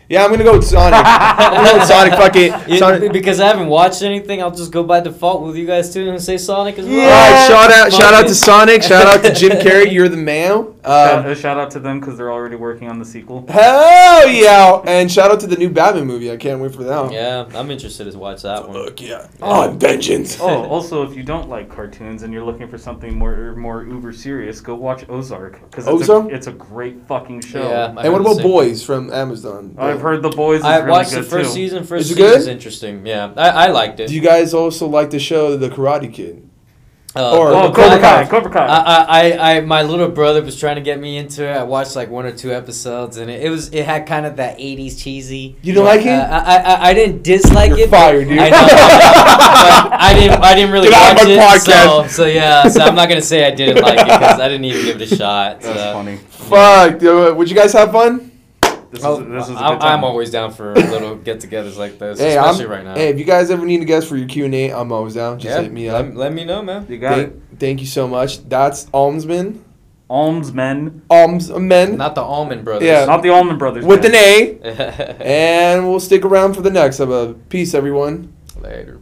yeah, 0.09 0.23
I'm 0.25 0.31
gonna 0.31 0.43
go 0.43 0.53
with 0.57 0.65
Sonic. 0.65 0.99
I'm 1.05 1.53
gonna 1.53 1.69
go 1.69 1.77
with 1.77 1.87
Sonic. 1.87 2.13
Fuck 2.13 2.35
it. 2.35 2.51
Yeah, 2.67 2.77
Sonic. 2.77 3.13
because 3.13 3.39
I 3.39 3.47
haven't 3.47 3.67
watched 3.67 4.01
anything, 4.01 4.41
I'll 4.41 4.49
just 4.51 4.71
go 4.71 4.83
by 4.83 4.99
default 5.01 5.43
with 5.43 5.55
you 5.55 5.67
guys 5.67 5.93
too 5.93 6.09
and 6.09 6.21
say 6.21 6.37
Sonic 6.37 6.79
as 6.79 6.85
well. 6.87 6.99
All 6.99 7.07
right, 7.07 7.47
shout 7.47 7.71
out, 7.71 7.93
shout 7.93 8.13
out 8.15 8.27
to 8.27 8.33
Sonic. 8.35 8.81
Shout 8.83 9.05
out 9.05 9.23
to 9.23 9.33
Jim 9.33 9.51
Carrey. 9.59 9.91
You're 9.99 10.09
the 10.09 10.17
man. 10.17 10.49
shout, 10.83 11.25
Um, 11.25 11.31
uh, 11.31 11.35
shout 11.35 11.57
out 11.59 11.69
to 11.71 11.79
them 11.79 11.99
because 11.99 12.17
they're 12.17 12.31
already 12.31 12.55
working 12.55 12.89
on 12.89 12.97
the 12.97 13.05
sequel. 13.05 13.45
hell 13.49 14.27
yeah! 14.27 14.81
And 14.85 15.11
shout 15.11 15.29
out 15.31 15.39
to 15.41 15.47
the 15.47 15.57
new 15.57 15.69
Batman 15.69 16.07
movie. 16.07 16.31
I 16.31 16.37
can't 16.37 16.59
wait 16.59 16.73
for 16.73 16.83
that. 16.85 17.03
one. 17.03 17.11
Yeah, 17.13 17.45
I'm 17.53 17.69
interested 17.69 18.11
to 18.11 18.17
watch 18.17 18.41
that 18.41 18.67
one. 18.67 18.73
Look, 18.77 19.01
yeah. 19.01 19.27
On 19.41 19.77
vengeance. 19.77 20.39
Oh, 20.41 20.63
also, 20.69 21.03
if 21.07 21.15
you 21.15 21.21
don't 21.23 21.49
like 21.49 21.69
cartoons 21.69 22.23
and 22.23 22.33
you're 22.33 22.43
looking 22.43 22.67
for 22.67 22.79
something 22.79 23.15
more 23.15 23.55
more 23.55 23.83
uber 23.83 24.11
serious, 24.11 24.59
go 24.59 24.73
watch 24.73 25.07
Ozark 25.07 25.61
because 25.69 25.87
it's, 25.87 26.09
a, 26.09 26.27
it's 26.29 26.47
a 26.47 26.51
great 26.53 27.05
fucking 27.07 27.41
show. 27.41 27.69
Yeah, 27.69 27.93
I 27.95 28.05
And 28.05 28.13
what 28.13 28.21
about. 28.21 28.39
Boys 28.39 28.83
from 28.83 29.11
Amazon? 29.11 29.75
I've 29.77 29.98
heard 30.01 30.21
the 30.21 30.29
boys. 30.29 30.59
Is 30.59 30.65
I 30.65 30.77
really 30.77 30.91
watched 30.91 31.11
good 31.11 31.23
the 31.25 31.29
first 31.29 31.49
too. 31.49 31.55
season. 31.55 31.83
First 31.83 32.05
Is 32.05 32.11
it 32.11 32.15
season 32.15 32.29
good? 32.31 32.37
was 32.37 32.47
interesting. 32.47 33.05
Yeah, 33.05 33.31
I, 33.35 33.49
I 33.49 33.67
liked 33.67 33.99
it. 33.99 34.07
Do 34.09 34.15
you 34.15 34.21
guys 34.21 34.53
also 34.53 34.87
like 34.87 35.09
the 35.09 35.19
show 35.19 35.55
The 35.57 35.69
Karate 35.69 36.13
Kid? 36.13 36.45
Uh, 37.15 37.35
or- 37.35 37.47
Oh, 37.51 37.71
Cobra 37.73 37.95
I- 37.97 37.99
Kai, 37.99 38.25
Cobra 38.27 38.51
Kai. 38.51 38.65
I, 38.67 39.01
I, 39.31 39.55
I, 39.55 39.61
my 39.61 39.81
little 39.81 40.09
brother 40.09 40.43
was 40.43 40.59
trying 40.59 40.75
to 40.75 40.81
get 40.81 40.99
me 40.99 41.17
into 41.17 41.43
it. 41.43 41.51
I 41.51 41.63
watched 41.63 41.95
like 41.95 42.07
one 42.11 42.25
or 42.27 42.31
two 42.31 42.53
episodes, 42.53 43.17
and 43.17 43.31
it, 43.31 43.41
it 43.41 43.49
was 43.49 43.69
it 43.73 43.83
had 43.85 44.05
kind 44.05 44.27
of 44.27 44.35
that 44.35 44.59
'80s 44.59 45.01
cheesy. 45.01 45.55
You 45.63 45.73
don't 45.73 45.85
like 45.85 46.01
Uh, 46.01 46.09
it? 46.09 46.11
I, 46.11 46.55
I, 46.57 46.89
I 46.89 46.93
didn't 46.93 47.23
dislike 47.23 47.69
You're 47.71 47.79
it. 47.79 47.89
fired, 47.89 48.27
dude. 48.27 48.37
I 48.37 48.49
know, 48.51 48.61
but 48.61 49.93
I 50.01 50.13
didn't, 50.13 50.41
I 50.43 50.53
didn't 50.53 50.71
really 50.71 50.89
Get 50.89 51.17
out 51.17 51.23
of 51.23 51.35
watch 51.37 51.67
my 51.67 51.73
it. 51.73 51.87
podcast. 51.87 52.01
So, 52.03 52.07
so 52.09 52.25
yeah, 52.27 52.67
so 52.67 52.81
I'm 52.83 52.93
not 52.95 53.09
gonna 53.09 53.23
say 53.23 53.43
I 53.43 53.55
didn't 53.55 53.81
like 53.81 53.97
it 53.99 54.05
because 54.05 54.39
I 54.39 54.47
didn't 54.47 54.65
even 54.65 54.85
give 54.85 55.01
it 55.01 55.11
a 55.11 55.15
shot. 55.15 55.61
That's 55.61 55.79
so. 55.79 55.93
funny. 55.93 56.17
Fuck. 56.17 56.99
dude. 56.99 57.35
Would 57.37 57.49
you 57.49 57.55
guys 57.55 57.73
have 57.73 57.91
fun? 57.91 58.28
This 58.91 59.03
Oh, 59.03 59.21
is, 59.21 59.27
this 59.27 59.43
is 59.45 59.49
a 59.51 59.53
good 59.53 59.61
I'm, 59.63 59.79
time. 59.79 59.97
I'm 59.99 60.03
always 60.03 60.31
down 60.31 60.51
for 60.51 60.73
little 60.75 61.15
get-togethers 61.15 61.77
like 61.77 61.99
this, 61.99 62.19
Hey, 62.19 62.35
especially 62.37 62.65
I'm, 62.65 62.71
right 62.71 62.83
now. 62.83 62.95
hey, 62.95 63.09
if 63.09 63.19
you 63.19 63.25
guys 63.25 63.51
ever 63.51 63.65
need 63.65 63.81
a 63.81 63.85
guest 63.85 64.07
for 64.07 64.17
your 64.17 64.27
Q 64.27 64.45
and 64.45 64.55
A, 64.55 64.71
I'm 64.71 64.91
always 64.91 65.13
down. 65.13 65.37
Just 65.39 65.55
yeah, 65.55 65.61
hit 65.61 65.71
me 65.71 65.89
up. 65.89 66.05
let, 66.07 66.15
let 66.15 66.33
me 66.33 66.43
know, 66.45 66.61
man. 66.63 66.85
You 66.89 66.97
got 66.97 67.15
Thank, 67.15 67.59
thank 67.59 67.79
you 67.81 67.87
so 67.87 68.07
much. 68.07 68.47
That's 68.49 68.85
Almsman. 68.87 69.55
it. 69.57 69.61
Almsmen, 70.09 71.03
Almsmen. 71.11 71.95
Not 71.97 72.15
the 72.15 72.21
Almond 72.23 72.65
Brothers. 72.65 72.87
Yeah. 72.87 73.05
not 73.05 73.21
the 73.21 73.29
Almond 73.29 73.59
Brothers. 73.59 73.85
with 73.85 74.01
man. 74.01 74.11
an 74.11 74.17
A. 74.17 75.17
And 75.23 75.87
we'll 75.87 75.99
stick 75.99 76.25
around 76.25 76.53
for 76.55 76.61
the 76.61 76.71
next 76.71 76.97
Have 76.97 77.11
a 77.11 77.35
Peace, 77.49 77.75
everyone. 77.75 78.33
Later. 78.59 78.99